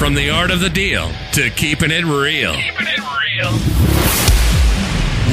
From 0.00 0.14
the 0.14 0.30
art 0.30 0.50
of 0.50 0.60
the 0.60 0.70
deal 0.70 1.12
to 1.32 1.50
keeping 1.50 1.90
it 1.90 2.06
real. 2.06 2.54
Keeping 2.54 2.86
it 2.86 3.00
real. 3.00 3.50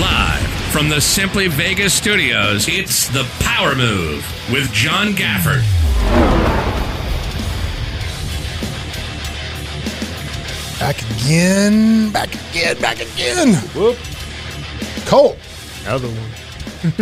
Live 0.01 0.45
from 0.73 0.89
the 0.89 0.99
Simply 0.99 1.47
Vegas 1.47 1.93
studios, 1.93 2.67
it's 2.67 3.07
The 3.07 3.25
Power 3.39 3.75
Move 3.75 4.25
with 4.51 4.69
John 4.73 5.13
Gafford. 5.13 5.63
Back 10.81 11.01
again, 11.11 12.11
back 12.11 12.35
again, 12.49 12.81
back 12.81 12.99
again. 12.99 13.53
Whoop. 13.73 13.97
Colt, 15.05 15.37
Another 15.85 16.09
one. 16.09 16.46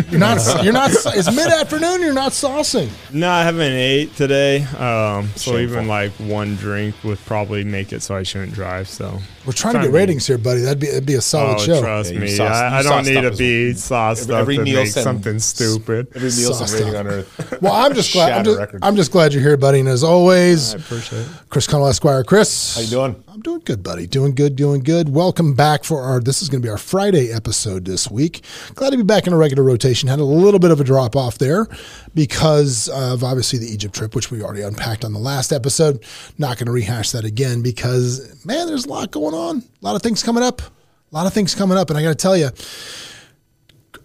You're 0.09 0.19
not. 0.19 0.63
You're 0.63 0.73
not. 0.73 0.91
It's 0.91 1.33
mid 1.35 1.47
afternoon. 1.47 2.01
You're 2.01 2.13
not 2.13 2.31
saucing. 2.31 2.89
No, 3.13 3.29
I 3.29 3.43
haven't 3.43 3.61
ate 3.71 4.15
today. 4.15 4.63
Um, 4.63 5.27
so 5.35 5.51
Shameful. 5.51 5.59
even 5.59 5.87
like 5.87 6.11
one 6.13 6.55
drink 6.55 6.95
would 7.03 7.19
probably 7.25 7.63
make 7.63 7.93
it 7.93 8.01
so 8.01 8.15
I 8.15 8.23
shouldn't 8.23 8.53
drive. 8.53 8.87
So 8.87 9.19
We're 9.45 9.53
trying 9.53 9.73
to 9.75 9.79
get 9.81 9.85
to- 9.87 9.91
ratings 9.91 10.27
here, 10.27 10.37
buddy. 10.37 10.61
That'd 10.61 10.79
be 10.79 10.87
that'd 10.87 11.05
be 11.05 11.15
a 11.15 11.21
solid 11.21 11.55
oh, 11.59 11.63
show. 11.63 11.81
trust 11.81 12.13
Yeah, 12.13 12.19
me, 12.19 12.27
sauce- 12.27 12.51
I, 12.51 12.79
I 12.79 12.83
don't 12.83 13.05
need 13.05 13.17
up 13.17 13.23
to 13.23 13.29
as 13.31 13.37
be 13.37 13.73
sauced 13.73 14.23
Every- 14.23 14.35
up 14.35 14.41
every 14.41 14.57
to 14.57 14.63
make 14.63 14.87
something 14.87 15.39
stupid. 15.39 16.07
Every 16.15 16.29
Nielsen 16.29 16.53
Sauced 16.67 16.73
rating 16.73 16.95
up. 16.95 16.99
on 17.01 17.07
earth. 17.07 17.61
Well, 17.61 17.73
I'm 17.73 17.93
just 17.93 18.13
glad. 18.13 18.31
I'm 18.33 18.43
just. 18.45 18.61
I'm 18.81 18.95
just 18.95 19.11
glad 19.11 19.33
you're 19.33 19.41
here, 19.43 19.57
buddy. 19.57 19.79
And 19.79 19.89
as 19.89 20.03
always, 20.03 20.73
I 20.73 20.77
appreciate 20.77 21.19
it. 21.21 21.27
Chris 21.49 21.67
Connell 21.67 21.87
Esquire. 21.87 22.23
Chris, 22.23 22.75
How 22.75 22.81
you 22.81 22.87
doing? 22.87 23.23
Doing 23.45 23.61
good, 23.63 23.83
buddy. 23.83 24.07
Doing 24.07 24.33
good, 24.33 24.55
doing 24.55 24.81
good. 24.81 25.09
Welcome 25.09 25.53
back 25.53 25.83
for 25.83 26.01
our. 26.01 26.19
This 26.19 26.41
is 26.41 26.49
going 26.49 26.63
to 26.63 26.65
be 26.65 26.71
our 26.71 26.79
Friday 26.79 27.31
episode 27.31 27.85
this 27.85 28.09
week. 28.09 28.43
Glad 28.73 28.89
to 28.89 28.97
be 28.97 29.03
back 29.03 29.27
in 29.27 29.33
a 29.33 29.37
regular 29.37 29.61
rotation. 29.61 30.09
Had 30.09 30.17
a 30.17 30.23
little 30.23 30.59
bit 30.59 30.71
of 30.71 30.81
a 30.81 30.83
drop 30.83 31.15
off 31.15 31.37
there 31.37 31.67
because 32.15 32.89
of 32.89 33.23
obviously 33.23 33.59
the 33.59 33.67
Egypt 33.67 33.93
trip, 33.93 34.15
which 34.15 34.31
we 34.31 34.41
already 34.41 34.63
unpacked 34.63 35.05
on 35.05 35.13
the 35.13 35.19
last 35.19 35.53
episode. 35.53 36.03
Not 36.39 36.57
going 36.57 36.65
to 36.65 36.71
rehash 36.71 37.11
that 37.11 37.23
again 37.23 37.61
because 37.61 38.43
man, 38.43 38.65
there's 38.65 38.85
a 38.85 38.89
lot 38.89 39.11
going 39.11 39.35
on. 39.35 39.57
A 39.59 39.85
lot 39.85 39.95
of 39.95 40.01
things 40.01 40.23
coming 40.23 40.41
up. 40.43 40.61
A 40.61 40.65
lot 41.11 41.27
of 41.27 41.33
things 41.33 41.53
coming 41.53 41.77
up, 41.77 41.91
and 41.91 41.99
I 41.99 42.01
got 42.01 42.09
to 42.09 42.15
tell 42.15 42.35
you, 42.35 42.49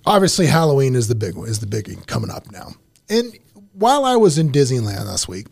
obviously 0.04 0.48
Halloween 0.48 0.94
is 0.94 1.08
the 1.08 1.14
big 1.14 1.34
one, 1.34 1.48
is 1.48 1.60
the 1.60 1.66
biggie 1.66 2.06
coming 2.06 2.30
up 2.30 2.52
now. 2.52 2.72
And 3.08 3.32
while 3.72 4.04
I 4.04 4.16
was 4.16 4.36
in 4.36 4.52
Disneyland 4.52 5.06
last 5.06 5.28
week, 5.28 5.46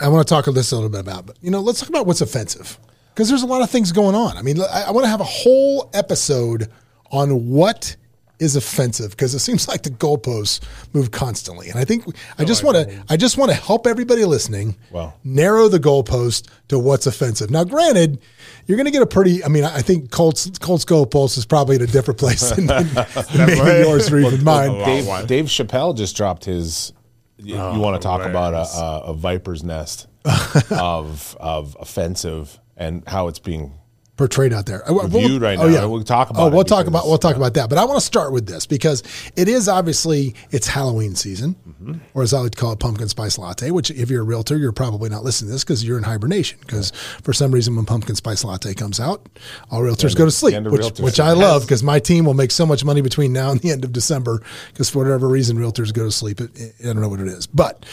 I 0.00 0.08
want 0.08 0.26
to 0.26 0.32
talk 0.34 0.44
this 0.54 0.72
a 0.72 0.74
little 0.74 0.90
bit 0.90 1.00
about, 1.00 1.26
but 1.26 1.36
you 1.42 1.50
know, 1.50 1.60
let's 1.60 1.80
talk 1.80 1.88
about 1.88 2.06
what's 2.06 2.20
offensive 2.20 2.78
because 3.14 3.28
there's 3.28 3.42
a 3.42 3.46
lot 3.46 3.62
of 3.62 3.70
things 3.70 3.92
going 3.92 4.14
on. 4.14 4.36
I 4.36 4.42
mean, 4.42 4.60
I, 4.60 4.84
I 4.88 4.90
want 4.90 5.04
to 5.04 5.08
have 5.10 5.20
a 5.20 5.24
whole 5.24 5.90
episode 5.94 6.70
on 7.10 7.48
what 7.50 7.96
is 8.40 8.56
offensive 8.56 9.12
because 9.12 9.32
it 9.32 9.38
seems 9.38 9.68
like 9.68 9.82
the 9.84 9.90
goalposts 9.90 10.60
move 10.92 11.12
constantly, 11.12 11.68
and 11.70 11.78
I 11.78 11.84
think 11.84 12.04
I 12.38 12.44
just 12.44 12.64
want 12.64 12.76
to 12.76 13.04
I 13.08 13.16
just 13.16 13.38
want 13.38 13.52
to 13.52 13.56
help 13.56 13.86
everybody 13.86 14.24
listening 14.24 14.76
Wow. 14.90 15.14
narrow 15.22 15.68
the 15.68 15.78
goalpost 15.78 16.48
to 16.68 16.78
what's 16.78 17.06
offensive. 17.06 17.50
Now, 17.50 17.62
granted, 17.62 18.20
you're 18.66 18.76
going 18.76 18.86
to 18.86 18.90
get 18.92 19.02
a 19.02 19.06
pretty. 19.06 19.44
I 19.44 19.48
mean, 19.48 19.62
I 19.64 19.80
think 19.82 20.10
Colts 20.10 20.50
Colts 20.58 20.84
goalpost 20.84 21.38
is 21.38 21.46
probably 21.46 21.76
in 21.76 21.82
a 21.82 21.86
different 21.86 22.18
place 22.18 22.50
than, 22.56 22.66
than 22.66 23.06
maybe 23.36 23.88
yours 23.88 24.10
or 24.12 24.18
even 24.18 24.42
mine. 24.42 24.72
Dave. 24.84 25.26
Dave 25.28 25.44
Chappelle 25.46 25.96
just 25.96 26.16
dropped 26.16 26.44
his. 26.46 26.92
You, 27.44 27.56
you 27.56 27.78
want 27.78 28.00
to 28.00 28.06
talk 28.06 28.22
about 28.22 28.54
a, 28.54 28.78
a, 28.78 29.00
a 29.10 29.14
viper's 29.14 29.62
nest 29.62 30.06
of 30.70 31.36
of 31.38 31.76
offensive 31.78 32.58
and 32.76 33.02
how 33.06 33.28
it's 33.28 33.38
being 33.38 33.72
portrayed 34.16 34.52
out 34.52 34.66
there. 34.66 34.88
Uh, 34.88 34.94
Reviewed 34.94 35.42
right 35.42 35.58
now. 35.58 35.66
Yeah. 35.66 35.84
We'll 35.86 36.02
talk 36.04 36.30
about 36.30 36.40
Oh, 36.52 36.54
we'll 36.54 36.64
talk 36.64 36.86
about 36.86 37.06
we'll 37.06 37.18
talk 37.18 37.36
about 37.36 37.54
that. 37.54 37.68
But 37.68 37.78
I 37.78 37.84
want 37.84 37.98
to 37.98 38.04
start 38.04 38.32
with 38.32 38.46
this 38.46 38.64
because 38.66 39.02
it 39.36 39.48
is 39.48 39.68
obviously 39.68 40.34
it's 40.50 40.66
Halloween 40.68 41.14
season, 41.16 41.56
Mm-hmm. 41.84 41.98
or 42.14 42.22
as 42.22 42.32
I 42.32 42.40
would 42.40 42.56
call 42.56 42.72
it, 42.72 42.78
pumpkin 42.78 43.08
spice 43.08 43.36
latte. 43.36 43.70
Which, 43.70 43.90
if 43.90 44.08
you're 44.08 44.22
a 44.22 44.24
realtor, 44.24 44.56
you're 44.56 44.72
probably 44.72 45.10
not 45.10 45.22
listening 45.24 45.48
to 45.48 45.52
this 45.52 45.64
because 45.64 45.84
you're 45.84 45.98
in 45.98 46.04
hibernation. 46.04 46.58
Because 46.60 46.92
for 47.22 47.32
some 47.34 47.52
reason, 47.52 47.76
when 47.76 47.84
pumpkin 47.84 48.14
spice 48.14 48.42
latte 48.44 48.72
comes 48.72 48.98
out, 49.00 49.28
all 49.70 49.82
realtors 49.82 50.16
go 50.16 50.24
to 50.24 50.30
sleep, 50.30 50.62
which, 50.64 50.98
which. 51.00 51.20
I 51.20 51.32
love 51.32 51.62
because 51.62 51.82
my 51.82 51.98
team 51.98 52.24
will 52.24 52.32
make 52.34 52.52
so 52.52 52.64
much 52.64 52.84
money 52.84 53.02
between 53.02 53.32
now 53.34 53.50
and 53.50 53.60
the 53.60 53.70
end 53.70 53.84
of 53.84 53.92
December. 53.92 54.40
Because 54.72 54.88
for 54.88 55.00
whatever 55.00 55.28
reason, 55.28 55.58
realtors 55.58 55.92
go 55.92 56.04
to 56.04 56.10
sleep. 56.12 56.40
I 56.40 56.46
don't 56.84 57.00
know 57.00 57.08
what 57.08 57.20
it 57.20 57.28
is, 57.28 57.46
but. 57.46 57.84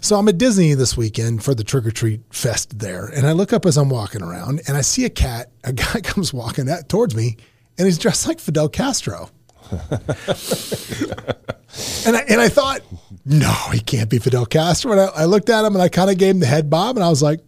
So 0.00 0.16
I'm 0.16 0.28
at 0.28 0.38
Disney 0.38 0.74
this 0.74 0.96
weekend 0.96 1.42
for 1.42 1.54
the 1.54 1.64
trick 1.64 1.84
or 1.84 1.90
treat 1.90 2.20
fest 2.30 2.78
there, 2.78 3.06
and 3.06 3.26
I 3.26 3.32
look 3.32 3.52
up 3.52 3.66
as 3.66 3.76
I'm 3.76 3.90
walking 3.90 4.22
around, 4.22 4.60
and 4.68 4.76
I 4.76 4.80
see 4.80 5.04
a 5.04 5.10
cat. 5.10 5.50
A 5.64 5.72
guy 5.74 6.00
comes 6.00 6.32
walking 6.32 6.68
at, 6.68 6.88
towards 6.88 7.16
me, 7.16 7.36
and 7.76 7.86
he's 7.86 7.98
dressed 7.98 8.26
like 8.26 8.38
Fidel 8.38 8.68
Castro. 8.68 9.30
and 9.70 9.80
I 12.16 12.24
and 12.28 12.40
I 12.40 12.48
thought, 12.48 12.80
no, 13.26 13.52
he 13.72 13.80
can't 13.80 14.08
be 14.08 14.18
Fidel 14.18 14.46
Castro. 14.46 14.92
And 14.92 15.00
I, 15.00 15.06
I 15.06 15.24
looked 15.24 15.50
at 15.50 15.64
him, 15.64 15.74
and 15.74 15.82
I 15.82 15.88
kind 15.88 16.10
of 16.10 16.16
gave 16.16 16.34
him 16.34 16.40
the 16.40 16.46
head 16.46 16.70
bob, 16.70 16.96
and 16.96 17.04
I 17.04 17.10
was 17.10 17.22
like, 17.22 17.40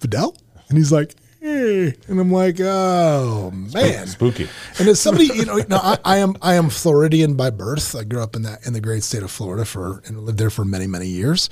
Fidel, 0.00 0.36
and 0.68 0.78
he's 0.78 0.92
like. 0.92 1.14
Hey. 1.40 1.92
And 2.06 2.20
I'm 2.20 2.30
like, 2.30 2.60
oh 2.60 3.50
man, 3.50 4.06
spooky. 4.06 4.48
and 4.78 4.86
as 4.86 5.00
somebody, 5.00 5.24
you 5.24 5.44
know, 5.44 5.56
no, 5.68 5.76
I, 5.76 5.98
I 6.04 6.16
am 6.18 6.36
I 6.40 6.54
am 6.54 6.70
Floridian 6.70 7.34
by 7.34 7.50
birth. 7.50 7.96
I 7.96 8.04
grew 8.04 8.22
up 8.22 8.36
in 8.36 8.42
that 8.42 8.64
in 8.64 8.74
the 8.74 8.80
great 8.80 9.02
state 9.02 9.24
of 9.24 9.30
Florida 9.32 9.64
for 9.64 10.02
and 10.06 10.20
lived 10.20 10.38
there 10.38 10.50
for 10.50 10.64
many 10.64 10.86
many 10.86 11.08
years. 11.08 11.50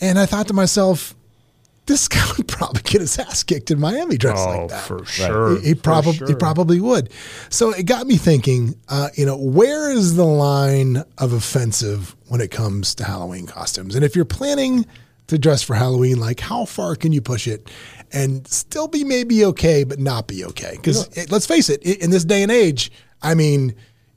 And 0.00 0.18
I 0.18 0.26
thought 0.26 0.48
to 0.48 0.54
myself, 0.54 1.14
this 1.86 2.08
guy 2.08 2.24
would 2.36 2.48
probably 2.48 2.82
get 2.82 3.00
his 3.00 3.18
ass 3.18 3.42
kicked 3.42 3.70
in 3.70 3.78
Miami 3.78 4.16
dressed 4.16 4.46
Oh, 4.46 4.58
like 4.60 4.68
that. 4.70 4.84
for 4.84 5.04
sure. 5.04 5.60
He, 5.60 5.68
he 5.68 5.74
probably 5.74 6.26
he 6.28 6.34
probably 6.34 6.80
would. 6.80 7.10
So 7.50 7.70
it 7.72 7.84
got 7.84 8.06
me 8.06 8.16
thinking. 8.16 8.74
Uh, 8.88 9.08
you 9.14 9.26
know, 9.26 9.36
where 9.36 9.90
is 9.90 10.16
the 10.16 10.24
line 10.24 11.04
of 11.18 11.32
offensive 11.32 12.16
when 12.28 12.40
it 12.40 12.50
comes 12.50 12.94
to 12.96 13.04
Halloween 13.04 13.46
costumes? 13.46 13.94
And 13.94 14.04
if 14.04 14.16
you're 14.16 14.24
planning 14.24 14.86
to 15.26 15.38
dress 15.38 15.62
for 15.62 15.74
Halloween, 15.74 16.18
like 16.18 16.40
how 16.40 16.64
far 16.64 16.96
can 16.96 17.12
you 17.12 17.20
push 17.20 17.46
it 17.46 17.70
and 18.12 18.46
still 18.46 18.88
be 18.88 19.04
maybe 19.04 19.44
okay, 19.46 19.84
but 19.84 19.98
not 19.98 20.26
be 20.26 20.44
okay? 20.44 20.72
Because 20.76 21.30
let's 21.30 21.46
face 21.46 21.68
it, 21.68 21.82
in 21.82 22.10
this 22.10 22.24
day 22.24 22.42
and 22.42 22.50
age, 22.52 22.90
I 23.22 23.34
mean. 23.34 23.74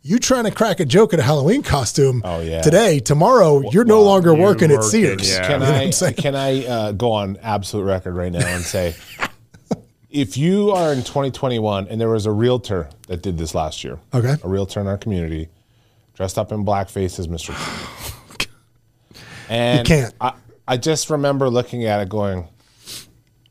You 0.08 0.20
trying 0.20 0.46
to 0.46 0.52
crack 0.52 0.80
a 0.80 0.86
joke 0.86 1.14
at 1.14 1.20
a 1.20 1.24
Halloween 1.24 1.62
costume 1.64 2.22
Oh, 2.24 2.40
yeah. 2.40 2.62
today, 2.62 3.00
tomorrow, 3.02 3.70
you're 3.72 3.84
no 3.84 4.02
longer 4.04 4.34
you're 4.34 4.42
working 4.42 4.72
at 4.72 4.82
Sears. 4.84 5.30
yeah. 5.30 5.42
You 5.42 5.48
Can 5.48 5.60
know 5.60 5.66
what 5.66 6.04
I 6.04 6.08
I'm 6.08 6.14
can 6.14 6.36
I 6.36 6.66
uh, 6.66 6.92
go 6.94 7.12
on 7.12 7.38
absolute 7.42 7.84
record 7.84 8.16
right 8.16 8.32
now 8.32 8.48
and 8.48 8.64
say, 8.64 8.96
if 10.10 10.38
you 10.38 10.72
are 10.72 10.94
in 10.94 11.00
2021 11.00 11.90
and 11.90 12.00
there 12.00 12.08
was 12.08 12.26
a 12.26 12.32
realtor 12.32 12.90
that 13.10 13.22
did 13.22 13.38
this 13.38 13.54
last 13.54 13.84
year, 13.84 14.00
Okay. 14.14 14.36
a 14.42 14.48
realtor 14.48 14.80
in 14.80 14.88
our 14.88 14.98
community, 14.98 15.50
dressed 16.14 16.38
up 16.38 16.54
in 16.54 16.64
blackface 16.64 17.20
as 17.20 17.28
Mr. 17.28 17.50
and 19.50 19.80
And 19.80 19.88
can't. 19.88 20.14
I, 20.22 20.34
I 20.70 20.78
just 20.78 21.10
remember 21.10 21.50
looking 21.50 21.84
at 21.84 22.00
it 22.00 22.08
going, 22.08 22.48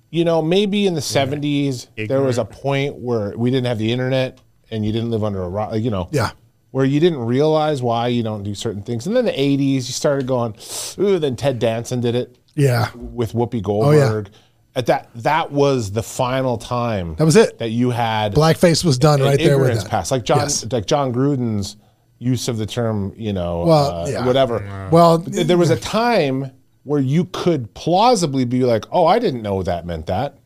you 0.09 0.25
know, 0.25 0.41
maybe 0.41 0.87
in 0.87 0.94
the 0.94 1.00
70s 1.03 1.88
there 2.09 2.23
was 2.23 2.38
a 2.38 2.47
point 2.47 2.94
where 2.97 3.37
we 3.37 3.50
didn't 3.50 3.67
have 3.67 3.77
the 3.78 3.93
internet 3.93 4.38
and 4.71 4.87
you 4.87 4.93
didn't 4.93 5.11
live 5.11 5.23
under 5.23 5.43
a 5.43 5.49
rock, 5.50 5.75
you 5.75 5.91
know. 5.91 6.09
Yeah. 6.12 6.31
Where 6.76 6.84
you 6.84 7.00
didn't 7.00 7.20
realize 7.20 7.81
why 7.81 8.09
you 8.09 8.22
don't 8.22 8.42
do 8.42 8.54
certain 8.54 8.82
things. 8.82 9.06
And 9.06 9.16
then 9.16 9.25
the 9.25 9.32
80s, 9.32 9.75
you 9.76 9.81
started 9.81 10.26
going, 10.26 10.54
ooh, 10.98 11.19
then 11.19 11.34
Ted 11.34 11.59
Danson 11.59 12.03
did 12.03 12.14
it 12.14 12.37
Yeah. 12.54 12.91
with 12.94 13.32
Whoopi 13.32 13.62
Oh, 13.66 13.92
yeah. 13.92 14.00
Goldberg. 14.00 14.28
At 14.75 14.84
that, 14.84 15.09
that 15.14 15.50
was 15.53 15.92
the 15.92 16.03
final 16.03 16.59
time. 16.59 17.14
That 17.16 17.25
was 17.25 17.34
it. 17.37 17.59
That 17.60 17.70
you 17.70 17.88
had 17.92 18.34
Blackface 18.34 18.84
was 18.84 18.98
done 18.98 19.22
right 19.22 19.38
there 19.38 19.59
with 19.59 19.72
that. 19.81 19.88
pass, 19.88 20.10
like 20.10 20.25
John, 20.25 20.41
Yes. 20.41 20.70
like 20.70 20.84
Jon 20.84 21.14
Gruden's 21.14 21.78
use 22.19 22.47
of 22.47 22.59
the 22.59 22.66
term, 22.66 23.14
you 23.16 23.32
know, 23.32 23.64
Well, 23.64 23.91
uh, 24.03 24.08
yeah. 24.10 24.26
whatever. 24.26 24.88
Well, 24.93 25.20
Th- 25.20 25.47
there 25.47 25.56
was 25.56 25.70
a 25.70 25.76
time 25.81 26.50
where 26.84 27.00
you 27.00 27.25
could 27.32 27.72
plausibly 27.72 28.44
be 28.44 28.64
like, 28.64 28.84
"Oh, 28.93 29.06
I 29.06 29.19
didn't 29.19 29.41
know 29.41 29.62
that 29.62 29.87
meant 29.87 30.08
that." 30.08 30.37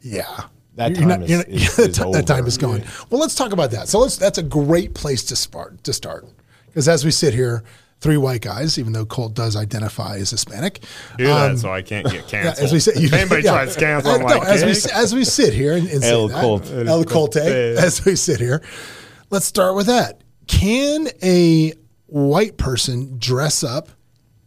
Yeah. 0.00 0.44
That 0.76 0.90
You're 0.96 1.08
time 1.08 1.22
is- 1.22 1.30
you're 1.30 1.40
is- 1.42 1.76
that 1.76 1.88
is 1.90 1.98
ti- 1.98 2.12
that 2.12 2.26
time 2.26 2.46
is 2.46 2.58
gone. 2.58 2.82
Well, 3.10 3.20
let's 3.20 3.34
talk 3.34 3.52
about 3.52 3.70
that. 3.72 3.88
So 3.88 4.00
let's, 4.00 4.16
that's 4.16 4.38
a 4.38 4.42
great 4.42 4.94
place 4.94 5.22
to 5.24 5.36
start. 5.36 5.82
To 5.84 5.92
start, 5.92 6.26
because 6.66 6.88
as 6.88 7.04
we 7.04 7.10
sit 7.12 7.32
here, 7.32 7.62
three 8.00 8.16
white 8.16 8.40
guys, 8.42 8.78
even 8.78 8.92
though 8.92 9.06
Colt 9.06 9.34
does 9.34 9.54
identify 9.56 10.16
as 10.16 10.30
Hispanic, 10.30 10.80
Do 11.16 11.26
that 11.26 11.50
um, 11.52 11.56
so 11.56 11.72
I 11.72 11.82
can't 11.82 12.04
get 12.06 12.14
yeah, 12.32 12.42
canceled. 12.44 12.64
as 12.64 12.72
we 12.72 12.80
sit, 12.80 12.96
you, 12.96 13.06
if 13.06 13.12
anybody 13.12 13.42
yeah. 13.44 13.52
tries 13.52 13.74
to 13.74 13.80
cancel, 13.80 14.10
Uh, 14.10 14.14
I'm 14.14 14.20
no, 14.22 14.26
like, 14.26 14.48
as 14.48 14.64
we 14.64 14.92
as 14.92 15.14
we 15.14 15.24
sit 15.24 15.54
here 15.54 15.74
and, 15.74 15.88
and 15.88 16.02
El 16.04 16.28
that, 16.28 16.40
Colt. 16.40 16.70
El 16.70 17.04
Colte, 17.04 17.36
as 17.36 18.04
we 18.04 18.16
sit 18.16 18.40
here, 18.40 18.60
let's 19.30 19.46
start 19.46 19.76
with 19.76 19.86
that. 19.86 20.22
Can 20.48 21.06
a 21.22 21.72
white 22.06 22.56
person 22.58 23.16
dress 23.18 23.62
up 23.64 23.88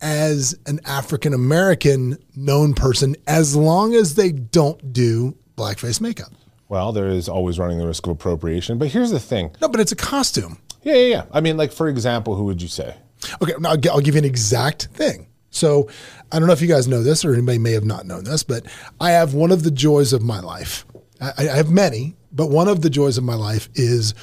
as 0.01 0.55
an 0.67 0.79
African 0.85 1.33
American 1.33 2.17
known 2.35 2.73
person 2.73 3.15
as 3.25 3.55
long 3.55 3.95
as 3.95 4.13
they 4.15 4.31
don't 4.31 4.93
do 4.93 5.35
blackface 5.57 5.99
makeup? 5.99 6.31
Well, 6.69 6.91
there 6.91 7.07
is 7.07 7.27
always 7.27 7.59
running 7.59 7.77
the 7.79 7.87
risk 7.87 8.05
of 8.05 8.11
appropriation. 8.11 8.77
But 8.77 8.89
here's 8.89 9.11
the 9.11 9.19
thing. 9.19 9.51
No, 9.61 9.67
but 9.69 9.79
it's 9.79 9.91
a 9.91 9.95
costume. 9.95 10.59
Yeah, 10.83 10.93
yeah, 10.93 11.07
yeah. 11.07 11.25
I 11.31 11.41
mean, 11.41 11.57
like 11.57 11.71
for 11.71 11.87
example, 11.87 12.35
who 12.35 12.45
would 12.45 12.61
you 12.61 12.67
say? 12.67 12.95
Okay, 13.41 13.53
now 13.59 13.71
I'll, 13.71 13.91
I'll 13.91 13.99
give 14.01 14.15
you 14.15 14.19
an 14.19 14.25
exact 14.25 14.85
thing. 14.93 15.27
So 15.49 15.89
I 16.31 16.39
don't 16.39 16.47
know 16.47 16.53
if 16.53 16.61
you 16.61 16.67
guys 16.67 16.87
know 16.87 17.03
this 17.03 17.25
or 17.25 17.33
anybody 17.33 17.57
may 17.57 17.71
have 17.71 17.85
not 17.85 18.05
known 18.05 18.23
this, 18.23 18.43
but 18.43 18.65
I 19.01 19.11
have 19.11 19.33
one 19.33 19.51
of 19.51 19.63
the 19.63 19.71
joys 19.71 20.13
of 20.13 20.21
my 20.21 20.39
life. 20.39 20.85
I, 21.19 21.33
I 21.39 21.55
have 21.55 21.69
many, 21.69 22.15
but 22.31 22.47
one 22.47 22.67
of 22.67 22.81
the 22.81 22.89
joys 22.89 23.17
of 23.17 23.23
my 23.23 23.33
life 23.33 23.69
is 23.73 24.13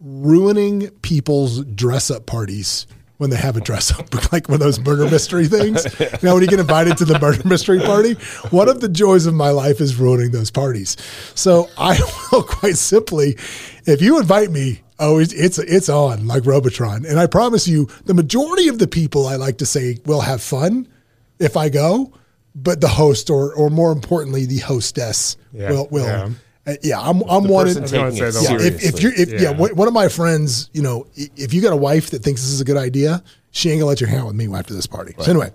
ruining 0.00 0.90
people's 1.00 1.64
dress 1.64 2.10
up 2.10 2.26
parties 2.26 2.86
when 3.18 3.30
they 3.30 3.36
have 3.36 3.56
a 3.56 3.60
dress 3.60 3.90
up, 3.98 4.12
like 4.32 4.48
one 4.48 4.56
of 4.56 4.60
those 4.60 4.78
murder 4.80 5.04
mystery 5.10 5.46
things. 5.46 5.84
you 6.00 6.06
know, 6.22 6.34
when 6.34 6.42
you 6.42 6.48
get 6.48 6.60
invited 6.60 6.96
to 6.98 7.04
the 7.04 7.18
murder 7.18 7.40
mystery 7.48 7.80
party, 7.80 8.14
one 8.50 8.68
of 8.68 8.80
the 8.80 8.88
joys 8.88 9.26
of 9.26 9.34
my 9.34 9.50
life 9.50 9.80
is 9.80 9.96
ruining 9.96 10.30
those 10.32 10.50
parties. 10.50 10.96
So 11.34 11.68
I 11.78 11.98
will 12.32 12.42
quite 12.42 12.76
simply, 12.76 13.36
if 13.86 14.02
you 14.02 14.18
invite 14.20 14.50
me, 14.50 14.82
oh, 14.98 15.18
it's 15.18 15.32
it's, 15.32 15.58
it's 15.58 15.88
on 15.88 16.26
like 16.26 16.44
Robotron, 16.46 17.06
and 17.06 17.18
I 17.18 17.26
promise 17.26 17.66
you, 17.66 17.88
the 18.04 18.14
majority 18.14 18.68
of 18.68 18.78
the 18.78 18.86
people 18.88 19.26
I 19.26 19.36
like 19.36 19.58
to 19.58 19.66
say 19.66 19.98
will 20.06 20.20
have 20.22 20.42
fun 20.42 20.86
if 21.38 21.56
I 21.56 21.68
go, 21.68 22.12
but 22.54 22.80
the 22.80 22.88
host 22.88 23.28
or 23.30 23.54
or 23.54 23.70
more 23.70 23.92
importantly, 23.92 24.46
the 24.46 24.58
hostess 24.58 25.36
Yeah, 25.52 25.70
will 25.70 25.88
will. 25.90 26.04
yeah. 26.06 26.30
Uh, 26.66 26.74
Yeah, 26.82 27.00
I'm 27.00 27.22
I'm 27.28 27.48
one. 27.48 27.68
of- 27.68 27.74
gonna 27.74 27.86
taking 27.88 28.26
it 28.26 28.32
say 28.32 28.42
yeah, 28.44 28.60
if, 28.66 28.82
if 28.84 29.02
you're 29.02 29.12
if 29.12 29.30
yeah. 29.32 29.50
Yeah. 29.50 29.50
one 29.50 29.86
of 29.88 29.94
my 29.94 30.08
friends, 30.08 30.68
you 30.72 30.82
know, 30.82 31.06
if 31.14 31.52
you 31.54 31.60
got 31.62 31.72
a 31.72 31.76
wife 31.76 32.10
that 32.10 32.22
thinks 32.22 32.40
this 32.42 32.50
is 32.50 32.60
a 32.60 32.64
good 32.64 32.76
idea, 32.76 33.22
she 33.52 33.70
ain't 33.70 33.80
gonna 33.80 33.88
let 33.88 34.00
you 34.00 34.06
hang 34.06 34.20
out 34.20 34.26
with 34.26 34.36
me 34.36 34.52
after 34.54 34.74
this 34.74 34.86
party. 34.86 35.14
So 35.18 35.30
anyway, 35.30 35.46
Like 35.46 35.54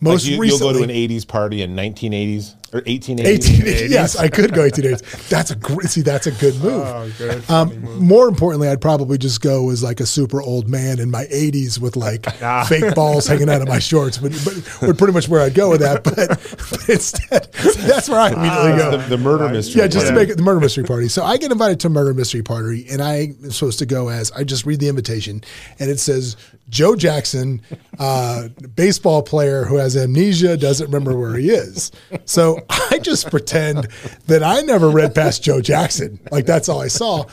most 0.00 0.26
you, 0.26 0.42
you'll 0.42 0.58
go 0.58 0.72
to 0.72 0.82
an 0.82 0.90
80s 0.90 1.26
party 1.26 1.62
in 1.62 1.74
1980s 1.74 2.54
or 2.72 2.82
1880s. 2.82 3.26
18 3.26 3.90
yes, 3.90 4.16
I 4.16 4.28
could 4.28 4.52
go 4.52 4.64
18 4.64 4.84
days. 4.84 5.00
That's 5.28 5.50
a 5.50 5.56
great 5.56 5.88
see. 5.88 6.02
That's 6.02 6.26
a 6.26 6.32
good 6.32 6.54
move. 6.56 6.82
Oh, 6.84 7.10
good. 7.18 7.50
Um, 7.50 7.80
move. 7.80 8.00
more 8.00 8.28
importantly, 8.28 8.68
I'd 8.68 8.80
probably 8.80 9.18
just 9.18 9.40
go 9.40 9.70
as 9.70 9.82
like 9.82 10.00
a 10.00 10.06
super 10.06 10.42
old 10.42 10.68
man 10.68 10.98
in 10.98 11.10
my 11.10 11.24
80s 11.26 11.78
with 11.78 11.96
like 11.96 12.26
Nah. 12.40 12.64
fake 12.68 12.94
balls 12.94 13.26
hanging 13.26 13.48
out 13.48 13.62
of 13.62 13.68
my 13.68 13.78
shorts, 13.78 14.18
but, 14.18 14.32
but 14.44 14.82
would 14.86 14.98
pretty 14.98 15.12
much 15.12 15.28
where 15.28 15.40
I'd 15.40 15.54
go 15.54 15.70
with 15.70 15.80
that. 15.80 16.04
But, 16.04 16.14
but 16.28 16.88
instead, 16.88 17.52
that's 17.52 18.08
where 18.08 18.20
I 18.20 18.28
immediately 18.28 18.78
go. 18.78 18.96
The, 18.98 19.16
the 19.16 19.18
murder 19.18 19.48
mystery. 19.48 19.80
Yeah, 19.80 19.88
just 19.88 20.06
to 20.08 20.12
make 20.12 20.28
it 20.28 20.36
the 20.36 20.42
murder 20.42 20.60
mystery 20.60 20.84
party. 20.84 21.08
So 21.08 21.24
I 21.24 21.36
get 21.36 21.52
invited 21.52 21.80
to 21.80 21.86
a 21.88 21.90
murder 21.90 22.14
mystery 22.14 22.42
party, 22.42 22.86
and 22.90 23.02
I'm 23.02 23.50
supposed 23.50 23.78
to 23.80 23.86
go 23.86 24.08
as 24.08 24.30
I 24.32 24.44
just 24.44 24.66
read 24.66 24.80
the 24.80 24.88
invitation, 24.88 25.42
and 25.78 25.90
it 25.90 25.98
says 26.00 26.36
Joe 26.68 26.96
Jackson, 26.96 27.62
uh, 27.98 28.48
baseball 28.74 29.22
player 29.22 29.64
who 29.64 29.76
has 29.76 29.96
amnesia, 29.96 30.56
doesn't 30.56 30.86
remember 30.86 31.18
where 31.18 31.36
he 31.36 31.50
is. 31.50 31.90
So 32.24 32.57
I 32.70 32.98
just 32.98 33.30
pretend 33.30 33.88
that 34.26 34.42
I 34.42 34.60
never 34.62 34.88
read 34.90 35.14
past 35.14 35.42
Joe 35.42 35.60
Jackson. 35.60 36.18
Like 36.30 36.46
that's 36.46 36.68
all 36.68 36.80
I 36.80 36.88
saw, 36.88 37.24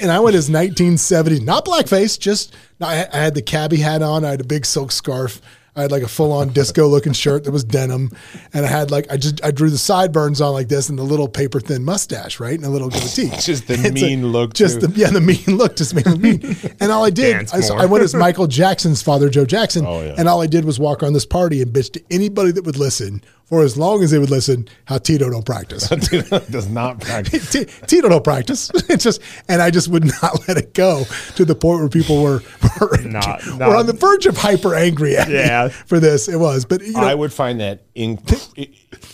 and 0.00 0.10
I 0.10 0.20
went 0.20 0.34
as 0.36 0.50
1970, 0.50 1.40
not 1.40 1.64
blackface, 1.64 2.18
just 2.18 2.54
I 2.80 3.06
had 3.12 3.34
the 3.34 3.42
cabbie 3.42 3.76
hat 3.78 4.02
on, 4.02 4.24
I 4.24 4.30
had 4.30 4.40
a 4.40 4.44
big 4.44 4.66
silk 4.66 4.92
scarf. 4.92 5.40
I 5.74 5.80
had 5.80 5.90
like 5.90 6.02
a 6.02 6.08
full 6.08 6.32
on 6.32 6.50
disco 6.50 6.86
looking 6.86 7.14
shirt 7.14 7.44
that 7.44 7.50
was 7.50 7.64
denim. 7.64 8.10
And 8.52 8.66
I 8.66 8.68
had 8.68 8.90
like, 8.90 9.10
I 9.10 9.16
just, 9.16 9.42
I 9.42 9.50
drew 9.52 9.70
the 9.70 9.78
sideburns 9.78 10.42
on 10.42 10.52
like 10.52 10.68
this 10.68 10.90
and 10.90 10.98
the 10.98 11.02
little 11.02 11.28
paper 11.28 11.60
thin 11.60 11.82
mustache, 11.82 12.38
right? 12.40 12.52
And 12.52 12.66
a 12.66 12.68
little 12.68 12.90
goatee. 12.90 13.30
Just 13.40 13.68
the 13.68 13.74
It's 13.78 13.88
a- 13.88 13.90
mean 13.90 14.26
look, 14.32 14.52
Just 14.52 14.82
too. 14.82 14.88
the, 14.88 15.00
yeah, 15.00 15.08
the 15.08 15.22
mean 15.22 15.38
look 15.46 15.76
just 15.76 15.94
made 15.94 16.04
me 16.04 16.18
mean. 16.36 16.56
And 16.78 16.92
all 16.92 17.06
I 17.06 17.08
did, 17.10 17.48
I. 17.54 17.62
I 17.74 17.86
went 17.86 18.04
as 18.04 18.14
Michael 18.14 18.46
Jackson's 18.48 19.00
father, 19.00 19.30
Joe 19.30 19.46
Jackson. 19.46 19.86
Oh, 19.86 20.02
yeah. 20.02 20.14
And 20.18 20.28
all 20.28 20.42
I 20.42 20.46
did 20.46 20.66
was 20.66 20.78
walk 20.78 21.02
around 21.02 21.14
this 21.14 21.24
party 21.24 21.62
and 21.62 21.72
bitch 21.72 21.90
to 21.94 22.02
anybody 22.10 22.50
that 22.52 22.64
would 22.66 22.76
listen 22.76 23.22
for 23.44 23.62
as 23.62 23.76
long 23.76 24.02
as 24.02 24.10
they 24.10 24.18
would 24.18 24.30
listen 24.30 24.66
how 24.86 24.98
Tito 24.98 25.28
don't 25.30 25.44
practice. 25.44 25.88
Tito 26.08 26.38
does 26.50 26.68
not 26.68 27.00
practice. 27.00 27.50
T- 27.52 27.66
Tito 27.86 28.08
don't 28.08 28.24
practice. 28.24 28.70
It's 28.88 29.04
just, 29.04 29.20
and 29.48 29.60
I 29.62 29.70
just 29.70 29.88
would 29.88 30.04
not 30.04 30.46
let 30.48 30.56
it 30.58 30.74
go 30.74 31.04
to 31.36 31.44
the 31.44 31.54
point 31.54 31.80
where 31.80 31.88
people 31.88 32.22
were 32.22 32.40
were, 32.80 32.96
Not- 33.02 33.44
were 33.46 33.52
not- 33.56 33.76
on 33.76 33.86
the 33.86 33.92
verge 33.92 34.26
of 34.26 34.36
hyper 34.36 34.74
angry 34.74 35.16
at 35.16 35.28
Yeah. 35.28 35.66
me 35.66 35.70
for 35.86 36.00
this. 36.00 36.28
It 36.28 36.36
was, 36.38 36.64
but 36.64 36.82
you 36.82 36.92
know, 36.92 37.00
I 37.00 37.14
would 37.14 37.32
find 37.32 37.60
that 37.60 37.82
in, 37.94 38.18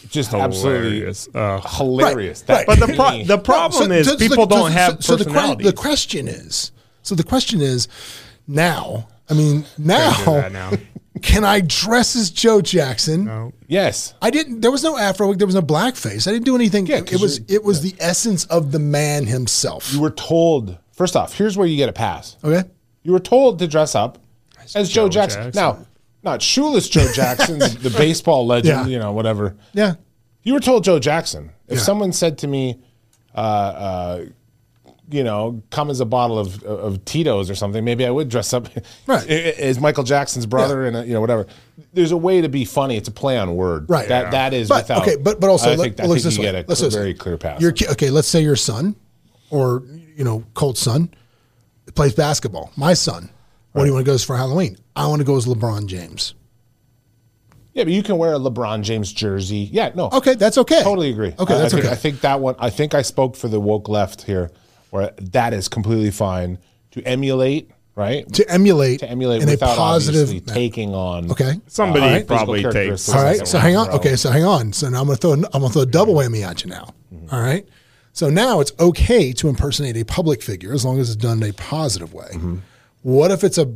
just 0.09 0.33
absolutely 0.35 0.91
Hilarious. 0.99 1.29
Ugh. 1.35 1.63
hilarious. 1.67 2.41
Right, 2.41 2.47
That 2.47 2.55
right. 2.57 2.67
But 2.81 2.87
the 2.87 2.95
pro- 2.95 3.25
the 3.25 3.39
problem 3.39 3.93
is 3.93 4.07
so 4.09 4.17
people 4.17 4.47
the- 4.47 4.55
don't 4.57 4.73
have 4.73 5.03
so 5.05 5.17
the, 5.17 5.25
que- 5.25 5.65
the 5.65 5.73
question 5.73 6.29
is, 6.29 6.73
so 7.03 7.15
the 7.15 7.25
question 7.25 7.61
is, 7.61 7.89
now, 8.47 9.09
I 9.31 9.35
mean, 9.35 9.65
now, 9.77 10.49
now. 10.53 10.71
Can 11.19 11.45
I 11.45 11.61
dress 11.61 12.17
as 12.17 12.31
Joe 12.31 12.61
Jackson? 12.61 13.25
No. 13.25 13.53
yes. 13.67 14.15
I 14.23 14.31
didn't. 14.31 14.61
There 14.61 14.71
was 14.71 14.83
no 14.83 14.97
afro. 14.97 15.35
There 15.35 15.47
was 15.47 15.55
no 15.55 15.63
blackface. 15.63 16.27
I 16.29 16.33
didn't 16.33 16.45
do 16.47 16.55
anything. 16.55 16.87
Yeah, 16.87 16.97
it 16.99 17.07
'cause 17.07 17.21
was. 17.21 17.41
It 17.49 17.63
was 17.65 17.81
the 17.83 17.95
essence 18.01 18.45
of 18.47 18.73
the 18.73 18.79
man 18.79 19.27
himself. 19.27 19.93
You 19.93 20.01
were 20.01 20.11
told, 20.11 20.79
first 20.93 21.17
off, 21.17 21.35
here's 21.35 21.57
where 21.57 21.67
you 21.67 21.77
get 21.77 21.89
a 21.89 21.93
pass. 21.93 22.37
Okay. 22.43 22.69
You 23.03 23.13
were 23.13 23.21
told 23.21 23.59
to 23.61 23.67
dress 23.69 23.95
up 23.95 24.19
as 24.75 24.89
Joe, 24.89 25.05
Joe 25.05 25.09
Jackson. 25.09 25.43
Jackson. 25.45 25.63
Now, 25.63 25.87
not 26.23 26.43
shoeless 26.43 26.89
Joe 26.89 27.07
Jackson, 27.15 27.59
the, 27.59 27.69
the 27.69 27.91
baseball 27.91 28.47
legend, 28.47 28.87
Yeah. 28.87 28.87
you 28.87 28.99
know, 28.99 29.13
whatever. 29.13 29.57
Yeah. 29.73 29.95
You 30.43 30.55
were 30.55 30.61
told 30.61 30.85
Joe 30.85 30.99
Jackson. 30.99 31.51
If 31.69 31.79
Yeah. 31.79 31.85
someone 31.85 32.13
said 32.13 32.39
to 32.39 32.47
me, 32.47 32.81
uh, 33.35 33.39
uh, 33.41 34.25
you 35.11 35.25
know, 35.25 35.63
come 35.71 35.91
as 35.91 36.01
a 36.01 36.05
bottle 36.05 36.39
of, 36.39 36.63
of 36.65 37.05
Tito's 37.05 37.49
or 37.51 37.55
something, 37.55 37.85
maybe 37.85 38.05
I 38.05 38.11
would 38.11 38.29
dress 38.29 38.53
up 38.53 38.69
Right. 39.07 39.27
as 39.29 39.81
Michael 39.81 40.05
Jackson's 40.05 40.45
brother 40.47 40.87
and, 40.87 40.97
uh, 40.97 41.03
you 41.03 41.15
know, 41.15 41.21
whatever. 41.21 41.47
There's 41.95 42.13
a 42.13 42.17
way 42.17 42.41
to 42.43 42.49
be 42.49 42.65
funny. 42.65 42.97
It's 42.97 43.09
a 43.09 43.13
play 43.13 43.39
on 43.39 43.55
word. 43.57 43.89
Right. 43.89 44.09
That, 44.09 44.25
Yeah. 44.25 44.31
that 44.31 44.55
is 44.55 44.69
But 44.69 44.85
without. 44.85 45.03
okay, 45.03 45.17
but 45.17 45.41
but 45.41 45.49
also 45.49 45.69
I 45.71 45.77
let, 45.77 45.97
think, 45.97 46.01
I 46.01 46.07
think 46.09 46.23
this 46.23 46.37
you 46.37 46.41
way. 46.43 46.47
get 46.53 46.55
a 46.55 46.69
let's 46.69 46.81
cl- 46.81 46.91
this 46.91 46.95
way. 46.97 47.01
very 47.03 47.15
clear 47.15 47.39
path. 47.39 47.61
Your 47.61 47.73
ki- 47.73 47.89
okay. 47.89 48.11
Let's 48.11 48.29
say 48.29 48.43
your 48.43 48.57
son, 48.57 48.97
or 49.51 49.83
you 50.17 50.25
know, 50.25 50.45
Colt's 50.55 50.81
son, 50.81 51.13
plays 51.95 52.13
basketball. 52.15 52.71
My 52.77 52.93
son. 52.95 53.31
What 53.73 53.83
do 53.85 53.89
you 53.89 53.95
want 53.95 54.05
to 54.05 54.11
go 54.11 54.15
as 54.15 54.25
for 54.25 54.37
Halloween? 54.37 54.77
I 54.97 55.07
want 55.07 55.21
to 55.21 55.25
go 55.25 55.37
as 55.37 55.47
LeBron 55.47 55.87
James. 55.87 56.35
yeah, 57.75 57.85
but 57.85 57.93
you 57.93 58.03
can 58.03 58.19
wear 58.19 58.35
a 58.35 58.39
LeBron 58.39 58.83
James 58.83 59.13
jersey. 59.13 59.69
Yeah, 59.73 59.93
no. 59.95 60.09
Okay, 60.13 60.35
that's 60.35 60.59
okay. 60.59 60.83
Totally 60.83 61.11
agree. 61.11 61.35
Okay, 61.39 61.55
that's 61.57 61.73
I 61.73 61.77
think, 61.77 61.85
okay. 61.85 61.93
I 61.93 61.97
think 61.97 62.21
that 62.23 62.41
one. 62.41 62.57
I 62.59 62.71
think 62.71 62.95
I 62.95 63.03
spoke 63.03 63.37
for 63.37 63.47
the 63.49 63.61
woke 63.61 63.89
left 63.89 64.23
here, 64.23 64.51
where 64.91 65.13
that 65.21 65.53
is 65.55 65.69
completely 65.69 66.11
fine 66.11 66.59
to 66.93 67.03
emulate, 67.03 67.71
right? 67.95 68.31
to 68.35 68.49
emulate, 68.51 69.01
To 69.01 69.11
emulate 69.11 69.43
in 69.43 69.49
a 69.49 69.53
without 69.53 69.77
positive. 69.77 70.23
obviously 70.29 70.41
taking 70.41 70.95
on. 70.95 71.31
okay. 71.31 71.61
Somebody 71.67 72.05
All 72.05 72.11
right. 72.13 72.27
probably 72.27 72.63
takes. 72.65 73.09
All 73.09 73.23
right. 73.23 73.47
So 73.47 73.59
hang 73.59 73.77
on. 73.77 73.87
bro. 73.87 73.97
Okay. 73.97 74.17
So 74.17 74.31
hang 74.31 74.45
on. 74.45 74.73
So 74.73 74.89
now 74.89 75.01
I'm 75.01 75.07
gonna 75.07 75.17
throw. 75.17 75.33
I'm 75.33 75.43
gonna 75.43 75.69
throw 75.71 75.83
a 75.83 75.87
double 75.87 76.15
whammy 76.15 76.43
at 76.47 76.65
you 76.65 76.71
now. 76.71 76.95
Mm-hmm. 77.15 77.35
All 77.35 77.41
right. 77.41 77.69
So 78.13 78.31
now 78.31 78.61
it's 78.61 78.73
okay 78.81 79.33
to 79.35 79.49
impersonate 79.49 79.97
a 79.97 80.05
public 80.05 80.43
figure 80.43 80.73
as 80.73 80.85
long 80.85 80.99
as 80.99 81.09
it's 81.09 81.17
done 81.17 81.43
in 81.43 81.51
a 81.51 81.53
positive 81.53 82.13
way. 82.15 82.29
Mm-hmm. 82.33 82.57
What 83.03 83.31
if 83.31 83.45
it's 83.45 83.59
a 83.59 83.73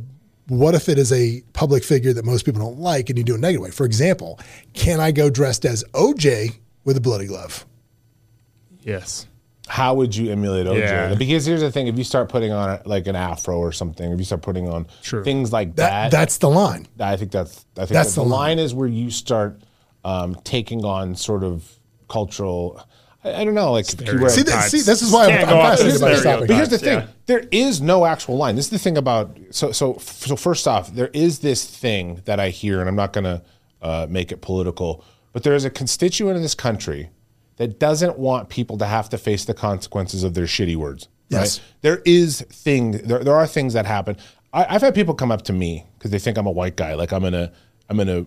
what 0.47 0.75
if 0.75 0.89
it 0.89 0.97
is 0.97 1.13
a 1.13 1.41
public 1.53 1.83
figure 1.85 2.11
that 2.11 2.25
most 2.25 2.43
people 2.45 2.59
don't 2.61 2.77
like 2.79 3.09
and 3.09 3.17
you 3.17 3.23
do 3.23 3.35
it 3.35 3.37
a 3.37 3.41
negative 3.41 3.61
way? 3.63 3.71
For 3.71 3.85
example, 3.85 4.39
can 4.73 4.99
I 4.99 5.11
go 5.13 5.29
dressed 5.29 5.63
as 5.63 5.85
OJ 5.93 6.57
with 6.83 6.97
a 6.97 7.01
bloody 7.01 7.27
glove? 7.27 7.65
Yes. 8.81 9.27
How 9.67 9.93
would 9.93 10.13
you 10.15 10.29
emulate 10.31 10.67
OJ? 10.67 10.79
Yeah. 10.79 11.15
Because 11.15 11.45
here's 11.45 11.61
the 11.61 11.71
thing: 11.71 11.87
if 11.87 11.97
you 11.97 12.03
start 12.03 12.27
putting 12.29 12.51
on 12.51 12.79
like 12.85 13.07
an 13.07 13.15
afro 13.15 13.57
or 13.57 13.71
something, 13.71 14.11
if 14.11 14.19
you 14.19 14.25
start 14.25 14.41
putting 14.41 14.67
on 14.67 14.87
Sure. 15.01 15.23
things 15.23 15.53
like 15.53 15.75
That, 15.77 15.89
that, 15.89 16.11
that's 16.11 16.37
the 16.39 16.49
line. 16.49 16.87
I 16.99 17.15
think 17.15 17.31
that's 17.31 17.65
I 17.77 17.81
think 17.85 17.89
That's 17.91 18.13
that 18.15 18.21
the 18.21 18.27
the 18.27 18.29
line. 18.35 18.57
line 18.57 18.59
is 18.59 18.73
where 18.73 18.87
you 18.89 19.09
start 19.09 19.61
um, 20.03 20.35
taking 20.43 20.83
on 20.83 21.15
sort 21.15 21.43
of 21.45 21.65
cultural. 22.09 22.85
I, 23.23 23.35
I 23.35 23.43
don't 23.45 23.53
know, 23.53 23.71
like 23.71 23.85
you 24.01 24.19
wear- 24.19 24.29
See, 24.29 24.43
this, 24.43 24.69
see, 24.69 24.81
this 24.81 25.01
is 25.01 25.11
why 25.13 25.23
I'm, 25.25 25.29
Can't 25.29 25.49
I'm 25.49 25.57
fascinated 25.71 26.01
by 26.01 26.09
this 26.09 26.23
topic. 26.23 26.47
But 26.49 26.55
here's 26.57 26.69
the 26.69 26.85
Yeah. 26.85 26.99
thing: 27.01 27.09
there 27.27 27.43
is 27.51 27.81
no 27.81 28.05
actual 28.05 28.35
line. 28.35 28.55
This 28.57 28.65
is 28.65 28.71
the 28.71 28.79
thing 28.79 28.97
about 28.97 29.37
so 29.51 29.71
so 29.71 29.97
so. 29.99 30.35
First 30.35 30.67
off, 30.67 30.93
there 30.93 31.09
is 31.13 31.39
this 31.39 31.65
thing 31.65 32.21
that 32.25 32.37
I 32.39 32.49
hear, 32.49 32.81
and 32.81 32.89
I'm 32.89 32.97
not 32.97 33.13
going 33.13 33.23
to 33.23 33.41
uh, 33.81 34.07
make 34.09 34.33
it 34.33 34.41
political, 34.41 35.05
but 35.31 35.43
there 35.43 35.55
is 35.55 35.63
a 35.63 35.69
constituent 35.69 36.35
in 36.35 36.43
this 36.43 36.53
country 36.55 37.09
that 37.57 37.79
doesn't 37.79 38.17
want 38.17 38.49
people 38.49 38.77
to 38.79 38.85
have 38.85 39.09
to 39.09 39.17
face 39.17 39.45
the 39.45 39.53
consequences 39.53 40.23
of 40.23 40.33
their 40.33 40.45
shitty 40.45 40.75
words. 40.75 41.07
Yes. 41.29 41.59
Right? 41.59 41.65
There 41.81 42.01
is 42.05 42.41
thing. 42.41 42.91
There, 42.91 43.23
there 43.23 43.35
are 43.35 43.47
things 43.47 43.73
that 43.73 43.85
happen. 43.85 44.17
I, 44.51 44.65
I've 44.75 44.81
had 44.81 44.93
people 44.95 45.13
come 45.15 45.31
up 45.31 45.43
to 45.43 45.53
me 45.53 45.85
because 45.97 46.11
they 46.11 46.19
think 46.19 46.37
I'm 46.37 46.45
a 46.47 46.51
white 46.51 46.75
guy. 46.75 46.93
Like 46.95 47.11
I'm 47.13 47.21
gonna 47.23 47.51
I'm 47.89 47.97
gonna. 47.97 48.25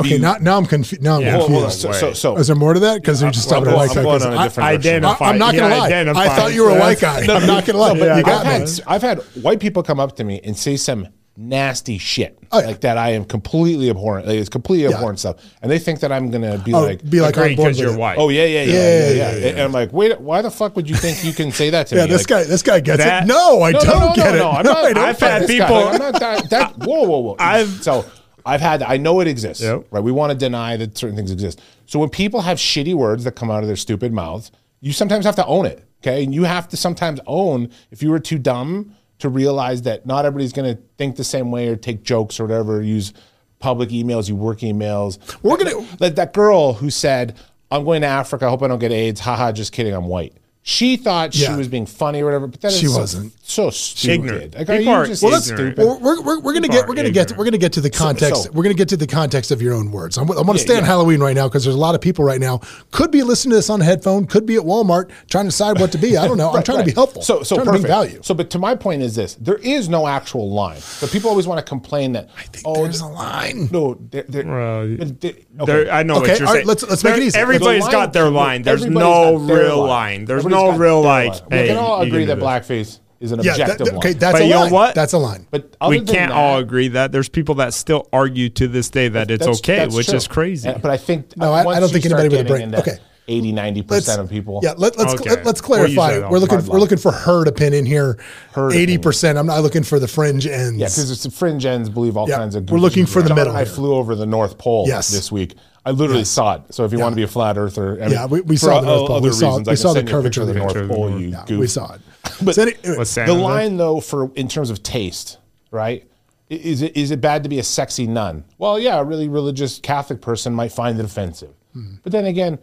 Okay, 0.00 0.18
now, 0.18 0.34
now 0.40 0.56
I'm 0.56 0.66
confused. 0.66 1.02
Now 1.02 1.16
I'm 1.16 1.22
Yeah. 1.22 1.32
Hold 1.38 1.50
on, 1.50 1.56
confused. 1.62 1.80
so, 1.80 1.92
so, 1.92 2.12
so 2.12 2.36
Is 2.36 2.46
there 2.46 2.54
more 2.56 2.74
to 2.74 2.80
that? 2.80 3.00
Because 3.00 3.20
you're 3.22 3.30
just 3.32 3.46
I'm 3.52 3.64
talking 3.64 3.72
going- 3.74 3.90
about 3.90 3.96
I'm 3.96 4.04
white 4.04 4.18
going 4.18 4.18
guy. 4.20 4.26
on 4.26 4.32
a 4.32 4.36
'cause 4.36 4.44
different 4.46 4.66
I- 4.68 4.76
direction. 4.76 5.04
I, 5.04 5.30
I'm 5.30 5.38
not 5.38 5.54
going 5.54 5.70
to 5.70 6.12
lie. 6.14 6.24
I 6.26 6.28
thought 6.36 6.54
you 6.54 6.62
were 6.64 6.70
a 6.70 6.78
white 6.78 7.02
as- 7.02 7.26
guy. 7.26 7.34
I'm 7.34 7.46
not 7.46 7.64
going 7.64 7.74
to 7.74 7.78
lie, 7.78 7.92
but 7.98 8.04
you 8.04 8.10
I've 8.10 8.24
got 8.24 8.46
had, 8.46 8.62
me. 8.62 8.68
I've 8.86 9.02
had 9.02 9.18
white 9.42 9.58
people 9.60 9.82
come 9.82 9.98
up 9.98 10.14
to 10.16 10.24
me 10.24 10.40
and 10.44 10.56
say 10.56 10.76
some 10.76 11.08
nasty 11.36 11.98
shit 11.98 12.38
Oh, 12.52 12.60
yeah. 12.60 12.66
like 12.66 12.80
that. 12.82 12.96
I 12.96 13.10
am 13.10 13.24
completely 13.24 13.90
abhorrent. 13.90 14.28
Like, 14.28 14.36
it's 14.36 14.48
completely 14.48 14.92
abhorrent 14.92 15.18
stuff, 15.18 15.36
and 15.62 15.70
they 15.70 15.78
think 15.78 16.00
that 16.00 16.12
I'm 16.12 16.30
gonna 16.30 16.58
be 16.58 16.72
Oh, 16.72 16.80
like, 16.82 17.08
be 17.08 17.20
like 17.20 17.36
Agree, 17.36 17.50
on 17.50 17.56
board 17.56 17.68
'cause 17.70 17.80
with 17.80 17.88
you're 17.90 17.98
white. 17.98 18.18
oh 18.18 18.28
yeah, 18.28 18.44
yeah, 18.44 18.62
yeah, 18.62 18.72
Yeah, 18.72 18.74
yeah, 18.74 18.98
yeah, 18.98 19.10
yeah. 19.32 19.36
yeah, 19.38 19.46
And 19.48 19.60
I'm 19.60 19.72
like, 19.72 19.92
wait, 19.92 20.20
why 20.20 20.42
the 20.42 20.50
fuck 20.50 20.76
would 20.76 20.88
you 20.88 20.94
think 20.96 21.24
you 21.24 21.32
can 21.32 21.50
say 21.50 21.70
that 21.70 21.88
to 21.88 21.94
Yeah, 21.96 22.04
me? 22.04 22.10
Yeah, 22.10 22.16
this 22.16 22.30
Like, 22.30 22.44
guy, 22.44 22.44
this 22.44 22.62
guy 22.62 22.80
gets 22.80 23.02
That- 23.02 23.24
it. 23.24 23.26
No, 23.26 23.62
I 23.62 23.72
no, 23.72 23.80
don't 23.80 24.00
no, 24.00 24.06
no, 24.08 24.14
get 24.14 24.24
no, 24.30 24.34
it. 24.34 24.38
no, 24.38 24.50
I'm 24.50 24.64
not, 24.64 24.84
I 24.84 24.92
don't 24.92 25.04
I've 25.04 25.18
get 25.18 25.30
had 25.30 25.42
it. 25.42 25.46
this 25.48 25.58
guy. 25.58 25.66
people- 25.66 25.84
Like, 25.84 25.94
I'm 25.94 25.98
not 26.12 26.20
that, 26.20 26.50
that. 26.50 26.78
Whoa, 26.78 27.02
whoa, 27.02 27.18
whoa. 27.18 27.36
I've- 27.38 27.70
so 27.82 28.04
I've 28.46 28.60
had. 28.60 28.82
I 28.82 28.98
know 28.98 29.20
it 29.20 29.26
exists. 29.26 29.62
Yep. 29.62 29.86
Right. 29.90 30.04
We 30.04 30.12
want 30.12 30.30
to 30.30 30.36
deny 30.38 30.76
that 30.76 30.96
certain 30.98 31.16
things 31.16 31.30
exist. 31.30 31.60
So 31.86 31.98
when 31.98 32.10
people 32.10 32.42
have 32.42 32.58
shitty 32.58 32.94
words 32.94 33.24
that 33.24 33.32
come 33.32 33.50
out 33.50 33.62
of 33.62 33.66
their 33.68 33.76
stupid 33.76 34.12
mouths, 34.12 34.52
you 34.80 34.92
sometimes 34.92 35.24
have 35.24 35.36
to 35.36 35.46
own 35.46 35.64
it. 35.66 35.82
Okay, 36.02 36.22
and 36.22 36.34
you 36.34 36.44
have 36.44 36.68
to 36.68 36.76
sometimes 36.76 37.18
own 37.26 37.70
if 37.90 38.02
you 38.02 38.10
were 38.10 38.18
too 38.18 38.38
dumb 38.38 38.94
to 39.20 39.28
realize 39.28 39.82
that 39.82 40.06
not 40.06 40.24
everybody's 40.24 40.52
going 40.52 40.76
to 40.76 40.82
think 40.98 41.16
the 41.16 41.24
same 41.24 41.50
way 41.50 41.68
or 41.68 41.76
take 41.76 42.02
jokes 42.02 42.38
or 42.40 42.44
whatever. 42.44 42.82
Use 42.82 43.12
public 43.58 43.88
emails, 43.90 44.28
you 44.28 44.36
work 44.36 44.58
emails. 44.60 45.18
We're 45.42 45.56
gonna- 45.56 45.86
like 46.00 46.16
that 46.16 46.32
girl 46.34 46.74
who 46.74 46.90
said, 46.90 47.34
"I'm 47.70 47.84
going 47.84 48.02
to 48.02 48.06
Africa. 48.08 48.46
I 48.46 48.50
hope 48.50 48.62
I 48.62 48.68
don't 48.68 48.78
get 48.78 48.92
AIDS." 48.92 49.20
Haha, 49.26 49.52
just 49.52 49.72
kidding. 49.72 49.94
I'm 49.94 50.06
white. 50.06 50.34
She 50.66 50.96
thought 50.96 51.34
she 51.34 51.52
was 51.52 51.68
being 51.68 51.84
funny 51.84 52.22
or 52.22 52.24
whatever, 52.24 52.46
but 52.46 52.58
that 52.62 52.72
is 52.72 52.78
She 52.78 52.86
so- 52.86 52.98
wasn't. 53.00 53.34
So 53.46 53.68
stupid. 53.68 54.14
Ignorant. 54.14 54.54
Like, 54.56 54.70
are 54.70 54.78
People 54.78 55.00
you 55.02 55.06
just 55.08 55.22
Well, 55.22 55.32
let's- 55.32 55.44
stupid? 55.44 55.76
We're, 55.76 56.22
we're, 56.22 56.40
we're 56.40 56.54
gonna 56.54 56.68
get 56.68 56.88
we're 56.88 56.94
gonna 56.94 57.10
get 57.10 57.24
ignorant. 57.24 57.36
we're 57.38 57.44
gonna 57.44 57.58
get 57.58 57.74
to 57.74 57.82
the 57.82 57.90
context. 57.90 58.44
so- 58.44 58.50
we're 58.54 58.62
gonna 58.62 58.74
get 58.74 58.88
to 58.88 58.96
the 58.96 59.06
context 59.06 59.50
of 59.50 59.60
your 59.60 59.74
own 59.74 59.92
words. 59.92 60.16
I'm, 60.16 60.26
I'm 60.30 60.46
gonna 60.46 60.58
stay 60.58 60.72
Yeah, 60.72 60.78
on 60.78 60.84
yeah. 60.84 60.88
Halloween 60.88 61.20
right 61.20 61.34
now 61.36 61.48
because 61.48 61.64
there's 61.64 61.76
a 61.76 61.78
lot 61.78 61.94
of 61.94 62.00
people 62.00 62.24
right 62.24 62.40
now 62.40 62.62
could 62.92 63.10
be 63.10 63.22
listening 63.22 63.50
to 63.50 63.56
this 63.56 63.68
on 63.68 63.82
a 63.82 63.84
headphone, 63.84 64.24
could 64.24 64.46
be 64.46 64.56
at 64.56 64.62
Walmart 64.62 65.10
trying 65.28 65.44
to 65.44 65.48
decide 65.50 65.78
what 65.78 65.92
to 65.92 65.98
be. 65.98 66.16
I 66.16 66.26
don't 66.26 66.38
know. 66.38 66.48
I'm 66.54 66.56
Right, 66.56 66.64
trying 66.64 66.78
to 66.78 66.84
be 66.84 66.92
helpful. 66.92 67.20
So, 67.20 67.42
so 67.42 67.56
trying 67.56 67.66
perfect. 67.66 67.82
to 67.82 67.88
value. 67.88 68.20
So, 68.22 68.32
but 68.32 68.48
to 68.48 68.58
my 68.58 68.74
point 68.74 69.02
is 69.02 69.14
this: 69.14 69.34
there 69.34 69.56
is 69.58 69.90
no 69.90 70.06
actual 70.06 70.50
line. 70.50 70.80
So 70.80 71.06
people 71.06 71.28
always 71.28 71.46
want 71.46 71.58
to 71.58 71.68
complain 71.68 72.12
that. 72.12 72.30
I 72.38 72.44
think 72.44 72.64
oh, 72.66 72.84
there's 72.84 73.00
a 73.02 73.06
line. 73.06 73.68
No, 73.70 73.98
there, 74.10 74.24
there, 74.30 74.46
Well, 74.46 74.96
but 74.96 75.20
there- 75.20 75.32
There- 75.52 75.76
okay. 75.82 75.90
I 75.90 76.02
know 76.04 76.16
Okay, 76.22 76.30
what 76.30 76.38
you're 76.38 76.48
all 76.48 76.54
right, 76.54 76.58
saying. 76.60 76.66
let's- 76.68 76.88
let's 76.88 77.04
make 77.04 77.18
it 77.18 77.22
easy. 77.24 77.38
Everybody's 77.38 77.86
got 77.88 78.14
their 78.14 78.30
line. 78.30 78.62
There's 78.62 78.86
no 78.86 79.34
real 79.36 79.84
line. 79.84 80.24
There's 80.24 80.46
Everybody's 80.54 80.64
no 80.64 80.70
got 80.72 80.80
real 80.80 81.02
their 81.02 81.10
like. 81.10 81.28
line. 81.32 81.40
Hey, 81.50 81.62
we 81.62 81.68
can 81.68 81.76
all 81.78 81.98
you 82.04 82.06
agree 82.08 82.20
do 82.20 82.26
that 82.26 82.34
this. 82.36 82.44
blackface 82.44 82.98
is 83.20 83.32
an 83.32 83.40
yeah, 83.42 83.52
that, 83.56 83.60
objective 83.60 83.86
that- 83.86 83.94
okay, 83.96 84.08
line. 84.10 84.18
that's 84.18 84.32
But 84.32 84.42
a 84.42 84.44
you 84.44 84.50
know 84.50 84.60
line. 84.60 84.72
what? 84.72 84.94
That's 84.94 85.12
a 85.12 85.18
line. 85.18 85.46
But 85.50 85.76
other 85.80 85.90
we 85.90 85.98
than 85.98 86.06
can't 86.14 86.30
that- 86.30 86.36
all 86.36 86.58
agree 86.58 86.88
that. 86.88 87.12
There's 87.12 87.28
people 87.28 87.54
that 87.56 87.72
still 87.74 88.08
argue 88.12 88.48
to 88.50 88.68
this 88.68 88.90
day 88.90 89.08
that 89.08 89.30
it's 89.30 89.40
That's- 89.40 89.58
okay, 89.60 89.76
that's 89.78 89.94
which 89.94 90.08
true. 90.08 90.16
is 90.16 90.26
crazy. 90.26 90.70
But 90.80 90.90
I 90.90 90.96
think 90.96 91.36
No, 91.36 91.52
I- 91.52 91.62
I 91.62 91.64
once 91.64 91.78
don't 91.80 91.88
you 91.88 91.92
think 91.94 92.04
start 92.06 92.20
anybody 92.20 92.28
with 92.28 92.40
a 92.40 92.48
getting 92.48 92.70
brain- 92.70 92.80
into 92.80 92.90
okay. 92.92 93.02
80, 93.26 93.52
90 93.52 93.80
percent 93.80 94.20
of 94.20 94.28
people. 94.28 94.60
Yeah, 94.62 94.74
let, 94.76 94.98
let's 94.98 95.14
Okay. 95.14 95.30
let, 95.30 95.38
us 95.46 95.46
What 95.46 95.54
do 95.86 95.90
you 95.90 95.96
clarify. 95.96 96.10
say, 96.12 96.20
though? 96.20 96.28
we're 96.28 96.38
looking 96.40 96.58
Hard 96.58 96.68
we're 96.68 96.72
line. 96.74 96.80
looking 96.80 96.98
for 96.98 97.10
herd 97.10 97.48
opinion 97.48 97.80
in 97.80 97.86
here. 97.86 98.18
Herd 98.52 98.74
Eighty 98.74 98.98
percent. 98.98 99.38
I'm 99.38 99.46
not 99.46 99.62
looking 99.62 99.82
for 99.82 99.98
the 99.98 100.06
fringe 100.06 100.46
ends. 100.46 100.76
Yeah, 100.78 100.88
because 100.88 101.10
it's 101.10 101.22
the 101.22 101.30
fringe 101.30 101.64
ends 101.64 101.88
believe 101.88 102.18
all 102.18 102.28
Yeah, 102.28 102.36
kinds 102.36 102.54
of. 102.54 102.68
we're 102.68 102.76
looking 102.76 103.06
for 103.06 103.22
the 103.22 103.28
John 103.28 103.36
middle 103.36 103.52
and 103.52 103.58
I 103.58 103.64
here. 103.64 103.72
flew 103.72 103.94
over 103.94 104.14
the 104.14 104.26
North 104.26 104.58
Pole 104.58 104.84
Yes. 104.86 105.08
this 105.08 105.32
week. 105.32 105.54
I 105.86 105.90
literally 105.90 106.20
Yes. 106.20 106.30
saw 106.30 106.54
it. 106.54 106.62
So 106.74 106.84
if 106.84 106.92
you 106.92 106.98
want 106.98 107.12
to 107.12 107.16
be 107.16 107.22
a 107.24 107.28
flat 107.28 107.58
earther, 107.58 107.96
I 108.00 108.04
mean, 108.06 108.10
Yeah, 108.12 108.26
we- 108.26 108.40
we 108.40 108.56
saw 108.56 108.80
the 108.80 108.86
North 108.86 109.08
Pole. 109.08 109.20
We 109.20 109.30
saw- 109.32 109.48
reasons, 109.58 109.68
we 109.68 109.76
saw 109.76 109.88
the 109.92 109.94
send 109.98 110.08
you 110.08 110.14
a 110.14 110.16
curvature 110.16 110.42
of 110.42 110.48
of 110.48 110.54
the 110.54 110.54
the 110.54 110.58
North 110.60 110.74
picture. 110.74 110.88
Pole. 110.88 111.10
You 111.20 111.28
Yeah, 111.28 111.44
goof. 111.46 111.60
we 111.60 111.66
saw 111.66 111.92
it. 111.94 112.00
But 112.42 112.54
So 112.54 112.62
anyway, 112.62 112.78
the 112.98 113.04
Santa 113.04 113.34
line 113.34 113.76
though 113.76 114.00
for 114.00 114.30
in 114.34 114.48
terms 114.48 114.70
of 114.70 114.82
taste, 114.82 115.38
right? 115.70 116.06
Is 116.50 116.82
it 116.82 116.96
is 116.96 117.10
it 117.10 117.20
bad 117.20 117.42
to 117.42 117.48
be 117.48 117.58
a 117.58 117.62
sexy 117.62 118.06
nun? 118.06 118.44
Well, 118.58 118.78
yeah, 118.78 118.98
a 118.98 119.04
really 119.04 119.28
religious 119.28 119.78
Catholic 119.78 120.20
person 120.20 120.52
might 120.54 120.72
find 120.72 120.98
it 120.98 121.04
offensive. 121.04 121.50
Hmm. 121.72 121.94
But 122.02 122.12
then 122.12 122.24
again, 122.24 122.58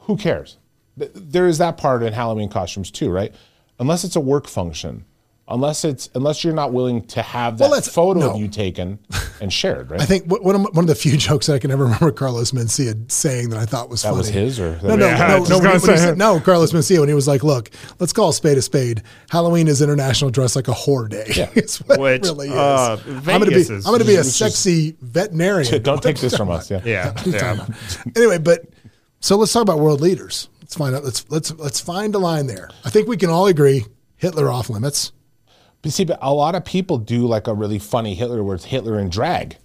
who 0.00 0.16
cares? 0.16 0.56
There 0.96 1.46
is 1.46 1.58
that 1.58 1.76
part 1.76 2.02
in 2.02 2.12
Halloween 2.14 2.48
costumes 2.48 2.90
too, 2.90 3.10
right? 3.10 3.32
Unless 3.78 4.04
it's 4.04 4.16
a 4.16 4.20
work 4.20 4.46
function, 4.48 5.04
unless 5.48 5.84
it's 5.84 6.10
unless 6.14 6.42
you're 6.42 6.52
not 6.54 6.72
willing 6.72 7.04
to 7.06 7.22
have 7.22 7.58
that 7.58 7.70
Well, 7.70 7.80
photo 7.82 8.20
no. 8.20 8.30
of 8.32 8.40
you 8.40 8.48
taken 8.48 8.98
and 9.40 9.52
shared, 9.52 9.90
right? 9.90 10.00
I 10.00 10.04
think 10.04 10.24
one 10.26 10.54
of, 10.56 10.62
one 10.74 10.78
of 10.84 10.86
the 10.88 10.94
few 10.94 11.16
jokes 11.16 11.46
that 11.46 11.54
I 11.54 11.58
can 11.58 11.70
ever 11.70 11.84
remember 11.84 12.10
Carlos 12.10 12.50
Mencia 12.50 13.10
saying 13.10 13.50
that 13.50 13.58
I 13.60 13.64
thought 13.64 13.88
was 13.88 14.02
that 14.02 14.08
funny. 14.08 14.18
was 14.18 14.28
his, 14.28 14.58
or 14.60 14.78
No, 14.82 14.96
no, 14.96 15.06
Yeah, 15.06 15.18
no, 15.18 15.24
I 15.24 15.28
no, 15.28 15.40
was 15.40 15.50
when 15.50 15.62
when 15.62 15.80
said- 15.98 16.18
no. 16.18 16.40
Carlos 16.40 16.72
Mencia 16.72 16.98
when 16.98 17.08
he 17.08 17.14
was 17.14 17.28
like, 17.28 17.44
"Look, 17.44 17.70
let's 18.00 18.12
call 18.12 18.30
a 18.30 18.32
spade 18.34 18.58
a 18.58 18.62
spade. 18.62 19.02
Halloween 19.30 19.68
is 19.68 19.80
International 19.82 20.30
Dress 20.30 20.56
Like 20.56 20.68
a 20.68 20.72
Whore 20.72 21.08
Day." 21.08 21.26
Yeah. 21.36 21.50
it's 21.54 21.78
what 21.78 22.00
Which, 22.00 22.24
it 22.24 22.28
really 22.28 22.48
is. 22.48 22.54
uh, 22.54 23.00
I'm 23.06 23.22
gonna 23.24 23.46
be, 23.46 23.54
is- 23.54 23.70
I'm 23.70 23.92
gonna 23.92 24.04
be 24.04 24.14
a 24.14 24.18
which 24.18 24.26
is- 24.26 24.36
sexy 24.36 24.96
veterinarian. 25.00 25.82
Don't 25.82 26.02
take 26.02 26.18
this 26.18 26.36
from 26.36 26.50
us. 26.50 26.70
Yeah. 26.70 26.80
yeah, 26.84 27.12
yeah. 27.26 27.66
anyway, 28.16 28.38
but 28.38 28.62
so 29.20 29.36
let's 29.36 29.52
talk 29.52 29.62
about 29.62 29.78
world 29.78 30.00
leaders. 30.00 30.48
Let's 30.60 30.74
find 30.74 30.94
out. 30.96 31.04
Let's 31.04 31.24
let's 31.30 31.52
let's 31.52 31.80
find 31.80 32.14
a 32.14 32.18
line 32.18 32.46
there. 32.48 32.68
I 32.84 32.90
think 32.90 33.06
we 33.06 33.16
can 33.16 33.30
all 33.30 33.46
agree 33.46 33.84
Hitler 34.16 34.50
off 34.50 34.68
limits. 34.70 35.12
But 35.86 35.92
see, 35.92 36.04
but 36.04 36.18
a 36.20 36.34
lot 36.34 36.54
of 36.54 36.64
people 36.64 36.98
do 36.98 37.26
like 37.26 37.46
a 37.46 37.54
really 37.54 37.78
funny 37.78 38.14
Hitler 38.14 38.42
where 38.42 38.54
it's 38.56 38.64
Hitler 38.64 38.98
in 38.98 39.08
drag, 39.08 39.56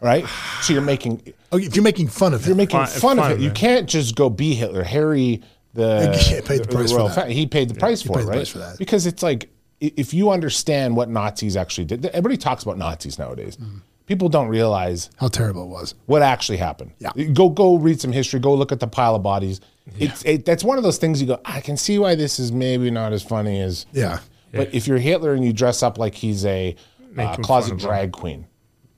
right? 0.00 0.24
So 0.62 0.72
you're 0.72 0.82
making 0.82 1.34
Oh, 1.52 1.56
if 1.58 1.74
you're 1.76 1.82
making 1.82 2.08
fun 2.08 2.34
of 2.34 2.46
you're 2.46 2.56
making 2.56 2.78
Fun- 2.78 2.86
fun, 2.88 3.00
fun 3.00 3.18
of 3.18 3.32
of 3.32 3.40
it. 3.40 3.42
You 3.44 3.50
can't 3.50 3.88
just 3.88 4.14
go 4.14 4.28
be 4.30 4.54
Hitler. 4.54 4.82
Harry, 4.84 5.42
the 5.74 6.12
He 6.16 6.40
paid 6.42 6.62
the 6.64 6.68
price 6.68 6.90
for 6.90 6.96
royal 6.98 7.08
that. 7.08 7.26
fa- 7.26 7.32
he 7.32 7.46
paid 7.46 7.68
the 7.70 7.74
price 7.74 8.02
for 8.02 8.14
paid 8.14 8.20
it, 8.20 8.22
the 8.22 8.28
right? 8.30 8.36
price 8.36 8.48
for 8.48 8.58
that. 8.58 8.78
Because 8.78 9.06
it's 9.06 9.22
like 9.22 9.50
i- 9.82 9.92
if 9.96 10.12
you 10.14 10.30
understand 10.30 10.96
what 10.96 11.08
Nazis 11.08 11.56
actually 11.56 11.84
did. 11.86 12.04
Everybody 12.06 12.36
talks 12.36 12.62
about 12.62 12.78
Nazis 12.78 13.18
nowadays. 13.18 13.56
Mm-hmm. 13.56 13.78
People 14.06 14.28
don't 14.30 14.48
realize 14.48 15.10
how 15.18 15.28
terrible 15.28 15.64
it 15.64 15.68
was. 15.68 15.94
what 16.06 16.22
actually 16.22 16.56
happened. 16.58 16.92
Yeah. 16.98 17.10
Go 17.34 17.50
go 17.50 17.76
read 17.76 18.00
some 18.00 18.12
history. 18.12 18.40
Go 18.40 18.54
look 18.54 18.72
at 18.72 18.80
the 18.80 18.86
pile 18.86 19.14
of 19.14 19.22
bodies. 19.22 19.60
It's 19.98 20.22
it, 20.24 20.44
that's 20.46 20.64
one 20.64 20.76
of 20.78 20.84
those 20.84 20.96
things 20.98 21.20
you 21.20 21.26
go. 21.26 21.40
I 21.44 21.60
can 21.60 21.76
see 21.76 21.98
why 21.98 22.14
this 22.14 22.38
is 22.38 22.50
maybe 22.52 22.90
not 22.90 23.12
as 23.12 23.22
funny 23.22 23.60
as 23.60 23.84
Yeah. 23.92 24.20
But 24.52 24.74
if 24.74 24.86
you're 24.86 24.98
Hitler 24.98 25.34
and 25.34 25.44
you 25.44 25.52
dress 25.52 25.82
up 25.82 25.98
like 25.98 26.14
he's 26.14 26.44
a 26.44 26.74
uh, 27.16 27.36
closet 27.36 27.68
fun 27.68 27.76
of 27.76 27.82
him. 27.82 27.88
drag 27.88 28.12
queen, 28.12 28.46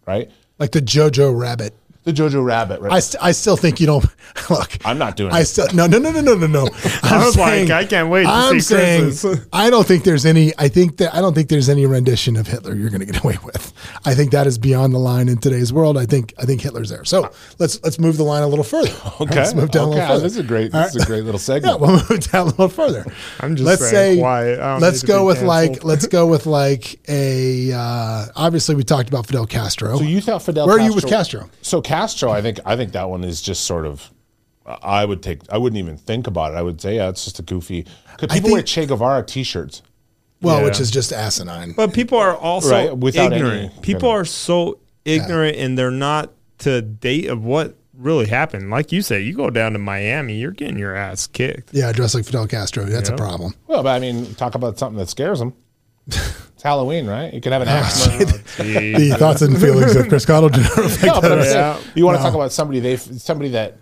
right? 0.06 0.30
Like 0.58 0.72
the 0.72 0.80
Jojo 0.80 1.38
Rabbit. 1.38 1.74
The 2.04 2.12
Jojo 2.12 2.42
Rabbit, 2.42 2.80
right? 2.80 2.92
I, 2.92 3.00
st- 3.00 3.22
I 3.22 3.32
still 3.32 3.58
think 3.58 3.78
you 3.78 3.86
don't 3.86 4.06
look. 4.50 4.78
I'm 4.86 4.96
not 4.96 5.16
doing 5.16 5.32
I 5.32 5.40
it. 5.40 5.44
still 5.44 5.66
no 5.74 5.86
no 5.86 5.98
no 5.98 6.10
no 6.10 6.22
no 6.22 6.34
no 6.34 6.46
no. 6.46 6.68
I'm 7.02 7.20
was 7.24 7.36
like, 7.36 7.68
I 7.68 7.84
can't 7.84 8.08
wait 8.08 8.22
to 8.24 8.30
I'm 8.30 8.58
see 8.60 9.12
saying. 9.12 9.38
I 9.52 9.68
don't 9.68 9.86
think 9.86 10.04
there's 10.04 10.24
any. 10.24 10.52
I 10.56 10.68
think 10.68 10.96
that 10.96 11.14
I 11.14 11.20
don't 11.20 11.34
think 11.34 11.50
there's 11.50 11.68
any 11.68 11.84
rendition 11.84 12.36
of 12.36 12.46
Hitler 12.46 12.74
you're 12.74 12.88
going 12.88 13.00
to 13.00 13.06
get 13.06 13.22
away 13.22 13.36
with. 13.44 13.74
I 14.06 14.14
think 14.14 14.30
that 14.30 14.46
is 14.46 14.56
beyond 14.56 14.94
the 14.94 14.98
line 14.98 15.28
in 15.28 15.36
today's 15.38 15.74
world. 15.74 15.98
I 15.98 16.06
think 16.06 16.32
I 16.38 16.46
think 16.46 16.62
Hitler's 16.62 16.88
there. 16.88 17.04
So 17.04 17.30
let's 17.58 17.82
let's 17.82 17.98
move 17.98 18.16
the 18.16 18.24
line 18.24 18.42
a 18.44 18.48
little 18.48 18.64
further. 18.64 18.94
okay. 19.20 19.34
let's 19.34 19.54
move 19.54 19.70
down 19.70 19.88
a 19.88 19.90
little 19.90 20.06
further. 20.06 20.22
This 20.22 20.32
is 20.32 20.38
a 20.38 20.42
great. 20.42 20.72
This 20.72 20.94
is 20.96 21.02
a 21.02 21.06
great 21.06 21.24
little 21.24 21.38
segment. 21.38 21.74
Yeah, 21.80 21.86
we'll 21.86 22.02
move 22.08 22.30
down 22.30 22.46
a 22.46 22.50
little 22.50 22.68
further. 22.70 23.04
I'm 23.40 23.56
just 23.56 23.66
let's 23.66 23.90
saying 23.90 24.16
say 24.16 24.20
quiet. 24.20 24.80
Let's 24.80 25.02
go 25.02 25.26
with 25.26 25.42
like 25.42 25.84
let's 25.84 26.06
go 26.06 26.26
with 26.26 26.46
like 26.46 26.98
a 27.10 27.72
uh, 27.74 28.26
obviously 28.36 28.74
we 28.74 28.84
talked 28.84 29.10
about 29.10 29.26
Fidel 29.26 29.46
Castro. 29.46 29.98
so 29.98 30.04
you 30.04 30.22
thought 30.22 30.42
Fidel? 30.42 30.66
Where 30.66 30.76
are 30.76 30.80
you 30.80 30.94
with 30.94 31.06
Castro? 31.06 31.50
So 31.60 31.82
Castro, 31.90 32.30
I 32.30 32.40
think 32.42 32.60
I 32.64 32.76
think 32.76 32.92
that 32.92 33.08
one 33.10 33.24
is 33.24 33.42
just 33.42 33.64
sort 33.64 33.84
of. 33.86 34.10
I 34.66 35.04
would 35.04 35.22
take. 35.22 35.40
I 35.50 35.58
wouldn't 35.58 35.78
even 35.78 35.96
think 35.96 36.26
about 36.28 36.52
it. 36.52 36.56
I 36.56 36.62
would 36.62 36.80
say, 36.80 36.94
yeah, 36.96 37.08
it's 37.08 37.24
just 37.24 37.38
a 37.40 37.42
goofy. 37.42 37.86
Could 38.18 38.30
I 38.30 38.34
people 38.36 38.52
wear 38.52 38.62
Che 38.62 38.86
Guevara 38.86 39.24
T-shirts? 39.24 39.82
well, 40.42 40.58
Yeah. 40.60 40.64
which 40.66 40.78
is 40.80 40.90
just 40.90 41.12
asinine. 41.12 41.72
But 41.76 41.92
people 41.92 42.18
are 42.18 42.36
also 42.36 42.70
Right, 42.70 42.96
without 42.96 43.32
ignorant. 43.32 43.72
any- 43.72 43.82
people 43.82 44.08
are 44.08 44.24
so 44.24 44.78
ignorant 45.04 45.56
and 45.56 45.76
they're 45.76 45.90
not 45.90 46.30
to 46.58 46.80
date 46.82 47.26
of 47.26 47.44
what 47.44 47.74
really 47.98 48.26
happened. 48.26 48.70
Like 48.70 48.92
you 48.92 49.02
say, 49.02 49.20
you 49.20 49.34
go 49.34 49.50
down 49.50 49.72
to 49.72 49.78
Miami, 49.78 50.34
you're 50.34 50.52
getting 50.52 50.78
your 50.78 50.94
ass 50.94 51.26
kicked. 51.26 51.70
yeah, 51.74 51.90
dressed 51.92 52.14
like 52.14 52.24
Fidel 52.24 52.46
Castro. 52.46 52.84
That's 52.84 53.08
a 53.08 53.16
problem. 53.16 53.54
Well, 53.66 53.82
but 53.82 53.90
I 53.90 53.98
mean, 53.98 54.34
talk 54.36 54.54
about 54.54 54.78
something 54.78 54.98
that 54.98 55.08
scares 55.08 55.40
them. 55.40 55.52
it's 56.60 56.62
Halloween, 56.62 57.06
right? 57.06 57.32
You 57.32 57.40
can 57.40 57.52
have 57.52 57.62
an 57.62 57.68
axe. 57.78 58.06
murderer. 58.06 58.26
the 58.58 59.16
thoughts 59.18 59.40
and 59.40 59.58
feelings 59.58 59.96
of 59.96 60.08
Chris 60.10 60.26
Connell 60.26 60.50
do 60.50 60.60
not 60.60 60.76
reflect 60.76 61.02
No, 61.14 61.20
but 61.22 61.32
I'm 61.32 61.42
saying, 61.42 61.54
Yeah. 61.56 61.80
you 61.94 62.04
want 62.04 62.18
to 62.18 62.22
talk 62.22 62.34
about 62.34 62.52
somebody 62.52 62.80
they 62.80 62.96
somebody 62.98 63.48
that 63.52 63.78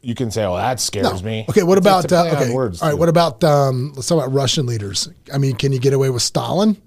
you 0.00 0.14
can 0.14 0.30
say, 0.30 0.42
"Oh, 0.42 0.56
that 0.56 0.80
scares 0.80 1.22
me." 1.22 1.44
Okay, 1.50 1.62
what 1.62 1.76
It's 1.76 1.86
about 1.86 2.10
a 2.10 2.16
uh, 2.16 2.22
play 2.22 2.30
on 2.30 2.42
okay? 2.44 2.54
words, 2.54 2.80
all 2.80 2.88
right, 2.88 2.94
too. 2.94 2.98
what 3.00 3.10
about 3.10 3.44
um, 3.44 3.92
let's 3.94 4.08
talk 4.08 4.16
about 4.24 4.32
Russian 4.32 4.64
leaders. 4.64 5.10
I 5.32 5.36
mean, 5.36 5.56
can 5.56 5.72
you 5.72 5.78
get 5.78 5.92
away 5.92 6.08
with 6.08 6.22
Stalin? 6.22 6.80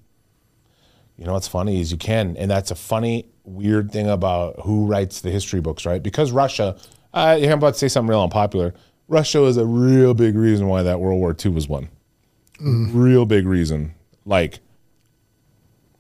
You 1.15 1.25
know 1.25 1.33
what's 1.33 1.47
funny 1.47 1.79
is 1.79 1.91
you 1.91 1.97
can, 1.99 2.35
and 2.37 2.49
that's 2.49 2.71
a 2.71 2.75
funny, 2.75 3.27
weird 3.43 3.91
thing 3.91 4.09
about 4.09 4.61
who 4.61 4.87
writes 4.87 5.21
the 5.21 5.29
history 5.29 5.61
books, 5.61 5.85
right? 5.85 6.01
Because 6.01 6.31
Russia, 6.31 6.75
uh, 7.13 7.37
I'm 7.39 7.51
about 7.51 7.73
to 7.73 7.79
say 7.79 7.87
something 7.87 8.09
real 8.09 8.23
unpopular. 8.23 8.73
Russia 9.07 9.41
was 9.41 9.57
a 9.57 9.65
real 9.65 10.15
big 10.15 10.35
reason 10.35 10.65
why 10.67 10.81
that 10.81 10.99
World 10.99 11.19
War 11.19 11.35
II 11.45 11.51
was 11.51 11.69
won. 11.69 11.89
Real 12.59 13.25
big 13.27 13.45
reason, 13.45 13.93
like 14.25 14.59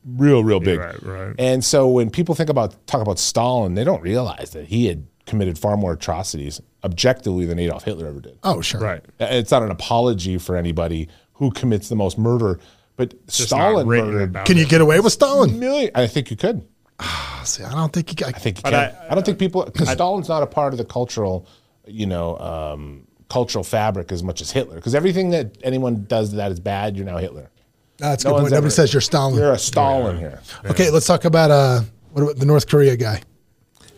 real, 0.05 0.43
real 0.43 0.59
big. 0.59 0.79
right, 0.79 1.01
right. 1.03 1.35
And 1.39 1.63
so 1.63 1.87
when 1.87 2.09
people 2.09 2.35
think 2.35 2.49
about 2.49 2.75
talk 2.87 3.01
about 3.01 3.19
Stalin, 3.19 3.73
they 3.75 3.83
don't 3.83 4.01
realize 4.01 4.51
that 4.51 4.67
he 4.67 4.85
had 4.87 5.05
committed 5.25 5.57
far 5.57 5.75
more 5.75 5.93
atrocities 5.93 6.61
objectively 6.83 7.45
than 7.45 7.57
Adolf 7.57 7.83
Hitler 7.83 8.07
ever 8.07 8.19
did. 8.21 8.37
Oh, 8.43 8.61
sure. 8.61 8.79
Right. 8.79 9.03
Uh, 9.19 9.25
it's 9.31 9.49
not 9.51 9.63
an 9.63 9.71
apology 9.71 10.37
for 10.37 10.55
anybody 10.55 11.09
who 11.33 11.49
commits 11.51 11.89
the 11.89 11.95
most 11.95 12.17
murder, 12.17 12.59
but 12.95 13.25
Just 13.27 13.47
Stalin 13.49 13.87
murdered 13.87 14.33
Can 14.45 14.57
it. 14.57 14.61
you 14.61 14.67
get 14.67 14.81
away 14.81 14.99
with 14.99 15.11
Stalin? 15.13 15.59
million. 15.59 15.91
I 15.95 16.07
think 16.07 16.29
you 16.29 16.37
could. 16.37 16.65
Ah, 16.99 17.41
see, 17.43 17.63
I 17.63 17.71
don't 17.73 17.91
think 17.91 18.17
you. 18.19 18.25
I, 18.25 18.29
I 18.29 18.31
think 18.33 18.57
you 18.59 18.63
But 18.63 18.69
can. 18.71 18.79
I, 18.79 19.11
I- 19.11 19.15
don't 19.15 19.25
think 19.25 19.37
uh, 19.37 19.39
people 19.39 19.65
because 19.65 19.89
Stalin's 19.89 20.29
not 20.29 20.43
a 20.43 20.47
part 20.47 20.73
of 20.73 20.77
the 20.77 20.85
cultural, 20.85 21.47
you 21.87 22.05
know, 22.05 22.37
um, 22.37 23.07
cultural 23.29 23.63
fabric 23.63 24.11
as 24.13 24.23
much 24.23 24.39
as 24.39 24.51
Hitler. 24.51 24.75
Because 24.75 24.95
everything 24.95 25.31
that 25.31 25.57
anyone 25.63 26.05
does 26.07 26.33
that 26.33 26.51
is 26.51 26.59
bad, 26.59 26.95
you're 26.95 27.05
now 27.05 27.17
Hitler. 27.17 27.49
That's 27.97 28.25
a 28.25 28.27
No 28.29 28.33
good 28.35 28.39
point. 28.41 28.51
Nobody 28.51 28.57
ever- 28.67 28.69
says 28.69 28.93
you're 28.93 29.01
Stalin. 29.01 29.35
You're 29.35 29.53
a 29.53 29.57
Stalin 29.59 30.17
here. 30.17 30.41
okay, 30.65 30.89
let's 30.91 31.05
talk 31.07 31.25
about 31.25 31.51
uh, 31.51 31.81
what 32.11 32.21
about 32.23 32.35
the 32.37 32.45
North 32.45 32.67
Korea 32.67 32.95
guy? 32.97 33.21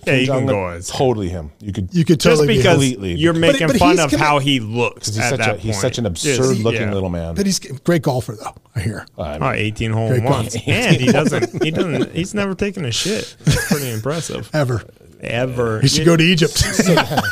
Yeah, 0.06 0.14
you 0.14 0.28
can 0.28 0.48
Jong-un, 0.48 0.48
go 0.56 0.68
as 0.70 0.88
totally 0.88 1.28
him. 1.28 1.52
You 1.60 1.74
could. 1.74 1.94
You 1.94 2.06
could 2.06 2.22
just 2.22 2.38
totally 2.40 2.48
be 2.48 2.58
because 2.60 2.76
completely- 2.76 3.16
you're 3.16 3.34
But- 3.34 3.40
making 3.42 3.68
but 3.68 3.76
fun 3.78 4.00
of 4.00 4.10
commi- 4.10 4.18
how 4.18 4.40
he 4.40 4.62
looks 4.62 5.08
He's 5.08 5.18
at 5.20 5.30
such 5.32 5.40
that 5.40 5.48
a 5.50 5.52
point. 5.54 5.62
he's 5.64 5.82
such 5.82 5.98
an 5.98 6.06
Just- 6.14 6.26
absurd 6.40 6.58
looking 6.60 6.82
yeah. 6.84 6.94
little 6.94 7.10
man. 7.10 7.36
But 7.36 7.46
he's 7.46 7.60
a 7.70 7.74
great 7.74 8.04
golfer, 8.04 8.38
though. 8.42 8.56
I 8.74 8.80
hear. 8.80 9.06
I 9.18 9.38
Oh, 9.38 9.52
18 9.52 9.92
hole 9.92 10.08
in 10.14 10.20
Great 10.22 10.24
ones. 10.32 10.56
And 10.66 10.96
he 10.96 11.08
doesn't, 11.12 11.62
he 11.62 11.72
doesn't, 11.72 12.14
he's 12.14 12.34
never 12.34 12.56
taken 12.56 12.86
a 12.86 12.92
shit. 12.92 13.36
That's 13.44 13.68
pretty 13.70 13.92
impressive. 13.92 14.50
Ever. 14.54 14.82
Ever. 15.22 15.82
He 15.82 15.88
should 15.88 16.06
go 16.06 16.16
to 16.16 16.24
Egypt. 16.24 16.64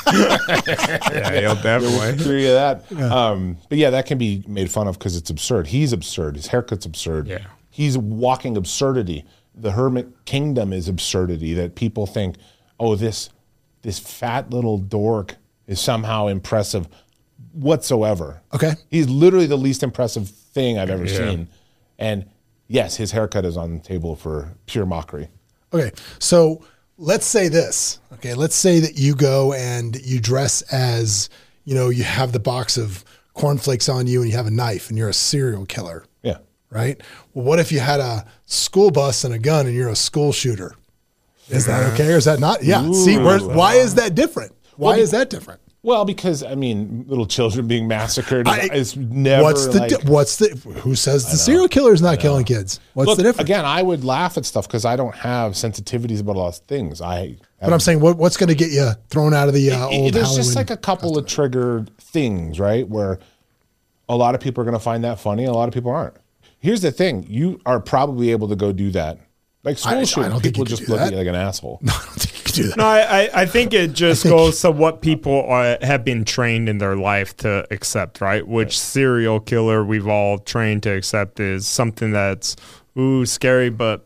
Yeah, 0.08 1.40
he'll 1.42 1.56
definitely. 1.56 2.14
Theory 2.24 2.48
of 2.48 2.54
that. 2.90 3.12
Um, 3.12 3.58
but 3.70 3.78
yeah, 3.78 3.90
that 3.92 4.06
can 4.06 4.18
be 4.18 4.44
made 4.48 4.70
fun 4.72 4.88
of 4.88 4.98
because 4.98 5.16
it's 5.16 5.30
absurd. 5.30 5.68
He's 5.68 5.94
absurd. 5.94 6.36
His 6.36 6.48
haircut's 6.48 6.86
absurd. 6.86 7.28
Yeah. 7.28 7.46
He's 7.70 7.98
walking 7.98 8.58
absurdity. 8.58 9.26
The 9.54 9.72
hermit 9.72 10.26
kingdom 10.26 10.74
is 10.74 10.88
absurdity 10.88 11.54
that 11.54 11.76
people 11.76 12.06
think, 12.06 12.36
oh, 12.80 12.96
this 12.96 13.30
this 13.82 14.00
fat 14.00 14.50
little 14.50 14.78
dork 14.78 15.36
is 15.68 15.80
somehow 15.80 16.28
impressive. 16.28 16.88
whatsoever. 17.54 18.42
Okay. 18.54 18.74
He's 18.90 19.08
literally 19.10 19.48
the 19.48 19.58
least 19.58 19.84
impressive 19.84 20.28
thing 20.30 20.78
I've 20.80 20.90
ever 20.90 21.08
seen. 21.08 21.48
And 21.98 22.26
yes, 22.68 22.96
his 22.98 23.12
haircut 23.12 23.46
is 23.46 23.56
on 23.58 23.76
the 23.76 23.80
table 23.80 24.16
for 24.16 24.56
pure 24.66 24.86
mockery. 24.86 25.30
Okay, 25.74 25.92
so 26.20 26.64
let's 26.98 27.26
say 27.26 27.48
this. 27.48 28.00
Okay, 28.14 28.34
let's 28.34 28.56
say 28.56 28.80
that 28.80 28.98
you 28.98 29.16
go 29.16 29.54
and 29.54 29.96
you 30.02 30.20
dress 30.20 30.62
as 30.64 31.30
you 31.64 31.76
know 31.76 31.90
you 31.90 32.04
have 32.04 32.32
the 32.32 32.40
box 32.40 32.78
of 32.78 33.04
cornflakes 33.34 33.90
on 33.90 34.08
you 34.08 34.22
and 34.22 34.30
you 34.32 34.38
have 34.38 34.48
a 34.48 34.52
knife 34.52 34.90
and 34.90 34.98
you're 34.98 35.10
a 35.10 35.14
serial 35.14 35.66
killer, 35.66 36.06
Yeah. 36.24 36.38
right? 36.72 37.02
Well, 37.34 37.44
what 37.46 37.60
if 37.60 37.72
you 37.72 37.80
had 37.82 38.00
a 38.00 38.26
school 38.46 38.92
bus 38.92 39.24
and 39.26 39.34
a 39.34 39.40
gun 39.40 39.66
and 39.66 39.76
you're 39.76 39.90
a 39.90 39.96
school 39.96 40.32
shooter? 40.32 40.74
Is 41.50 41.66
that 41.66 41.94
okay 41.94 42.14
or 42.14 42.18
is 42.18 42.26
that 42.26 42.40
not? 42.40 42.64
Yeah. 42.64 42.90
See, 42.94 43.18
where, 43.18 43.40
why 43.40 43.76
is 43.76 43.96
that 43.96 44.16
different? 44.16 44.54
Why 44.78 44.98
is 44.98 45.12
that 45.12 45.30
different? 45.30 45.60
Well, 45.86 46.04
because 46.04 46.42
I 46.42 46.56
mean, 46.56 47.06
little 47.08 47.28
children 47.28 47.68
being 47.68 47.88
massacred 47.88 48.48
I- 48.48 48.70
is 48.74 48.98
never 48.98 49.44
what's 49.44 49.68
the 49.68 49.80
like, 49.80 49.90
di- 49.92 50.12
what's 50.12 50.38
the 50.38 50.48
who 50.82 50.96
says 50.96 51.30
the 51.30 51.38
serial 51.38 51.68
killer 51.68 51.94
is 51.94 52.02
not 52.02 52.20
killing 52.20 52.44
kids? 52.44 52.80
What's 52.96 53.08
Look, 53.08 53.18
the 53.18 53.24
difference? 53.24 53.48
again, 53.48 53.66
I 53.66 53.84
would 53.84 54.04
laugh 54.04 54.36
at 54.38 54.46
stuff 54.46 54.68
because 54.68 54.84
I 54.84 54.96
don't 54.96 55.14
have 55.14 55.52
sensitivities 55.54 56.22
about 56.22 56.38
a 56.38 56.40
lot 56.40 56.48
of 56.60 56.66
things. 56.66 57.02
I 57.02 57.38
but 57.62 57.72
I'm 57.72 57.80
saying, 57.80 58.00
what, 58.00 58.18
what's 58.18 58.36
going 58.36 58.50
to 58.50 58.56
get 58.56 58.72
you 58.72 58.90
thrown 59.10 59.34
out 59.36 59.48
of 59.48 59.54
the 59.54 59.70
uh, 59.72 59.88
it- 59.90 59.94
old 59.96 60.14
there's 60.14 60.26
Halloween? 60.26 60.44
just 60.44 60.56
like 60.56 60.72
a 60.72 60.78
couple 60.78 61.20
of 61.20 61.28
triggered 61.28 61.96
things, 62.00 62.60
right? 62.60 62.88
Where 62.90 63.20
a 64.10 64.16
lot 64.16 64.34
of 64.34 64.42
people 64.42 64.62
are 64.62 64.66
going 64.66 64.78
to 64.78 64.84
find 64.84 65.04
that 65.04 65.20
funny, 65.20 65.46
a 65.46 65.52
lot 65.54 65.68
of 65.68 65.74
people 65.76 65.92
aren't. 65.92 66.16
Here's 66.60 66.82
the 66.82 66.92
thing: 66.92 67.28
you 67.30 67.62
are 67.64 67.80
probably 67.80 68.32
able 68.32 68.48
to 68.48 68.56
go 68.56 68.72
do 68.72 68.90
that. 68.92 69.20
Like 69.64 69.78
school 69.78 69.98
I- 69.98 70.02
I 70.02 70.04
shooting, 70.06 70.32
don't 70.32 70.42
think 70.42 70.56
people 70.56 70.66
just 70.66 70.90
look 70.90 71.00
at 71.00 71.12
you 71.12 71.18
like 71.20 71.28
an 71.28 71.36
asshole. 71.36 71.80
I 71.88 71.92
don't 72.56 72.66
think 72.66 72.68
you 72.68 72.72
could 72.72 72.76
do 72.76 72.76
that. 72.76 72.78
No, 72.78 72.86
I, 72.86 73.42
I, 73.42 73.46
think 73.46 73.74
it 73.74 73.94
just 73.94 74.24
goes 74.24 74.62
to 74.62 74.72
what 74.72 75.02
people 75.02 75.44
are, 75.44 75.78
have 75.82 76.04
been 76.04 76.26
trained 76.26 76.70
in 76.70 76.78
their 76.78 76.96
life 76.96 77.36
to 77.38 77.68
accept, 77.72 78.22
right? 78.22 78.48
Which 78.48 78.80
serial 78.80 79.40
killer 79.40 79.84
we've 79.84 80.08
all 80.08 80.40
trained 80.40 80.84
to 80.84 80.92
accept 80.92 81.40
is 81.40 81.68
something 81.68 82.12
that's 82.12 82.56
ooh 82.98 83.26
scary, 83.26 83.70
but 83.70 84.05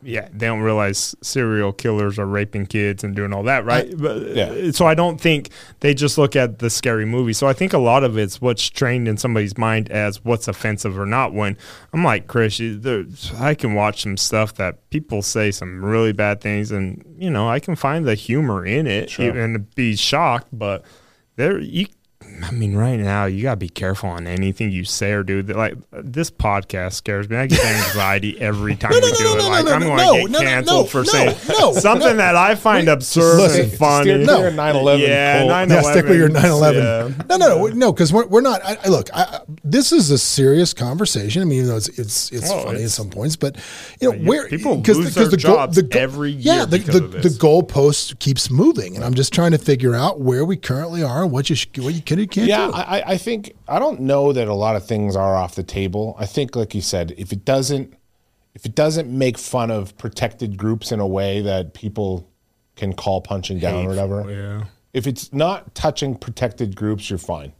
yeah, 0.00 0.28
they 0.32 0.46
don't 0.46 0.60
realize 0.60 1.16
serial 1.22 1.72
killers 1.72 2.20
are 2.20 2.26
raping 2.26 2.66
kids 2.66 3.02
and 3.02 3.16
doing 3.16 3.32
all 3.32 3.42
that, 3.42 3.64
right? 3.64 3.92
But, 3.96 4.16
uh, 4.16 4.26
yeah. 4.30 4.70
So 4.70 4.86
I 4.86 4.94
don't 4.94 5.20
think 5.20 5.50
they 5.80 5.92
just 5.92 6.16
look 6.18 6.36
at 6.36 6.60
the 6.60 6.70
scary 6.70 7.04
movie. 7.04 7.32
So 7.32 7.48
I 7.48 7.52
think 7.52 7.72
a 7.72 7.78
lot 7.78 8.04
of 8.04 8.16
it's 8.16 8.40
what's 8.40 8.68
trained 8.68 9.08
in 9.08 9.16
somebody's 9.16 9.58
mind 9.58 9.90
as 9.90 10.24
what's 10.24 10.46
offensive 10.46 10.96
or 10.96 11.06
not. 11.06 11.32
When 11.34 11.56
I'm 11.92 12.04
like 12.04 12.28
Chris, 12.28 12.60
I 12.60 13.54
can 13.54 13.74
watch 13.74 14.02
some 14.02 14.16
stuff 14.16 14.54
that 14.54 14.88
people 14.90 15.20
say 15.20 15.50
some 15.50 15.84
really 15.84 16.12
bad 16.12 16.40
things, 16.40 16.70
and 16.70 17.04
you 17.18 17.30
know 17.30 17.48
I 17.48 17.58
can 17.58 17.74
find 17.74 18.06
the 18.06 18.14
humor 18.14 18.64
in 18.64 18.86
it 18.86 19.10
and 19.18 19.74
be 19.74 19.96
shocked. 19.96 20.48
But 20.52 20.84
there, 21.34 21.58
you, 21.58 21.86
I 22.44 22.50
mean, 22.52 22.76
right 22.76 22.98
now 22.98 23.26
you 23.26 23.42
gotta 23.42 23.56
be 23.56 23.68
careful 23.68 24.10
on 24.10 24.26
anything 24.26 24.70
you 24.70 24.84
say 24.84 25.12
or 25.12 25.22
do. 25.22 25.42
Like 25.42 25.74
this 25.92 26.30
podcast 26.30 26.94
scares 26.94 27.28
me. 27.28 27.36
I 27.36 27.46
get 27.46 27.64
anxiety 27.64 28.40
every 28.40 28.76
time 28.76 28.90
we 28.92 29.00
no, 29.00 29.08
do 29.12 29.24
no, 29.24 29.34
it. 29.34 29.38
no, 29.38 29.48
like 29.48 29.64
no, 29.64 29.72
I'm 29.72 29.80
no, 29.80 29.86
going 29.86 29.96
no, 29.98 30.12
to 30.14 30.20
get 30.22 30.30
no, 30.30 30.38
no, 30.38 30.44
canceled 30.44 30.84
no, 30.86 30.90
for 30.90 30.98
no, 30.98 31.04
saying 31.04 31.36
no, 31.48 31.72
something 31.74 32.08
no. 32.08 32.16
that 32.16 32.36
I 32.36 32.54
find 32.54 32.88
absurd 32.88 33.38
listen, 33.38 33.62
and 33.62 33.72
funny. 33.72 34.24
No. 34.24 34.36
clear 34.36 34.50
9/11. 34.50 34.98
Yeah, 35.00 35.38
Colt. 35.40 35.50
9/11. 35.52 35.68
Yeah, 35.70 35.82
stick 35.92 36.04
with 36.06 36.16
your 36.18 36.28
9/11. 36.28 36.74
Yeah. 36.74 37.24
No, 37.28 37.36
no, 37.36 37.48
no, 37.48 37.66
no, 37.68 37.92
because 37.92 38.12
we're, 38.12 38.26
we're 38.26 38.40
not. 38.40 38.60
I, 38.64 38.88
look, 38.88 39.08
I, 39.14 39.40
this 39.64 39.92
is 39.92 40.10
a 40.10 40.18
serious 40.18 40.72
conversation. 40.74 41.42
I 41.42 41.44
mean, 41.44 41.58
even 41.58 41.68
though 41.70 41.76
it's 41.76 41.88
it's 41.88 42.30
it's 42.32 42.50
Oh, 42.50 42.64
funny 42.64 42.82
at 42.84 42.90
some 42.90 43.10
points, 43.10 43.36
but 43.36 43.56
you 44.00 44.10
know, 44.12 44.18
uh, 44.18 44.22
where 44.24 44.48
people 44.48 44.80
'cause 44.82 44.96
lose 44.96 45.14
the, 45.14 45.20
'cause 45.20 45.30
their 45.30 45.38
the 45.38 45.46
goal- 45.46 45.56
jobs 45.56 45.76
the 45.76 45.82
goal- 45.82 46.02
every 46.02 46.30
Yeah, 46.30 46.56
year 46.56 46.66
the 46.66 46.78
the, 46.78 47.00
the 47.00 47.28
goalpost 47.28 48.18
keeps 48.18 48.50
moving, 48.50 48.96
and 48.96 49.04
I'm 49.04 49.14
just 49.14 49.32
trying 49.32 49.50
to 49.52 49.58
figure 49.58 49.94
out 49.94 50.20
where 50.20 50.44
we 50.44 50.56
currently 50.56 51.02
are 51.02 51.22
and 51.22 51.32
what 51.32 51.50
you 51.50 51.56
what 51.82 51.94
you 51.94 52.02
and 52.18 52.27
can't 52.28 52.46
Yeah, 52.48 52.66
do. 52.68 52.72
I, 52.74 53.12
I 53.12 53.16
think 53.18 53.54
I 53.66 53.78
don't 53.78 54.00
know 54.00 54.32
that 54.32 54.46
a 54.48 54.54
lot 54.54 54.76
of 54.76 54.86
things 54.86 55.16
are 55.16 55.34
off 55.36 55.54
the 55.54 55.62
table. 55.62 56.14
I 56.18 56.26
think, 56.26 56.54
like 56.54 56.74
you 56.74 56.80
said, 56.80 57.14
if 57.18 57.32
it 57.32 57.44
doesn't, 57.44 57.94
if 58.54 58.64
it 58.64 58.74
doesn't 58.74 59.08
make 59.10 59.38
fun 59.38 59.70
of 59.70 59.96
protected 59.98 60.56
groups 60.56 60.92
in 60.92 61.00
a 61.00 61.06
way 61.06 61.40
that 61.42 61.74
people 61.74 62.28
can 62.76 62.92
call 62.92 63.20
punching 63.20 63.58
down 63.58 63.86
or 63.86 63.88
whatever, 63.88 64.24
yeah. 64.30 64.64
if 64.92 65.06
it's 65.06 65.32
not 65.32 65.74
touching 65.74 66.14
protected 66.16 66.76
groups, 66.76 67.10
you're 67.10 67.18
fine. 67.18 67.52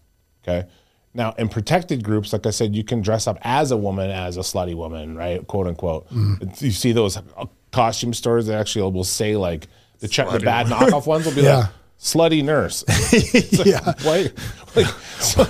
Okay. 0.46 0.68
Now, 1.14 1.34
in 1.38 1.48
protected 1.48 2.04
groups, 2.04 2.32
like 2.32 2.46
I 2.46 2.50
said, 2.50 2.76
you 2.76 2.84
can 2.84 3.00
dress 3.00 3.26
up 3.26 3.38
as 3.42 3.70
a 3.72 3.76
woman, 3.76 4.10
as 4.10 4.36
a 4.36 4.40
slutty 4.40 4.74
woman, 4.76 5.16
right? 5.16 5.44
Quote 5.46 5.66
unquote. 5.66 6.08
Mm-hmm. 6.10 6.64
You 6.64 6.70
see 6.70 6.92
those 6.92 7.16
uh, 7.16 7.46
costume 7.72 8.14
stores 8.14 8.46
that 8.46 8.58
actually 8.60 8.90
will 8.92 9.04
say 9.04 9.36
like 9.36 9.66
the, 10.00 10.06
ch- 10.08 10.16
the 10.18 10.40
bad 10.40 10.66
knockoff 10.66 11.06
ones 11.06 11.26
will 11.26 11.34
be 11.34 11.40
Yeah. 11.42 11.56
like 11.56 11.70
slutty 11.98 12.44
nurse. 12.44 12.84
yeah. 13.66 13.94
Why? 14.02 14.28
Like, 14.76 14.86
so- 15.18 15.46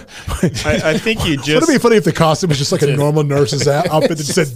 I, 0.65 0.81
I 0.93 0.99
think 0.99 1.25
you 1.27 1.31
Would 1.37 1.45
just 1.45 1.69
it 1.69 1.73
be 1.75 1.79
funny 1.79 1.97
if 1.97 2.05
the 2.05 2.13
costume 2.13 2.49
was 2.49 2.59
just 2.59 2.73
like 2.73 2.83
a 2.83 2.87
normal 2.97 3.23
nurse's 3.25 3.67
outfit 3.69 4.17
that 4.19 4.25
said 4.25 4.49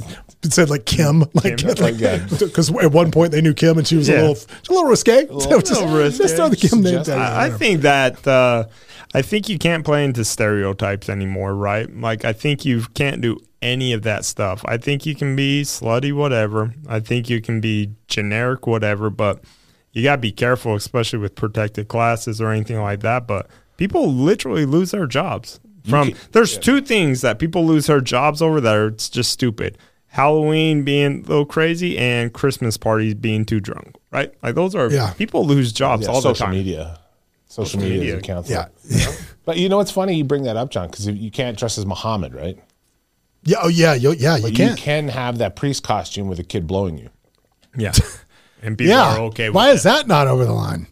it 0.43 0.53
said 0.53 0.71
like 0.71 0.87
Kim, 0.87 1.21
like 1.35 1.63
Like, 1.81 1.99
yeah. 1.99 2.27
because 2.39 2.71
at 2.77 2.93
one 2.93 3.11
point 3.11 3.33
they 3.33 3.41
knew 3.41 3.55
Kim 3.55 3.79
and 3.79 3.87
she 3.87 3.97
was 3.97 4.09
a 4.09 4.13
Yeah. 4.13 4.21
little 4.21 4.35
she's 4.37 4.69
a 4.69 4.73
little 4.73 4.89
risque. 4.89 5.27
So 5.27 5.61
just, 5.61 5.73
little 5.73 5.97
risque. 5.97 6.23
just 6.23 6.37
throw 6.37 6.49
the 6.49 6.57
Kim 6.57 6.81
name 6.81 7.05
Suggest- 7.05 7.11
I, 7.11 7.47
I 7.47 7.51
think 7.51 7.83
that 7.83 8.27
uh, 8.27 8.65
I 9.15 9.23
think 9.23 9.49
you 9.49 9.59
can't 9.59 9.85
play 9.85 10.05
into 10.05 10.25
stereotypes 10.25 11.09
anymore, 11.11 11.55
right? 11.55 11.95
Like 11.95 12.25
I 12.25 12.33
think 12.33 12.65
you 12.65 12.83
can't 12.95 13.21
do 13.21 13.39
any 13.61 13.93
of 13.93 14.03
that 14.03 14.25
stuff. 14.25 14.63
I 14.67 14.77
think 14.79 15.05
you 15.07 15.15
can 15.15 15.37
be 15.37 15.63
slutty, 15.63 16.13
whatever. 16.13 16.75
I 16.89 17.01
think 17.01 17.29
you 17.29 17.41
can 17.41 17.61
be 17.61 17.91
generic, 18.09 18.67
whatever. 18.67 19.11
But 19.11 19.41
you 19.93 20.03
gotta 20.03 20.21
be 20.21 20.33
careful, 20.33 20.75
especially 20.75 21.19
with 21.19 21.35
protected 21.35 21.89
classes 21.89 22.41
or 22.41 22.51
anything 22.51 22.81
like 22.81 23.01
that. 23.01 23.27
But 23.27 23.49
people 23.77 24.13
literally 24.13 24.65
lose 24.67 24.91
their 24.91 25.07
jobs 25.07 25.61
from. 25.89 26.15
there's 26.33 26.57
two 26.59 26.81
things 26.81 27.21
that 27.23 27.39
people 27.39 27.65
lose 27.67 27.87
their 27.87 28.01
jobs 28.01 28.41
over 28.43 28.61
that 28.61 28.75
are 28.75 28.89
it's 28.89 29.09
just 29.09 29.31
stupid. 29.31 29.79
Halloween 30.07 30.85
being 30.85 31.25
a 31.25 31.29
little 31.29 31.47
crazy 31.47 31.97
and 31.97 32.33
Christmas 32.35 32.77
parties 32.77 33.15
being 33.15 33.45
too 33.47 33.61
drunk, 33.61 33.97
right? 34.11 34.33
Like 34.43 34.55
those 34.55 34.75
are 34.75 34.91
Yeah. 34.91 35.13
people 35.15 35.47
lose 35.47 35.73
jobs 35.73 36.03
Yeah, 36.05 36.11
all 36.11 36.17
the 36.21 36.29
social 36.29 36.47
time. 36.47 36.55
media. 36.55 36.99
Social, 37.47 37.81
media, 37.81 37.99
media. 37.99 38.15
is 38.15 38.19
a 38.19 38.23
counts. 38.23 38.49
Yeah. 38.51 38.67
But 39.45 39.59
you 39.59 39.69
know 39.69 39.77
what's 39.77 39.91
funny? 39.91 40.15
You 40.15 40.25
bring 40.25 40.45
that 40.45 40.57
up, 40.57 40.71
John, 40.71 40.89
because 40.89 41.07
you 41.07 41.31
can't 41.31 41.59
dress 41.59 41.77
as 41.77 41.85
Muhammad, 41.85 42.33
right? 42.35 42.59
Yeah, 43.45 43.57
oh 43.63 43.69
yeah, 43.69 43.93
you, 43.95 44.13
yeah, 44.13 44.37
you 44.37 44.43
But 44.45 44.55
can't. 44.55 44.71
you 44.71 44.77
can 44.83 45.09
have 45.09 45.39
that 45.39 45.57
priest 45.57 45.83
costume 45.83 46.29
with 46.29 46.39
a 46.39 46.45
kid 46.45 46.67
blowing 46.67 46.97
you. 46.97 47.11
Yeah. 47.77 47.93
And 48.63 48.79
people 48.79 48.95
yeah. 48.95 49.17
are 49.17 49.21
okay 49.25 49.49
with 49.49 49.57
Why 49.57 49.71
it. 49.71 49.75
is 49.75 49.83
that 49.83 50.07
not 50.07 50.29
over 50.29 50.45
the 50.45 50.53
line? 50.53 50.87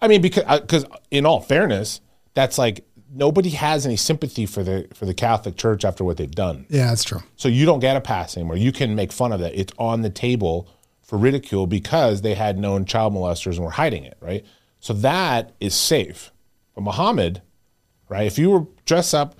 I 0.00 0.08
mean, 0.08 0.20
because 0.20 0.44
uh, 0.46 0.60
because 0.60 0.84
in 1.10 1.24
all 1.24 1.40
fairness, 1.40 2.00
that's 2.34 2.58
like 2.58 2.84
nobody 3.12 3.50
has 3.50 3.86
any 3.86 3.96
sympathy 3.96 4.44
for 4.46 4.62
the 4.62 4.86
for 4.92 5.06
the 5.06 5.14
Catholic 5.14 5.56
Church 5.56 5.84
after 5.84 6.04
what 6.04 6.16
they've 6.16 6.30
done. 6.30 6.66
Yeah, 6.68 6.88
that's 6.88 7.04
true. 7.04 7.22
So 7.36 7.48
you 7.48 7.64
don't 7.64 7.80
get 7.80 7.96
a 7.96 8.00
pass 8.00 8.36
anymore. 8.36 8.56
You 8.56 8.72
can 8.72 8.94
make 8.94 9.12
fun 9.12 9.32
of 9.32 9.40
that. 9.40 9.58
It's 9.58 9.72
on 9.78 10.02
the 10.02 10.10
table 10.10 10.68
for 11.02 11.18
ridicule 11.18 11.66
because 11.66 12.22
they 12.22 12.34
had 12.34 12.58
known 12.58 12.84
child 12.84 13.14
molesters 13.14 13.54
and 13.56 13.64
were 13.64 13.70
hiding 13.70 14.04
it, 14.04 14.16
right? 14.20 14.44
So 14.80 14.92
that 14.94 15.52
is 15.60 15.74
safe. 15.74 16.32
But 16.74 16.82
Muhammad, 16.82 17.42
right? 18.08 18.26
If 18.26 18.38
you 18.38 18.50
were 18.50 18.66
dressed 18.84 19.14
up 19.14 19.38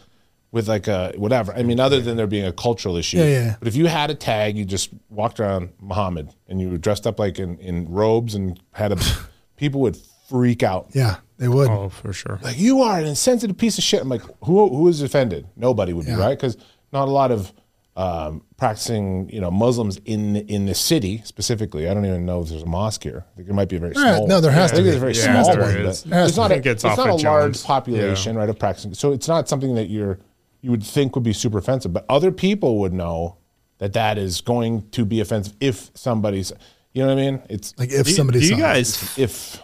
with 0.54 0.68
like 0.68 0.86
a 0.88 1.12
whatever, 1.16 1.52
I 1.52 1.62
mean, 1.64 1.80
other 1.80 2.00
than 2.00 2.16
there 2.16 2.28
being 2.28 2.46
a 2.46 2.52
cultural 2.52 2.96
issue, 2.96 3.18
Yeah, 3.18 3.24
yeah. 3.38 3.56
but 3.58 3.66
if 3.66 3.74
you 3.74 3.86
had 3.86 4.08
a 4.10 4.14
tag, 4.14 4.56
you 4.56 4.64
just 4.64 4.90
walked 5.10 5.40
around 5.40 5.70
Muhammad 5.80 6.30
and 6.48 6.60
you 6.60 6.70
were 6.70 6.78
dressed 6.78 7.06
up 7.08 7.18
like 7.18 7.38
in, 7.40 7.58
in 7.58 7.90
robes 7.90 8.34
and 8.36 8.60
had 8.72 8.92
a, 8.92 8.96
people 9.56 9.80
would 9.80 9.96
freak 10.28 10.62
out. 10.62 10.90
Yeah, 10.92 11.16
they 11.38 11.48
would. 11.48 11.68
Oh, 11.68 11.88
for 11.88 12.12
sure. 12.12 12.38
Like 12.42 12.56
you 12.58 12.82
are 12.82 12.98
an 13.00 13.04
insensitive 13.06 13.58
piece 13.58 13.78
of 13.78 13.84
shit. 13.84 14.00
I'm 14.00 14.08
like, 14.08 14.22
who 14.44 14.68
who 14.68 14.86
is 14.88 15.02
offended? 15.02 15.46
Nobody 15.56 15.92
would 15.92 16.06
be 16.06 16.12
right 16.14 16.38
because 16.38 16.56
not 16.92 17.08
a 17.08 17.10
lot 17.10 17.32
of 17.32 17.52
um, 17.96 18.42
practicing, 18.56 19.28
you 19.30 19.40
know, 19.40 19.50
Muslims 19.50 19.98
in 20.04 20.36
in 20.36 20.66
the 20.66 20.74
city 20.74 21.20
specifically. 21.24 21.88
I 21.88 21.94
don't 21.94 22.06
even 22.06 22.24
know 22.26 22.42
if 22.42 22.48
there's 22.48 22.62
a 22.62 22.66
mosque 22.66 23.02
here. 23.02 23.24
I 23.32 23.34
think 23.36 23.46
there 23.48 23.54
might 23.56 23.68
be 23.68 23.76
a 23.76 23.80
very 23.80 23.94
small. 23.94 24.14
small. 24.16 24.26
no, 24.28 24.40
there 24.40 24.52
has 24.52 24.70
I 24.72 24.76
think 24.76 24.84
to 24.86 24.90
there's 24.90 25.02
a 25.02 25.06
be. 25.06 25.12
very 25.12 25.14
Yeah, 25.36 25.42
small 25.42 25.56
there 25.56 25.64
one. 25.82 25.86
is. 25.86 26.02
But 26.04 26.28
it's 26.28 26.36
not 26.36 26.48
be. 26.50 26.54
a, 26.54 26.56
I 26.58 26.60
it's 26.72 26.84
it's 26.84 26.96
not 26.96 27.08
a 27.08 27.12
large 27.14 27.22
Jones. 27.22 27.62
population, 27.62 28.36
right, 28.36 28.48
of 28.48 28.58
practicing. 28.58 28.94
So 28.94 29.12
it's 29.12 29.28
not 29.28 29.48
something 29.48 29.74
that 29.74 29.88
you're 29.90 30.18
you 30.64 30.70
would 30.70 30.82
think 30.82 31.14
would 31.14 31.24
be 31.24 31.32
super 31.34 31.58
offensive, 31.58 31.92
but 31.92 32.06
other 32.08 32.32
people 32.32 32.78
would 32.78 32.92
know 32.94 33.36
that 33.78 33.92
that 33.92 34.16
is 34.16 34.40
going 34.40 34.88
to 34.92 35.04
be 35.04 35.20
offensive 35.20 35.54
if 35.60 35.90
somebody's. 35.94 36.52
You 36.94 37.02
know 37.02 37.08
what 37.14 37.18
I 37.18 37.30
mean? 37.30 37.42
It's 37.50 37.74
Like 37.78 37.90
if 37.92 38.06
Do, 38.06 38.12
somebody 38.12 38.40
do 38.40 38.46
you 38.46 38.56
guys? 38.56 39.18
if 39.18 39.60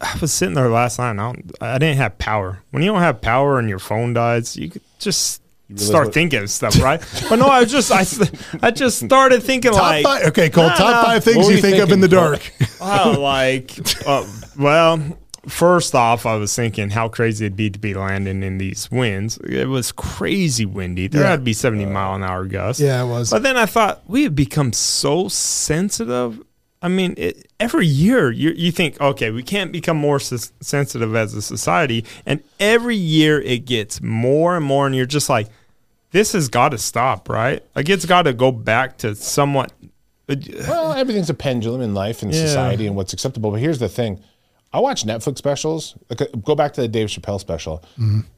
I 0.00 0.18
was 0.20 0.32
sitting 0.32 0.54
there 0.54 0.68
last 0.68 0.98
night. 0.98 1.10
And 1.10 1.20
I, 1.20 1.32
don't, 1.32 1.52
I 1.60 1.78
didn't 1.78 1.96
have 1.98 2.16
power. 2.18 2.62
When 2.70 2.82
you 2.82 2.92
don't 2.92 3.00
have 3.02 3.20
power 3.20 3.58
and 3.58 3.68
your 3.68 3.78
phone 3.78 4.14
dies, 4.14 4.56
you 4.56 4.70
could 4.70 4.82
just 4.98 5.42
realize 5.68 5.86
start 5.86 6.06
what- 6.06 6.14
thinking 6.14 6.42
of 6.42 6.50
stuff, 6.50 6.80
right? 6.80 7.00
but 7.28 7.36
no, 7.36 7.46
I 7.46 7.60
was 7.60 7.70
just 7.70 7.90
I, 7.92 8.04
I 8.66 8.70
just 8.70 9.04
started 9.04 9.42
thinking 9.42 9.72
top 9.72 9.80
like 9.82 10.04
five. 10.04 10.24
Okay, 10.28 10.48
Cole. 10.50 10.66
Nah, 10.68 10.74
top 10.76 11.04
five 11.06 11.24
things 11.24 11.48
you 11.48 11.56
you 11.56 11.60
think 11.60 11.78
of 11.78 11.90
in 11.92 12.00
the 12.00 12.08
dark. 12.08 12.50
Oh, 12.80 13.16
like, 13.20 13.72
uh, 14.06 14.26
well, 14.58 15.18
first 15.46 15.94
off, 15.94 16.24
I 16.26 16.36
was 16.36 16.54
thinking 16.54 16.90
how 16.90 17.08
crazy 17.08 17.46
it'd 17.46 17.56
be 17.56 17.70
to 17.70 17.78
be 17.78 17.94
landing 17.94 18.42
in 18.42 18.58
these 18.58 18.90
winds. 18.90 19.38
It 19.38 19.66
was 19.68 19.92
crazy 19.92 20.64
windy. 20.66 21.08
There 21.08 21.22
Yeah. 21.22 21.30
had 21.30 21.36
to 21.40 21.42
be 21.42 21.52
70 21.52 21.86
mile 21.86 22.14
an 22.14 22.22
hour 22.22 22.44
gusts. 22.46 22.80
Yeah, 22.80 23.02
it 23.02 23.06
was. 23.08 23.30
But 23.30 23.42
then 23.42 23.56
I 23.56 23.66
thought 23.66 24.02
we 24.06 24.22
have 24.24 24.34
become 24.34 24.72
so 24.72 25.28
sensitive 25.28 26.40
I 26.84 26.88
mean, 26.88 27.14
it, 27.16 27.46
every 27.60 27.86
year 27.86 28.32
you, 28.32 28.50
you 28.56 28.72
think, 28.72 29.00
okay, 29.00 29.30
we 29.30 29.44
can't 29.44 29.70
become 29.70 29.96
more 29.96 30.16
s- 30.16 30.52
sensitive 30.60 31.14
as 31.14 31.32
a 31.32 31.40
society. 31.40 32.04
And 32.26 32.42
every 32.58 32.96
year 32.96 33.40
it 33.40 33.66
gets 33.66 34.02
more 34.02 34.56
and 34.56 34.64
more. 34.64 34.88
And 34.88 34.96
you're 34.96 35.06
just 35.06 35.28
like, 35.28 35.46
this 36.10 36.32
has 36.32 36.48
got 36.48 36.70
to 36.70 36.78
stop, 36.78 37.28
right? 37.28 37.62
Like, 37.76 37.88
it's 37.88 38.04
got 38.04 38.22
to 38.22 38.32
go 38.32 38.50
back 38.50 38.98
to 38.98 39.14
somewhat. 39.14 39.70
uh, 40.28 40.34
Well, 40.66 40.92
everything's 40.94 41.30
a 41.30 41.34
pendulum 41.34 41.82
in 41.82 41.94
life 41.94 42.20
and 42.24 42.34
Yeah. 42.34 42.46
society 42.46 42.88
and 42.88 42.96
what's 42.96 43.12
acceptable. 43.12 43.52
But 43.52 43.60
here's 43.60 43.78
the 43.78 43.88
thing: 43.88 44.18
I 44.72 44.80
watch 44.80 45.04
Netflix 45.04 45.38
specials. 45.38 45.96
Like, 46.08 46.28
go 46.44 46.54
back 46.54 46.72
to 46.74 46.80
the 46.80 46.88
Dave 46.88 47.08
Chappelle 47.08 47.38
special. 47.40 47.84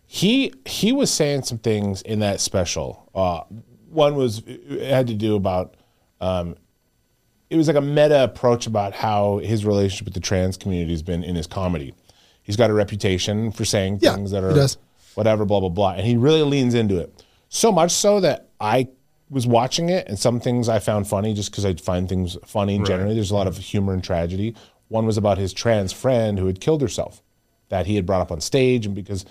He 0.07 0.53
he 0.67 0.93
was 0.93 1.11
saying 1.11 1.43
some 1.43 1.59
things 1.59 2.03
in 2.03 2.21
that 2.21 2.41
special. 2.41 3.09
Uh, 3.15 3.41
one 3.89 4.17
was 4.17 4.43
it 4.47 4.91
had 4.91 5.07
to 5.09 5.15
do 5.15 5.37
about. 5.37 5.75
Um, 6.21 6.57
it 7.51 7.57
was 7.57 7.69
like 7.69 7.77
a 7.77 7.81
meta 7.81 8.25
approach 8.25 8.67
about 8.67 8.95
how 8.95 9.39
his 9.39 9.65
relationship 9.65 10.07
with 10.07 10.15
the 10.15 10.21
trans 10.21 10.57
community 10.57 10.93
has 10.93 11.03
been 11.03 11.23
in 11.23 11.37
his 11.37 11.47
comedy. 11.47 11.95
He's 12.43 12.57
got 12.57 12.71
a 12.71 12.75
reputation 12.75 13.53
for 13.53 13.65
saying 13.65 13.99
Yeah, 14.01 14.15
things 14.15 14.31
that 14.33 14.43
are 14.43 14.53
whatever, 15.15 15.45
blah 15.45 15.61
blah 15.61 15.69
blah, 15.69 15.93
and 15.93 16.07
he 16.07 16.17
really 16.17 16.43
leans 16.43 16.75
into 16.75 16.99
it. 16.99 17.23
So 17.49 17.71
much 17.71 17.93
so 17.93 18.21
that 18.21 18.49
I 18.61 18.89
was 19.31 19.47
watching 19.47 19.89
it, 19.89 20.09
and 20.09 20.19
some 20.19 20.41
things 20.41 20.69
I 20.69 20.79
found 20.81 21.07
funny 21.09 21.33
just 21.35 21.51
because 21.51 21.65
I 21.65 21.75
find 21.75 22.09
things 22.09 22.37
funny. 22.45 22.79
Generally, 22.87 23.15
there's 23.15 23.31
a 23.31 23.35
lot 23.35 23.47
of 23.47 23.57
humor 23.57 23.93
and 23.93 24.03
tragedy. 24.03 24.55
One 24.95 25.07
was 25.07 25.17
about 25.17 25.39
his 25.39 25.53
trans 25.53 25.93
friend 25.93 26.39
who 26.39 26.47
had 26.47 26.61
killed 26.61 26.81
herself, 26.81 27.21
that 27.69 27.87
he 27.87 27.97
had 27.97 28.07
brought 28.07 28.21
up 28.21 28.31
on 28.31 28.41
stage, 28.41 28.87
and 28.87 28.95
because, 28.95 29.27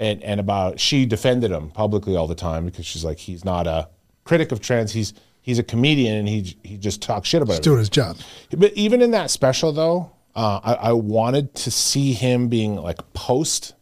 and 0.00 0.22
and 0.22 0.40
about 0.40 0.80
she 0.80 1.04
defended 1.04 1.50
him 1.50 1.68
publicly 1.68 2.16
all 2.16 2.26
the 2.26 2.34
time 2.34 2.64
because 2.64 2.86
she's 2.86 3.04
like 3.04 3.18
he's 3.18 3.44
not 3.44 3.66
a 3.66 3.90
critic 4.24 4.52
of 4.52 4.60
trans, 4.60 4.92
he's 4.92 5.12
he's 5.42 5.58
a 5.58 5.62
comedian 5.62 6.16
and 6.16 6.28
he 6.28 6.56
he 6.64 6.78
just 6.78 7.02
talks 7.02 7.28
shit 7.28 7.42
about 7.42 7.58
it. 7.58 7.62
doing 7.62 7.78
his 7.78 7.90
job. 7.90 8.16
But 8.56 8.72
even 8.72 9.02
in 9.02 9.10
that 9.10 9.30
special, 9.30 9.70
though, 9.70 10.12
uh, 10.34 10.60
I, 10.64 10.74
I 10.88 10.92
wanted 10.92 11.54
to 11.56 11.70
see 11.70 12.14
him 12.14 12.48
being 12.48 12.76
like 12.76 13.12
post. 13.12 13.74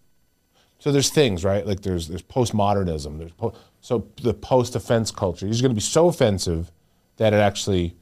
So 0.80 0.90
there's 0.90 1.10
things 1.10 1.44
right, 1.44 1.64
like 1.64 1.82
there's 1.82 2.08
there's 2.08 2.24
postmodernism. 2.24 3.18
There's 3.18 3.32
po- 3.32 3.54
so 3.80 4.08
the 4.20 4.34
post 4.34 4.74
offense 4.74 5.12
culture. 5.12 5.46
He's 5.46 5.62
going 5.62 5.70
to 5.70 5.76
be 5.76 5.80
so 5.80 6.08
offensive 6.08 6.72
that 7.18 7.32
it 7.32 7.36
actually 7.36 7.94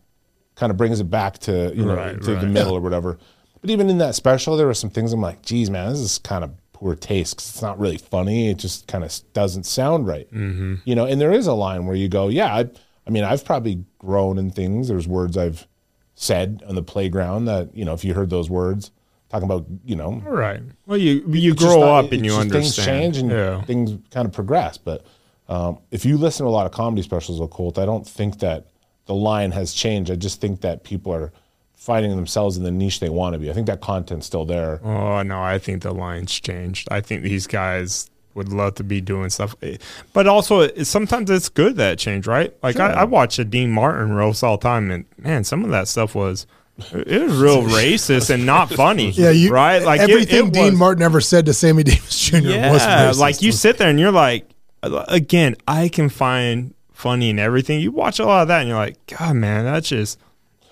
kind 0.59 0.71
of 0.71 0.77
brings 0.77 1.01
it 1.01 1.09
back 1.11 1.39
to 1.39 1.73
you 1.75 1.85
know 1.85 1.95
Right, 1.95 2.21
to 2.23 2.37
the 2.37 2.47
middle 2.47 2.75
or 2.75 2.81
whatever. 2.81 3.19
But 3.61 3.71
even 3.71 3.89
in 3.91 3.99
that 3.99 4.15
special, 4.15 4.57
there 4.57 4.67
were 4.67 4.75
some 4.75 4.91
things 4.91 5.13
I'm 5.13 5.21
like, 5.21 5.43
geez, 5.43 5.69
man, 5.71 5.89
this 5.91 5.99
is 6.01 6.19
kind 6.19 6.45
of 6.45 6.51
poor 6.73 6.95
taste 6.95 7.37
'cause 7.39 7.49
it's 7.49 7.63
not 7.63 7.79
really 7.79 7.99
funny. 7.99 8.51
It 8.51 8.59
just 8.59 8.87
kind 8.87 9.03
of 9.05 9.13
doesn't 9.33 9.65
sound 9.67 10.07
right. 10.07 10.29
Mm-hmm. 10.33 10.77
You 10.85 10.95
know, 10.95 11.07
and 11.07 11.21
there 11.21 11.33
is 11.33 11.47
a 11.49 11.53
line 11.55 11.87
where 11.87 11.97
you 11.97 12.09
go, 12.09 12.29
yeah, 12.29 12.55
I, 12.55 12.69
I 13.07 13.11
mean, 13.11 13.25
I've 13.25 13.45
probably 13.45 13.85
grown 13.99 14.39
in 14.39 14.51
things. 14.51 14.87
There's 14.89 15.09
words 15.09 15.37
I've 15.37 15.67
said 16.15 16.63
on 16.69 16.75
the 16.77 16.83
playground 16.83 17.47
that 17.47 17.75
you 17.77 17.85
know, 17.85 17.95
if 17.95 18.05
you 18.05 18.15
heard 18.15 18.31
those 18.31 18.49
words 18.51 18.91
talking 19.29 19.45
about, 19.47 19.67
you 19.85 19.97
know, 19.97 20.23
All 20.27 20.33
right. 20.33 20.63
Well, 20.87 20.99
you 20.99 21.25
you 21.29 21.55
grow 21.55 21.81
not- 21.81 22.05
up 22.07 22.13
and 22.13 22.25
you 22.25 22.33
understand. 22.35 22.53
Things 22.53 22.77
change 22.77 23.17
and 23.19 23.31
yeah. 23.31 23.63
things 23.63 23.99
kind 24.11 24.27
of 24.27 24.33
progress. 24.33 24.79
But 24.79 25.05
um, 25.49 25.79
if 25.91 26.05
you 26.05 26.17
listen 26.17 26.45
to 26.45 26.51
a 26.51 26.53
lot 26.53 26.67
of 26.67 26.73
comedy 26.73 27.03
specials 27.03 27.41
of 27.41 27.51
Colt, 27.51 27.79
I 27.79 27.87
don't 27.87 28.07
think 28.07 28.39
that 28.41 28.67
the 29.09 29.15
line 29.15 29.51
has 29.51 29.73
changed. 29.73 30.11
I 30.11 30.15
just 30.15 30.41
think 30.41 30.61
that 30.61 30.85
people 30.85 31.13
are 31.13 31.33
finding 31.75 32.15
themselves 32.15 32.57
in 32.57 32.63
the 32.63 32.71
niche 32.71 33.01
they 33.01 33.09
want 33.09 33.33
to 33.33 33.39
be. 33.41 33.51
I 33.51 33.55
think 33.55 33.67
that 33.67 33.81
content's 33.81 34.27
still 34.27 34.45
there. 34.45 34.81
Oh 34.85 35.23
no, 35.23 35.43
I 35.43 35.59
think 35.59 35.83
the 35.83 35.93
line's 35.93 36.39
changed. 36.39 36.87
I 36.91 37.01
think 37.01 37.23
these 37.23 37.47
guys 37.47 38.09
would 38.35 38.53
love 38.53 38.75
to 38.77 38.85
be 38.85 39.01
doing 39.01 39.31
stuff, 39.31 39.57
Eh, 39.63 39.79
but 40.13 40.29
also 40.29 40.69
sometimes 40.85 41.29
it's 41.31 41.49
good 41.49 41.75
that 41.77 41.95
it 41.95 41.99
changed, 41.99 42.29
right? 42.29 42.55
Like 42.63 42.79
I, 42.79 42.93
I 42.93 43.05
watch 43.05 43.39
a 43.41 43.45
Dean 43.45 43.73
Martin 43.73 44.13
roast 44.13 44.45
all 44.45 44.59
the 44.59 44.63
time, 44.63 44.91
and 44.93 45.07
man, 45.17 45.43
some 45.43 45.65
of 45.65 45.71
that 45.71 45.89
stuff 45.89 46.15
was 46.15 46.47
it 46.93 47.23
was 47.23 47.37
real 47.41 47.63
racist 47.81 48.31
and 48.31 48.47
not 48.47 48.71
funny. 48.71 49.11
Yeah, 49.15 49.31
you 49.31 49.51
right? 49.51 49.83
Like 49.83 50.01
everything 50.01 50.49
it 50.49 50.53
Dean 50.53 50.65
was- 50.73 50.75
Martin 50.79 51.03
ever 51.03 51.21
said 51.21 51.47
to 51.47 51.55
Sammy 51.55 51.83
Davis 51.85 52.21
Jr. 52.29 52.37
was 52.37 52.83
racist. 52.83 53.19
like 53.19 53.43
you 53.43 53.51
sit 53.51 53.79
there 53.79 53.89
and 53.89 53.99
you're 53.99 54.13
like, 54.13 54.49
again, 54.83 55.57
I 55.67 55.89
can 55.89 56.09
find 56.09 56.75
funny 56.99 57.31
and 57.31 57.39
everything. 57.39 57.81
You 57.81 57.93
watch 57.93 58.19
a 58.19 58.25
lot 58.27 58.43
of 58.43 58.49
that, 58.49 58.61
and 58.61 58.69
you're 58.69 58.77
like, 58.77 58.99
God, 59.07 59.37
man, 59.37 59.65
that's 59.65 59.89
just. 59.89 60.19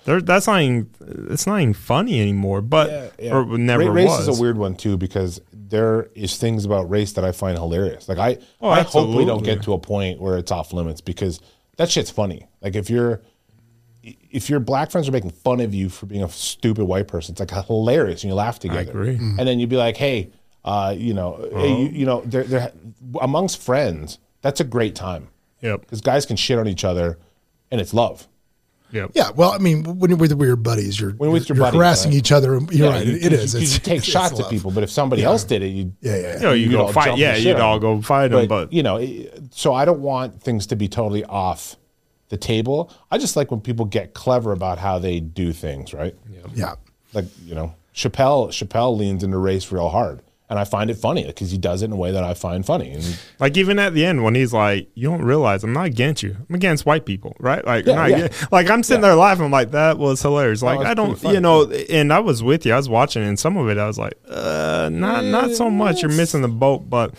There, 0.03 0.21
that's 0.21 0.47
not 0.47 0.61
even 0.61 0.89
it's 1.29 1.45
not 1.45 1.59
even 1.59 1.73
funny 1.73 2.21
anymore, 2.21 2.61
but 2.61 3.13
or 3.29 3.57
never 3.57 3.83
Ra- 3.85 3.91
race 3.91 4.07
was. 4.07 4.27
is 4.29 4.39
a 4.39 4.41
weird 4.41 4.57
one 4.57 4.73
too 4.75 4.95
because 4.95 5.41
there 5.51 6.07
is 6.15 6.37
things 6.37 6.63
about 6.63 6.89
race 6.89 7.11
that 7.13 7.25
I 7.25 7.33
find 7.33 7.57
hilarious. 7.57 8.07
Like 8.07 8.17
I, 8.17 8.37
Oh, 8.61 8.69
I 8.69 8.83
hope 8.83 9.13
we 9.17 9.25
don't 9.25 9.43
get 9.43 9.63
to 9.63 9.73
a 9.73 9.77
point 9.77 10.21
where 10.21 10.37
it's 10.37 10.49
off 10.49 10.71
limits 10.71 11.01
because 11.01 11.41
that 11.75 11.89
shit's 11.89 12.09
funny. 12.09 12.47
Like 12.61 12.77
if 12.77 12.89
you're, 12.89 13.21
if 14.01 14.49
your 14.49 14.61
black 14.61 14.91
friends 14.91 15.09
are 15.09 15.11
making 15.11 15.31
fun 15.31 15.59
of 15.59 15.73
you 15.73 15.89
for 15.89 16.05
being 16.05 16.23
a 16.23 16.29
stupid 16.29 16.85
white 16.85 17.09
person, 17.09 17.33
it's 17.33 17.41
like 17.41 17.65
hilarious 17.67 18.23
and 18.23 18.29
you 18.31 18.35
laugh 18.35 18.59
together. 18.59 18.89
agree. 18.91 19.17
And 19.17 19.39
then 19.39 19.59
you'd 19.59 19.67
be 19.69 19.75
like, 19.75 19.97
hey, 19.97 20.31
uh, 20.63 20.95
you 20.97 21.13
know, 21.13 21.49
hey, 21.53 21.81
you, 21.81 21.89
you 21.89 22.05
know, 22.05 22.21
they're, 22.25 22.45
they're 22.45 22.71
amongst 23.19 23.61
friends. 23.61 24.19
That's 24.41 24.61
a 24.61 24.63
great 24.63 24.95
time 24.95 25.27
Yep. 25.61 25.81
because 25.81 26.01
guys 26.01 26.25
can 26.25 26.35
shit 26.37 26.57
on 26.59 26.67
each 26.67 26.83
other, 26.83 27.17
and 27.71 27.81
it's 27.81 27.93
love. 27.93 28.27
Yep. 28.91 29.11
yeah, 29.15 29.31
well, 29.31 29.51
I 29.51 29.57
mean, 29.57 29.83
when 29.99 30.09
you're 30.09 30.17
with 30.17 30.39
your 30.39 30.55
buddies, 30.55 30.97
you're, 30.97 31.11
When 31.11 31.27
you're 31.27 31.33
with 31.33 31.49
your 31.49 31.57
you're 31.57 31.65
buddies, 31.65 31.77
harassing 31.77 32.11
right? 32.11 32.17
each 32.19 32.31
other. 32.31 32.53
You're 32.53 32.71
Yeah, 32.71 32.89
right. 32.89 33.05
you- 33.05 33.15
It, 33.17 33.25
it 33.25 33.31
you- 33.33 33.37
is. 33.39 33.53
You, 33.53 33.59
It's, 33.59 33.73
you 33.73 33.79
take 33.81 33.97
it's 33.97 34.07
shots 34.07 34.39
at 34.39 34.49
people, 34.49 34.71
but 34.71 34.81
if 34.83 34.89
somebody 34.89 35.23
else 35.23 35.43
did 35.43 35.61
it, 35.61 35.67
you 35.67 35.91
Yeah, 35.99 36.15
yeah. 36.17 36.33
You 36.35 36.39
know, 36.43 36.53
you 36.53 36.65
You'd 36.67 36.71
go 36.71 36.85
all 36.85 36.93
fight. 36.93 37.17
Yeah, 37.17 37.35
you'd 37.35 37.55
on 37.57 37.61
all 37.61 37.79
go 37.79 38.01
fight 38.01 38.29
them, 38.29 38.47
but, 38.47 38.67
but 38.67 38.73
you 38.73 38.83
know, 38.83 39.05
so 39.51 39.73
I 39.73 39.83
don't 39.83 39.99
want 39.99 40.41
things 40.41 40.67
to 40.67 40.77
be 40.77 40.87
totally 40.87 41.25
off 41.25 41.75
the 42.29 42.37
table. 42.37 42.89
I 43.11 43.17
just 43.17 43.35
like 43.35 43.51
when 43.51 43.59
people 43.59 43.83
get 43.85 44.13
clever 44.13 44.53
about 44.53 44.77
how 44.77 44.99
they 44.99 45.19
do 45.19 45.51
things, 45.51 45.93
right? 45.93 46.15
Yeah. 46.55 46.75
Like 47.13 47.25
you 47.45 47.55
know, 47.55 47.73
Chappelle 47.93 48.49
Chappelle 48.49 48.97
leans 48.97 49.21
into 49.21 49.37
race 49.37 49.69
real 49.69 49.89
hard, 49.89 50.21
and 50.49 50.57
I 50.57 50.63
find 50.63 50.89
it 50.89 50.95
funny 50.97 51.25
because 51.25 51.51
he 51.51 51.57
does 51.57 51.81
it 51.81 51.85
in 51.85 51.91
a 51.91 51.95
way 51.97 52.11
that 52.11 52.23
I 52.23 52.33
find 52.33 52.65
funny. 52.65 52.91
And 52.91 53.19
like 53.39 53.57
even 53.57 53.79
at 53.79 53.93
the 53.93 54.05
end 54.05 54.23
when 54.23 54.33
he's 54.35 54.53
like, 54.53 54.89
"You 54.95 55.09
don't 55.09 55.21
realize 55.23 55.63
I'm 55.63 55.73
not 55.73 55.87
against 55.87 56.23
you. 56.23 56.37
I'm 56.49 56.55
against 56.55 56.85
white 56.85 57.05
people, 57.05 57.35
right?" 57.39 57.65
Like, 57.65 57.83
I'm 57.85 57.89
Yeah, 57.89 57.95
not 57.95 58.09
yeah. 58.09 58.15
against- 58.17 58.51
like 58.51 58.69
I'm 58.69 58.81
sitting 58.83 59.01
there 59.01 59.15
laughing. 59.15 59.45
I'm 59.45 59.51
like, 59.51 59.71
"That 59.71 59.97
was 59.97 60.21
hilarious." 60.21 60.61
Like, 60.61 60.79
it's 60.79 60.89
I 60.89 60.93
don't, 60.93 61.21
you 61.23 61.39
know, 61.41 61.69
and 61.89 62.13
I 62.13 62.19
was 62.19 62.41
with 62.43 62.65
you. 62.65 62.73
I 62.73 62.77
was 62.77 62.87
watching, 62.87 63.23
and 63.23 63.37
some 63.37 63.57
of 63.57 63.67
it, 63.69 63.77
I 63.77 63.87
was 63.87 63.97
like, 63.97 64.13
"Uh, 64.29 64.89
not, 64.91 65.25
not 65.25 65.51
so 65.51 65.69
much. 65.69 66.01
You're 66.01 66.11
missing 66.11 66.41
the 66.41 66.47
boat." 66.47 66.89
But 66.89 67.13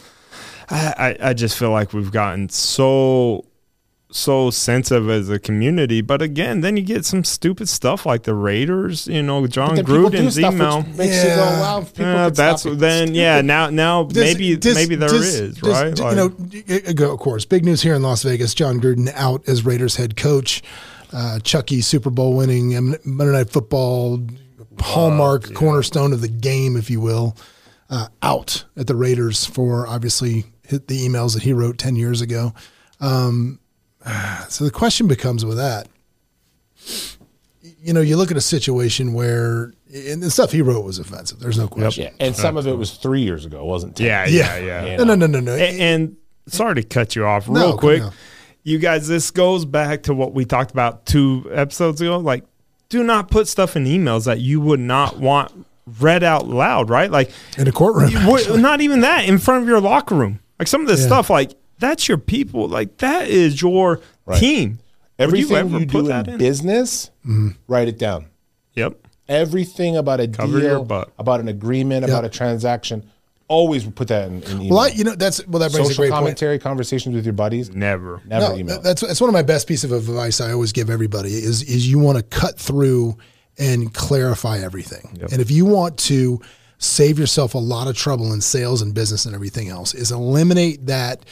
I, 0.71 1.17
I, 1.21 1.29
I 1.31 1.35
just 1.35 1.59
feel 1.59 1.71
like 1.71 1.93
we've 1.93 2.13
gotten 2.13 2.49
so 2.49 3.45
so 4.11 4.51
sensitive 4.51 5.11
as 5.11 5.29
a 5.29 5.39
community. 5.39 6.01
But 6.01 6.23
again, 6.23 6.63
then 6.63 6.77
you 6.79 6.83
get 6.83 7.05
some 7.05 7.25
stupid 7.25 7.69
stuff 7.69 8.07
like 8.07 8.23
the 8.23 8.35
Raiders, 8.35 9.07
you 9.07 9.23
know, 9.23 9.47
John 9.47 9.75
then 9.75 9.85
people 9.85 10.09
do 10.09 10.19
Gruden's 10.19 10.39
email. 10.41 10.83
makes 10.83 11.17
you 11.17 11.23
go, 11.25 11.37
Yeah. 11.37 11.61
"Wow, 11.61 11.81
people 11.81 12.05
Yeah, 12.07 12.29
that's 12.31 12.63
stop 12.63 12.73
it." 12.73 12.79
then 12.79 13.15
yeah 13.15 13.41
now 13.43 13.69
now 13.69 14.05
Does- 14.05 14.17
maybe 14.17 14.57
does- 14.57 14.75
maybe 14.75 14.95
there 14.95 15.15
is 15.15 15.39
does- 15.39 15.57
does- 15.59 15.71
right 15.73 15.95
d- 15.95 16.03
Like- 16.03 16.11
you 16.13 16.17
know, 16.17 16.33
y- 16.69 16.83
y- 16.99 17.05
of 17.13 17.19
course, 17.19 17.45
big 17.45 17.65
news 17.67 17.83
here 17.83 17.95
in 17.95 18.03
Las 18.03 18.23
Vegas. 18.23 18.55
Jon 18.55 18.81
Gruden 18.81 19.13
out 19.15 19.43
as 19.47 19.65
Raiders 19.67 19.97
head 19.97 20.17
coach. 20.17 20.63
Uh, 21.13 21.39
Chucky 21.41 21.81
Super 21.81 22.11
Bowl 22.11 22.35
winning 22.35 22.97
Monday 23.05 23.33
Night 23.33 23.51
Football 23.51 24.23
hallmark 24.81 25.53
cornerstone 25.55 26.13
of 26.13 26.21
the 26.21 26.29
game, 26.29 26.77
if 26.77 26.89
you 26.91 27.01
will, 27.01 27.37
uh, 27.91 28.07
out 28.23 28.65
at 28.77 28.87
the 28.87 28.95
Raiders 28.95 29.45
for 29.45 29.87
obviously 29.87 30.47
hit 30.67 30.89
the 30.89 31.07
emails 31.07 31.35
that 31.35 31.43
he 31.43 31.53
wrote 31.53 31.79
ten 31.79 31.97
years 31.97 32.21
ago. 32.21 32.53
Um, 33.01 33.59
so 34.49 34.65
the 34.65 34.71
question 34.71 35.07
becomes 35.09 35.45
with 35.45 35.57
that. 35.59 35.89
You 37.83 37.93
know, 37.93 38.01
you 38.01 38.17
look 38.17 38.31
at 38.31 38.37
a 38.37 38.41
situation 38.43 39.13
where, 39.15 39.73
and 39.95 40.23
the 40.23 40.31
stuff 40.31 40.53
he 40.53 40.63
wrote 40.63 40.85
was 40.85 40.99
offensive. 40.99 41.39
There's 41.41 41.59
no 41.59 41.69
question. 41.69 42.05
yeah, 42.05 42.27
and 42.27 42.35
some 42.37 42.57
of 42.57 42.67
it 42.67 42.75
was 42.77 42.93
three 42.93 43.23
years 43.23 43.45
ago, 43.45 43.65
wasn't? 43.65 43.97
10. 43.97 44.07
yeah 44.07 44.27
Yeah. 44.27 44.57
yeah 44.59 44.85
yeah 44.85 44.97
No, 44.97 45.05
no, 45.05 45.15
no, 45.15 45.27
no, 45.27 45.41
no. 45.41 45.55
A- 45.55 45.81
And, 45.81 46.17
sorry 46.47 46.77
to 46.77 46.83
cut 46.83 47.15
you 47.17 47.25
off 47.27 47.49
real 47.49 47.71
come 47.71 47.79
quick. 47.79 48.03
on. 48.03 48.13
You 48.65 48.79
guys, 48.79 49.07
this 49.09 49.31
goes 49.31 49.65
back 49.65 50.05
to 50.05 50.15
what 50.15 50.35
we 50.35 50.45
talked 50.45 50.71
about 50.71 51.07
two 51.07 51.49
episodes 51.53 52.01
ago. 52.01 52.19
Like, 52.19 52.45
do 52.89 53.03
not 53.03 53.31
put 53.31 53.49
stuff 53.49 53.77
in 53.77 53.85
emails 53.85 54.25
that 54.27 54.41
you 54.41 54.61
would 54.61 54.81
not 54.81 55.19
want 55.19 55.53
read 56.01 56.23
out 56.23 56.47
loud, 56.49 56.91
right? 56.91 57.11
Like, 57.11 57.31
in 57.57 57.67
a 57.69 57.73
courtroom. 57.73 58.13
what- 58.27 58.59
not 58.59 58.81
even 58.81 59.01
that 59.01 59.25
in 59.27 59.39
front 59.39 59.63
of 59.63 59.69
your 59.69 59.81
locker 59.81 60.15
room. 60.15 60.41
Like 60.59 60.69
some 60.69 60.81
of 60.83 60.89
this 60.89 61.01
Yeah. 61.01 61.07
stuff, 61.07 61.31
like 61.31 61.53
that's 61.79 62.09
your 62.09 62.19
people. 62.19 62.69
Like 62.69 62.99
that 62.99 63.29
is 63.29 63.61
your 63.61 64.01
team. 64.37 64.79
Would 65.19 65.25
Everything 65.25 65.57
ever 65.57 65.79
you, 65.81 65.87
do 65.87 66.03
that 66.03 66.29
in, 66.29 66.39
business, 66.39 67.11
mm-hmm. 67.27 67.51
write 67.67 67.89
it 67.89 67.99
down. 67.99 68.27
Yep. 68.75 68.97
Everything 69.29 69.97
about 69.97 70.21
a 70.21 70.29
Cover 70.29 70.61
deal, 70.61 71.09
about 71.19 71.41
an 71.41 71.49
agreement, 71.49 72.05
about 72.05 72.25
a 72.25 72.29
transaction, 72.29 73.11
always 73.49 73.85
put 73.85 74.09
that 74.09 74.29
in, 74.29 74.43
in 74.45 74.63
email. 74.63 74.71
Well, 74.71 74.79
I, 74.79 74.89
you 74.89 75.05
know 75.05 75.15
that's 75.15 75.45
well 75.47 75.59
that 75.61 75.73
brings 75.73 75.89
Social 75.89 76.05
a 76.05 76.07
great 76.07 76.11
point. 76.13 76.21
commentary, 76.21 76.59
conversations 76.59 77.15
with 77.15 77.25
your 77.27 77.33
buddies, 77.33 77.71
Never. 77.71 78.23
never 78.27 78.49
No, 78.51 78.57
email. 78.57 78.81
that's 78.81 79.01
that's 79.01 79.21
one 79.21 79.29
of 79.29 79.35
my 79.35 79.43
best 79.43 79.67
pieces 79.67 79.91
of 79.91 80.09
advice 80.09 80.41
I 80.41 80.53
always 80.53 80.73
give 80.73 80.89
everybody 80.89 81.31
is 81.31 81.63
is 81.63 81.91
you 81.91 81.99
want 81.99 82.17
to 82.19 82.23
cut 82.23 82.59
through 82.59 83.17
and 83.59 83.93
clarify 83.93 84.59
everything. 84.59 85.19
And 85.33 85.41
if 85.41 85.51
you 85.51 85.65
want 85.65 85.99
to 86.01 86.41
save 86.79 87.19
yourself 87.19 87.55
a 87.55 87.59
lot 87.59 87.89
of 87.89 87.97
trouble 87.97 88.33
in 88.33 88.41
sales 88.41 88.83
and 88.83 88.95
business 88.95 89.27
and 89.27 89.35
everything 89.35 89.69
else, 89.69 89.95
is 89.95 90.13
eliminate 90.13 90.87
that 90.87 91.25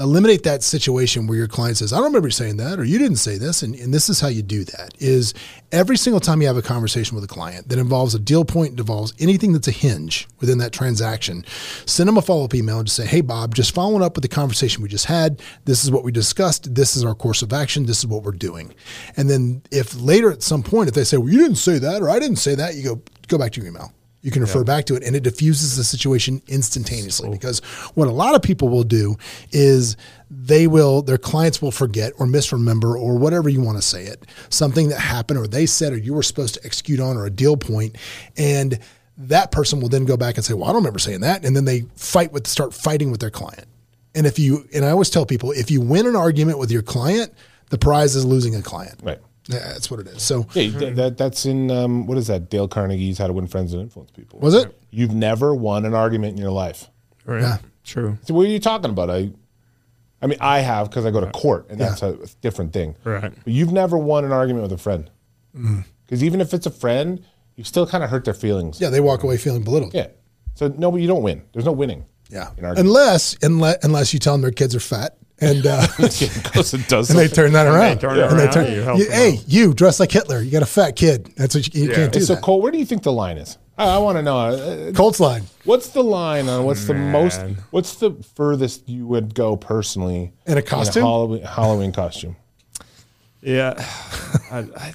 eliminate 0.00 0.42
that 0.44 0.62
situation 0.62 1.26
where 1.26 1.36
your 1.36 1.46
client 1.46 1.76
says, 1.76 1.92
I 1.92 1.96
don't 1.96 2.06
remember 2.06 2.30
saying 2.30 2.56
that, 2.56 2.78
or 2.78 2.84
you 2.84 2.98
didn't 2.98 3.18
say 3.18 3.36
this. 3.36 3.62
And, 3.62 3.74
and 3.74 3.92
this 3.92 4.08
is 4.08 4.18
how 4.18 4.28
you 4.28 4.42
do 4.42 4.64
that 4.64 4.94
is 4.98 5.34
every 5.70 5.98
single 5.98 6.20
time 6.20 6.40
you 6.40 6.46
have 6.46 6.56
a 6.56 6.62
conversation 6.62 7.14
with 7.14 7.24
a 7.24 7.28
client 7.28 7.68
that 7.68 7.78
involves 7.78 8.14
a 8.14 8.18
deal 8.18 8.44
point, 8.44 8.80
involves 8.80 9.12
anything 9.18 9.52
that's 9.52 9.68
a 9.68 9.72
hinge 9.72 10.26
within 10.40 10.56
that 10.58 10.72
transaction, 10.72 11.44
send 11.84 12.08
them 12.08 12.16
a 12.16 12.22
follow-up 12.22 12.54
email 12.54 12.78
and 12.78 12.86
just 12.86 12.96
say, 12.96 13.06
Hey, 13.06 13.20
Bob, 13.20 13.54
just 13.54 13.74
following 13.74 14.02
up 14.02 14.16
with 14.16 14.22
the 14.22 14.28
conversation 14.28 14.82
we 14.82 14.88
just 14.88 15.06
had. 15.06 15.42
This 15.66 15.84
is 15.84 15.90
what 15.90 16.02
we 16.02 16.12
discussed. 16.12 16.74
This 16.74 16.96
is 16.96 17.04
our 17.04 17.14
course 17.14 17.42
of 17.42 17.52
action. 17.52 17.84
This 17.84 17.98
is 17.98 18.06
what 18.06 18.22
we're 18.22 18.32
doing. 18.32 18.74
And 19.18 19.28
then 19.28 19.62
if 19.70 19.94
later 20.00 20.32
at 20.32 20.42
some 20.42 20.62
point, 20.62 20.88
if 20.88 20.94
they 20.94 21.04
say, 21.04 21.18
well, 21.18 21.28
you 21.28 21.38
didn't 21.38 21.56
say 21.56 21.78
that, 21.78 22.00
or 22.00 22.08
I 22.08 22.18
didn't 22.18 22.36
say 22.36 22.54
that, 22.54 22.74
you 22.74 22.82
go, 22.82 23.02
go 23.28 23.36
back 23.36 23.52
to 23.52 23.60
your 23.60 23.68
email. 23.68 23.92
You 24.22 24.30
can 24.30 24.42
refer 24.42 24.64
back 24.64 24.84
to 24.86 24.96
it 24.96 25.02
and 25.02 25.16
it 25.16 25.22
diffuses 25.22 25.76
the 25.76 25.84
situation 25.84 26.42
instantaneously 26.46 27.30
because 27.30 27.60
what 27.94 28.06
a 28.06 28.10
lot 28.10 28.34
of 28.34 28.42
people 28.42 28.68
will 28.68 28.84
do 28.84 29.16
is 29.50 29.96
they 30.30 30.66
will, 30.66 31.00
their 31.00 31.16
clients 31.16 31.62
will 31.62 31.70
forget 31.70 32.12
or 32.18 32.26
misremember 32.26 32.98
or 32.98 33.16
whatever 33.16 33.48
you 33.48 33.62
want 33.62 33.78
to 33.78 33.82
say 33.82 34.04
it, 34.04 34.26
something 34.50 34.90
that 34.90 35.00
happened 35.00 35.38
or 35.38 35.46
they 35.46 35.64
said 35.64 35.94
or 35.94 35.96
you 35.96 36.12
were 36.12 36.22
supposed 36.22 36.54
to 36.54 36.60
execute 36.64 37.00
on 37.00 37.16
or 37.16 37.24
a 37.24 37.30
deal 37.30 37.56
point, 37.56 37.96
And 38.36 38.78
that 39.16 39.52
person 39.52 39.80
will 39.80 39.88
then 39.88 40.04
go 40.04 40.16
back 40.16 40.36
and 40.36 40.44
say, 40.44 40.54
well, 40.54 40.64
I 40.64 40.68
don't 40.68 40.76
remember 40.76 40.98
saying 40.98 41.20
that. 41.20 41.44
And 41.44 41.54
then 41.54 41.64
they 41.64 41.82
fight 41.94 42.32
with, 42.32 42.46
start 42.46 42.72
fighting 42.72 43.10
with 43.10 43.20
their 43.20 43.30
client. 43.30 43.66
And 44.14 44.26
if 44.26 44.38
you, 44.38 44.66
and 44.74 44.84
I 44.84 44.90
always 44.90 45.10
tell 45.10 45.26
people, 45.26 45.52
if 45.52 45.70
you 45.70 45.80
win 45.80 46.06
an 46.06 46.16
argument 46.16 46.58
with 46.58 46.70
your 46.70 46.82
client, 46.82 47.32
the 47.68 47.78
prize 47.78 48.16
is 48.16 48.24
losing 48.24 48.54
a 48.54 48.62
client. 48.62 49.00
Right. 49.02 49.18
Yeah, 49.50 49.72
that's 49.72 49.90
what 49.90 50.00
it 50.00 50.06
is. 50.08 50.22
So 50.22 50.46
Yeah, 50.54 50.70
th- 50.78 50.94
that, 50.96 51.18
that's 51.18 51.44
in 51.46 51.70
um, 51.70 52.06
what 52.06 52.18
is 52.18 52.26
that? 52.28 52.50
Dale 52.50 52.68
Carnegie's 52.68 53.18
How 53.18 53.26
to 53.26 53.32
Win 53.32 53.46
Friends 53.46 53.72
and 53.72 53.82
Influence 53.82 54.10
People. 54.12 54.38
was 54.40 54.54
it? 54.54 54.76
You've 54.90 55.14
never 55.14 55.54
won 55.54 55.84
an 55.84 55.94
argument 55.94 56.32
in 56.36 56.38
your 56.42 56.50
life. 56.52 56.88
Right. 57.24 57.42
Yeah. 57.42 57.58
True. 57.84 58.18
So 58.26 58.34
what 58.34 58.46
are 58.46 58.50
you 58.50 58.60
talking 58.60 58.90
about? 58.90 59.10
I, 59.10 59.30
I 60.22 60.26
mean, 60.26 60.38
I 60.40 60.60
have 60.60 60.90
because 60.90 61.06
I 61.06 61.10
go 61.10 61.20
to 61.20 61.30
court, 61.30 61.66
and 61.70 61.80
that's 61.80 62.02
a 62.02 62.18
different 62.42 62.72
thing. 62.72 62.94
Right. 63.04 63.32
But 63.44 63.52
you've 63.52 63.72
never 63.72 63.96
won 63.98 64.24
an 64.24 64.32
argument 64.32 64.62
with 64.62 64.72
a 64.72 64.78
friend, 64.78 65.10
Mm-hmm. 65.56 65.80
because 66.06 66.22
even 66.22 66.40
if 66.40 66.52
it's 66.54 66.66
a 66.66 66.70
friend, 66.70 67.24
you 67.56 67.64
still 67.64 67.86
kind 67.86 68.04
of 68.04 68.10
hurt 68.10 68.24
their 68.24 68.34
feelings. 68.34 68.80
Yeah, 68.80 68.90
they 68.90 69.00
walk 69.00 69.22
away 69.24 69.36
feeling 69.36 69.62
belittled. 69.64 69.94
Yeah. 69.94 70.08
So 70.54 70.68
no, 70.68 70.90
but 70.90 71.00
you 71.00 71.08
don't 71.08 71.22
win. 71.22 71.42
There's 71.52 71.64
no 71.64 71.72
winning. 71.72 72.04
Yeah. 72.28 72.50
In. 72.58 72.64
Unless, 72.64 73.36
unless 73.42 73.78
unless 73.82 74.12
you 74.14 74.20
tell 74.20 74.34
them 74.34 74.42
their 74.42 74.50
kids 74.52 74.74
are 74.76 74.80
fat 74.80 75.16
and 75.40 75.66
uh, 75.66 75.86
Because 75.96 76.74
it 76.74 76.88
does. 76.88 77.10
and 77.10 77.18
they 77.18 77.28
turn 77.28 77.52
that 77.52 77.66
around. 77.66 77.98
turn 78.00 78.18
and 78.18 78.38
they 78.38 78.44
around, 78.44 78.52
turn, 78.52 78.72
you 78.72 78.82
help 78.82 78.98
you- 78.98 79.10
hey, 79.10 79.34
out. 79.38 79.44
you 79.48 79.74
dress 79.74 79.98
like 80.00 80.10
Hitler. 80.12 80.40
You 80.42 80.50
got 80.50 80.62
a 80.62 80.66
fat 80.66 80.96
kid. 80.96 81.32
That's 81.36 81.54
what 81.54 81.74
you, 81.74 81.82
you 81.84 81.88
Yeah. 81.90 81.96
can't 81.96 82.12
do. 82.12 82.20
so 82.20 82.34
that. 82.34 82.42
Cole, 82.42 82.60
where 82.60 82.70
do 82.72 82.78
you 82.78 82.84
think 82.86 83.02
the 83.02 83.12
line 83.12 83.38
is? 83.38 83.58
I, 83.78 83.94
I 83.94 83.98
want 83.98 84.18
to 84.18 84.22
know. 84.22 84.38
Uh, 84.38 84.92
Colts 84.92 85.20
line 85.20 85.42
What's 85.64 85.88
the 85.88 86.02
line 86.04 86.48
on 86.48 86.64
what's 86.64 86.84
the 86.86 86.94
most? 86.94 87.40
What's 87.70 87.94
the 87.96 88.12
furthest 88.34 88.88
you 88.88 89.06
would 89.06 89.34
go 89.34 89.56
personally 89.56 90.32
In 90.46 90.58
a 90.58 90.62
costume? 90.62 91.02
Halloween, 91.02 91.42
Halloween 91.42 91.92
costume. 91.92 92.36
Yeah. 93.40 93.74
I, 94.50 94.58
I, 94.76 94.92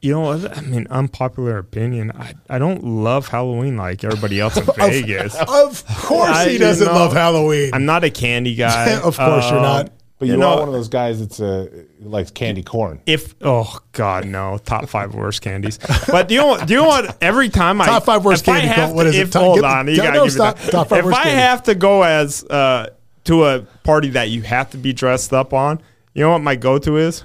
you 0.00 0.12
know 0.12 0.20
what? 0.20 0.56
I 0.56 0.60
mean, 0.62 0.86
unpopular 0.90 1.58
opinion. 1.58 2.12
I, 2.12 2.34
I 2.48 2.58
don't 2.58 2.84
love 2.84 3.28
Halloween 3.28 3.76
like 3.76 4.04
everybody 4.04 4.38
else 4.40 4.56
in 4.56 4.64
Vegas. 4.76 5.34
Of 5.34 5.84
course, 5.86 6.30
I 6.30 6.48
he 6.50 6.58
doesn't 6.58 6.86
not- 6.86 6.94
love 6.94 7.12
Halloween. 7.12 7.70
I'm 7.74 7.84
not 7.84 8.04
a 8.04 8.10
candy 8.10 8.54
guy. 8.66 8.92
of 9.00 9.16
course, 9.16 9.46
you're 9.50 9.56
Um, 9.58 9.62
not. 9.62 9.92
But 10.20 10.26
you, 10.26 10.32
You 10.34 10.40
know- 10.40 10.48
are 10.54 10.58
one 10.60 10.68
of 10.68 10.74
those 10.74 10.88
guys 10.88 11.20
that's 11.20 11.38
uh, 11.40 11.68
likes 12.00 12.30
candy 12.32 12.62
corn. 12.64 13.00
If 13.06 13.36
oh 13.40 13.78
god 13.92 14.26
no, 14.26 14.58
top 14.64 14.88
five 14.88 15.14
worst 15.14 15.42
candies. 15.42 15.78
But 16.08 16.26
do 16.28 16.34
you 16.34 16.40
know 16.40 16.46
what? 16.48 16.66
Do 16.66 16.74
you 16.74 16.80
know 16.80 16.88
what? 16.88 17.16
Every 17.22 17.48
time 17.48 17.80
I 17.80 17.86
Top 17.86 18.04
five 18.04 18.24
worst 18.24 18.42
if 18.42 18.48
I 18.48 18.60
candy, 18.60 18.68
have 18.68 18.76
Colt. 18.86 18.96
What 18.96 19.02
to- 19.04 19.08
it? 19.10 19.14
If, 19.14 19.30
Top- 19.30 19.42
hold 19.42 19.54
give- 19.58 19.64
on, 19.64 19.86
you 19.88 19.96
no, 19.98 20.02
gotta 20.02 20.16
no, 20.18 20.24
give 20.24 20.32
me 20.32 20.36
stop. 20.36 20.58
that. 20.58 20.70
Top 20.72 20.92
If 20.92 21.06
I 21.06 21.22
candy. 21.22 21.30
have 21.30 21.62
to 21.64 21.74
go 21.76 22.02
as 22.02 22.42
uh, 22.44 22.88
to 23.24 23.44
a 23.46 23.60
party 23.84 24.08
that 24.10 24.30
you 24.30 24.42
have 24.42 24.70
to 24.70 24.76
be 24.76 24.92
dressed 24.92 25.32
up 25.32 25.52
on, 25.52 25.80
you 26.14 26.22
know 26.24 26.30
what 26.30 26.40
my 26.42 26.56
go-to 26.56 26.96
is? 26.96 27.22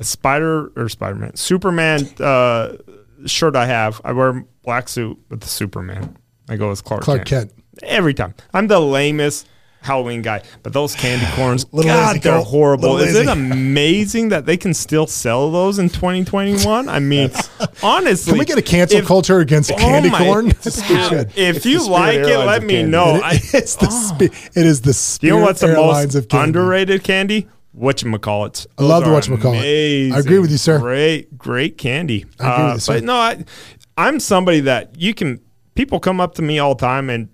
A 0.00 0.04
Spider 0.04 0.68
or 0.76 0.88
Spider-Man, 0.88 1.34
Superman 1.36 2.04
uh, 2.20 2.76
shirt. 3.26 3.56
I 3.56 3.66
have. 3.66 4.00
I 4.04 4.12
wear 4.12 4.28
a 4.28 4.44
black 4.62 4.88
suit 4.88 5.18
with 5.28 5.40
the 5.40 5.48
Superman. 5.48 6.16
I 6.48 6.56
go 6.56 6.70
as 6.70 6.80
Clark, 6.80 7.02
Clark 7.02 7.24
Kent. 7.26 7.52
every 7.82 8.14
time. 8.14 8.34
I'm 8.54 8.68
the 8.68 8.78
lamest 8.80 9.48
Halloween 9.80 10.22
guy, 10.22 10.42
but 10.62 10.72
those 10.72 10.94
candy 10.94 11.26
corns, 11.34 11.66
Little 11.72 11.90
God, 11.90 12.08
lazy, 12.08 12.20
they're 12.20 12.34
Cole. 12.36 12.44
horrible. 12.44 12.92
Little 12.94 13.06
Is 13.08 13.16
it 13.16 13.28
amazing 13.28 14.28
that 14.30 14.46
they 14.46 14.56
can 14.56 14.72
still 14.72 15.06
sell 15.06 15.50
those 15.50 15.78
in 15.78 15.88
2021? 15.88 16.88
I 16.88 16.98
mean, 17.00 17.30
honestly, 17.82 18.32
Can 18.32 18.38
we 18.38 18.44
get 18.44 18.58
a 18.58 18.62
cancel 18.62 18.98
if- 19.00 19.06
culture 19.06 19.40
against 19.40 19.72
Oh 19.72 19.76
candy 19.76 20.10
my- 20.10 20.18
corn? 20.18 20.46
Have- 20.64 21.36
If 21.36 21.56
It's 21.56 21.66
you 21.66 21.88
like 21.88 22.18
it, 22.18 22.36
let 22.38 22.62
me 22.62 22.74
candy. 22.74 22.90
know. 22.90 23.20
It- 23.24 23.54
it's 23.54 23.76
the 23.76 23.90
spe- 23.90 24.56
it 24.56 24.64
is 24.66 24.80
the 24.82 25.18
you 25.26 25.30
know 25.34 25.38
what's 25.42 25.60
the 25.60 25.68
most 25.74 26.14
of 26.14 26.28
candy. 26.28 26.44
underrated 26.46 27.02
candy? 27.04 27.48
Whatchamacallits. 27.78 28.66
I 28.78 28.82
love 28.82 29.04
the 29.04 29.10
Those 29.10 29.28
are 29.28 29.32
whatchamacallit. 29.36 30.12
I 30.12 30.18
agree 30.18 30.38
with 30.38 30.50
you, 30.50 30.58
sir. 30.58 30.78
Great, 30.78 31.36
great 31.38 31.78
candy. 31.78 32.24
I 32.40 32.52
agree 32.54 32.64
with 32.64 32.70
Uh, 32.70 32.74
you, 32.74 32.80
sir. 32.80 32.94
But 32.94 33.04
no, 33.04 33.14
I, 33.14 33.44
I'm 33.96 34.20
somebody 34.20 34.60
that 34.60 35.00
you 35.00 35.14
can. 35.14 35.40
People 35.74 36.00
come 36.00 36.20
up 36.20 36.34
to 36.34 36.42
me 36.42 36.58
all 36.58 36.74
the 36.74 36.80
time 36.80 37.08
and 37.08 37.28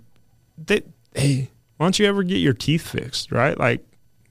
they, 0.57 0.81
hey, 1.15 1.49
why 1.77 1.85
don't 1.85 1.97
you 1.97 2.05
ever 2.05 2.21
get 2.23 2.37
your 2.37 2.53
teeth 2.53 2.87
fixed? 2.87 3.31
Right? 3.31 3.57
Like, 3.57 3.83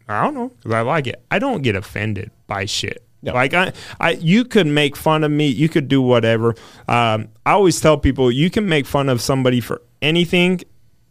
I 0.08 0.22
don't 0.22 0.34
know 0.34 0.48
because 0.48 0.72
I 0.72 0.80
like 0.82 1.06
it. 1.06 1.24
I 1.30 1.38
don't 1.38 1.62
get 1.62 1.74
offended 1.76 2.30
by 2.46 2.64
shit. 2.66 3.02
No. 3.22 3.32
Like 3.32 3.54
I, 3.54 3.72
I, 3.98 4.10
you 4.12 4.44
could 4.44 4.66
make 4.66 4.96
fun 4.96 5.24
of 5.24 5.30
me. 5.30 5.48
You 5.48 5.68
could 5.68 5.88
do 5.88 6.02
whatever. 6.02 6.54
Um, 6.86 7.28
I 7.46 7.52
always 7.52 7.80
tell 7.80 7.96
people 7.96 8.30
you 8.30 8.50
can 8.50 8.68
make 8.68 8.84
fun 8.84 9.08
of 9.08 9.22
somebody 9.22 9.60
for 9.60 9.80
anything 10.02 10.60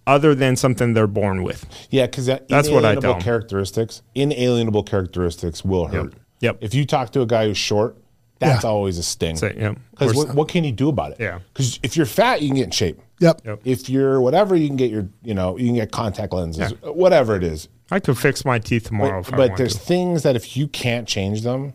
other 0.06 0.36
than 0.36 0.56
something 0.56 0.94
they're 0.94 1.08
born 1.08 1.44
with. 1.44 1.66
Yeah, 1.90 2.06
because 2.08 2.26
That's 2.26 2.70
what 2.70 2.86
I 2.86 2.96
tell 2.96 3.16
'em. 3.16 3.22
characteristics, 3.22 4.02
inalienable 4.16 4.84
characteristics 4.84 5.64
will 5.64 5.88
hurt. 5.88 6.14
Yep. 6.42 6.58
If 6.62 6.74
you 6.74 6.86
talk 6.86 7.12
to 7.12 7.22
a 7.22 7.26
guy 7.26 7.46
who's 7.48 7.58
short, 7.58 7.98
that's 8.40 8.64
Yeah. 8.64 8.70
always 8.70 8.98
a 8.98 9.04
sting. 9.04 9.38
Yeah, 9.42 9.76
Because 9.92 10.12
course. 10.12 10.28
what, 10.28 10.36
what 10.36 10.48
can 10.50 10.66
you 10.66 10.74
do 10.74 10.90
about 10.90 11.12
it? 11.14 11.18
Yeah. 11.22 11.40
Because 11.54 11.80
if 11.84 11.96
you're 11.96 12.06
fat, 12.06 12.42
you 12.42 12.50
can 12.50 12.58
get 12.58 12.66
in 12.66 12.72
shape. 12.72 13.00
Yep. 13.20 13.42
Yep. 13.46 13.60
If 13.64 13.90
you're 13.90 14.20
whatever, 14.20 14.56
you 14.56 14.68
can 14.68 14.76
get 14.76 14.92
your, 14.92 15.08
you 15.24 15.34
know, 15.34 15.58
you 15.58 15.68
can 15.68 15.76
get 15.76 15.92
contact 15.92 16.34
lenses, 16.34 16.72
whatever 16.84 17.38
it 17.38 17.44
is. 17.44 17.70
I 17.90 18.00
could 18.02 18.18
fix 18.18 18.44
my 18.44 18.60
teeth 18.60 18.86
tomorrow 18.88 19.22
But, 19.22 19.28
if 19.28 19.32
but 19.32 19.40
want 19.50 19.58
there's 19.58 19.74
to. 19.76 19.80
things 19.80 20.24
that 20.24 20.36
if 20.36 20.58
you 20.58 20.68
can't 20.68 21.08
change 21.08 21.44
them, 21.44 21.74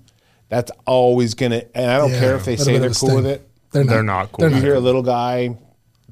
that's 0.51 0.71
always 0.87 1.33
gonna. 1.35 1.63
And 1.75 1.91
I 1.91 1.97
don't 1.99 2.11
Yeah, 2.13 2.21
care 2.21 2.35
if 2.37 2.45
they 2.45 2.57
say 2.57 2.73
they're 2.79 2.89
cool 2.91 2.95
sting. 3.11 3.15
with 3.17 3.27
it. 3.27 3.49
They're 3.73 3.85
not, 3.85 3.91
They're 3.93 4.03
not 4.03 4.33
cool. 4.33 4.49
They're 4.49 4.57
You 4.59 4.63
hear 4.63 4.75
a 4.75 4.81
little 4.81 5.03
guy 5.03 5.57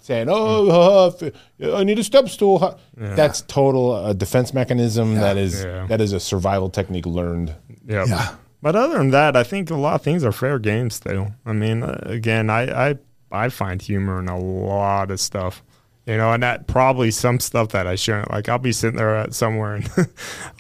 saying, 0.07 0.29
"Oh, 0.31 0.69
uh, 0.71 1.27
f- 1.27 1.33
I 1.75 1.83
need 1.85 1.99
a 1.99 2.05
step 2.05 2.29
stool." 2.29 2.59
huh?" 2.61 2.77
That's 2.97 3.41
total 3.43 3.91
uh, 3.93 4.13
defense 4.13 4.55
mechanism. 4.55 5.15
That 5.17 5.37
is 5.37 5.65
Yeah. 5.65 5.87
that 5.89 6.01
is 6.01 6.13
a 6.13 6.21
survival 6.21 6.71
technique 6.71 7.07
learned. 7.07 7.55
Yep. 7.87 8.09
Yeah. 8.09 8.35
But 8.63 8.75
other 8.75 8.99
than 8.99 9.11
that, 9.11 9.37
I 9.37 9.43
think 9.45 9.71
a 9.71 9.75
lot 9.77 9.95
of 9.97 10.03
things 10.03 10.25
are 10.25 10.33
fair 10.33 10.59
game 10.59 10.91
still. 10.91 11.33
I 11.45 11.53
mean, 11.53 11.83
uh, 11.83 11.99
again, 12.07 12.49
I, 12.51 12.91
I 12.91 12.95
I 13.31 13.49
find 13.49 13.83
humor 13.83 14.19
in 14.21 14.29
a 14.29 14.39
lot 14.39 15.11
of 15.11 15.21
stuff. 15.21 15.63
You 16.07 16.17
know, 16.17 16.33
and 16.33 16.43
that 16.45 16.69
probably 16.69 17.11
some 17.11 17.41
stuff 17.41 17.71
that 17.71 17.89
I 17.89 17.97
shouldn't. 17.97 18.31
Like, 18.31 18.49
I'll 18.49 18.59
be 18.61 18.71
sitting 18.73 18.97
there 18.97 19.17
at 19.17 19.35
somewhere 19.35 19.75
and 19.75 19.91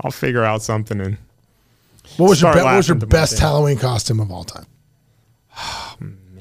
I'll 0.02 0.10
figure 0.10 0.42
out 0.42 0.60
something 0.60 1.00
and 1.00 1.18
What 2.16 2.30
was 2.30 2.42
your 2.42 2.52
be- 2.52 2.62
what 2.62 2.74
was 2.76 2.88
your 2.88 2.96
best. 2.96 3.38
Halloween 3.38 3.78
costume 3.78 4.18
of 4.18 4.32
all 4.32 4.42
time? 4.42 4.66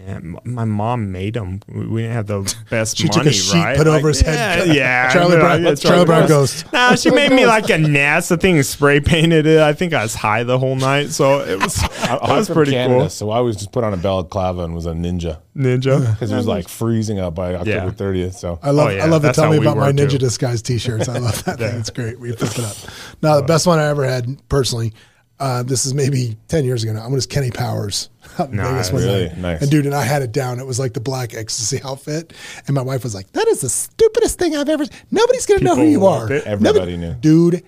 Man, 0.06 0.38
my 0.44 0.66
mom 0.66 1.12
made 1.12 1.34
them. 1.34 1.62
We 1.68 1.86
we 1.88 2.02
didn't 2.04 2.14
have 2.16 2.28
the 2.28 2.56
best 2.70 2.98
She 2.98 3.08
took 3.08 3.26
a 3.26 3.32
sheet, 3.32 3.56
right? 3.56 3.78
put 3.78 3.88
Like, 3.88 3.98
over 4.00 4.10
his 4.10 4.22
head. 4.22 4.68
Yeah, 4.68 4.74
yeah. 4.74 5.10
Charlie 5.14 5.38
Brown- 5.38 5.64
yeah, 5.64 5.76
Charlie 5.76 6.06
Brown 6.06 6.28
Ghost. 6.28 6.72
Nah, 6.72 6.96
she 6.96 7.10
made 7.22 7.32
me 7.32 7.46
like 7.46 7.66
a 7.66 7.78
NASA 7.78 8.40
thing, 8.40 8.62
spray 8.64 9.00
painted 9.00 9.46
it. 9.48 9.60
I 9.62 9.74
think 9.74 9.94
I 9.94 10.04
was 10.04 10.14
high 10.16 10.44
the 10.44 10.60
whole 10.60 10.76
night, 10.76 11.10
so 11.10 11.42
it 11.42 11.60
was 11.62 11.78
I, 11.84 11.88
that 11.88 12.24
I 12.24 12.30
was 12.30 12.38
was 12.38 12.48
from 12.48 12.56
pretty 12.56 12.72
Canada, 12.72 13.00
cool. 13.02 13.10
so 13.10 13.30
I 13.32 13.40
was 13.40 13.56
just 13.56 13.72
put 13.72 13.84
on 13.84 13.94
a 13.94 13.98
balaclava 13.98 14.64
and 14.64 14.76
was 14.76 14.86
a 14.86 14.92
ninja 14.94 15.40
Ninja. 15.56 16.12
because 16.14 16.32
it 16.32 16.36
was 16.36 16.48
like 16.48 16.68
freezing 16.68 17.20
up 17.20 17.34
by 17.36 17.54
October 17.56 17.70
Yeah. 17.70 17.90
30th. 17.92 18.34
So 18.36 18.60
I 18.62 18.72
love 18.72 18.88
Oh, 18.88 18.90
yeah, 18.92 19.04
I 19.04 19.08
love 19.08 19.22
the 19.22 19.30
that's 19.30 19.38
tell 19.38 19.46
how 19.46 19.52
me 19.52 19.60
we 19.60 19.66
about 19.66 19.78
my 19.78 19.88
were, 19.88 19.94
ninja 19.94 20.12
too. 20.12 20.18
disguise 20.18 20.62
t-shirts. 20.62 21.08
I 21.10 21.18
love 21.20 21.44
that 21.46 21.58
thing. 21.60 21.78
It's 21.80 21.90
great. 21.90 22.20
We 22.20 22.32
flip 22.34 22.52
it 22.60 22.66
up. 22.66 22.76
Now 23.22 23.38
the 23.38 23.46
best 23.48 23.66
one 23.68 23.80
I 23.80 23.86
ever 23.88 24.06
had 24.06 24.38
personally. 24.50 24.94
Uh, 25.40 25.64
this 25.64 25.86
is 25.86 25.94
maybe 25.94 26.38
ten 26.48 26.64
years 26.64 26.84
ago 26.84 26.94
now. 26.94 27.04
I'm 27.06 27.12
was 27.12 27.26
Kenny 27.26 27.52
Powers 27.52 28.10
out 28.40 28.50
in 28.50 28.58
Nice. 28.58 28.90
Vegas 28.90 28.92
one 28.92 29.02
Really? 29.04 29.26
night. 29.28 29.38
Nice. 29.38 29.62
And 29.62 29.72
dude, 29.72 29.86
and 29.86 29.96
I 29.96 30.04
had 30.04 30.22
it 30.22 30.32
down. 30.32 30.60
It 30.60 30.66
was 30.66 30.80
like 30.80 30.94
the 30.94 31.00
black 31.02 31.34
ecstasy 31.34 31.82
outfit, 31.86 32.34
and 32.68 32.76
my 32.76 32.82
wife 32.82 33.04
was 33.04 33.14
like, 33.16 33.32
"That 33.34 33.48
is 33.48 33.62
the 33.62 33.70
stupidest 33.70 34.38
thing 34.40 34.56
I've 34.56 34.70
ever. 34.70 34.86
Nobody's 35.12 35.46
gonna 35.46 35.62
know 35.62 35.76
who 35.76 35.84
you 35.86 36.06
are. 36.06 36.32
Everybody 36.32 36.64
Nobody- 36.80 36.98
knew. 36.98 37.14
dude. 37.16 37.64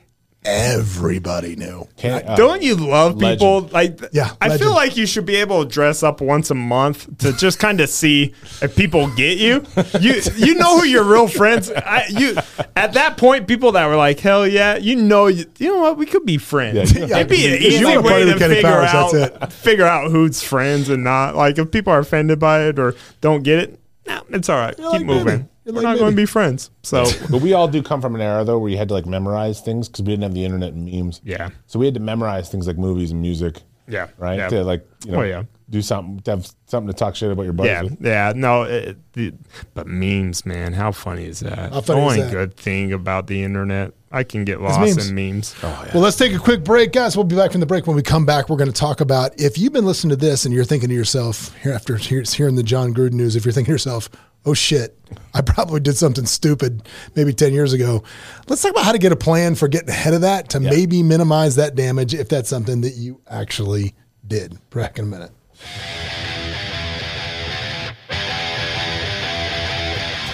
Everybody 0.45 1.55
knew. 1.57 1.87
Can- 1.97 2.25
uh, 2.25 2.35
Don't 2.35 2.61
you 2.61 2.75
love 2.75 3.19
people 3.19 3.61
like? 3.73 3.99
Yeah, 4.13 4.31
I 4.39 4.47
legend. 4.47 4.61
feel 4.61 4.73
like 4.73 4.95
you 4.95 5.05
should 5.05 5.25
be 5.25 5.35
able 5.37 5.63
to 5.63 5.69
dress 5.69 6.03
up 6.03 6.21
once 6.21 6.49
a 6.49 6.55
month 6.55 7.17
to 7.17 7.33
just 7.33 7.59
kind 7.59 7.81
of 7.81 7.89
see 7.89 8.33
if 8.61 8.75
people 8.75 9.13
get 9.15 9.37
you. 9.39 9.65
You 9.99 10.21
you 10.37 10.55
know 10.55 10.79
who 10.79 10.85
your 10.85 11.03
real 11.03 11.27
friends. 11.27 11.69
I, 11.71 12.05
you 12.09 12.37
at 12.77 12.93
that 12.93 13.17
point, 13.17 13.47
people 13.47 13.73
that 13.73 13.87
were 13.87 13.97
like, 13.97 14.19
hell 14.19 14.47
yeah, 14.47 14.77
you 14.77 14.95
know, 14.95 15.27
you, 15.27 15.45
you 15.57 15.67
know 15.73 15.81
what, 15.81 15.97
we 15.97 16.05
could 16.05 16.25
be 16.25 16.37
friends. 16.37 16.93
Yeah, 16.93 17.05
yeah, 17.05 17.17
It'd 17.17 17.29
be 17.29 17.45
an 17.45 17.51
because 17.57 17.79
you 17.81 17.87
easy 17.89 17.97
way 17.97 18.25
to 18.25 18.37
figure 18.39 18.61
Powers, 18.61 18.89
out 18.93 19.11
that's 19.11 19.55
figure 19.55 19.85
out 19.85 20.11
who's 20.11 20.41
friends 20.41 20.87
and 20.89 21.03
not. 21.03 21.35
Like 21.35 21.57
if 21.57 21.71
people 21.71 21.91
are 21.91 21.99
offended 21.99 22.39
by 22.39 22.63
it 22.67 22.79
or 22.79 22.95
don't 23.19 23.43
get 23.43 23.59
it, 23.59 23.79
no, 24.07 24.21
it's 24.29 24.47
all 24.47 24.59
right. 24.59 24.75
Keep 24.77 24.85
like, 24.85 25.05
moving. 25.05 25.25
baby. 25.25 25.49
You're 25.67 25.75
we're 25.75 25.81
like, 25.81 25.93
not 25.95 25.99
going 25.99 26.11
to 26.11 26.15
be 26.17 26.25
friends. 26.25 26.71
So 26.81 27.05
But 27.29 27.41
we 27.41 27.53
all 27.53 27.67
do 27.67 27.83
come 27.83 28.01
from 28.01 28.15
an 28.15 28.21
era 28.21 28.43
though 28.43 28.57
where 28.57 28.71
you 28.71 28.77
had 28.77 28.87
to 28.87 28.93
like 28.95 29.05
memorize 29.05 29.59
things 29.61 29.87
because 29.87 30.01
we 30.03 30.13
didn't 30.13 30.23
have 30.23 30.33
the 30.33 30.43
internet 30.45 30.73
and 30.73 30.85
memes. 30.91 31.21
Yeah. 31.23 31.49
So 31.67 31.77
we 31.77 31.85
had 31.85 31.93
to 31.95 31.99
memorize 31.99 32.49
things 32.49 32.65
like 32.67 32.77
movies 32.77 33.11
and 33.11 33.21
music. 33.21 33.61
Yeah, 33.89 34.07
Right. 34.17 34.37
yeah. 34.37 34.49
To 34.49 34.63
like 34.63 34.85
you 35.05 35.11
know 35.11 35.19
Oh, 35.19 35.23
yeah. 35.23 35.43
do 35.69 35.81
something 35.81 36.19
to 36.21 36.31
have 36.31 36.49
something 36.67 36.87
to 36.87 36.97
talk 36.97 37.15
shit 37.15 37.31
about 37.31 37.43
your 37.43 37.53
buddies. 37.53 37.71
yeah, 37.71 37.81
with. 37.83 37.97
yeah, 38.01 38.33
no, 38.35 38.63
it, 38.63 38.97
the, 39.13 39.33
but 39.73 39.87
memes, 39.87 40.45
man, 40.45 40.73
how 40.73 40.91
funny 40.91 41.25
is 41.25 41.39
that? 41.41 41.71
How 41.71 41.81
funny 41.81 42.01
the 42.01 42.07
is 42.07 42.11
only 42.13 42.21
that? 42.21 42.31
good 42.31 42.57
thing 42.57 42.91
about 42.91 43.27
the 43.27 43.43
internet, 43.43 43.93
I 44.11 44.23
can 44.23 44.43
get 44.43 44.59
lost 44.61 44.79
memes. 44.81 45.09
in 45.09 45.15
memes. 45.15 45.55
Oh, 45.63 45.89
well, 45.93 46.03
let's 46.03 46.17
take 46.17 46.33
a 46.33 46.39
quick 46.39 46.63
break, 46.65 46.91
guys. 46.93 47.15
We'll 47.15 47.23
be 47.25 47.35
back 47.37 47.51
from 47.53 47.59
the 47.61 47.65
break. 47.65 47.87
When 47.87 47.95
we 47.95 48.03
come 48.03 48.25
back, 48.25 48.49
we're 48.49 48.57
going 48.57 48.71
to 48.71 48.77
talk 48.77 48.99
about 49.01 49.39
if 49.39 49.57
you've 49.57 49.73
been 49.73 49.85
listening 49.85 50.09
to 50.09 50.15
this 50.17 50.43
and 50.45 50.53
you're 50.53 50.63
thinking 50.65 50.89
to 50.89 50.95
yourself, 50.95 51.55
here 51.63 51.71
after 51.73 51.95
hearing 51.97 52.55
the 52.55 52.63
Jon 52.63 52.93
Gruden 52.93 53.13
news, 53.13 53.35
if 53.37 53.45
you're 53.45 53.53
thinking 53.53 53.71
to 53.71 53.73
yourself, 53.75 54.09
oh 54.47 54.53
shit, 54.53 54.97
I 55.33 55.41
probably 55.41 55.81
did 55.81 55.97
something 55.97 56.25
stupid 56.25 56.87
maybe 57.15 57.33
10 57.33 57.53
years 57.53 57.73
ago. 57.73 58.03
Let's 58.47 58.61
talk 58.61 58.71
about 58.71 58.85
how 58.85 58.93
to 58.93 58.97
get 58.97 59.11
a 59.11 59.17
plan 59.17 59.55
for 59.55 59.67
getting 59.67 59.89
ahead 59.89 60.13
of 60.13 60.21
that 60.21 60.49
to 60.49 60.61
maybe 60.61 61.03
minimize 61.03 61.57
that 61.57 61.75
damage 61.75 62.13
if 62.13 62.29
that's 62.29 62.49
something 62.49 62.81
that 62.81 62.95
you 62.95 63.21
actually 63.29 63.93
did. 64.25 64.57
Back 64.69 64.97
in 64.99 65.05
a 65.05 65.07
minute. 65.07 65.31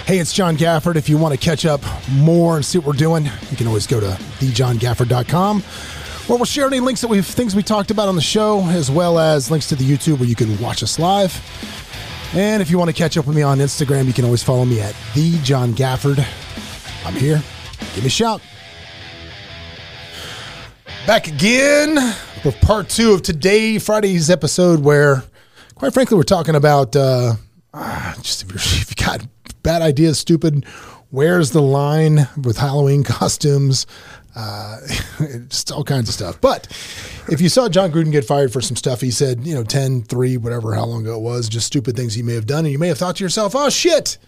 Hey, 0.06 0.18
it's 0.18 0.32
John 0.32 0.56
Gafford. 0.56 0.96
If 0.96 1.08
you 1.08 1.18
want 1.18 1.32
to 1.32 1.40
catch 1.40 1.66
up 1.66 1.80
more 2.10 2.56
and 2.56 2.64
see 2.64 2.78
what 2.78 2.86
we're 2.86 2.92
doing, 2.92 3.24
you 3.50 3.56
can 3.56 3.66
always 3.66 3.86
go 3.86 3.98
to 3.98 4.06
thejohngafford.com 4.38 5.62
where 6.26 6.38
we'll 6.38 6.46
share 6.46 6.66
any 6.66 6.80
links 6.80 7.02
that 7.02 7.08
we've 7.08 7.26
things 7.26 7.54
we 7.54 7.62
talked 7.62 7.90
about 7.90 8.08
on 8.08 8.16
the 8.16 8.22
show, 8.22 8.62
as 8.68 8.90
well 8.90 9.18
as 9.18 9.50
links 9.50 9.68
to 9.68 9.76
the 9.76 9.84
YouTube 9.84 10.18
where 10.18 10.28
you 10.28 10.34
can 10.34 10.58
watch 10.58 10.82
us 10.82 10.98
live. 10.98 11.32
And 12.34 12.60
if 12.60 12.68
you 12.68 12.78
want 12.78 12.88
to 12.88 12.92
catch 12.92 13.16
up 13.16 13.28
with 13.28 13.36
me 13.36 13.42
on 13.42 13.58
Instagram, 13.58 14.06
you 14.06 14.12
can 14.12 14.24
always 14.24 14.42
follow 14.42 14.64
me 14.64 14.80
at 14.80 14.96
the 15.14 15.38
John 15.44 15.72
Gafford. 15.72 16.18
I'm 17.04 17.14
here. 17.14 17.40
Give 17.94 18.02
me 18.02 18.08
a 18.08 18.10
shout. 18.10 18.40
Back 21.06 21.28
again 21.28 21.96
for 22.42 22.50
part 22.50 22.88
two 22.88 23.12
of 23.12 23.22
today, 23.22 23.78
Friday's 23.78 24.30
episode, 24.30 24.80
where, 24.80 25.22
quite 25.76 25.94
frankly, 25.94 26.16
we're 26.16 26.24
talking 26.24 26.56
about 26.56 26.96
uh, 26.96 27.34
ah, 27.72 28.16
just 28.20 28.42
if, 28.42 28.52
if 28.82 28.90
you 28.90 29.06
got 29.06 29.24
bad 29.62 29.80
ideas, 29.80 30.18
stupid, 30.18 30.64
where's 31.10 31.52
the 31.52 31.62
line 31.62 32.26
with 32.42 32.56
Halloween 32.56 33.04
costumes, 33.04 33.86
uh, 34.36 34.80
just 35.48 35.70
all 35.70 35.84
kinds 35.84 36.08
of 36.08 36.14
stuff. 36.14 36.40
But 36.40 36.66
if 37.28 37.40
you 37.40 37.48
saw 37.48 37.68
Jon 37.68 37.92
Gruden 37.92 38.12
get 38.12 38.24
fired 38.24 38.52
for 38.52 38.60
some 38.60 38.76
stuff, 38.76 39.00
he 39.00 39.10
said, 39.10 39.46
you 39.46 39.54
know, 39.54 39.64
10, 39.64 40.02
3, 40.02 40.36
whatever, 40.38 40.74
how 40.74 40.84
long 40.84 41.02
ago 41.02 41.16
it 41.16 41.22
was, 41.22 41.48
just 41.48 41.66
stupid 41.66 41.96
things 41.96 42.14
he 42.14 42.22
may 42.22 42.34
have 42.34 42.46
done. 42.46 42.64
And 42.64 42.72
you 42.72 42.78
may 42.78 42.88
have 42.88 42.98
thought 42.98 43.16
to 43.16 43.24
yourself, 43.24 43.54
oh, 43.54 43.70
shit. 43.70 44.18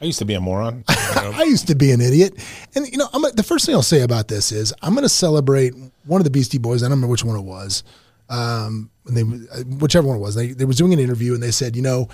I 0.00 0.04
used 0.04 0.18
to 0.18 0.24
be 0.24 0.34
a 0.34 0.40
moron. 0.40 0.84
I 0.88 1.44
used 1.46 1.68
to 1.68 1.76
be 1.76 1.92
an 1.92 2.00
idiot. 2.00 2.34
And, 2.74 2.88
you 2.88 2.98
know, 2.98 3.08
I'm, 3.12 3.22
the 3.34 3.44
first 3.44 3.66
thing 3.66 3.74
I'll 3.74 3.82
say 3.82 4.02
about 4.02 4.26
this 4.26 4.50
is 4.50 4.74
I'm 4.82 4.94
going 4.94 5.04
to 5.04 5.08
celebrate 5.08 5.74
one 6.04 6.20
of 6.20 6.24
the 6.24 6.30
Beastie 6.30 6.58
Boys. 6.58 6.82
I 6.82 6.86
don't 6.86 6.92
remember 6.92 7.12
which 7.12 7.24
one 7.24 7.36
it 7.36 7.42
was. 7.42 7.84
Um, 8.28 8.90
they, 9.06 9.22
whichever 9.22 10.08
one 10.08 10.16
it 10.16 10.20
was, 10.20 10.34
they, 10.34 10.48
they 10.48 10.64
was 10.64 10.76
doing 10.76 10.92
an 10.92 10.98
interview 10.98 11.34
and 11.34 11.42
they 11.42 11.50
said, 11.50 11.76
you 11.76 11.82
know, 11.82 12.08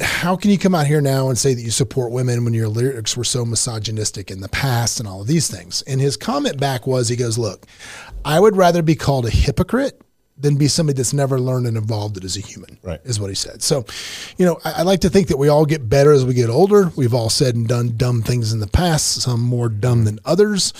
how 0.00 0.36
can 0.36 0.50
you 0.50 0.58
come 0.58 0.74
out 0.74 0.86
here 0.86 1.00
now 1.00 1.28
and 1.28 1.36
say 1.36 1.54
that 1.54 1.60
you 1.60 1.70
support 1.70 2.12
women 2.12 2.44
when 2.44 2.54
your 2.54 2.68
lyrics 2.68 3.16
were 3.16 3.24
so 3.24 3.44
misogynistic 3.44 4.30
in 4.30 4.40
the 4.40 4.48
past 4.48 5.00
and 5.00 5.08
all 5.08 5.22
of 5.22 5.26
these 5.26 5.50
things? 5.50 5.82
And 5.82 6.00
his 6.00 6.16
comment 6.16 6.58
back 6.60 6.86
was, 6.86 7.08
he 7.08 7.16
goes, 7.16 7.38
look, 7.38 7.66
I 8.24 8.38
would 8.38 8.56
rather 8.56 8.82
be 8.82 8.94
called 8.94 9.26
a 9.26 9.30
hypocrite 9.30 10.00
than 10.40 10.56
be 10.56 10.68
somebody 10.68 10.96
that's 10.96 11.12
never 11.12 11.40
learned 11.40 11.66
and 11.66 11.76
evolved 11.76 12.16
it 12.16 12.24
as 12.24 12.36
a 12.36 12.40
human. 12.40 12.78
Right. 12.82 13.00
Is 13.04 13.18
what 13.18 13.28
he 13.28 13.34
said. 13.34 13.60
So, 13.60 13.84
you 14.36 14.46
know, 14.46 14.60
I, 14.64 14.72
I 14.78 14.82
like 14.82 15.00
to 15.00 15.10
think 15.10 15.28
that 15.28 15.36
we 15.36 15.48
all 15.48 15.66
get 15.66 15.88
better 15.88 16.12
as 16.12 16.24
we 16.24 16.32
get 16.32 16.48
older. 16.48 16.92
We've 16.94 17.14
all 17.14 17.30
said 17.30 17.56
and 17.56 17.66
done 17.66 17.96
dumb 17.96 18.22
things 18.22 18.52
in 18.52 18.60
the 18.60 18.68
past, 18.68 19.22
some 19.22 19.40
more 19.40 19.68
dumb 19.68 20.04
than 20.04 20.20
others. 20.24 20.72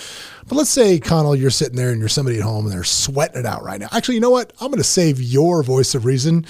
But 0.49 0.55
let's 0.55 0.69
say, 0.71 0.99
Connell, 0.99 1.35
you're 1.35 1.49
sitting 1.51 1.75
there 1.75 1.91
and 1.91 1.99
you're 1.99 2.09
somebody 2.09 2.37
at 2.39 2.43
home 2.43 2.65
and 2.65 2.73
they're 2.73 2.83
sweating 2.83 3.39
it 3.39 3.45
out 3.45 3.63
right 3.63 3.79
now. 3.79 3.87
Actually, 3.91 4.15
you 4.15 4.21
know 4.21 4.31
what? 4.31 4.51
I'm 4.59 4.67
going 4.67 4.79
to 4.79 4.83
save 4.83 5.21
your 5.21 5.61
voice 5.63 5.93
of 5.95 6.05
reason 6.05 6.45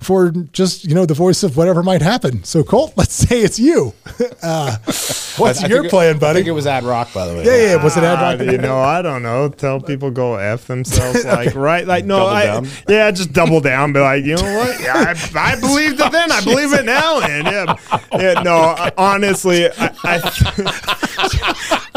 for 0.00 0.30
just, 0.30 0.84
you 0.84 0.94
know, 0.94 1.04
the 1.04 1.14
voice 1.14 1.42
of 1.42 1.56
whatever 1.56 1.82
might 1.82 2.00
happen. 2.00 2.44
So, 2.44 2.62
Colt, 2.64 2.92
let's 2.96 3.12
say 3.12 3.40
it's 3.42 3.58
you. 3.58 3.92
Uh, 4.42 4.74
what's 5.36 5.62
I 5.62 5.66
your 5.66 5.78
think 5.82 5.86
it- 5.86 5.90
plan, 5.90 6.16
I 6.16 6.18
buddy? 6.18 6.38
think 6.38 6.48
it 6.48 6.52
was 6.52 6.66
Ad 6.66 6.82
Rock, 6.84 7.12
by 7.12 7.26
the 7.26 7.34
way. 7.34 7.44
yeah, 7.44 7.56
yeah. 7.56 7.66
yeah. 7.76 7.84
Was 7.84 7.96
it 7.98 8.04
Ad 8.04 8.18
Ah, 8.18 8.30
Rock? 8.30 8.40
you 8.40 8.56
know, 8.58 8.78
I 8.78 9.02
don't 9.02 9.22
know. 9.22 9.48
Tell 9.50 9.80
people 9.80 10.10
go 10.10 10.36
f 10.36 10.66
themselves, 10.66 11.24
like 11.26 11.54
right, 11.54 11.86
like 11.86 12.06
no, 12.06 12.26
I, 12.26 12.62
yeah, 12.88 13.10
just 13.10 13.32
double 13.34 13.60
down. 13.60 13.92
Be 13.92 14.00
like, 14.00 14.24
you 14.24 14.36
know 14.36 14.42
what? 14.58 14.80
Yeah, 14.80 14.94
I, 15.14 15.30
I 15.52 15.60
believed 15.60 16.00
it 16.00 16.10
then. 16.10 16.32
I 16.32 16.42
believe 16.42 16.72
it 16.72 16.86
now. 16.86 17.20
And 17.20 17.46
yeah, 17.46 17.76
yeah 18.18 18.42
no, 18.42 18.74
honestly, 18.96 19.66
I, 19.70 19.94
I 20.04 20.18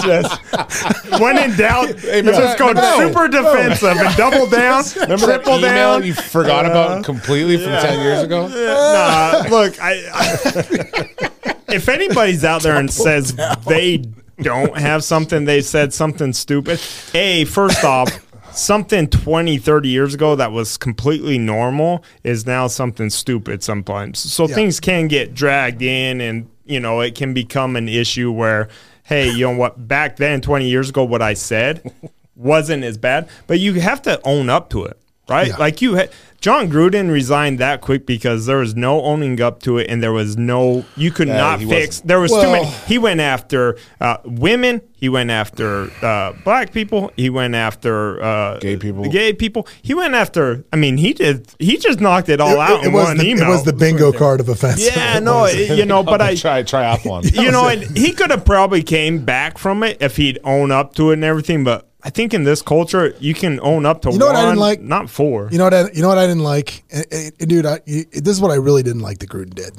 just 0.01 1.21
when 1.21 1.37
in 1.51 1.57
doubt, 1.57 2.03
remember 2.03 2.31
just 2.31 2.41
that- 2.41 2.59
go 2.59 2.67
remember 2.69 2.81
that- 2.81 3.13
super 3.13 3.27
defensive 3.27 3.97
and 3.97 4.15
double 4.17 4.47
down, 4.49 4.83
Remember 4.95 5.25
that 5.27 5.43
triple 5.43 5.57
email 5.59 5.99
down. 5.99 6.03
you 6.03 6.13
forgot 6.13 6.65
about 6.65 6.91
uh-huh. 6.91 7.03
completely 7.03 7.57
from 7.57 7.71
ten 7.73 7.99
years 8.01 8.23
ago? 8.23 8.47
nah, 8.47 9.43
look, 9.49 9.79
I, 9.81 10.01
I 10.13 11.53
if 11.69 11.89
anybody's 11.89 12.43
out 12.43 12.61
there 12.63 12.75
and 12.77 12.91
says 12.91 13.35
they 13.67 14.03
don't 14.41 14.77
have 14.77 15.03
something, 15.03 15.45
they 15.45 15.61
said 15.61 15.93
something 15.93 16.33
stupid. 16.33 16.79
A, 17.13 17.45
first 17.45 17.83
off, 17.83 18.09
something 18.55 19.07
20, 19.07 19.57
30 19.57 19.89
years 19.89 20.13
ago 20.13 20.35
that 20.35 20.51
was 20.51 20.77
completely 20.77 21.37
normal 21.37 22.03
is 22.23 22.45
now 22.45 22.67
something 22.67 23.09
stupid 23.09 23.63
sometimes. 23.63 24.19
So 24.19 24.47
things 24.47 24.79
can 24.79 25.07
get 25.07 25.33
dragged 25.33 25.81
in 25.81 26.21
and, 26.21 26.49
you 26.65 26.79
know, 26.79 27.01
it 27.01 27.15
can 27.15 27.33
become 27.33 27.75
an 27.75 27.89
issue 27.89 28.31
where, 28.31 28.69
hey, 29.13 29.29
you 29.29 29.45
know 29.45 29.55
what, 29.55 29.87
back 29.87 30.17
then, 30.17 30.41
20 30.41 30.67
years 30.67 30.89
ago, 30.89 31.03
what 31.03 31.21
I 31.21 31.35
said 31.35 31.93
wasn't 32.35 32.83
as 32.83 32.97
bad, 32.97 33.29
but 33.45 33.59
you 33.59 33.73
have 33.75 34.01
to 34.03 34.19
own 34.25 34.49
up 34.49 34.69
to 34.71 34.85
it, 34.85 34.97
right? 35.29 35.49
Yeah. 35.49 35.57
Like 35.57 35.81
you 35.81 35.95
had. 35.95 36.11
Jon 36.43 36.69
Gruden 36.69 37.09
resigned 37.09 37.59
that 37.59 37.79
quick 37.79 38.05
because 38.05 38.47
there 38.47 38.57
was 38.57 38.75
no 38.75 39.01
owning 39.01 39.39
up 39.39 39.61
to 39.63 39.77
it, 39.77 39.87
and 39.89 40.03
there 40.03 40.11
was 40.11 40.35
no 40.35 40.83
you 40.97 41.09
could 41.09 41.29
Yeah, 41.29 41.37
not 41.37 41.59
fix. 41.59 41.69
wasn't. 41.99 42.07
There 42.09 42.19
was 42.19 42.31
too 42.31 42.51
many. 42.51 42.65
He 42.85 42.97
went 42.97 43.21
after 43.21 43.77
uh, 44.01 44.17
women. 44.25 44.81
He 44.93 45.07
went 45.07 45.31
after 45.31 45.89
uh, 46.05 46.33
black 46.43 46.73
people. 46.73 47.13
He 47.15 47.29
went 47.29 47.55
after 47.55 48.21
uh, 48.21 48.59
Gay 48.59 48.75
people. 48.75 49.09
Gay 49.09 49.31
people. 49.31 49.69
He 49.83 49.93
went 49.93 50.15
after. 50.15 50.65
I 50.73 50.75
mean, 50.75 50.97
he 50.97 51.13
did. 51.13 51.47
He 51.59 51.77
just 51.77 52.01
knocked 52.01 52.27
it 52.27 52.41
all 52.41 52.55
It, 52.55 52.59
out 52.59 52.83
it 52.83 52.87
in 52.87 52.91
was 52.91 53.05
one 53.05 53.17
the, 53.19 53.29
email. 53.29 53.45
it 53.45 53.49
was 53.49 53.63
the 53.63 53.71
bingo 53.71 54.11
card 54.11 54.41
of 54.41 54.49
offense. 54.49 54.85
yeah, 54.85 55.17
It 55.19 55.23
no, 55.23 55.45
it- 55.45 55.77
you 55.77 55.85
know, 55.85 56.03
but 56.03 56.21
I 56.21 56.35
try 56.35 56.61
try 56.63 56.83
triathlon. 56.97 57.33
you 57.41 57.51
know, 57.51 57.67
and 57.69 57.83
he 57.97 58.11
could 58.11 58.31
have 58.31 58.43
probably 58.43 58.83
came 58.83 59.23
back 59.23 59.57
from 59.57 59.81
it 59.83 59.97
if 60.01 60.17
he'd 60.17 60.39
own 60.43 60.71
up 60.71 60.93
to 60.95 61.11
it 61.11 61.13
and 61.13 61.23
everything. 61.23 61.63
But 61.63 61.89
I 62.05 62.09
think 62.09 62.33
in 62.33 62.43
this 62.43 62.61
culture, 62.61 63.15
you 63.19 63.33
can 63.33 63.59
own 63.61 63.85
up 63.85 64.01
to 64.01 64.11
You 64.11 64.17
know 64.17 64.25
one, 64.25 64.35
what 64.35 64.43
I 64.43 64.47
didn't 64.47 64.59
like? 64.59 64.81
not 64.81 65.09
four. 65.09 65.47
You 65.51 65.57
know 65.57 65.63
what? 65.65 65.73
I, 65.73 65.89
you 65.93 66.01
know 66.01 66.09
what 66.09 66.17
I 66.17 66.27
didn't 66.27 66.43
like, 66.43 66.83
Eh, 66.91 67.03
eh, 67.11 67.29
eh, 67.39 67.45
dude. 67.45 67.65
I, 67.65 67.79
this 67.85 68.27
is 68.27 68.41
what 68.41 68.51
I 68.51 68.55
really 68.55 68.83
didn't 68.83 69.01
like. 69.01 69.19
The 69.19 69.27
Gruden 69.27 69.53
did. 69.55 69.73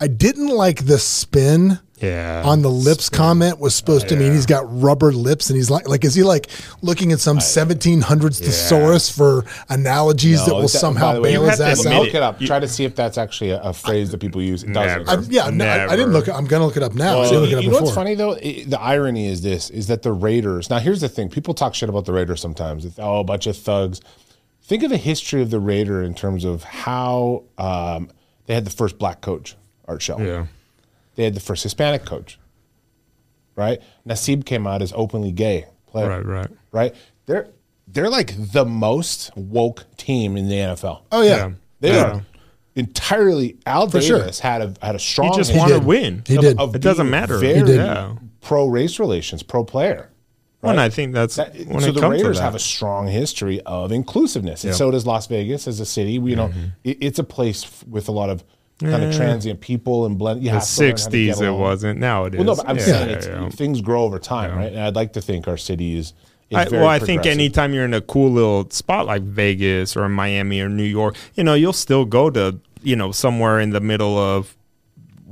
I 0.00 0.06
didn't 0.08 0.48
like 0.48 0.86
the 0.86 0.98
spin. 0.98 1.78
Yeah, 2.04 2.42
On 2.44 2.62
the 2.62 2.70
lips 2.70 3.08
comment 3.08 3.58
was 3.58 3.74
supposed 3.74 4.08
to 4.08 4.16
mean 4.16 4.32
he's 4.32 4.46
got 4.46 4.64
rubber 4.68 5.12
lips 5.12 5.48
and 5.50 5.56
he's 5.56 5.70
like, 5.70 5.88
like, 5.88 6.04
is 6.04 6.14
he 6.14 6.22
like 6.22 6.48
looking 6.82 7.12
at 7.12 7.20
some 7.20 7.38
1700s 7.38 8.38
thesaurus 8.38 9.10
for 9.10 9.44
analogies 9.68 10.44
that 10.44 10.54
will 10.54 10.62
that- 10.62 10.68
somehow 10.68 11.08
by 11.10 11.14
the 11.14 11.20
way, 11.20 11.32
bail 11.32 11.44
his 11.44 11.60
ass 11.60 11.86
out? 11.86 12.02
Look 12.04 12.14
it 12.14 12.22
up. 12.22 12.40
Try 12.40 12.60
to 12.60 12.68
see 12.68 12.84
if 12.84 12.94
that's 12.94 13.18
actually 13.18 13.50
a, 13.50 13.60
a 13.62 13.72
phrase 13.72 14.10
that 14.10 14.18
people 14.18 14.42
use. 14.42 14.62
It 14.64 14.72
doesn't. 14.72 15.06
Never. 15.06 15.20
I, 15.20 15.24
yeah, 15.28 15.50
no, 15.50 15.64
I, 15.66 15.92
I 15.92 15.96
didn't 15.96 16.12
look. 16.12 16.28
It 16.28 16.32
I'm 16.32 16.46
gonna 16.46 16.66
look 16.66 16.76
it 16.76 16.82
up 16.82 16.94
now. 16.94 17.14
I 17.18 17.20
Well, 17.20 17.24
didn't 17.30 17.42
look 17.42 17.50
it 17.52 17.58
up 17.58 17.62
you 17.64 17.68
know 17.68 17.72
before. 17.74 17.82
what's 17.86 17.94
funny 17.94 18.14
though? 18.14 18.32
It- 18.32 18.70
the 18.70 18.80
irony 18.80 19.28
is 19.28 19.42
this: 19.42 19.70
is 19.70 19.86
that 19.88 20.02
the 20.02 20.12
Raiders. 20.12 20.70
Now, 20.70 20.78
here's 20.78 21.00
the 21.00 21.08
thing: 21.08 21.28
people 21.30 21.54
talk 21.54 21.74
shit 21.74 21.88
about 21.88 22.04
the 22.06 22.12
Raiders 22.12 22.40
sometimes. 22.40 22.84
It's, 22.84 22.98
oh, 22.98 23.20
a 23.20 23.24
bunch 23.24 23.46
of 23.46 23.56
thugs. 23.56 24.00
Think 24.62 24.82
of 24.82 24.90
the 24.90 24.96
history 24.96 25.42
of 25.42 25.50
the 25.50 25.60
Raider 25.60 26.02
in 26.02 26.14
terms 26.14 26.44
of 26.44 26.62
how 26.64 27.44
um, 27.58 28.10
they 28.46 28.54
had 28.54 28.64
the 28.64 28.70
first 28.70 28.98
black 28.98 29.20
coach, 29.20 29.56
Art 29.86 30.00
Shell. 30.00 30.20
yeah. 30.22 30.46
They 31.14 31.24
had 31.24 31.34
the 31.34 31.40
first 31.40 31.62
Hispanic 31.62 32.04
coach. 32.04 32.38
Right. 33.56 33.80
Nassib 34.06 34.44
came 34.44 34.66
out 34.66 34.82
as 34.82 34.92
openly 34.96 35.30
gay 35.32 35.66
player. 35.86 36.08
Right, 36.08 36.24
right. 36.26 36.48
Right. 36.72 36.94
They're 37.26 37.48
they're 37.86 38.10
like 38.10 38.34
the 38.52 38.64
most 38.64 39.30
woke 39.36 39.84
team 39.96 40.36
in 40.36 40.48
the 40.48 40.56
NFL. 40.56 41.02
Oh 41.12 41.22
yeah, 41.22 41.36
Yeah. 41.36 41.50
They 41.80 41.90
Yeah. 41.94 42.04
are 42.16 42.22
entirely. 42.74 43.56
Al 43.66 43.88
For 43.88 44.00
sure. 44.00 44.26
Had 44.42 44.62
a 44.62 44.74
had 44.84 44.94
a 44.94 44.98
strong. 44.98 45.30
He 45.32 45.36
just 45.38 45.50
history 45.50 45.60
wanted 45.60 45.80
to 45.80 45.86
win. 45.86 46.22
He 46.26 46.36
of- 46.36 46.42
did. 46.42 46.58
of 46.58 46.74
It 46.74 46.82
doesn't 46.82 47.08
matter. 47.10 47.38
Very 47.38 47.54
He 47.58 47.62
did. 47.62 47.76
Yeah. 47.76 48.14
pro 48.40 48.66
race 48.66 48.98
relations, 48.98 49.42
pro 49.42 49.64
player. 49.64 50.10
Well, 50.62 50.70
and 50.72 50.80
I 50.80 50.88
think 50.88 51.12
that's 51.12 51.36
That- 51.36 51.54
when 51.68 51.80
so 51.82 51.88
it 51.88 51.92
the 51.92 52.00
comes 52.00 52.12
Raiders 52.14 52.36
to 52.36 52.40
that. 52.40 52.44
have 52.44 52.54
a 52.54 52.58
strong 52.58 53.06
history 53.06 53.60
of 53.66 53.92
inclusiveness, 53.92 54.64
and 54.64 54.72
Yeah. 54.72 54.76
so 54.78 54.90
does 54.90 55.06
Las 55.06 55.26
Vegas 55.26 55.68
as 55.68 55.78
a 55.78 55.84
city. 55.86 56.18
We, 56.18 56.30
you 56.30 56.36
know, 56.36 56.48
Mm-hmm. 56.48 56.64
it, 56.84 56.96
it's 57.02 57.18
a 57.18 57.24
place 57.24 57.64
f- 57.64 57.84
with 57.86 58.08
a 58.08 58.12
lot 58.12 58.30
of 58.30 58.42
kind 58.84 59.04
of 59.04 59.14
transient 59.14 59.60
people 59.60 60.06
and 60.06 60.18
blend. 60.18 60.42
You 60.42 60.50
the 60.50 60.58
have 60.58 60.68
to 60.68 60.80
learn 60.80 60.90
how 60.90 60.96
to 60.96 61.10
get 61.10 61.36
'60s. 61.36 61.42
It 61.42 61.50
wasn't. 61.50 62.00
Now 62.00 62.24
it 62.24 62.34
is. 62.34 62.38
Well, 62.38 62.46
no, 62.46 62.56
but 62.56 62.68
I'm 62.68 62.76
Yeah, 62.78 62.84
saying 62.84 63.10
yeah, 63.10 63.16
it's, 63.16 63.26
yeah. 63.26 63.48
things 63.50 63.80
grow 63.80 64.02
over 64.04 64.18
time, 64.18 64.56
right? 64.56 64.72
And 64.72 64.80
I'd 64.80 64.96
like 64.96 65.12
to 65.14 65.20
think 65.20 65.48
our 65.48 65.56
city 65.56 65.96
is. 65.96 66.12
is 66.50 66.58
I, 66.58 66.68
well, 66.70 66.86
I 66.86 66.98
think 66.98 67.26
anytime 67.26 67.74
you're 67.74 67.84
in 67.84 67.94
a 67.94 68.00
cool 68.00 68.30
little 68.30 68.68
spot 68.70 69.06
like 69.06 69.22
Vegas 69.22 69.96
or 69.96 70.08
Miami 70.08 70.60
or 70.60 70.68
New 70.68 70.82
York, 70.84 71.16
you 71.34 71.44
know, 71.44 71.54
you'll 71.54 71.72
still 71.72 72.04
go 72.04 72.30
to, 72.30 72.58
you 72.82 72.96
know, 72.96 73.12
somewhere 73.12 73.60
in 73.60 73.70
the 73.70 73.80
middle 73.80 74.16
of 74.18 74.56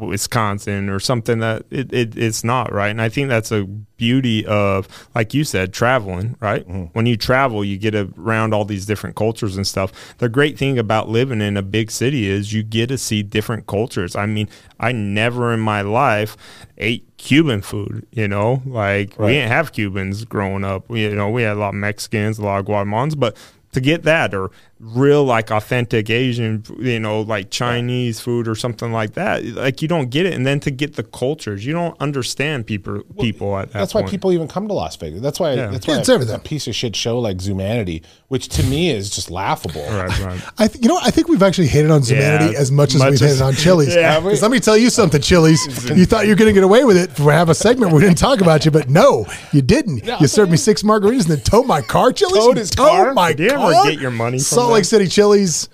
Wisconsin 0.08 0.88
or 0.88 1.00
something 1.00 1.38
that 1.38 1.64
it, 1.70 1.92
it 1.92 2.16
it's 2.16 2.44
not 2.44 2.72
right. 2.72 2.88
And 2.88 3.00
I 3.00 3.08
think 3.08 3.28
that's 3.28 3.52
a 3.52 3.64
beauty 3.64 4.44
of 4.46 4.88
like 5.14 5.34
you 5.34 5.44
said 5.44 5.72
traveling 5.72 6.36
right? 6.40 6.66
Mm-hmm. 6.66 6.84
When 6.92 7.06
you 7.06 7.16
travel 7.16 7.64
you 7.64 7.78
get 7.78 7.94
around 7.94 8.54
all 8.54 8.64
these 8.64 8.86
different 8.86 9.16
cultures 9.16 9.56
and 9.56 9.66
stuff. 9.66 10.16
The 10.18 10.28
great 10.28 10.58
thing 10.58 10.78
about 10.78 11.08
living 11.08 11.40
in 11.40 11.56
a 11.56 11.62
big 11.62 11.90
city 11.90 12.28
is 12.28 12.52
you 12.52 12.62
get 12.62 12.88
to 12.88 12.98
see 12.98 13.22
different 13.22 13.66
cultures. 13.66 14.16
I 14.16 14.26
mean 14.26 14.48
i 14.80 14.90
never 14.90 15.52
in 15.52 15.60
my 15.60 15.82
life 15.82 16.36
ate 16.78 17.06
cuban 17.16 17.62
food 17.62 18.06
you 18.10 18.28
know? 18.28 18.62
Like 18.66 19.18
we 19.18 19.28
didn't 19.28 19.50
have 19.50 19.72
cubans 19.72 20.24
growing 20.24 20.64
up. 20.64 20.88
We, 20.88 21.02
you 21.02 21.14
know 21.14 21.30
we 21.30 21.42
had 21.42 21.56
a 21.56 21.60
lot 21.60 21.70
of 21.70 21.74
mexicans 21.76 22.38
a 22.38 22.42
lot 22.42 22.60
of 22.60 22.66
guatemalans 22.66 23.18
but 23.18 23.36
to 23.72 23.80
get 23.80 24.02
that 24.02 24.34
or 24.34 24.50
real 24.84 25.22
like 25.24 25.52
authentic 25.52 26.10
asian 26.10 26.64
you 26.80 26.98
know 26.98 27.20
like 27.20 27.50
chinese 27.52 28.18
food 28.18 28.48
or 28.48 28.56
something 28.56 28.90
like 28.90 29.12
that 29.12 29.44
like 29.44 29.80
you 29.80 29.86
don't 29.86 30.10
get 30.10 30.26
it 30.26 30.34
and 30.34 30.44
then 30.44 30.58
to 30.58 30.72
get 30.72 30.96
the 30.96 31.04
cultures 31.04 31.64
you 31.64 31.72
don't 31.72 31.96
understand 32.00 32.66
people 32.66 33.00
people 33.20 33.56
at 33.56 33.70
that 33.70 33.78
That's 33.78 33.94
why 33.94 34.00
point. 34.00 34.10
people 34.10 34.32
even 34.32 34.48
come 34.48 34.66
to 34.66 34.74
Las 34.74 34.96
Vegas. 34.96 35.20
That's 35.20 35.38
why. 35.38 35.54
That's 35.54 35.86
why 35.86 35.94
Yeah, 35.94 36.00
it's 36.00 36.08
everything. 36.08 36.34
a 36.34 36.38
piece 36.40 36.66
of 36.66 36.74
shit 36.74 36.96
show 36.96 37.18
like 37.20 37.36
Zumanity, 37.38 38.02
which 38.28 38.48
to 38.50 38.62
me 38.64 38.90
is 38.90 39.08
just 39.10 39.30
laughable. 39.30 39.82
right, 39.88 40.18
right. 40.20 40.40
I 40.58 40.66
th- 40.66 40.82
you 40.82 40.88
know. 40.88 40.98
I 41.00 41.10
think 41.10 41.28
we've 41.28 41.42
actually 41.42 41.68
hated 41.68 41.90
on 41.90 42.00
Zumanity 42.00 42.52
Yeah, 42.52 42.58
as 42.58 42.72
much 42.72 42.94
as 42.94 43.00
much 43.00 43.10
we've 43.12 43.22
as- 43.22 43.38
hated 43.38 43.42
on 43.42 43.54
Chili's. 43.54 43.94
Yeah. 44.02 44.20
'Cause 44.20 44.42
let 44.42 44.50
me 44.50 44.58
tell 44.60 44.76
you 44.76 44.90
something, 44.90 45.20
Chili's. 45.20 45.60
you 45.90 46.04
thought 46.06 46.24
you 46.24 46.30
were 46.30 46.36
going 46.36 46.48
to 46.48 46.52
get 46.54 46.64
away 46.64 46.84
with 46.84 46.96
it 46.96 47.10
for 47.12 47.30
have 47.32 47.48
a 47.48 47.54
segment 47.54 47.92
where 47.92 48.00
we 48.00 48.06
didn't 48.06 48.18
talk 48.18 48.40
about 48.40 48.64
you, 48.64 48.70
but 48.70 48.88
no, 48.90 49.26
you 49.52 49.62
didn't. 49.62 50.04
you 50.20 50.26
served 50.26 50.50
me 50.50 50.56
six 50.56 50.82
margaritas 50.82 51.22
and 51.22 51.30
then 51.30 51.40
towed 51.40 51.66
my 51.66 51.80
car, 51.82 52.12
Chili's. 52.12 52.44
Towed 52.44 52.56
his 52.56 52.70
towed 52.70 52.88
car? 52.88 53.14
my 53.14 53.32
Did 53.32 53.50
you 53.52 53.58
ever 53.58 53.90
get 53.90 54.00
your 54.00 54.10
money 54.10 54.38
from 54.38 54.44
Salt 54.44 54.68
them? 54.68 54.71
Lake 54.74 54.84
City 54.84 55.06
Chili's. 55.06 55.68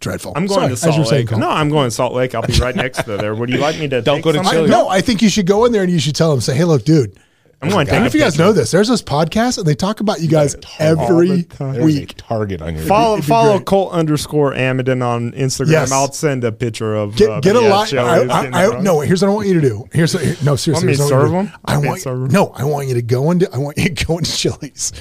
Dreadful. 0.00 0.32
I'm 0.34 0.46
going 0.46 0.60
Sorry, 0.60 0.68
to 0.68 0.88
as 0.88 0.96
you 0.96 1.02
were 1.02 1.04
Salt 1.04 1.12
Lake. 1.12 1.28
Cole. 1.28 1.38
No, 1.38 1.50
I'm 1.50 1.68
going 1.68 1.86
to 1.86 1.90
Salt 1.90 2.14
Lake. 2.14 2.34
I'll 2.34 2.40
be 2.40 2.54
right 2.54 2.74
next 2.74 3.02
to 3.02 3.18
there. 3.18 3.34
Would 3.34 3.50
you 3.50 3.58
like 3.58 3.78
me 3.78 3.86
to 3.88 4.00
Don't 4.02 4.16
take 4.16 4.24
go 4.24 4.32
to 4.32 4.38
some? 4.38 4.46
I, 4.46 4.52
Chili's. 4.52 4.70
no, 4.70 4.88
I 4.88 5.02
think 5.02 5.20
you 5.20 5.28
should 5.28 5.46
go 5.46 5.66
in 5.66 5.72
there 5.72 5.82
and 5.82 5.92
you 5.92 5.98
should 5.98 6.14
tell 6.16 6.30
them, 6.30 6.40
say, 6.40 6.54
hey, 6.56 6.64
look, 6.64 6.84
dude. 6.86 7.18
I'm 7.62 7.68
going 7.68 7.86
to 7.86 7.92
I 7.92 7.96
don't 7.96 8.04
know 8.04 8.08
take 8.08 8.14
if 8.14 8.14
you 8.14 8.20
guys 8.20 8.38
know 8.38 8.52
this. 8.52 8.70
There's 8.70 8.88
this 8.88 9.02
podcast 9.02 9.58
and 9.58 9.66
they 9.66 9.74
talk 9.74 10.00
about 10.00 10.22
you 10.22 10.28
guys 10.28 10.56
every 10.78 11.42
time. 11.42 11.74
There's 11.74 11.82
a 11.82 12.00
week. 12.00 12.14
target 12.16 12.62
on 12.62 12.74
your 12.74 12.84
Follow 12.84 13.20
follow. 13.20 13.60
Colt 13.60 13.92
underscore 13.92 14.54
Amidan 14.54 15.02
on 15.02 15.32
Instagram. 15.32 15.72
Yes. 15.72 15.92
I'll 15.92 16.10
send 16.10 16.42
a 16.44 16.52
picture 16.52 16.94
of 16.94 17.16
Get, 17.16 17.28
uh, 17.28 17.40
get 17.40 17.56
a 17.56 17.60
yeah, 17.60 17.68
lot. 17.68 17.92
I, 17.92 18.24
I. 18.24 18.76
I, 18.76 18.80
no, 18.80 19.00
here's 19.00 19.20
what 19.20 19.28
I 19.28 19.34
want 19.34 19.48
you 19.48 19.54
to 19.54 19.60
do. 19.60 19.84
Here's 19.92 20.12
here, 20.18 20.36
no 20.42 20.56
seriously. 20.56 20.86
me 20.86 20.96
here's 20.96 20.98
to 20.98 21.02
what 21.04 21.08
serve 21.10 21.32
want 21.32 21.48
to 21.48 21.52
them? 21.52 21.60
I 21.66 21.78
Want 21.78 22.00
serve 22.00 22.20
them? 22.20 22.28
no. 22.30 22.46
I 22.48 22.64
want 22.64 22.88
you 22.88 22.94
to 22.94 23.02
go 23.02 23.30
into. 23.30 23.52
I 23.52 23.58
want 23.58 23.76
you 23.76 23.90
to 23.90 24.04
go 24.06 24.16
into 24.16 24.32
Chili's, 24.32 24.92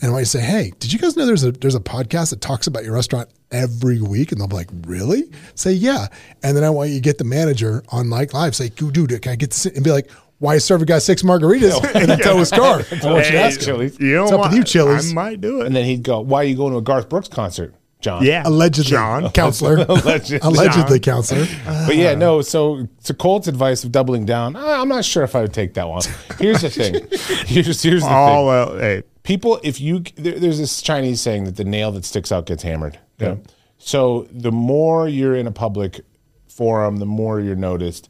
and 0.00 0.04
I 0.04 0.12
want 0.12 0.22
you 0.22 0.24
to 0.24 0.30
say, 0.30 0.40
"Hey, 0.40 0.72
did 0.78 0.94
you 0.94 0.98
guys 0.98 1.18
know 1.18 1.26
there's 1.26 1.44
a 1.44 1.52
there's 1.52 1.74
a 1.74 1.80
podcast 1.80 2.30
that 2.30 2.40
talks 2.40 2.66
about 2.66 2.82
your 2.82 2.94
restaurant 2.94 3.28
every 3.50 4.00
week?" 4.00 4.32
And 4.32 4.40
they'll 4.40 4.48
be 4.48 4.56
like, 4.56 4.70
"Really?" 4.86 5.24
Say, 5.54 5.72
"Yeah." 5.72 6.06
And 6.42 6.56
then 6.56 6.64
I 6.64 6.70
want 6.70 6.88
you 6.88 6.96
to 6.96 7.02
get 7.02 7.18
the 7.18 7.24
manager 7.24 7.84
on 7.90 8.08
like 8.08 8.32
live. 8.32 8.56
Say, 8.56 8.70
"Dude, 8.70 9.20
can 9.20 9.32
I 9.32 9.36
get 9.36 9.50
this?" 9.50 9.66
And 9.66 9.84
be 9.84 9.90
like. 9.90 10.08
Why 10.38 10.58
serve 10.58 10.82
a 10.82 10.84
guy 10.84 10.98
six 10.98 11.22
margaritas 11.22 11.82
and 11.94 12.10
then 12.10 12.18
tow 12.18 12.36
his 12.38 12.50
car? 12.50 12.60
I 12.62 12.68
want 12.78 12.92
you 12.92 12.98
to 12.98 13.20
Hey, 13.22 13.38
ask 13.38 13.60
him. 13.60 13.64
Chili's. 13.66 13.98
You 13.98 14.14
know 14.16 14.22
What's 14.22 14.32
up 14.32 14.38
what? 14.40 14.50
with 14.50 14.58
you, 14.58 14.64
Chili's? 14.64 15.10
I 15.10 15.14
might 15.14 15.40
do 15.40 15.60
it. 15.62 15.66
And 15.66 15.74
then 15.74 15.84
he'd 15.86 16.02
go, 16.02 16.20
"Why 16.20 16.40
are 16.40 16.44
you 16.44 16.56
going 16.56 16.72
to 16.72 16.78
a 16.78 16.82
Garth 16.82 17.08
Brooks 17.08 17.28
concert, 17.28 17.74
John?" 18.00 18.22
yeah, 18.22 18.42
Allegedly, 18.44 18.90
John. 18.90 19.30
counselor. 19.32 19.76
Allegedly. 19.88 20.38
Allegedly, 20.42 21.00
counselor. 21.00 21.46
But 21.64 21.96
yeah, 21.96 22.14
no. 22.14 22.42
So 22.42 22.86
to 23.04 23.14
Colt's 23.14 23.48
advice 23.48 23.82
of 23.82 23.92
doubling 23.92 24.26
down, 24.26 24.56
I- 24.56 24.80
I'm 24.80 24.88
not 24.88 25.06
sure 25.06 25.22
if 25.22 25.34
I 25.34 25.40
would 25.40 25.54
take 25.54 25.72
that 25.74 25.88
one. 25.88 26.02
Here's 26.38 26.60
the 26.60 26.68
thing. 26.70 26.94
Here's 27.46 27.82
here's 27.82 28.02
the 28.02 28.08
Oh 28.10 28.26
thing. 28.36 28.46
well, 28.46 28.78
hey, 28.78 29.02
People, 29.22 29.58
if 29.64 29.80
you 29.80 30.00
there, 30.16 30.38
there's 30.38 30.58
this 30.58 30.82
Chinese 30.82 31.20
saying 31.22 31.44
that 31.44 31.56
the 31.56 31.64
nail 31.64 31.90
that 31.92 32.04
sticks 32.04 32.30
out 32.30 32.44
gets 32.46 32.62
hammered. 32.62 32.98
Okay? 33.20 33.40
So 33.78 34.28
the 34.30 34.52
more 34.52 35.08
you're 35.08 35.34
in 35.34 35.46
a 35.46 35.50
public 35.52 36.02
forum, 36.48 36.98
the 36.98 37.06
more 37.06 37.40
you're 37.40 37.56
noticed. 37.56 38.08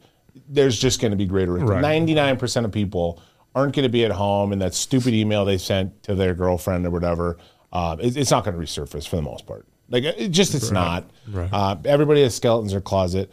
There's 0.49 0.79
just 0.79 1.01
going 1.01 1.11
to 1.11 1.17
be 1.17 1.27
greater. 1.27 1.55
Right. 1.55 1.81
Ninety-nine 1.81 2.37
percent 2.37 2.67
of 2.67 2.73
people 2.73 3.23
aren't 3.55 3.75
going 3.75 3.85
to 3.85 3.89
be 3.89 4.05
at 4.05 4.11
home, 4.13 4.53
and 4.53 4.61
that 4.63 4.75
stupid 4.75 5.15
email 5.15 5.45
they 5.45 5.59
sent 5.59 6.03
to 6.05 6.15
their 6.15 6.35
girlfriend 6.35 6.87
or 6.87 6.91
whatever, 6.91 7.39
uh, 7.73 7.97
it- 8.01 8.17
it's 8.17 8.31
not 8.31 8.45
going 8.45 8.55
to 8.57 8.63
resurface 8.63 9.09
for 9.09 9.17
the 9.17 9.23
most 9.23 9.47
part. 9.47 9.67
Like 9.89 10.05
it 10.05 10.29
just, 10.29 10.55
it's 10.55 10.71
not. 10.71 11.05
Uh, 11.35 11.77
everybody 11.85 12.23
has 12.23 12.35
skeletons 12.35 12.73
in 12.73 12.75
their 12.77 12.81
closet. 12.83 13.33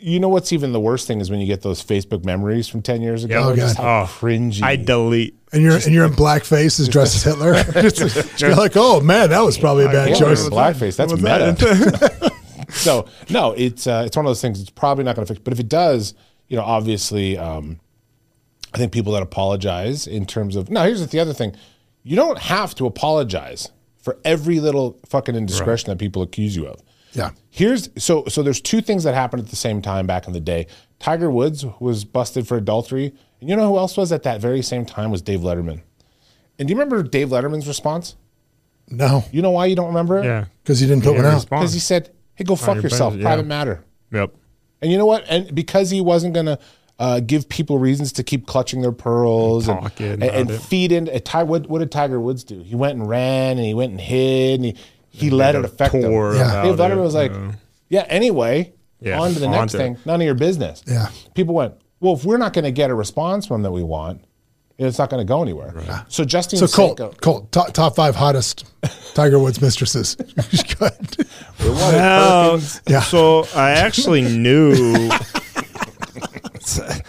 You 0.00 0.20
know 0.20 0.28
what's 0.28 0.52
even 0.52 0.72
the 0.72 0.80
worst 0.80 1.06
thing 1.08 1.20
is 1.20 1.28
when 1.30 1.40
you 1.40 1.46
get 1.46 1.62
those 1.62 1.82
Facebook 1.84 2.24
memories 2.24 2.68
from 2.68 2.82
ten 2.82 3.00
years 3.02 3.24
ago. 3.24 3.50
Oh, 3.50 3.56
just 3.56 3.76
God. 3.76 3.82
how 3.82 4.02
Oh, 4.02 4.06
cringy. 4.06 4.62
I 4.62 4.76
delete. 4.76 5.36
And 5.52 5.62
you're 5.62 5.74
and 5.76 5.92
you're 5.94 6.04
in 6.04 6.12
blackface 6.12 6.78
as 6.78 6.88
dressed 6.88 7.16
as 7.16 7.22
Hitler. 7.24 7.54
you're 8.38 8.54
like, 8.56 8.72
oh 8.76 9.00
man, 9.00 9.30
that 9.30 9.40
was 9.40 9.56
probably 9.58 9.86
a 9.86 9.88
bad 9.88 10.16
choice. 10.16 10.44
with 10.44 10.52
blackface. 10.52 10.96
That's 10.96 11.12
meta. 11.14 11.54
that- 11.58 12.32
so 12.70 13.06
no, 13.30 13.52
it's 13.52 13.86
uh, 13.86 14.02
it's 14.06 14.16
one 14.16 14.26
of 14.26 14.30
those 14.30 14.40
things. 14.42 14.60
It's 14.60 14.70
probably 14.70 15.04
not 15.04 15.16
going 15.16 15.26
to 15.26 15.32
fix. 15.34 15.42
But 15.42 15.52
if 15.52 15.60
it 15.60 15.68
does, 15.68 16.14
you 16.48 16.56
know, 16.56 16.62
obviously, 16.64 17.36
um, 17.38 17.78
I 18.74 18.78
think 18.78 18.92
people 18.92 19.12
that 19.14 19.22
apologize 19.22 20.06
in 20.06 20.26
terms 20.26 20.56
of. 20.56 20.70
Now, 20.70 20.84
here's 20.84 21.06
the 21.06 21.20
other 21.20 21.32
thing: 21.34 21.54
you 22.02 22.16
don't 22.16 22.38
have 22.38 22.74
to 22.76 22.86
apologize 22.86 23.70
for 24.02 24.18
every 24.24 24.60
little 24.60 24.98
fucking 25.06 25.34
indiscretion 25.34 25.90
that 25.90 25.98
people 25.98 26.22
accuse 26.22 26.54
you 26.56 26.66
of. 26.66 26.80
Yeah. 27.12 27.30
Here's 27.50 27.88
so 28.02 28.24
so. 28.28 28.42
There's 28.42 28.60
two 28.60 28.80
things 28.80 29.04
that 29.04 29.14
happened 29.14 29.42
at 29.42 29.48
the 29.50 29.56
same 29.56 29.80
time 29.82 30.06
back 30.06 30.26
in 30.26 30.32
the 30.32 30.40
day. 30.40 30.66
Tiger 30.98 31.30
Woods 31.30 31.64
was 31.80 32.04
busted 32.04 32.46
for 32.46 32.56
adultery, 32.56 33.12
and 33.40 33.48
you 33.48 33.56
know 33.56 33.68
who 33.68 33.78
else 33.78 33.96
was 33.96 34.12
at 34.12 34.22
that 34.24 34.40
very 34.40 34.62
same 34.62 34.84
time 34.84 35.10
was 35.10 35.22
Dave 35.22 35.40
Letterman. 35.40 35.82
And 36.58 36.66
do 36.68 36.72
you 36.74 36.78
remember 36.78 37.02
Dave 37.02 37.28
Letterman's 37.28 37.68
response? 37.68 38.16
No, 38.90 39.24
You 39.32 39.42
know 39.42 39.50
why 39.50 39.66
you 39.66 39.76
don't 39.76 39.88
remember 39.88 40.18
it? 40.18 40.24
Yeah. 40.24 40.46
because 40.62 40.80
he 40.80 40.86
didn't 40.86 41.04
put 41.04 41.12
Yeah, 41.12 41.18
one 41.18 41.26
out. 41.26 41.34
respond. 41.34 41.60
Because 41.60 41.74
he 41.74 41.80
said, 41.80 42.10
"Hey, 42.34 42.44
go 42.44 42.56
fuck 42.56 42.82
yourself. 42.82 43.12
budget, 43.12 43.22
yeah. 43.22 43.28
Private 43.28 43.46
matter." 43.46 43.84
Yep. 44.12 44.34
And 44.80 44.90
you 44.92 44.98
know 44.98 45.06
what? 45.06 45.24
And 45.28 45.54
because 45.54 45.90
he 45.90 46.00
wasn't 46.00 46.34
gonna 46.34 46.58
uh, 46.98 47.20
give 47.20 47.48
people 47.48 47.78
reasons 47.78 48.12
to 48.12 48.22
keep 48.22 48.46
clutching 48.46 48.82
their 48.82 48.92
pearls 48.92 49.68
and, 49.68 49.82
Talking 49.82 50.12
and, 50.22 50.22
and 50.22 50.50
feed 50.50 50.92
in. 50.92 51.06
Ty, 51.22 51.44
what, 51.44 51.68
what 51.68 51.78
did 51.78 51.92
Tiger 51.92 52.20
Woods 52.20 52.44
do? 52.44 52.60
He 52.60 52.74
went 52.74 52.98
and 52.98 53.08
ran 53.08 53.56
and 53.56 53.66
he 53.66 53.74
went 53.74 53.92
and 53.92 54.00
hid 54.00 54.60
and 54.60 54.64
he 54.64 54.76
he 55.10 55.30
let 55.30 55.54
it 55.54 55.64
affect 55.64 55.94
him. 55.94 56.02
tour 56.02 56.34
Yeah. 56.34 56.62
Dave 56.62 56.74
about 56.74 56.90
Letterman 56.90 56.98
it, 56.98 57.00
was 57.00 57.14
like, 57.14 57.32
yeah. 57.32 57.52
"Yeah, 57.88 58.06
anyway, 58.08 58.72
Yeah, 59.00 59.20
on 59.20 59.32
to 59.32 59.40
the 59.40 59.48
next 59.48 59.72
thing. 59.72 59.96
None 60.04 60.20
of 60.20 60.24
your 60.24 60.34
business." 60.34 60.82
Yeah. 60.86 61.08
People 61.34 61.54
went, 61.54 61.74
"Well, 62.00 62.14
if 62.14 62.24
we're 62.24 62.36
not 62.36 62.52
going 62.52 62.64
to 62.64 62.70
get 62.70 62.90
a 62.90 62.94
response 62.94 63.46
from 63.46 63.62
that 63.62 63.72
we 63.72 63.82
want." 63.82 64.22
It's 64.78 64.98
not 64.98 65.10
going 65.10 65.26
to 65.26 65.28
go 65.28 65.42
anywhere. 65.42 66.04
So 66.08 66.24
Justine 66.24 66.58
So 66.60 66.68
Colt, 66.68 66.98
Sanko- 66.98 67.14
Colt, 67.20 67.50
top, 67.50 67.72
top 67.72 67.96
five 67.96 68.14
hottest 68.14 68.64
Tiger 69.14 69.38
Woods 69.40 69.60
mistresses. 69.60 70.14
Good. 70.78 71.26
Well, 71.58 72.60
Yeah. 72.86 73.00
so 73.02 73.44
I 73.56 73.72
actually 73.72 74.22
knew. 74.22 75.10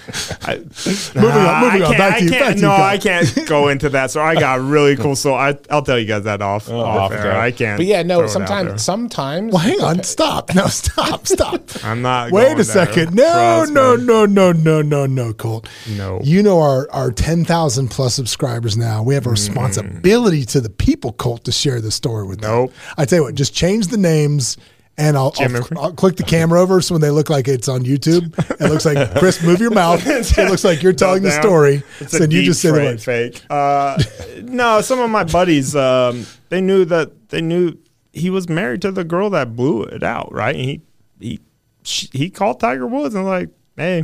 I, 0.49 0.57
Moving 0.57 1.31
on, 1.31 1.63
moving 1.63 1.83
on. 1.83 1.93
can't, 1.93 1.97
Back 1.97 2.17
to 2.19 2.23
you, 2.25 2.31
back 2.31 2.55
to 2.55 2.61
no, 2.61 2.67
Kyle. 2.69 2.83
I 2.83 2.97
can't 2.97 3.47
go 3.47 3.67
into 3.67 3.89
that. 3.89 4.11
So 4.11 4.21
I 4.21 4.35
got 4.35 4.61
really 4.61 4.95
cool. 4.95 5.15
So 5.15 5.33
I, 5.33 5.57
I'll 5.69 5.81
tell 5.81 5.99
you 5.99 6.05
guys 6.05 6.23
that 6.23 6.41
off. 6.41 6.69
Oh, 6.69 6.79
off 6.79 6.97
off 6.97 7.11
air. 7.11 7.23
there. 7.23 7.39
I 7.39 7.51
can't. 7.51 7.77
But 7.77 7.85
yeah, 7.85 8.03
no. 8.03 8.15
it 8.15 8.15
out 8.15 8.19
there. 8.19 8.27
Sometimes, 8.29 8.83
sometimes. 8.83 9.53
Well, 9.53 9.61
hang 9.61 9.81
on. 9.81 10.03
Stop. 10.03 10.53
No, 10.55 10.67
stop. 10.67 11.27
Stop. 11.27 11.61
I'm 11.83 12.01
not 12.01 12.31
Wait 12.31 12.43
going 12.43 12.53
a 12.53 12.55
there. 12.55 12.63
second. 12.63 13.13
No, 13.15 13.23
Trust 13.23 13.73
no, 13.73 13.97
me. 13.97 14.03
no, 14.05 14.25
no, 14.25 14.51
no, 14.51 14.81
no, 14.81 15.05
no, 15.05 15.33
Colt. 15.33 15.67
No. 15.97 16.19
You 16.23 16.43
know 16.43 16.59
our 16.59 16.89
our 16.91 17.11
ten 17.11 17.45
thousand 17.45 17.89
plus 17.89 18.15
subscribers 18.15 18.77
now. 18.77 19.03
We 19.03 19.13
have 19.13 19.25
a 19.25 19.29
mm. 19.29 19.33
responsibility 19.33 20.45
to 20.45 20.61
the 20.61 20.69
people, 20.69 21.13
Colt, 21.13 21.43
to 21.45 21.51
share 21.51 21.81
the 21.81 21.91
story 21.91 22.27
with 22.27 22.41
them. 22.41 22.51
Nope. 22.51 22.73
I 22.97 23.05
tell 23.05 23.19
you 23.19 23.23
what, 23.23 23.35
just 23.35 23.53
change 23.53 23.87
the 23.87 23.97
names. 23.97 24.57
And 24.99 25.15
I'll, 25.15 25.33
I'll, 25.39 25.79
I'll 25.79 25.93
click 25.93 26.17
the 26.17 26.23
camera 26.23 26.61
over 26.61 26.81
so 26.81 26.93
when 26.93 27.01
they 27.01 27.09
look 27.09 27.29
like 27.29 27.47
it's 27.47 27.69
on 27.69 27.85
YouTube, 27.85 28.37
it 28.59 28.69
looks 28.69 28.85
like 28.85 29.15
Chris, 29.17 29.41
move 29.41 29.61
your 29.61 29.71
mouth. 29.71 30.05
It 30.09 30.49
looks 30.49 30.65
like 30.65 30.83
you're 30.83 30.91
telling 30.91 31.23
the 31.23 31.31
story. 31.31 31.83
It's 32.01 32.17
So 32.17 32.25
you 32.25 32.43
just 32.43 32.61
say 32.61 32.71
the 32.71 32.97
fake-. 32.97 33.41
Uh, 33.49 34.01
no, 34.41 34.81
some 34.81 34.99
of 34.99 35.09
my 35.09 35.23
buddies, 35.23 35.73
um, 35.73 36.25
they 36.49 36.59
knew 36.59 36.83
that 36.85 37.29
they 37.29 37.39
knew 37.39 37.77
he 38.11 38.29
was 38.29 38.49
married 38.49 38.81
to 38.81 38.91
the 38.91 39.05
girl 39.05 39.29
that 39.29 39.55
blew 39.55 39.83
it 39.83 40.03
out, 40.03 40.33
right? 40.33 40.55
And 40.55 40.65
he 40.65 40.81
he 41.19 41.39
she, 41.83 42.09
he 42.11 42.29
called 42.29 42.59
Tiger 42.59 42.85
Woods 42.85 43.15
and 43.15 43.23
was 43.23 43.29
like, 43.41 43.49
hey, 43.77 44.03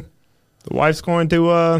the 0.63 0.73
wife's 0.75 1.01
going 1.01 1.27
to 1.29 1.49
uh, 1.49 1.79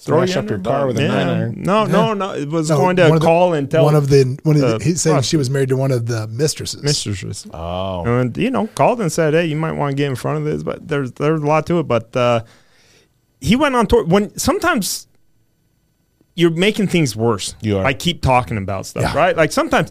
Smash 0.00 0.28
you 0.28 0.34
up 0.34 0.38
under 0.38 0.54
your 0.54 0.62
car 0.62 0.86
with 0.86 0.96
a 0.98 1.02
yeah. 1.02 1.08
nine 1.08 1.28
iron. 1.28 1.62
No, 1.62 1.84
no, 1.84 2.14
no. 2.14 2.32
It 2.32 2.48
was 2.48 2.70
No, 2.70 2.76
going 2.76 2.94
to 2.96 3.06
of 3.12 3.14
the- 3.20 3.26
call 3.26 3.52
and 3.54 3.68
tell 3.68 3.84
one 3.84 3.96
of 3.96 4.08
the 4.08 4.38
one 4.44 4.54
of 4.54 4.62
the, 4.62 4.78
the 4.78 4.84
he's 4.84 5.00
saying 5.00 5.22
she 5.22 5.36
was 5.36 5.50
married 5.50 5.70
to 5.70 5.76
one 5.76 5.90
of 5.90 6.06
the 6.06 6.28
mistresses. 6.28 6.82
mistresses. 6.84 7.46
Oh. 7.52 8.04
And 8.06 8.36
you 8.36 8.50
know, 8.50 8.68
called 8.68 9.00
and 9.00 9.10
said, 9.10 9.34
"Hey, 9.34 9.46
you 9.46 9.56
might 9.56 9.72
want 9.72 9.90
to 9.90 9.96
get 9.96 10.08
in 10.08 10.14
front 10.14 10.38
of 10.38 10.44
this." 10.44 10.62
But 10.62 10.86
there's 10.86 11.10
there's 11.12 11.42
a 11.42 11.46
lot 11.46 11.66
to 11.66 11.80
it. 11.80 11.88
But 11.88 12.14
uh, 12.16 12.44
he 13.40 13.56
went 13.56 13.74
on 13.74 13.86
tour. 13.88 14.04
When 14.04 14.36
sometimes 14.38 15.08
you're 16.36 16.50
making 16.52 16.86
things 16.86 17.16
worse. 17.16 17.56
You 17.60 17.78
are. 17.78 17.84
I 17.84 17.92
keep 17.92 18.22
talking 18.22 18.56
about 18.56 18.86
stuff, 18.86 19.02
Yeah. 19.02 19.16
right? 19.16 19.36
Like 19.36 19.50
sometimes. 19.52 19.90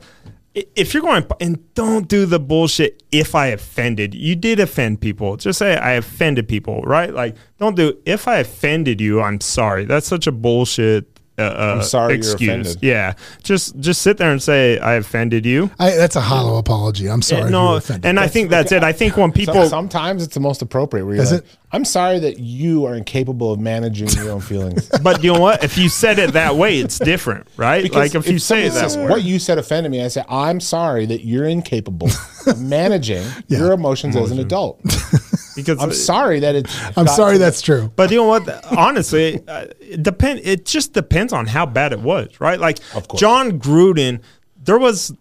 If 0.76 0.94
you're 0.94 1.04
going 1.04 1.26
and 1.40 1.74
don't 1.74 2.08
do 2.08 2.26
the 2.26 2.40
bullshit. 2.40 3.04
If 3.12 3.36
I 3.36 3.48
offended, 3.48 4.14
you 4.14 4.36
did 4.36 4.60
offend 4.60 5.02
people. 5.02 5.38
Just 5.38 5.60
say 5.60 5.78
I 5.78 5.94
offended 5.94 6.48
people, 6.48 6.82
right? 6.82 7.14
Like 7.14 7.36
don't 7.58 7.76
do. 7.76 7.98
If 8.06 8.28
I 8.28 8.38
offended 8.38 9.00
you, 9.00 9.22
I'm 9.22 9.40
sorry. 9.40 9.86
That's 9.86 10.08
such 10.08 10.28
a 10.28 10.32
bullshit 10.32 11.17
uh, 11.38 11.42
uh, 11.42 11.82
sorry 11.82 12.14
you're 12.14 12.18
excuse. 12.20 12.50
offended. 12.50 12.78
Yeah, 12.82 13.14
just 13.44 13.80
just 13.80 14.02
sit 14.02 14.18
there 14.18 14.32
and 14.32 14.42
say 14.42 14.80
I 14.80 14.94
offended 14.94 15.46
you. 15.46 15.70
I, 15.80 15.92
that's 15.92 16.16
a 16.16 16.22
hollow 16.22 16.58
apology. 16.58 17.08
I'm 17.10 17.22
sorry. 17.22 17.44
if 17.44 17.50
no, 17.52 17.72
were 17.72 17.78
offended. 17.78 18.06
and 18.06 18.20
I 18.20 18.28
think 18.28 18.50
that's 18.50 18.72
it. 18.72 18.84
I 18.84 18.92
think 18.94 19.18
when 19.18 19.32
So- 19.32 19.36
people 19.36 19.70
sometimes 19.70 20.24
it's 20.24 20.34
the 20.34 20.40
most 20.40 20.62
appropriate. 20.62 21.06
Where 21.06 21.16
you're 21.16 21.24
Is 21.24 21.32
like, 21.32 21.42
it? 21.44 21.48
I'm 21.72 21.84
sorry 21.84 22.20
that 22.20 22.40
you 22.40 22.86
are 22.86 22.96
incapable 22.96 23.52
of 23.52 23.60
managing 23.60 24.08
your 24.10 24.32
own 24.32 24.40
feelings. 24.40 24.90
But 25.04 25.22
you 25.24 25.34
know 25.34 25.40
what? 25.40 25.64
If 25.66 25.78
you 25.78 25.90
said 25.90 26.18
it 26.18 26.32
that 26.34 26.56
way, 26.56 26.80
it's 26.80 26.98
different, 26.98 27.48
right? 27.58 27.84
Because 27.84 28.14
like 28.14 28.16
if 28.16 28.32
you 28.32 28.40
say 28.40 28.66
it 28.66 28.70
that 28.74 28.90
says, 28.92 28.98
way. 28.98 29.08
what 29.08 29.24
you 29.24 29.38
said 29.38 29.58
offended 29.58 29.92
me. 29.92 30.02
I 30.04 30.08
say, 30.08 30.24
I'm 30.30 30.60
sorry 30.62 31.06
that 31.08 31.26
you're 31.26 31.46
incapable 31.46 32.10
of 32.48 32.62
managing 32.78 33.26
your 33.48 33.74
emotions 33.74 34.16
as 34.16 34.32
an 34.32 34.40
adult. 34.40 34.80
Because 35.58 35.82
I'm 35.84 35.92
sorry 35.92 36.40
that 36.40 36.56
it's. 36.56 36.98
I'm 36.98 37.08
sorry 37.08 37.34
to- 37.34 37.40
that's 37.40 37.62
true. 37.62 37.92
But 37.98 38.10
you 38.12 38.18
know 38.18 38.24
what? 38.26 38.48
Honestly, 38.78 39.42
uh, 39.48 39.66
it 39.82 40.02
depend. 40.04 40.40
It 40.46 40.66
just 40.66 40.94
depends 40.94 41.34
on 41.34 41.46
how 41.48 41.66
bad 41.66 41.92
it 41.92 42.00
was, 42.00 42.30
right? 42.40 42.60
Like 42.60 42.80
Of 42.96 43.10
course. 43.10 43.20
Jon 43.20 43.60
Gruden, 43.60 44.22
there 44.64 44.78
was, 44.80 45.12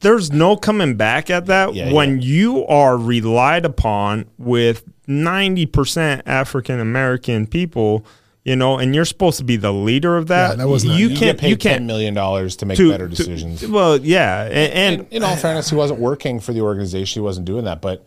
there's 0.00 0.30
no 0.32 0.56
coming 0.56 0.96
back 0.96 1.30
at 1.30 1.46
that 1.46 1.72
Yeah, 1.74 1.92
when 1.92 2.20
you 2.20 2.66
are 2.66 2.98
relied 2.98 3.64
upon 3.64 4.26
with 4.36 4.84
ninety 5.06 5.64
percent 5.66 6.22
African 6.26 6.80
American 6.80 7.46
people, 7.46 8.04
you 8.44 8.54
know, 8.56 8.78
and 8.78 8.94
you're 8.94 9.04
supposed 9.04 9.38
to 9.38 9.44
be 9.44 9.56
the 9.56 9.72
leader 9.72 10.16
of 10.16 10.26
that. 10.28 10.50
Yeah, 10.50 10.56
that 10.56 10.68
wasn't- 10.68 10.94
you 10.94 11.08
You 11.08 11.16
can't. 11.16 11.20
get 11.20 11.38
paid 11.38 11.48
You 11.50 11.56
ten 11.56 11.72
can't. 11.74 11.84
million 11.86 12.14
dollars 12.14 12.56
to 12.56 12.66
make 12.66 12.76
to- 12.76 12.90
better 12.90 13.08
to- 13.08 13.14
decisions. 13.14 13.66
well, 13.66 13.96
yeah, 13.98 14.44
and, 14.44 15.00
and 15.00 15.06
in 15.12 15.22
all 15.22 15.36
fairness, 15.36 15.70
he 15.70 15.76
wasn't 15.76 16.00
working 16.00 16.40
for 16.40 16.52
the 16.52 16.60
organization. 16.60 17.20
He 17.22 17.24
wasn't 17.24 17.46
doing 17.46 17.64
that. 17.64 17.80
But 17.80 18.04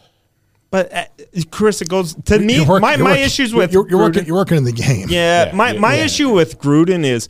but 0.72 0.94
uh, 0.94 1.06
Chris, 1.52 1.82
it 1.82 1.90
goes 1.90 2.16
to 2.26 2.40
me. 2.40 2.58
You're 2.58 2.66
work- 2.68 2.82
my 2.82 2.96
you're 2.96 3.04
my 3.04 3.12
work- 3.12 3.20
issues 3.20 3.54
with 3.54 3.74
you're, 3.74 3.90
you're 3.90 4.00
Gruden- 4.00 4.04
working. 4.04 4.26
You're 4.26 4.36
working 4.36 4.58
in 4.58 4.64
the 4.66 4.72
game. 4.72 5.08
Yeah, 5.10 5.46
Yeah, 5.48 5.56
my 5.56 5.72
yeah, 5.74 5.80
my 5.80 5.96
yeah. 5.96 6.06
issue 6.06 6.30
with 6.30 6.60
Gruden 6.60 7.04
is 7.04 7.28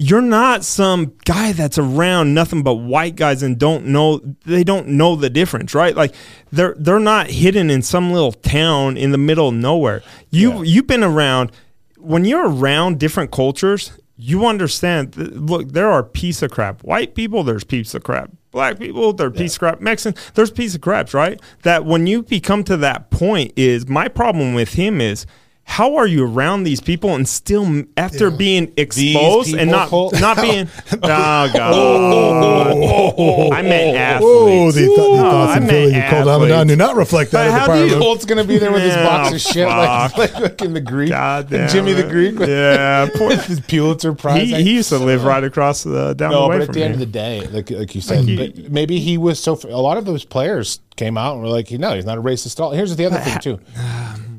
you're 0.00 0.22
not 0.22 0.64
some 0.64 1.12
guy 1.24 1.50
that's 1.52 1.76
around 1.76 2.32
nothing 2.32 2.62
but 2.62 2.74
white 2.74 3.16
guys 3.16 3.42
and 3.42 3.58
don't 3.58 3.84
know 3.86 4.20
they 4.46 4.62
don't 4.62 4.86
know 4.88 5.16
the 5.16 5.28
difference, 5.30 5.74
right? 5.74 5.94
Like 5.96 6.14
they're 6.52 6.74
they're 6.78 7.00
not 7.00 7.28
hidden 7.28 7.68
in 7.70 7.82
some 7.82 8.12
little 8.12 8.32
town 8.32 8.96
in 8.96 9.10
the 9.10 9.18
middle 9.18 9.48
of 9.48 9.54
nowhere. 9.54 10.02
You 10.30 10.52
Yeah. 10.58 10.62
you've 10.62 10.86
been 10.86 11.02
around 11.02 11.50
when 11.98 12.24
you're 12.24 12.48
around 12.48 13.00
different 13.00 13.32
cultures, 13.32 13.90
you 14.20 14.44
understand 14.44 15.16
look, 15.16 15.68
there 15.68 15.88
are 15.88 16.02
piece 16.02 16.42
of 16.42 16.50
crap. 16.50 16.82
White 16.82 17.14
people, 17.14 17.44
there's 17.44 17.64
piece 17.64 17.94
of 17.94 18.02
crap. 18.02 18.30
Black 18.50 18.78
people, 18.78 19.12
they're 19.12 19.30
piece 19.30 19.54
of 19.54 19.60
crap. 19.60 19.80
Mexican, 19.80 20.20
there's 20.34 20.50
piece 20.50 20.74
of 20.74 20.80
craps, 20.80 21.14
right? 21.14 21.40
That 21.62 21.84
when 21.84 22.06
you 22.06 22.24
become 22.24 22.64
to 22.64 22.76
that 22.78 23.10
point 23.10 23.52
is 23.56 23.86
my 23.88 24.08
problem 24.08 24.54
with 24.54 24.74
him 24.74 25.00
is 25.00 25.24
how 25.70 25.96
are 25.96 26.06
you 26.06 26.24
around 26.26 26.62
these 26.64 26.80
people 26.80 27.14
and 27.14 27.28
still 27.28 27.84
after 27.96 28.30
being 28.30 28.72
exposed 28.78 29.54
and 29.54 29.70
not 29.70 29.88
Cole? 29.90 30.10
not 30.12 30.40
being 30.40 30.66
oh 30.92 31.50
god 31.54 33.52
I 33.52 33.62
meant 33.62 33.96
athletes 33.96 34.28
Oh, 34.30 34.72
the, 34.72 34.80
th- 34.80 34.88
the 34.88 34.96
thoughts 34.96 35.52
I 35.52 35.56
and 35.58 35.66
meant 35.66 35.92
feelings 35.92 36.04
of 36.04 36.10
Colt 36.10 36.26
Amidan 36.28 36.52
athletes. 36.52 36.68
do 36.70 36.76
not 36.76 36.96
reflect 36.96 37.30
that. 37.32 37.38
But 37.38 37.46
of 37.48 37.52
the 37.52 37.60
how 37.60 37.66
do 37.78 37.84
you- 37.86 37.90
Move. 37.92 38.00
Colt's 38.02 38.24
gonna 38.24 38.44
be 38.44 38.58
there 38.58 38.72
with 38.72 38.82
his 38.82 38.94
box 38.96 39.28
Yeah, 39.30 39.34
of 39.34 39.40
shit, 39.40 39.68
like, 39.68 40.16
like, 40.34 40.34
like 40.40 40.62
in 40.62 40.72
the 40.74 40.80
Greek, 40.80 41.10
God 41.10 41.50
damn 41.50 41.68
Jimmy 41.72 41.92
the. 41.92 42.08
Greek 42.08 42.38
with 42.38 42.48
yeah 42.48 43.06
poor, 43.14 43.36
his 43.36 43.60
Pulitzer 43.60 44.14
Prize. 44.14 44.48
he, 44.48 44.54
he 44.62 44.74
used 44.76 44.88
to 44.88 44.98
live 44.98 45.24
right 45.24 45.44
across 45.44 45.82
the 45.82 46.14
down 46.14 46.30
no, 46.30 46.42
the 46.44 46.48
way 46.48 46.58
but 46.60 46.68
at 46.70 46.74
the 46.74 46.82
end 46.82 46.94
of 46.94 47.00
the 47.00 47.06
day, 47.06 47.46
like 47.48 47.70
like 47.70 47.94
you 47.94 48.00
said, 48.00 48.24
he- 48.24 48.66
maybe 48.70 48.98
he 48.98 49.18
was 49.18 49.38
so. 49.38 49.58
A 49.68 49.80
lot 49.80 49.98
of 49.98 50.06
those 50.06 50.24
players 50.24 50.80
came 50.96 51.18
out 51.18 51.34
and 51.34 51.42
were 51.42 51.48
like, 51.50 51.70
"No, 51.70 51.94
he's 51.94 52.06
not 52.06 52.16
a 52.18 52.22
racist 52.22 52.58
at 52.58 52.62
all." 52.62 52.70
Here's 52.72 52.96
the 52.96 53.04
other 53.06 53.18
thing 53.18 53.38
too. 53.40 53.60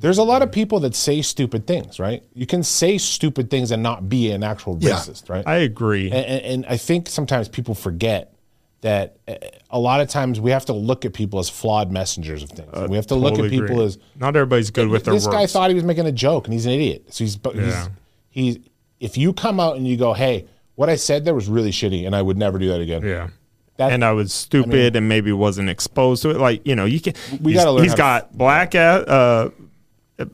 There's 0.01 0.17
a 0.17 0.23
lot 0.23 0.41
of 0.41 0.51
people 0.51 0.79
that 0.81 0.95
say 0.95 1.21
stupid 1.21 1.67
things, 1.67 1.99
right? 1.99 2.23
You 2.33 2.45
can 2.45 2.63
say 2.63 2.97
stupid 2.97 3.49
things 3.49 3.71
and 3.71 3.83
not 3.83 4.07
be 4.09 4.31
an 4.31 4.43
actual 4.43 4.77
Yeah. 4.79 4.91
racist, 4.93 5.29
right? 5.29 5.45
I 5.47 5.57
agree 5.57 6.05
and, 6.11 6.25
and, 6.25 6.41
and 6.45 6.65
I 6.67 6.77
think 6.77 7.09
sometimes 7.09 7.47
people 7.49 7.75
forget 7.75 8.33
that 8.81 9.17
uh, 9.27 9.35
a 9.69 9.77
lot 9.79 9.99
of 9.99 10.07
times 10.07 10.39
we 10.39 10.51
have 10.51 10.65
to 10.67 10.73
look 10.73 11.03
at 11.03 11.13
people 11.13 11.37
as 11.39 11.49
flawed 11.49 11.91
messengers 11.91 12.43
of 12.43 12.49
things. 12.49 12.69
we 12.89 12.95
have 12.95 13.07
to 13.07 13.15
look 13.15 13.37
at 13.37 13.49
people 13.49 13.65
agree. 13.75 13.85
as 13.85 13.97
not 14.17 14.35
everybody's 14.35 14.71
good 14.71 14.87
with 14.87 15.03
their 15.03 15.13
this 15.13 15.25
words 15.25 15.35
guy 15.35 15.45
thought 15.47 15.69
he 15.69 15.75
was 15.75 15.83
making 15.83 16.05
a 16.05 16.11
joke 16.13 16.45
and 16.45 16.53
he's 16.53 16.65
an 16.65 16.71
idiot. 16.71 17.05
So 17.13 17.23
he's 17.25 17.37
Yeah. 17.55 17.87
he's 18.31 18.55
he's 18.55 18.57
if 19.01 19.17
you 19.17 19.33
come 19.33 19.59
out 19.59 19.75
and 19.77 19.85
you 19.87 19.97
go, 19.97 20.13
"Hey, 20.13 20.45
what 20.75 20.89
I 20.89 20.95
said 20.95 21.25
there 21.25 21.33
was 21.35 21.47
really 21.49 21.71
shitty 21.71 22.05
and 22.05 22.15
I 22.15 22.21
would 22.21 22.37
never 22.37 22.57
do 22.57 22.69
that 22.69 22.79
again." 22.79 23.01
yeah 23.05 23.29
That- 23.77 23.91
and 23.91 24.03
I 24.05 24.11
was 24.13 24.31
stupid 24.33 24.95
and 24.95 25.09
maybe 25.09 25.31
wasn't 25.33 25.69
exposed 25.69 26.21
to 26.23 26.29
it. 26.31 26.37
Like 26.37 26.61
you 26.65 26.75
know, 26.75 26.85
you 26.85 27.01
can. 27.01 27.13
We 27.41 27.51
he's- 27.51 27.63
gotta 27.63 27.71
learn 27.75 27.83
He's 27.83 27.91
how 27.91 27.95
to- 27.95 28.01
got 28.27 28.37
black 28.37 28.75
a- 28.75 28.79
uh, 28.79 29.49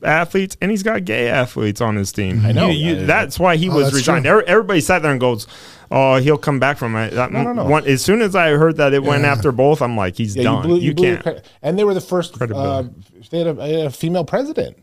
athletes 0.02 0.56
and 0.60 0.70
he's 0.70 0.82
got 0.82 1.04
gay 1.04 1.28
athletes 1.28 1.80
on 1.80 1.96
his 1.96 2.12
team. 2.12 2.44
I 2.44 2.52
know. 2.52 2.68
You, 2.68 2.94
you, 2.96 3.06
that's 3.06 3.38
why 3.38 3.56
he 3.56 3.68
Oh, 3.70 3.76
was 3.76 3.94
resigned. 3.94 4.24
true. 4.24 4.42
Everybody 4.46 4.80
sat 4.80 5.02
there 5.02 5.10
and 5.12 5.20
goes, 5.20 5.46
"Oh, 5.90 6.16
he'll 6.16 6.38
come 6.38 6.58
back 6.58 6.78
from 6.78 6.96
it." 6.96 7.12
That, 7.12 7.32
no, 7.32 7.52
no. 7.52 7.64
One, 7.64 7.86
as 7.86 8.02
soon 8.02 8.20
as 8.22 8.34
I 8.34 8.50
heard 8.50 8.76
that 8.78 8.92
it 8.94 9.02
went 9.02 9.24
after 9.24 9.52
both, 9.52 9.80
I'm 9.82 9.96
like, 9.96 10.16
he's 10.16 10.34
Yeah, 10.36 10.44
done. 10.44 10.56
you 10.56 10.62
blew, 10.68 10.78
you, 10.80 10.94
blew 10.94 11.04
can't. 11.16 11.22
cre- 11.22 11.48
and 11.62 11.78
they 11.78 11.84
were 11.84 11.94
the 11.94 12.00
first. 12.00 12.40
Uh, 12.40 12.84
they 13.30 13.38
had 13.38 13.46
a, 13.58 13.86
a 13.86 13.90
female 13.90 14.24
president. 14.24 14.76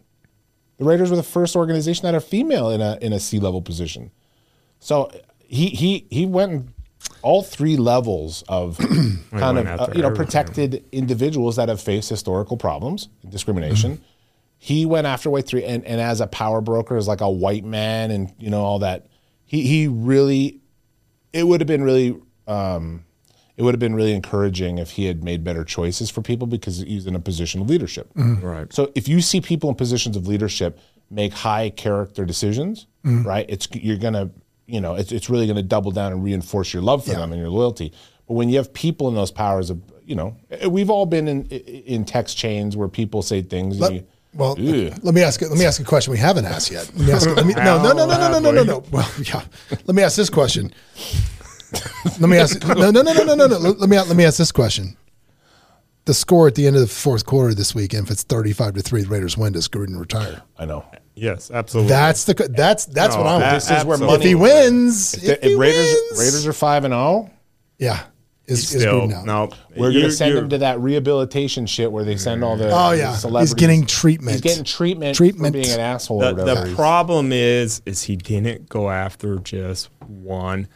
The 0.77 0.85
Raiders 0.85 1.09
were 1.11 1.17
the 1.17 1.23
first 1.23 1.55
organization 1.55 2.03
that 2.03 2.13
had 2.13 2.23
a 2.23 2.25
female 2.25 2.69
in 2.69 2.81
a 2.81 2.97
in 3.01 3.13
a 3.13 3.19
C 3.19 3.39
level 3.39 3.61
position. 3.61 4.11
So 4.79 5.11
he 5.39 5.67
he 5.69 6.05
he 6.09 6.25
went 6.25 6.69
all 7.21 7.43
three 7.43 7.77
levels 7.77 8.43
of 8.49 8.77
kind 9.31 9.57
of 9.59 9.67
uh, 9.67 9.87
you 9.93 10.01
know 10.01 10.07
everything. 10.07 10.15
protected 10.15 10.85
individuals 10.91 11.57
that 11.57 11.69
have 11.69 11.79
faced 11.81 12.09
historical 12.09 12.57
problems, 12.57 13.09
discrimination. 13.29 14.01
He 14.63 14.85
went 14.85 15.05
after 15.05 15.29
white 15.29 15.45
three, 15.45 15.65
and, 15.65 15.83
and 15.83 15.99
as 15.99 16.21
a 16.21 16.27
power 16.27 16.61
broker, 16.61 16.95
as 16.95 17.05
like 17.05 17.19
a 17.19 17.29
white 17.29 17.65
man, 17.65 18.11
and 18.11 18.33
you 18.39 18.49
know 18.49 18.61
all 18.61 18.79
that. 18.79 19.07
He 19.43 19.67
he 19.67 19.87
really, 19.89 20.61
it 21.33 21.45
would 21.45 21.59
have 21.59 21.67
been 21.67 21.83
really. 21.83 22.17
Um, 22.47 23.03
it 23.57 23.63
would 23.63 23.73
have 23.73 23.79
been 23.79 23.93
really 23.93 24.13
encouraging 24.13 24.77
if 24.77 24.91
he 24.91 25.05
had 25.05 25.21
made 25.21 25.43
better 25.43 25.65
choices 25.65 26.09
for 26.09 26.21
people 26.21 26.47
because 26.47 26.79
he's 26.79 27.05
in 27.05 27.13
a 27.13 27.19
position 27.19 27.59
of 27.61 27.69
leadership. 27.69 28.09
Right. 28.15 28.71
So 28.71 28.89
if 28.95 29.07
you 29.09 29.19
see 29.19 29.41
people 29.41 29.69
in 29.69 29.75
positions 29.75 30.15
of 30.15 30.27
leadership 30.27 30.79
make 31.11 31.33
high 31.33 31.69
character 31.69 32.23
decisions, 32.23 32.87
right? 33.03 33.45
It's 33.49 33.67
you're 33.73 33.97
gonna, 33.97 34.31
you 34.65 34.79
know, 34.79 34.95
it's 34.95 35.11
it's 35.11 35.29
really 35.29 35.45
gonna 35.45 35.61
double 35.61 35.91
down 35.91 36.13
and 36.13 36.23
reinforce 36.23 36.73
your 36.73 36.81
love 36.83 37.03
for 37.03 37.11
them 37.19 37.33
and 37.33 37.41
your 37.41 37.49
loyalty. 37.49 37.91
But 38.27 38.35
when 38.35 38.47
you 38.47 38.55
have 38.57 38.73
people 38.73 39.09
in 39.09 39.15
those 39.15 39.29
powers 39.31 39.69
of, 39.69 39.81
you 40.05 40.15
know, 40.15 40.37
we've 40.69 40.89
all 40.89 41.05
been 41.05 41.27
in 41.27 41.45
in 41.47 42.05
text 42.05 42.37
chains 42.37 42.77
where 42.77 42.87
people 42.87 43.21
say 43.21 43.41
things. 43.41 43.75
and 43.75 43.95
you, 43.95 43.99
Let, 44.01 44.07
well, 44.33 44.51
Ugh. 44.53 44.93
let 45.03 45.13
me 45.13 45.21
ask. 45.21 45.41
Let 45.41 45.51
me 45.57 45.65
ask 45.65 45.79
a 45.81 45.83
question 45.83 46.11
we 46.11 46.17
haven't 46.17 46.45
asked 46.45 46.71
yet. 46.71 46.89
Let 46.95 47.07
me 47.07 47.13
ask. 47.13 47.27
Let 47.27 47.45
me, 47.45 47.53
no, 47.53 47.81
no, 47.81 47.93
no, 47.93 48.05
no, 48.05 48.17
no, 48.17 48.29
no, 48.29 48.39
no, 48.39 48.51
no, 48.51 48.63
no. 48.63 48.83
Well, 48.91 49.09
yeah. 49.23 49.43
Let 49.85 49.95
me 49.95 50.03
ask 50.03 50.15
this 50.15 50.29
question. 50.29 50.73
Let 52.19 52.29
me 52.29 52.37
ask. 52.37 52.65
No, 52.67 52.91
no, 52.91 53.01
no, 53.01 53.13
no, 53.13 53.23
no, 53.23 53.35
no, 53.35 53.47
no. 53.47 53.57
Let 53.57 53.89
me 53.89 53.97
let 53.97 54.15
me 54.15 54.25
ask 54.25 54.37
this 54.37 54.51
question. 54.51 54.97
The 56.05 56.13
score 56.13 56.47
at 56.47 56.55
the 56.55 56.67
end 56.67 56.75
of 56.75 56.81
the 56.81 56.87
fourth 56.87 57.25
quarter 57.25 57.53
this 57.53 57.73
weekend, 57.73 58.07
if 58.07 58.11
it's 58.11 58.23
thirty-five 58.23 58.73
to 58.73 58.81
three, 58.81 59.03
the 59.03 59.09
Raiders 59.09 59.37
win. 59.37 59.53
Does 59.53 59.67
Gruden 59.69 59.97
retire? 59.99 60.41
I 60.57 60.65
know. 60.65 60.85
Yes, 61.15 61.49
absolutely. 61.51 61.89
That's 61.89 62.25
the. 62.25 62.33
That's 62.33 62.85
that's 62.85 63.15
what 63.15 63.23
No, 63.23 63.29
I 63.29 63.37
want. 63.39 63.53
This 63.55 63.65
is 63.65 63.85
where 63.85 63.93
Absolutely. 63.95 64.15
If 64.15 64.21
he 64.23 64.35
wins, 64.35 65.13
If, 65.13 65.23
if, 65.23 65.41
the- 65.41 65.47
he 65.49 65.55
Raiders 65.55 65.93
wins, 66.09 66.19
Raiders 66.19 66.47
are 66.47 66.53
five 66.53 66.83
and 66.83 66.91
zero, 66.91 67.29
yeah, 67.77 68.03
is, 68.45 68.59
is 68.73 68.81
still 68.81 69.07
Gruden 69.07 69.25
no. 69.25 69.49
we're 69.77 69.93
gonna 69.93 70.11
send 70.11 70.37
him 70.37 70.49
to 70.49 70.57
that 70.59 70.79
rehabilitation 70.79 71.65
shit 71.65 71.91
where 71.91 72.03
they 72.03 72.17
send 72.17 72.43
all 72.43 72.57
the 72.57 72.69
Oh 72.73 72.91
the 72.91 72.97
yeah, 72.97 73.39
he's 73.39 73.53
getting 73.53 73.85
treatment. 73.85 74.31
He's 74.31 74.41
getting 74.41 74.63
treatment, 74.65 75.15
Treatment. 75.15 75.55
for 75.55 75.61
being 75.61 75.73
an 75.73 75.79
asshole. 75.79 76.19
The, 76.19 76.29
or 76.31 76.65
the 76.65 76.73
problem 76.75 77.31
is, 77.31 77.81
is 77.85 78.03
he 78.03 78.15
didn't 78.17 78.67
go 78.67 78.89
after 78.89 79.37
just 79.39 79.89
one. 80.07 80.67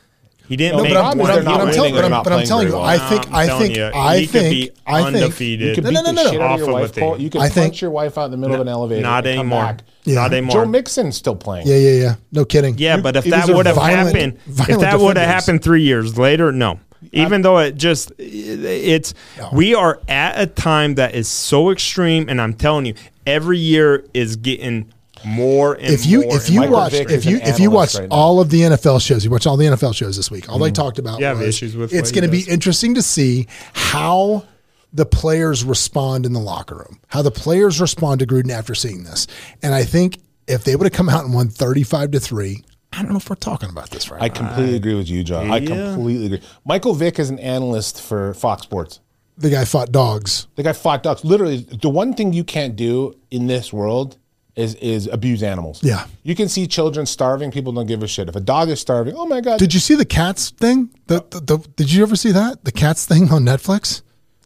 He 0.47 0.55
didn't 0.55 0.77
No, 0.77 0.83
make 0.83 0.93
but 0.93 0.99
I'm, 1.03 1.17
one. 1.17 1.27
but 1.27 1.37
I'm, 1.39 1.43
not 1.43 1.57
but 1.59 1.67
I'm 1.67 1.73
telling, 1.73 1.93
but 1.93 2.05
I'm, 2.05 2.23
but 2.23 2.31
I'm 2.31 2.45
telling 2.45 2.67
you, 2.67 2.71
very 2.71 2.83
I 2.85 2.97
think, 3.09 3.27
I'm 3.27 3.35
I 3.35 3.45
telling 3.47 3.63
think, 3.65 3.75
you, 3.75 3.91
I 3.93 4.25
think, 4.25 4.71
I 4.85 5.03
think, 5.03 5.15
undefeated. 5.17 5.67
You 5.67 5.75
could 5.75 5.83
No, 5.83 5.89
beat 5.89 5.93
no, 5.95 6.01
no, 6.03 6.11
no, 6.13 6.23
no. 6.23 6.31
shit 6.31 6.39
out 6.41 6.45
of 6.45 6.51
Off 6.51 6.59
your 6.59 6.69
a 6.69 6.73
wife. 6.73 6.91
thing. 6.93 7.19
You 7.19 7.29
can 7.29 7.41
I 7.41 7.49
punch 7.49 7.81
your 7.81 7.91
wife 7.91 8.17
out 8.17 8.25
in 8.25 8.31
the 8.31 8.37
middle 8.37 8.55
of 8.55 8.61
an 8.61 8.69
elevator. 8.69 9.01
Not 9.01 9.27
and 9.27 9.39
come 9.39 9.47
anymore. 9.47 9.63
back. 9.63 9.81
Yeah. 10.05 10.15
Not 10.15 10.31
anymore. 10.31 10.53
Joe 10.63 10.65
Mixon's 10.65 11.17
still 11.17 11.35
playing. 11.35 11.67
yeah, 11.67 11.75
yeah, 11.75 12.01
yeah. 12.01 12.15
No 12.31 12.45
kidding. 12.45 12.77
Yeah, 12.77 13.01
but 13.01 13.17
if 13.17 13.25
These 13.25 13.33
that 13.33 13.49
would 13.49 13.65
have 13.65 13.75
happened, 13.75 14.37
if 14.47 14.79
that 14.79 14.97
would 15.01 15.17
have 15.17 15.27
happened 15.27 15.61
three 15.61 15.81
years 15.83 16.17
later, 16.17 16.53
no. 16.53 16.79
Even 17.11 17.41
though 17.41 17.59
it 17.59 17.75
just, 17.75 18.11
it's 18.17 19.13
we 19.53 19.75
are 19.75 19.99
at 20.07 20.39
a 20.39 20.47
time 20.47 20.95
that 20.95 21.15
is 21.15 21.27
so 21.27 21.69
extreme, 21.69 22.29
and 22.29 22.41
I'm 22.41 22.53
telling 22.53 22.85
you, 22.85 22.95
every 23.25 23.59
year 23.59 24.05
is 24.13 24.35
getting 24.35 24.91
more 25.25 25.73
and 25.73 25.85
if 25.85 26.05
you 26.05 26.21
more 26.21 26.35
if 26.37 26.49
you 26.49 26.69
watch 26.69 26.93
if 26.93 27.25
you 27.25 27.37
an 27.37 27.47
if 27.47 27.59
you 27.59 27.71
watch 27.71 27.95
right 27.95 28.07
all 28.11 28.39
of 28.39 28.49
the 28.49 28.61
NFL 28.61 29.01
shows, 29.01 29.25
you 29.25 29.31
watch 29.31 29.47
all 29.47 29.57
the 29.57 29.65
NFL 29.65 29.95
shows 29.95 30.15
this 30.15 30.29
week. 30.29 30.49
All 30.49 30.59
they 30.59 30.71
mm. 30.71 30.75
talked 30.75 30.99
about. 30.99 31.19
You 31.19 31.25
have 31.25 31.39
was 31.39 31.47
issues 31.47 31.75
with 31.75 31.93
it's 31.93 32.11
going 32.11 32.23
to 32.23 32.29
be 32.29 32.43
interesting 32.47 32.95
to 32.95 33.01
see 33.01 33.47
how 33.73 34.45
the 34.93 35.05
players 35.05 35.63
respond 35.63 36.25
in 36.25 36.33
the 36.33 36.39
locker 36.39 36.75
room, 36.75 36.99
how 37.07 37.21
the 37.21 37.31
players 37.31 37.81
respond 37.81 38.19
to 38.19 38.27
Gruden 38.27 38.51
after 38.51 38.73
seeing 38.75 39.03
this. 39.03 39.27
And 39.61 39.73
I 39.73 39.83
think 39.83 40.19
if 40.47 40.63
they 40.63 40.75
would 40.75 40.85
have 40.85 40.93
come 40.93 41.09
out 41.09 41.25
and 41.25 41.33
won 41.33 41.49
thirty 41.49 41.83
five 41.83 42.11
to 42.11 42.19
three, 42.19 42.63
I 42.97 43.01
don't 43.03 43.11
know 43.11 43.17
if 43.17 43.29
we're 43.29 43.35
talking 43.35 43.69
about 43.69 43.89
this 43.91 44.09
right. 44.09 44.21
I 44.21 44.27
now. 44.27 44.33
completely 44.33 44.75
agree 44.75 44.95
with 44.95 45.09
you, 45.09 45.23
John. 45.23 45.51
I 45.51 45.57
Yeah. 45.57 45.93
completely 45.93 46.25
agree. 46.25 46.41
Michael 46.65 46.93
Vick 46.95 47.19
is 47.19 47.29
an 47.29 47.39
analyst 47.39 48.01
for 48.01 48.33
Fox 48.33 48.63
Sports. 48.63 48.99
the 49.39 49.51
guy 49.51 49.63
fought 49.65 49.91
dogs. 49.91 50.47
The 50.55 50.63
guy 50.63 50.73
fought 50.73 51.03
ducks. 51.03 51.23
Literally, 51.23 51.57
the 51.57 51.89
one 51.89 52.15
thing 52.15 52.33
you 52.33 52.43
can't 52.43 52.75
do 52.75 53.15
in 53.29 53.45
this 53.45 53.71
world 53.71 54.17
is 54.55 54.73
is 54.75 55.05
abuse 55.05 55.43
animals. 55.43 55.79
Yeah. 55.83 56.05
you 56.23 56.33
can 56.33 56.49
see 56.49 56.65
children 56.65 57.05
starving. 57.05 57.51
People 57.51 57.71
don't 57.71 57.85
give 57.85 58.01
a 58.01 58.07
shit. 58.07 58.27
If 58.29 58.35
a 58.35 58.39
dog 58.39 58.69
is 58.69 58.79
starving, 58.79 59.13
oh 59.15 59.27
my 59.27 59.39
god, 59.41 59.59
Did 59.59 59.75
you 59.75 59.79
see 59.79 59.93
the 59.93 60.05
cats 60.05 60.49
thing? 60.49 60.89
The, 61.05 61.23
the, 61.29 61.39
the 61.41 61.57
did 61.75 61.93
you 61.93 62.01
ever 62.01 62.15
see 62.15 62.31
that? 62.31 62.63
The 62.63 62.71
cats 62.71 63.05
thing 63.05 63.31
on 63.31 63.43
Netflix? 63.43 64.01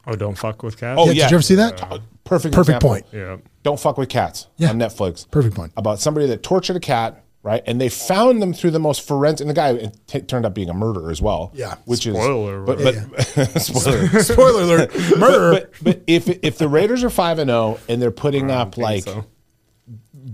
Oh, 0.05 0.17
don't 0.17 0.37
fuck 0.37 0.61
with 0.61 0.77
cats. 0.77 0.99
Oh, 0.99 1.05
Yeah, 1.05 1.11
yeah. 1.13 1.23
Did 1.23 1.31
you 1.31 1.35
ever 1.37 1.41
see 1.43 1.55
that? 1.55 1.81
Uh, 1.81 1.99
perfect 2.25 2.53
Perfect 2.53 2.75
example. 2.83 2.89
point. 2.89 3.05
yeah. 3.13 3.37
Don't 3.63 3.79
fuck 3.79 3.97
with 3.97 4.09
cats 4.09 4.47
Yeah. 4.57 4.71
on 4.71 4.77
Netflix. 4.77 5.25
Perfect 5.31 5.55
point. 5.55 5.71
About 5.77 6.01
somebody 6.01 6.25
that 6.27 6.43
tortured 6.43 6.75
a 6.75 6.79
cat, 6.81 7.23
right? 7.43 7.63
And 7.65 7.79
they 7.81 7.89
found 7.89 8.41
them 8.41 8.53
through 8.53 8.71
the 8.71 8.79
most 8.79 9.07
forensic. 9.07 9.41
And 9.41 9.49
the 9.49 9.53
guy 9.53 9.69
it 9.71 9.97
t- 10.07 10.21
turned 10.21 10.45
out 10.45 10.53
being 10.53 10.69
a 10.69 10.73
murderer 10.73 11.11
as 11.11 11.21
well. 11.21 11.51
Yeah. 11.53 11.75
which 11.85 12.01
Spoiler 12.01 12.61
is 12.61 12.65
but 12.65 13.11
but 13.33 13.61
spoiler. 13.61 14.07
Spoiler 14.23 14.61
alert. 14.63 14.95
Murder. 15.17 15.51
But, 15.51 15.71
but 15.81 16.01
if 16.07 16.27
if 16.43 16.57
the 16.57 16.67
Raiders 16.67 17.03
are 17.03 17.09
five 17.09 17.39
and 17.39 17.49
zero 17.49 17.79
and 17.89 18.01
they're 18.01 18.11
putting 18.11 18.51
up 18.51 18.77
like 18.77 19.03
so. 19.03 19.25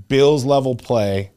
Bills 0.07 0.45
level 0.45 0.75
play, 0.75 1.31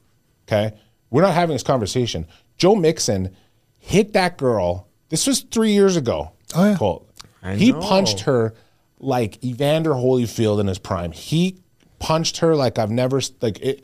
okay, 0.49 0.77
we're 1.11 1.23
not 1.23 1.35
having 1.35 1.55
this 1.55 1.63
conversation. 1.63 2.27
Joe 2.57 2.75
Mixon 2.75 3.35
hit 3.79 4.13
that 4.15 4.39
girl. 4.39 4.89
This 5.09 5.27
was 5.27 5.41
three 5.41 5.73
years 5.73 5.97
ago. 5.97 6.33
Oh, 6.55 6.69
yeah. 6.71 6.77
Colt. 6.77 7.09
He 7.55 7.73
know. 7.73 7.81
punched 7.81 8.21
her 8.21 8.55
like 8.99 9.43
Evander 9.45 9.91
Holyfield 9.93 10.61
in 10.61 10.67
his 10.67 10.79
prime. 10.79 11.13
He 11.13 11.59
punched 11.99 12.39
her 12.39 12.55
like 12.55 12.79
I've 12.79 12.91
never 12.91 13.21
like 13.41 13.59
it. 13.61 13.83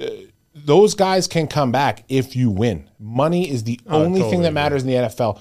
uh, 0.00 0.06
those 0.54 0.94
guys 0.94 1.26
can 1.26 1.46
come 1.46 1.72
back 1.72 2.04
if 2.08 2.36
you 2.36 2.50
win. 2.50 2.88
Money 2.98 3.50
is 3.50 3.64
the 3.64 3.80
oh, 3.86 4.02
only 4.02 4.20
thing 4.20 4.30
totally 4.30 4.42
that 4.42 4.48
agree. 4.48 4.54
matters 4.54 4.82
in 4.82 4.88
the 4.88 4.94
NFL. 4.94 5.40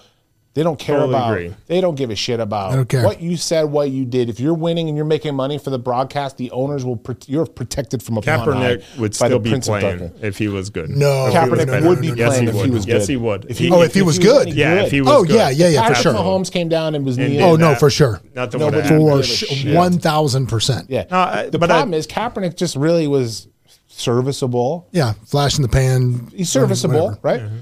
They 0.56 0.62
don't 0.62 0.78
care 0.78 0.98
Totally 0.98 1.16
about. 1.16 1.32
agree. 1.34 1.56
They 1.66 1.82
don't 1.82 1.96
give 1.96 2.12
a 2.12 2.16
shit 2.16 2.40
about 2.40 2.90
don't 2.92 3.04
what 3.04 3.20
you 3.20 3.38
said, 3.38 3.64
what 3.64 3.90
you 3.90 4.06
did. 4.06 4.30
If 4.30 4.40
you're 4.40 4.54
winning 4.54 4.88
and 4.88 4.96
you're 4.96 5.04
making 5.04 5.34
money 5.34 5.58
for 5.58 5.72
the 5.72 5.80
broadcast, 5.80 6.38
the 6.38 6.52
owners 6.52 6.86
will. 6.86 6.96
Pro- 6.96 7.16
you're 7.26 7.48
protected 7.48 8.04
from 8.04 8.18
a 8.18 8.22
Kaepernick 8.22 8.84
would 9.00 9.16
still 9.16 9.40
be 9.40 9.50
Prince 9.50 9.68
playing 9.68 10.12
if 10.22 10.38
he 10.38 10.50
was 10.50 10.70
good. 10.70 10.92
No. 10.92 11.26
If 11.26 11.34
he 11.34 11.40
was 11.50 11.60
Kaepernick 11.60 11.66
better. 11.66 11.88
would 11.88 12.02
be 12.02 12.08
Yes, 12.10 12.30
playing 12.30 12.48
if 12.50 12.54
he 12.54 12.62
would. 12.62 12.72
was 12.72 12.86
Yes, 12.88 13.08
he 13.08 13.18
would. 13.18 13.46
If 13.50 13.58
He- 13.58 13.72
Oh, 13.72 13.82
if 13.82 13.96
he 13.96 14.04
was 14.04 14.20
good. 14.20 14.54
yeah, 14.54 14.84
if 14.84 14.92
he 14.92 15.02
was 15.02 15.10
oh 15.12 15.24
good. 15.24 15.36
yeah, 15.36 15.50
yeah, 15.50 15.70
yeah, 15.70 15.88
for 15.88 15.96
sure. 15.96 16.14
Mahomes 16.14 16.52
came 16.52 16.70
down 16.70 16.94
and 16.94 17.04
was 17.04 17.18
kneeling. 17.18 17.42
Oh 17.42 17.56
no, 17.56 17.74
for 17.74 17.90
sure. 17.90 18.22
Not 18.36 18.52
the 18.52 18.60
would 18.60 18.76
have 18.76 18.86
For 18.88 19.74
one 19.74 19.98
thousand 19.98 20.48
percent. 20.48 20.88
Yeah. 20.88 21.06
The 21.50 21.58
problem 21.58 21.96
is 21.96 22.06
Kaepernick 22.06 22.58
just 22.58 22.76
really 22.76 23.08
was 23.08 23.48
serviceable. 23.96 24.88
Yeah, 24.92 25.14
flash 25.26 25.56
in 25.58 25.62
the 25.62 25.70
pan. 25.70 26.28
He's 26.34 26.50
serviceable, 26.50 27.06
whatever. 27.10 27.20
right? 27.22 27.42
Mm-hmm. 27.42 27.58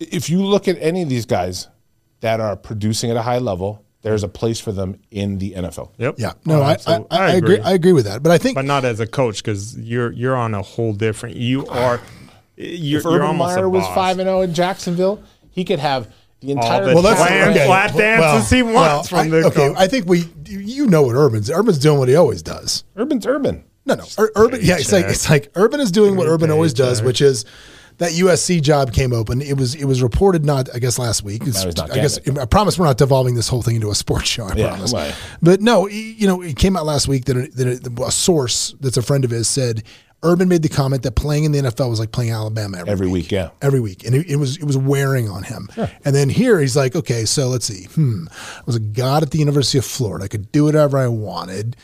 If 0.00 0.28
you 0.30 0.42
look 0.44 0.68
at 0.68 0.76
any 0.80 1.02
of 1.02 1.08
these 1.08 1.26
guys 1.26 1.68
that 2.20 2.40
are 2.40 2.56
producing 2.56 3.10
at 3.10 3.16
a 3.16 3.22
high 3.22 3.38
level, 3.38 3.84
there's 4.02 4.24
a 4.24 4.28
place 4.28 4.58
for 4.58 4.72
them 4.72 4.98
in 5.10 5.38
the 5.38 5.52
NFL. 5.52 5.90
Yep. 5.98 6.16
Yeah, 6.18 6.32
no, 6.44 6.58
Oh, 6.58 6.62
I, 6.62 6.68
I, 6.68 6.72
absolutely. 6.72 7.06
I, 7.18 7.30
agree. 7.34 7.58
I 7.60 7.72
agree 7.72 7.92
with 7.92 8.04
that. 8.06 8.22
But 8.22 8.32
I 8.32 8.38
think 8.38 8.56
but 8.56 8.64
not 8.64 8.84
as 8.84 8.98
a 9.00 9.06
coach 9.06 9.42
because 9.42 9.78
you're 9.78 10.10
you're 10.12 10.36
on 10.36 10.54
a 10.54 10.62
whole 10.62 10.92
different. 10.92 11.36
You 11.36 11.66
are. 11.68 12.00
You're, 12.56 12.98
If 12.98 13.04
you're 13.04 13.12
Urban 13.14 13.36
Meyer 13.36 13.68
was 13.68 13.86
five 13.88 14.18
and 14.18 14.26
zero 14.26 14.42
in 14.42 14.54
Jacksonville, 14.54 15.22
he 15.50 15.64
could 15.64 15.78
have 15.78 16.12
the 16.40 16.50
entire. 16.52 16.84
the 16.86 16.94
well, 16.94 17.02
that's 17.02 17.20
Flat- 17.20 17.48
okay. 17.50 17.66
flat 17.66 17.96
dances 17.96 18.50
he 18.50 18.62
wants 18.62 19.08
from 19.08 19.18
I, 19.20 19.28
the 19.28 19.36
okay. 19.46 19.54
coach. 19.54 19.76
I 19.78 19.86
think 19.86 20.06
we, 20.06 20.24
you 20.46 20.86
know 20.88 21.02
what 21.02 21.14
Urban's. 21.14 21.48
Urban's 21.50 21.78
doing 21.78 21.98
what 21.98 22.08
he 22.08 22.16
always 22.16 22.42
does. 22.42 22.82
Urban's 22.96 23.24
Urban. 23.26 23.64
No, 23.84 23.94
no. 23.94 24.04
Ur- 24.18 24.32
Urban, 24.36 24.60
yeah, 24.62 24.76
it's 24.78 24.92
like 24.92 25.06
it's 25.06 25.28
like 25.28 25.50
Urban 25.54 25.80
is 25.80 25.90
doing 25.90 26.16
what 26.16 26.26
Urban 26.28 26.50
always 26.50 26.72
does, 26.72 27.02
which 27.02 27.20
is 27.20 27.44
that 27.98 28.12
USC 28.12 28.62
job 28.62 28.92
came 28.92 29.12
open. 29.12 29.42
It 29.42 29.56
was 29.56 29.74
it 29.74 29.84
was 29.84 30.02
reported 30.02 30.44
not 30.44 30.68
I 30.74 30.78
guess 30.78 30.98
last 30.98 31.22
week. 31.24 31.42
I 31.42 31.46
guess 31.46 32.18
getting 32.18 32.38
I 32.38 32.44
promise 32.46 32.78
we're 32.78 32.86
not 32.86 32.98
devolving 32.98 33.34
this 33.34 33.48
whole 33.48 33.62
thing 33.62 33.74
into 33.76 33.90
a 33.90 33.94
sports 33.94 34.28
show. 34.28 34.44
I 34.44 34.54
Yeah, 34.54 34.68
promise. 34.68 34.92
right. 34.92 35.14
But 35.42 35.60
no, 35.60 35.88
you 35.88 36.26
know, 36.26 36.42
it 36.42 36.56
came 36.56 36.76
out 36.76 36.86
last 36.86 37.06
week 37.08 37.24
that, 37.26 37.36
a, 37.36 37.48
that 37.48 37.98
a, 38.00 38.02
a 38.04 38.10
source 38.12 38.74
that's 38.80 38.96
a 38.96 39.02
friend 39.02 39.24
of 39.24 39.30
his 39.30 39.48
said 39.48 39.82
Urban 40.22 40.48
made 40.48 40.62
the 40.62 40.68
comment 40.68 41.02
that 41.02 41.16
playing 41.16 41.44
in 41.44 41.52
the 41.52 41.58
NFL 41.60 41.90
was 41.90 41.98
like 41.98 42.12
playing 42.12 42.30
Alabama 42.30 42.78
every, 42.78 42.92
Every 42.92 43.08
week, 43.08 43.32
yeah. 43.32 43.50
every 43.60 43.80
week, 43.80 44.04
and 44.04 44.14
it, 44.14 44.30
it 44.30 44.36
was 44.36 44.56
it 44.56 44.64
was 44.64 44.76
wearing 44.76 45.28
on 45.28 45.42
him. 45.42 45.68
And 46.04 46.14
then 46.14 46.28
here 46.28 46.60
he's 46.60 46.76
like, 46.76 46.94
okay, 46.94 47.24
so 47.24 47.48
let's 47.48 47.66
see. 47.66 47.84
Hmm, 47.94 48.26
I 48.30 48.62
was 48.66 48.76
a 48.76 48.80
god 48.80 49.22
at 49.22 49.30
the 49.32 49.38
University 49.38 49.78
of 49.78 49.84
Florida. 49.84 50.24
I 50.24 50.28
could 50.28 50.52
do 50.52 50.64
whatever 50.64 50.96
I 50.98 51.08
wanted, 51.08 51.76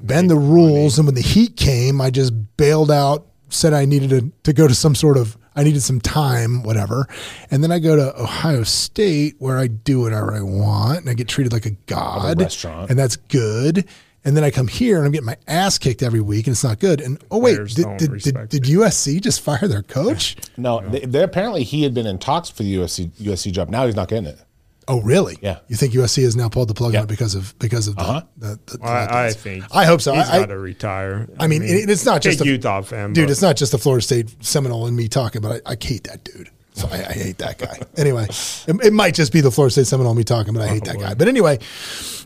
bend 0.00 0.28
the 0.30 0.36
rules, 0.36 0.98
and 0.98 1.06
when 1.06 1.14
the 1.14 1.20
heat 1.22 1.56
came, 1.56 2.00
I 2.00 2.10
just 2.10 2.32
bailed 2.56 2.90
out. 2.90 3.26
Said 3.50 3.72
I 3.72 3.84
needed 3.84 4.10
to, 4.10 4.32
to 4.42 4.52
go 4.52 4.66
to 4.66 4.74
some 4.74 4.96
sort 4.96 5.16
of 5.16 5.38
I 5.54 5.62
needed 5.62 5.82
some 5.82 6.00
time, 6.00 6.64
whatever, 6.64 7.06
and 7.52 7.62
then 7.62 7.70
I 7.70 7.78
go 7.78 7.94
to 7.94 8.20
Ohio 8.20 8.64
State 8.64 9.36
where 9.38 9.56
I 9.58 9.68
do 9.68 10.00
whatever 10.00 10.34
I 10.34 10.40
want 10.40 10.98
and 11.00 11.08
I 11.10 11.14
get 11.14 11.28
treated 11.28 11.52
like 11.52 11.64
a 11.66 11.70
god, 11.86 12.40
restaurant. 12.40 12.90
and 12.90 12.98
that's 12.98 13.14
good. 13.16 13.86
And 14.26 14.36
then 14.36 14.42
I 14.44 14.50
come 14.50 14.68
here 14.68 14.96
and 14.96 15.04
I'm 15.06 15.12
getting 15.12 15.26
my 15.26 15.36
ass 15.46 15.76
kicked 15.78 16.02
every 16.02 16.20
week, 16.20 16.46
and 16.46 16.54
it's 16.54 16.64
not 16.64 16.78
good. 16.78 17.00
And 17.02 17.22
oh 17.30 17.38
wait, 17.38 17.56
did, 17.74 17.86
did, 17.98 18.18
did, 18.22 18.48
did 18.48 18.62
USC 18.64 19.20
just 19.20 19.40
fire 19.42 19.68
their 19.68 19.82
coach? 19.82 20.36
No, 20.56 20.80
they, 20.88 21.00
they 21.00 21.22
apparently 21.22 21.62
he 21.64 21.82
had 21.82 21.92
been 21.94 22.06
in 22.06 22.16
talks 22.18 22.48
for 22.48 22.62
the 22.62 22.76
USC 22.76 23.10
USC 23.20 23.52
job. 23.52 23.68
Now 23.68 23.86
he's 23.86 23.96
not 23.96 24.08
getting 24.08 24.26
it. 24.26 24.38
Oh, 24.86 25.00
really? 25.00 25.36
Yeah. 25.40 25.58
You 25.68 25.76
think 25.76 25.94
USC 25.94 26.22
has 26.24 26.36
now 26.36 26.48
pulled 26.48 26.68
the 26.68 26.74
plug 26.74 26.92
Yeah. 26.92 27.00
on 27.00 27.04
it 27.04 27.08
because 27.08 27.34
of 27.34 27.58
because 27.58 27.88
of 27.88 27.96
the, 27.96 28.02
Uh-huh. 28.02 28.22
the, 28.36 28.58
the, 28.66 28.78
the 28.78 28.84
I, 28.84 29.26
I 29.26 29.30
think. 29.32 29.64
I 29.72 29.84
hope 29.86 30.00
so. 30.00 30.14
He's 30.14 30.28
I- 30.28 30.36
I- 30.36 30.40
got 30.40 30.46
to 30.46 30.58
retire. 30.58 31.26
I 31.40 31.46
mean, 31.46 31.62
it- 31.62 31.88
it's 31.90 32.04
not 32.04 32.22
just 32.22 32.38
big 32.38 32.46
a- 32.48 32.50
Utah 32.52 32.82
fan, 32.82 33.12
dude. 33.14 33.26
but 33.26 33.30
It's 33.32 33.42
not 33.42 33.56
just 33.56 33.72
the 33.72 33.78
Florida 33.78 34.02
State 34.04 34.34
Seminole 34.44 34.86
and 34.86 34.96
me 34.96 35.08
talking, 35.08 35.40
but 35.42 35.62
I, 35.66 35.72
I 35.72 35.76
hate 35.80 36.04
that 36.04 36.22
dude. 36.24 36.50
So 36.74 36.88
I, 36.90 36.96
I 36.96 37.12
hate 37.12 37.38
that 37.38 37.58
guy. 37.58 37.80
Anyway, 37.96 38.24
it, 38.24 38.86
it 38.86 38.92
might 38.92 39.14
just 39.14 39.32
be 39.32 39.40
the 39.40 39.52
Florida 39.52 39.70
State 39.70 39.86
Seminole 39.86 40.14
me 40.14 40.24
talking, 40.24 40.52
but 40.52 40.62
I 40.62 40.66
oh, 40.66 40.68
hate 40.68 40.84
that 40.84 40.98
guy. 40.98 41.14
But 41.14 41.28
anyway, 41.28 41.60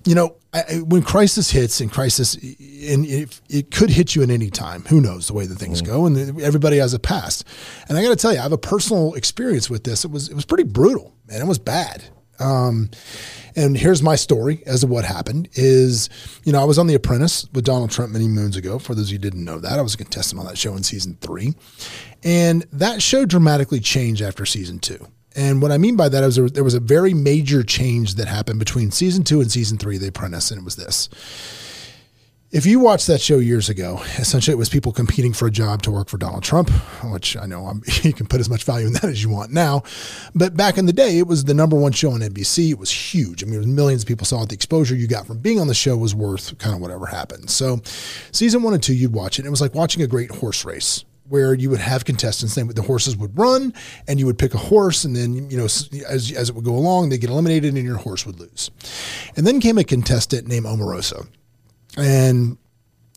you 0.07 0.14
know, 0.14 0.36
I, 0.55 0.80
when 0.86 1.03
crisis 1.03 1.51
hits 1.51 1.82
and 1.82 1.92
crisis, 1.92 2.34
and 2.34 3.05
it, 3.05 3.38
it 3.51 3.70
could 3.70 3.90
hit 3.90 4.14
you 4.14 4.22
at 4.22 4.30
any 4.30 4.49
time. 4.49 4.84
Who 4.86 5.03
knows 5.03 5.26
the 5.26 5.34
way 5.34 5.44
that 5.46 5.57
things 5.57 5.82
mm-hmm. 5.82 5.92
go, 5.92 6.07
and 6.07 6.40
everybody 6.40 6.78
has 6.78 6.94
a 6.94 6.99
past. 6.99 7.44
And 7.88 7.99
I 7.99 8.03
got 8.03 8.09
to 8.11 8.16
tell 8.16 8.32
you, 8.32 8.38
I 8.38 8.42
have 8.42 8.53
a 8.53 8.59
personal 8.59 9.12
experience 9.12 9.68
with 9.68 9.84
this. 9.84 10.07
It 10.07 10.11
was 10.11 10.30
it 10.30 10.34
was 10.34 10.46
pretty 10.46 10.64
brutal, 10.64 11.14
man. 11.26 11.42
It 11.42 11.46
was 11.46 11.59
bad. 11.59 12.05
Um, 12.41 12.91
and 13.57 13.76
here's 13.76 14.03
my 14.03 14.14
story 14.14 14.62
as 14.66 14.80
to 14.80 14.86
what 14.86 15.05
happened 15.05 15.49
is, 15.55 16.09
you 16.45 16.53
know, 16.53 16.61
I 16.61 16.64
was 16.64 16.78
on 16.78 16.86
The 16.86 16.95
Apprentice 16.95 17.47
with 17.53 17.64
Donald 17.64 17.91
Trump 17.91 18.12
many 18.12 18.28
moons 18.28 18.57
ago. 18.57 18.78
For 18.78 18.95
those 18.95 19.09
of 19.09 19.12
you 19.12 19.18
who 19.18 19.22
didn't 19.22 19.45
know 19.45 19.59
that, 19.59 19.78
I 19.78 19.82
was 19.82 19.95
a 19.95 19.99
contestant 19.99 20.41
on 20.41 20.47
that 20.47 20.59
show 20.59 20.76
in 20.76 20.82
season 20.82 21.18
three. 21.20 21.55
And 22.22 22.64
that 22.72 23.03
show 23.03 23.24
dramatically 23.24 23.80
changed 23.80 24.22
after 24.22 24.47
season 24.47 24.78
two. 24.78 25.09
And 25.36 25.62
what 25.62 25.72
I 25.72 25.78
mean 25.78 25.97
by 25.97 26.09
that 26.09 26.24
is 26.24 26.36
there, 26.36 26.49
there 26.49 26.64
was 26.64 26.74
a 26.74 26.80
very 26.80 27.14
major 27.14 27.62
change 27.62 28.14
that 28.14 28.28
happened 28.28 28.59
between 28.59 28.91
season 28.91 29.24
two 29.24 29.41
and 29.41 29.51
season 29.51 29.78
three 29.78 29.97
of 29.97 30.03
The 30.03 30.09
Apprentice. 30.09 30.51
And 30.51 30.61
it 30.61 30.64
was 30.64 30.76
this. 30.76 31.09
If 32.51 32.64
you 32.64 32.80
watched 32.80 33.09
that 33.09 33.20
show 33.20 33.40
years 33.40 33.68
ago, 33.68 34.01
essentially 34.16 34.55
it 34.55 34.57
was 34.57 34.70
people 34.70 34.90
competing 34.90 35.34
for 35.34 35.46
a 35.46 35.51
job 35.51 35.82
to 35.82 35.90
work 35.90 36.09
for 36.09 36.16
Donald 36.16 36.42
Trump, 36.42 36.70
which 37.05 37.36
I 37.36 37.44
know 37.44 37.66
I'm, 37.66 37.82
you 38.03 38.14
can 38.14 38.26
put 38.26 38.40
as 38.40 38.49
much 38.49 38.64
value 38.64 38.86
in 38.86 38.94
that 38.94 39.05
as 39.05 39.22
you 39.22 39.28
want 39.28 39.53
now. 39.53 39.82
But 40.34 40.57
back 40.57 40.78
in 40.78 40.86
the 40.86 40.94
day, 40.94 41.18
it 41.18 41.26
was 41.26 41.44
the 41.44 41.53
number 41.53 41.76
one 41.76 41.92
show 41.92 42.11
on 42.11 42.20
NBC. 42.20 42.70
It 42.70 42.78
was 42.78 42.90
huge. 42.90 43.42
I 43.42 43.46
mean, 43.46 43.57
it 43.57 43.59
was 43.59 43.66
millions 43.66 44.03
of 44.03 44.09
people 44.09 44.24
saw 44.24 44.44
it. 44.44 44.49
The 44.49 44.55
exposure 44.55 44.94
you 44.94 45.07
got 45.07 45.26
from 45.26 45.40
being 45.40 45.61
on 45.61 45.66
the 45.66 45.74
show 45.74 45.94
was 45.99 46.14
worth 46.14 46.57
kind 46.57 46.74
of 46.74 46.80
whatever 46.80 47.05
happened. 47.05 47.51
So, 47.51 47.82
season 48.32 48.62
one 48.62 48.72
and 48.72 48.82
two, 48.82 48.94
you'd 48.94 49.12
watch 49.12 49.38
it. 49.38 49.44
It 49.44 49.51
was 49.51 49.61
like 49.61 49.74
watching 49.74 50.01
a 50.01 50.07
great 50.07 50.30
horse 50.30 50.64
race 50.64 51.05
where 51.28 51.53
you 51.53 51.68
would 51.68 51.80
have 51.80 52.07
contestants. 52.07 52.55
The 52.55 52.82
horses 52.82 53.14
would 53.14 53.36
run, 53.36 53.74
and 54.07 54.18
you 54.18 54.24
would 54.24 54.38
pick 54.38 54.55
a 54.55 54.59
horse, 54.59 55.05
and 55.05 55.14
then 55.14 55.51
you 55.51 55.59
know 55.59 55.66
as 55.66 55.90
as 56.09 56.49
it 56.49 56.55
would 56.55 56.64
go 56.64 56.74
along, 56.74 57.11
they 57.11 57.18
get 57.18 57.28
eliminated, 57.28 57.74
and 57.74 57.84
your 57.84 57.99
horse 57.99 58.24
would 58.24 58.40
lose. 58.40 58.70
And 59.36 59.46
then 59.46 59.61
came 59.61 59.76
a 59.76 59.84
contestant 59.84 60.49
named 60.49 60.64
Omarosa. 60.64 61.28
And 61.99 62.59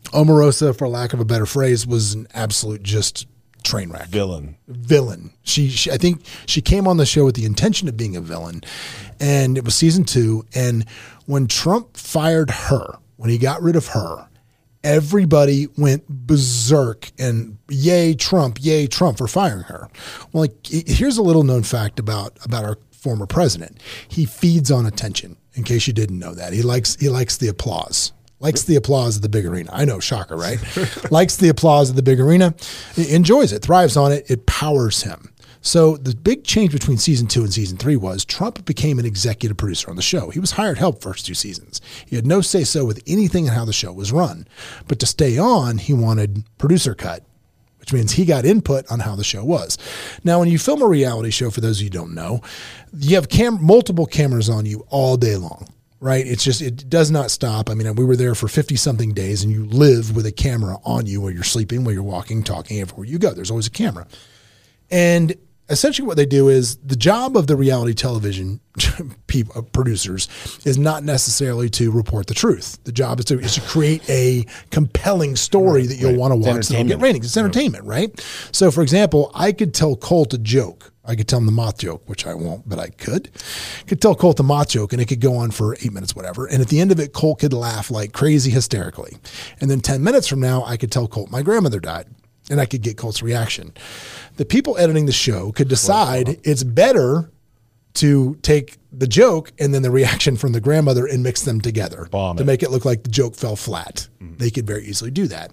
Omarosa, 0.06 0.76
for 0.76 0.88
lack 0.88 1.12
of 1.12 1.20
a 1.20 1.24
better 1.24 1.46
phrase, 1.46 1.86
was 1.86 2.14
an 2.14 2.26
absolute 2.34 2.82
just 2.82 3.26
train 3.62 3.90
wreck. 3.90 4.08
Villain. 4.08 4.56
Villain. 4.66 5.32
She, 5.42 5.68
she, 5.68 5.90
I 5.90 5.96
think 5.96 6.24
she 6.46 6.60
came 6.60 6.88
on 6.88 6.96
the 6.96 7.06
show 7.06 7.24
with 7.24 7.36
the 7.36 7.44
intention 7.44 7.88
of 7.88 7.96
being 7.96 8.16
a 8.16 8.20
villain, 8.20 8.62
and 9.20 9.56
it 9.56 9.64
was 9.64 9.74
season 9.74 10.04
two. 10.04 10.44
And 10.54 10.84
when 11.26 11.46
Trump 11.46 11.96
fired 11.96 12.50
her, 12.50 12.98
when 13.16 13.30
he 13.30 13.38
got 13.38 13.62
rid 13.62 13.76
of 13.76 13.88
her, 13.88 14.28
everybody 14.84 15.68
went 15.78 16.08
berserk 16.08 17.10
and 17.18 17.58
yay 17.68 18.14
Trump, 18.14 18.58
yay 18.60 18.86
Trump 18.86 19.18
for 19.18 19.28
firing 19.28 19.62
her. 19.62 19.88
Well, 20.32 20.42
like 20.42 20.66
here's 20.66 21.18
a 21.18 21.22
little 21.22 21.44
known 21.44 21.62
fact 21.62 21.98
about 21.98 22.36
about 22.44 22.64
our 22.64 22.78
former 22.90 23.26
president. 23.26 23.80
He 24.08 24.24
feeds 24.24 24.70
on 24.70 24.86
attention. 24.86 25.36
In 25.54 25.64
case 25.64 25.86
you 25.86 25.92
didn't 25.92 26.18
know 26.18 26.34
that, 26.34 26.52
he 26.52 26.62
likes 26.62 26.96
he 26.96 27.08
likes 27.08 27.36
the 27.36 27.48
applause. 27.48 28.12
Likes 28.42 28.64
the 28.64 28.74
applause 28.74 29.14
of 29.14 29.22
the 29.22 29.28
big 29.28 29.46
arena. 29.46 29.70
I 29.72 29.84
know, 29.84 30.00
shocker, 30.00 30.36
right? 30.36 30.58
likes 31.12 31.36
the 31.36 31.48
applause 31.48 31.90
of 31.90 31.96
the 31.96 32.02
big 32.02 32.18
arena, 32.18 32.54
enjoys 32.96 33.52
it, 33.52 33.62
thrives 33.62 33.96
on 33.96 34.10
it. 34.10 34.28
It 34.28 34.46
powers 34.46 35.04
him. 35.04 35.32
So 35.60 35.96
the 35.96 36.16
big 36.16 36.42
change 36.42 36.72
between 36.72 36.98
season 36.98 37.28
two 37.28 37.44
and 37.44 37.52
season 37.54 37.78
three 37.78 37.94
was 37.94 38.24
Trump 38.24 38.64
became 38.64 38.98
an 38.98 39.06
executive 39.06 39.56
producer 39.56 39.88
on 39.90 39.96
the 39.96 40.02
show. 40.02 40.30
He 40.30 40.40
was 40.40 40.50
hired 40.50 40.76
help 40.76 41.00
first 41.00 41.24
two 41.24 41.34
seasons. 41.34 41.80
He 42.04 42.16
had 42.16 42.26
no 42.26 42.40
say 42.40 42.64
so 42.64 42.84
with 42.84 43.00
anything 43.06 43.46
and 43.46 43.56
how 43.56 43.64
the 43.64 43.72
show 43.72 43.92
was 43.92 44.10
run. 44.10 44.48
But 44.88 44.98
to 44.98 45.06
stay 45.06 45.38
on, 45.38 45.78
he 45.78 45.92
wanted 45.92 46.42
producer 46.58 46.96
cut, 46.96 47.24
which 47.78 47.92
means 47.92 48.10
he 48.10 48.24
got 48.24 48.44
input 48.44 48.90
on 48.90 48.98
how 48.98 49.14
the 49.14 49.22
show 49.22 49.44
was. 49.44 49.78
Now, 50.24 50.40
when 50.40 50.48
you 50.48 50.58
film 50.58 50.82
a 50.82 50.88
reality 50.88 51.30
show, 51.30 51.48
for 51.48 51.60
those 51.60 51.78
of 51.78 51.84
you 51.84 51.90
who 51.90 51.90
don't 51.90 52.14
know, 52.14 52.40
you 52.92 53.14
have 53.14 53.28
cam- 53.28 53.64
multiple 53.64 54.06
cameras 54.06 54.50
on 54.50 54.66
you 54.66 54.84
all 54.88 55.16
day 55.16 55.36
long. 55.36 55.68
Right? 56.02 56.26
It's 56.26 56.42
just, 56.42 56.60
it 56.60 56.90
does 56.90 57.10
not 57.10 57.30
stop. 57.30 57.70
I 57.70 57.74
mean, 57.74 57.94
we 57.94 58.04
were 58.04 58.16
there 58.16 58.34
for 58.34 58.48
50 58.48 58.74
something 58.76 59.14
days 59.14 59.44
and 59.44 59.52
you 59.52 59.64
live 59.66 60.14
with 60.16 60.26
a 60.26 60.32
camera 60.32 60.76
on 60.84 61.06
you 61.06 61.20
while 61.20 61.30
you're 61.30 61.44
sleeping, 61.44 61.84
while 61.84 61.94
you're 61.94 62.02
walking, 62.02 62.42
talking, 62.42 62.80
everywhere 62.80 63.06
you 63.06 63.18
go. 63.18 63.30
There's 63.30 63.50
always 63.52 63.68
a 63.68 63.70
camera. 63.70 64.06
And 64.90 65.34
essentially 65.68 66.06
what 66.06 66.16
they 66.16 66.26
do 66.26 66.48
is 66.48 66.76
the 66.78 66.96
job 66.96 67.36
of 67.36 67.46
the 67.46 67.54
reality 67.56 67.94
television 67.94 68.60
people, 69.28 69.56
uh, 69.56 69.62
producers 69.62 70.28
is 70.64 70.76
not 70.76 71.04
necessarily 71.04 71.70
to 71.70 71.90
report 71.92 72.26
the 72.26 72.34
truth. 72.34 72.78
The 72.82 72.92
job 72.92 73.20
is 73.20 73.24
to, 73.26 73.38
is 73.38 73.54
to 73.54 73.60
create 73.60 74.02
a 74.10 74.44
compelling 74.70 75.36
story 75.36 75.86
that 75.86 75.94
you'll 75.94 76.10
Right. 76.10 76.18
want 76.18 76.32
to 76.32 76.36
watch 76.36 76.66
that'll 76.68 76.84
get 76.84 77.00
ratings. 77.00 77.26
It's 77.26 77.36
entertainment, 77.36 77.84
right? 77.84 78.10
So, 78.50 78.70
for 78.72 78.82
example, 78.82 79.30
I 79.34 79.52
could 79.52 79.72
tell 79.72 79.94
Colt 79.96 80.34
a 80.34 80.38
joke. 80.38 80.91
I 81.04 81.16
could 81.16 81.26
tell 81.26 81.40
him 81.40 81.46
the 81.46 81.52
moth 81.52 81.78
joke, 81.78 82.08
which 82.08 82.26
I 82.26 82.34
won't, 82.34 82.68
but 82.68 82.78
I 82.78 82.88
could. 82.88 83.30
I 83.80 83.82
Could 83.88 84.00
tell 84.00 84.14
Colt 84.14 84.36
the 84.36 84.44
moth 84.44 84.68
joke, 84.68 84.92
and 84.92 85.02
it 85.02 85.06
could 85.06 85.20
go 85.20 85.34
on 85.36 85.50
for 85.50 85.74
eight 85.74 85.92
minutes, 85.92 86.14
whatever. 86.14 86.46
And 86.46 86.62
at 86.62 86.68
the 86.68 86.78
end 86.80 86.92
of 86.92 87.00
it, 87.00 87.12
Colt 87.12 87.40
could 87.40 87.52
laugh 87.52 87.90
like 87.90 88.12
crazy, 88.12 88.50
hysterically. 88.50 89.16
And 89.60 89.68
then 89.68 89.80
ten 89.80 90.04
minutes 90.04 90.28
from 90.28 90.38
now, 90.40 90.64
I 90.64 90.76
could 90.76 90.92
tell 90.92 91.08
Colt 91.08 91.30
my 91.30 91.42
grandmother 91.42 91.80
died, 91.80 92.06
and 92.50 92.60
I 92.60 92.66
could 92.66 92.82
get 92.82 92.96
Colt's 92.96 93.22
reaction. 93.22 93.72
The 94.36 94.44
people 94.44 94.78
editing 94.78 95.06
the 95.06 95.12
show 95.12 95.50
could 95.50 95.68
decide 95.68 96.40
it's 96.44 96.62
better 96.62 97.30
to 97.94 98.36
take 98.42 98.78
the 98.92 99.06
joke 99.06 99.52
and 99.58 99.72
then 99.72 99.82
the 99.82 99.90
reaction 99.90 100.36
from 100.36 100.52
the 100.52 100.60
grandmother 100.60 101.06
and 101.06 101.22
mix 101.22 101.42
them 101.42 101.60
together 101.60 102.08
Bomb 102.10 102.36
to 102.36 102.42
it. 102.42 102.46
make 102.46 102.62
it 102.62 102.70
look 102.70 102.84
like 102.84 103.02
the 103.02 103.10
joke 103.10 103.34
fell 103.34 103.56
flat. 103.56 104.08
Mm. 104.20 104.38
They 104.38 104.50
could 104.50 104.66
very 104.66 104.84
easily 104.84 105.10
do 105.10 105.26
that. 105.28 105.50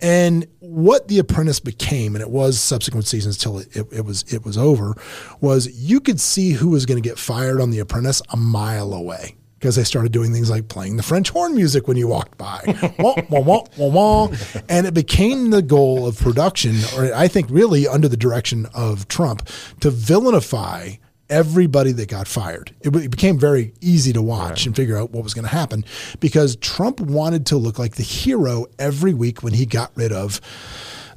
And 0.00 0.46
what 0.60 1.08
The 1.08 1.18
Apprentice 1.18 1.60
became, 1.60 2.14
and 2.14 2.22
it 2.22 2.30
was 2.30 2.58
subsequent 2.58 3.06
seasons 3.06 3.36
till 3.36 3.58
it, 3.58 3.76
it, 3.76 3.86
it 3.92 4.04
was 4.04 4.24
it 4.32 4.44
was 4.44 4.58
over, 4.58 4.94
was 5.40 5.70
you 5.72 6.00
could 6.00 6.18
see 6.20 6.52
who 6.52 6.70
was 6.70 6.86
going 6.86 7.00
to 7.00 7.06
get 7.08 7.18
fired 7.18 7.60
on 7.60 7.70
The 7.70 7.78
Apprentice 7.78 8.22
a 8.30 8.36
mile 8.36 8.92
away. 8.92 9.36
Because 9.58 9.76
they 9.76 9.84
started 9.84 10.10
doing 10.10 10.32
things 10.32 10.50
like 10.50 10.66
playing 10.66 10.96
the 10.96 11.04
French 11.04 11.30
horn 11.30 11.54
music 11.54 11.86
when 11.86 11.96
you 11.96 12.08
walked 12.08 12.36
by, 12.36 12.60
wah, 12.98 13.14
wah, 13.30 13.38
wah, 13.38 13.64
wah, 13.76 13.86
wah. 14.26 14.36
and 14.68 14.88
it 14.88 14.92
became 14.94 15.50
the 15.50 15.62
goal 15.62 16.04
of 16.04 16.18
production, 16.18 16.74
or 16.96 17.14
I 17.14 17.28
think 17.28 17.46
really 17.48 17.86
under 17.86 18.08
the 18.08 18.16
direction 18.16 18.66
of 18.74 19.06
Trump, 19.06 19.46
to 19.78 19.92
villainify 19.92 20.98
everybody 21.32 21.92
that 21.92 22.08
got 22.08 22.28
fired. 22.28 22.74
It, 22.82 22.94
it 22.94 23.10
became 23.10 23.38
very 23.38 23.72
easy 23.80 24.12
to 24.12 24.20
watch 24.20 24.66
and 24.66 24.76
figure 24.76 24.98
out 24.98 25.10
what 25.12 25.24
was 25.24 25.32
going 25.32 25.46
to 25.46 25.50
happen 25.50 25.84
because 26.20 26.56
Trump 26.56 27.00
wanted 27.00 27.46
to 27.46 27.56
look 27.56 27.78
like 27.78 27.96
the 27.96 28.02
hero 28.02 28.66
every 28.78 29.14
week 29.14 29.42
when 29.42 29.54
he 29.54 29.64
got 29.64 29.90
rid 29.96 30.12
of 30.12 30.40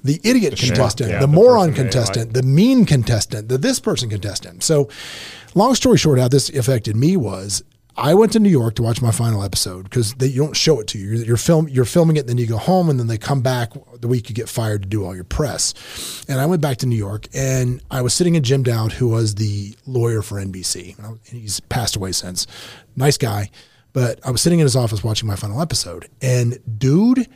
the 0.05 0.21
idiot 0.23 0.55
contestant, 0.55 1.09
yeah, 1.09 1.19
the 1.19 1.25
the 1.25 1.33
moron 1.33 1.73
contestant, 1.73 2.33
the 2.33 2.43
mean 2.43 2.85
contestant, 2.85 3.49
the 3.49 3.57
this 3.57 3.79
person 3.79 4.07
contestant. 4.07 4.63
So, 4.63 4.87
long 5.55 5.73
story 5.73 5.97
short, 5.97 6.19
how 6.19 6.27
this 6.27 6.49
affected 6.49 6.95
me 6.95 7.17
was 7.17 7.63
I 7.97 8.13
went 8.13 8.33
to 8.33 8.39
New 8.39 8.49
York 8.49 8.75
to 8.75 8.83
watch 8.83 9.01
my 9.01 9.11
final 9.11 9.41
episode 9.41 9.83
because 9.83 10.13
they 10.15 10.27
you 10.27 10.43
don't 10.43 10.55
show 10.55 10.79
it 10.79 10.87
to 10.87 10.97
you. 10.97 11.11
You're, 11.11 11.25
you're 11.25 11.37
film 11.37 11.69
you're 11.69 11.85
filming 11.85 12.17
it, 12.17 12.27
then 12.27 12.37
you 12.37 12.45
go 12.45 12.57
home, 12.57 12.89
and 12.89 12.99
then 12.99 13.07
they 13.07 13.17
come 13.17 13.41
back 13.41 13.71
the 14.01 14.07
week 14.07 14.27
you 14.29 14.35
get 14.35 14.49
fired 14.49 14.83
to 14.83 14.87
do 14.87 15.05
all 15.05 15.15
your 15.15 15.23
press. 15.23 16.25
And 16.27 16.39
I 16.39 16.45
went 16.45 16.61
back 16.61 16.77
to 16.77 16.85
New 16.85 16.97
York, 16.97 17.27
and 17.33 17.81
I 17.89 18.01
was 18.01 18.13
sitting 18.13 18.35
in 18.35 18.43
Jim 18.43 18.63
Dowd, 18.63 18.93
who 18.93 19.09
was 19.09 19.35
the 19.35 19.75
lawyer 19.85 20.21
for 20.21 20.35
NBC. 20.35 20.97
And 20.99 21.19
He's 21.23 21.61
passed 21.61 21.95
away 21.95 22.11
since. 22.11 22.47
Nice 22.95 23.17
guy, 23.17 23.49
but 23.93 24.19
I 24.25 24.31
was 24.31 24.41
sitting 24.41 24.59
in 24.59 24.65
his 24.65 24.75
office 24.75 25.03
watching 25.03 25.27
my 25.27 25.35
final 25.35 25.61
episode, 25.61 26.09
and 26.21 26.59
dude. 26.77 27.27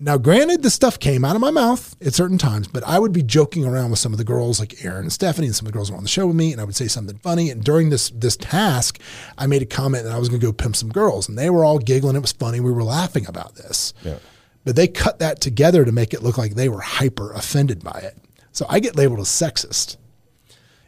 Now, 0.00 0.18
granted, 0.18 0.62
the 0.62 0.70
stuff 0.70 0.98
came 0.98 1.24
out 1.24 1.36
of 1.36 1.40
my 1.40 1.52
mouth 1.52 1.94
at 2.04 2.14
certain 2.14 2.36
times, 2.36 2.66
but 2.66 2.82
I 2.84 2.98
would 2.98 3.12
be 3.12 3.22
joking 3.22 3.64
around 3.64 3.90
with 3.90 4.00
some 4.00 4.12
of 4.12 4.18
the 4.18 4.24
girls, 4.24 4.58
like 4.58 4.84
Erin 4.84 5.02
and 5.02 5.12
Stephanie, 5.12 5.46
and 5.46 5.54
some 5.56 5.66
of 5.66 5.72
the 5.72 5.76
girls 5.78 5.90
were 5.90 5.96
on 5.96 6.02
the 6.02 6.08
show 6.08 6.26
with 6.26 6.34
me, 6.36 6.50
and 6.50 6.60
I 6.60 6.64
would 6.64 6.74
say 6.74 6.88
something 6.88 7.16
funny. 7.18 7.48
And 7.48 7.62
during 7.62 7.90
this 7.90 8.10
this 8.10 8.36
task, 8.36 8.98
I 9.38 9.46
made 9.46 9.62
a 9.62 9.66
comment 9.66 10.04
that 10.04 10.12
I 10.12 10.18
was 10.18 10.28
going 10.28 10.40
to 10.40 10.46
go 10.46 10.52
pimp 10.52 10.74
some 10.76 10.88
girls, 10.90 11.28
and 11.28 11.38
they 11.38 11.48
were 11.48 11.64
all 11.64 11.78
giggling. 11.78 12.16
It 12.16 12.22
was 12.22 12.32
funny. 12.32 12.58
We 12.60 12.72
were 12.72 12.82
laughing 12.84 13.24
about 13.26 13.54
this, 13.54 13.94
Yeah. 14.02 14.16
but 14.64 14.74
they 14.74 14.88
cut 14.88 15.20
that 15.20 15.40
together 15.40 15.84
to 15.84 15.92
make 15.92 16.12
it 16.12 16.22
look 16.24 16.36
like 16.38 16.54
they 16.54 16.68
were 16.68 16.80
hyper 16.80 17.32
offended 17.32 17.84
by 17.84 18.00
it. 18.02 18.18
So 18.50 18.66
I 18.68 18.80
get 18.80 18.96
labeled 18.96 19.20
as 19.20 19.28
sexist, 19.28 19.96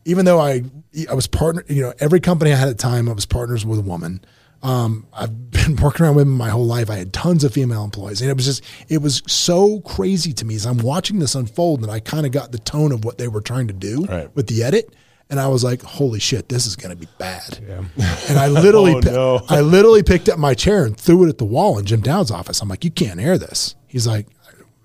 even 0.05 0.25
though 0.25 0.41
I 0.41 0.65
I 1.09 1.15
was 1.15 1.29
partner. 1.29 1.65
You 1.69 1.83
know, 1.83 1.93
every 2.01 2.19
company 2.21 2.53
I 2.53 2.57
had 2.57 2.69
at 2.69 2.77
the 2.77 2.83
time, 2.83 3.09
I 3.09 3.13
was 3.13 3.25
partners 3.27 3.65
with 3.65 3.79
a 3.79 3.83
woman. 3.83 4.21
Um, 4.63 5.07
I've 5.13 5.51
been 5.51 5.77
working 5.77 6.05
around 6.07 6.17
women 6.17 6.35
my 6.35 6.49
whole 6.49 6.67
life. 6.67 6.91
I 6.91 6.97
had 6.97 7.13
tons 7.13 7.45
of 7.45 7.53
female 7.53 7.85
employees, 7.85 8.21
and 8.21 8.31
it 8.31 8.37
was 8.37 8.47
just 8.47 8.63
it 8.89 8.99
was 9.03 9.23
so 9.27 9.81
crazy 9.81 10.33
to 10.35 10.45
me 10.45 10.55
as 10.57 10.67
I'm 10.67 10.79
watching 10.79 11.19
this 11.19 11.35
unfold, 11.35 11.83
and 11.83 11.91
I 11.91 12.01
kind 12.01 12.27
of 12.27 12.33
got 12.33 12.53
the 12.53 12.59
tone 12.59 12.93
of 12.93 13.05
what 13.05 13.19
they 13.19 13.29
were 13.29 13.41
trying 13.41 13.67
to 13.69 13.75
do 13.75 14.05
Right. 14.05 14.35
with 14.35 14.47
the 14.49 14.63
edit. 14.63 14.95
And 15.29 15.41
I 15.41 15.49
was 15.49 15.65
like, 15.65 15.83
"Holy 15.83 16.21
shit, 16.21 16.49
this 16.49 16.67
is 16.67 16.77
going 16.77 16.91
to 16.91 16.97
be 16.97 17.09
bad!" 17.19 17.59
And 18.29 18.39
I 18.39 18.47
literally, 18.47 18.95
Oh, 18.97 19.01
no. 19.01 19.43
I 19.49 19.61
literally 19.61 20.05
picked 20.05 20.29
up 20.29 20.39
my 20.39 20.55
chair 20.55 20.85
and 20.85 20.97
threw 20.97 21.25
it 21.25 21.29
at 21.29 21.39
the 21.39 21.45
wall 21.45 21.79
in 21.81 21.85
Jim 21.85 22.01
Dowd's 22.01 22.31
office. 22.31 22.61
I'm 22.63 22.69
like, 22.69 22.85
"You 22.85 22.93
can't 22.93 23.19
air 23.21 23.37
this." 23.37 23.75
He's 23.89 24.07
like, 24.07 24.29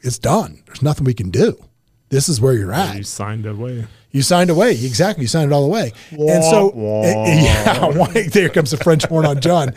"It's 0.01 0.17
done. 0.17 0.63
There's 0.65 0.81
nothing 0.81 1.03
we 1.05 1.13
can 1.13 1.29
do. 1.29 1.63
This 2.11 2.29
is 2.29 2.39
where 2.39 2.53
you're 2.53 2.71
at." 2.73 2.97
You 2.97 3.03
signed 3.03 3.45
away. 3.47 3.87
You 4.11 4.21
signed 4.21 4.49
away. 4.49 4.71
Exactly. 4.71 5.23
You 5.23 5.27
signed 5.29 5.51
it 5.51 5.55
all 5.55 5.63
away. 5.63 5.93
and 6.11 6.43
so, 6.43 6.71
wah. 6.75 7.01
yeah, 7.05 8.27
there 8.29 8.49
comes 8.49 8.71
the 8.71 8.77
French 8.77 9.05
horn 9.05 9.25
on 9.25 9.39
John. 9.39 9.69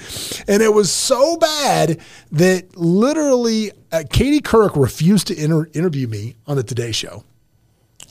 And 0.48 0.60
it 0.60 0.74
was 0.74 0.90
so 0.90 1.36
bad 1.36 2.00
that 2.32 2.76
literally 2.76 3.70
uh, 3.92 4.02
Katie 4.10 4.40
Couric 4.40 4.74
refused 4.74 5.28
to 5.28 5.36
inter- 5.40 5.68
interview 5.72 6.08
me 6.08 6.34
on 6.48 6.56
the 6.56 6.64
Today 6.64 6.90
Show. 6.90 7.22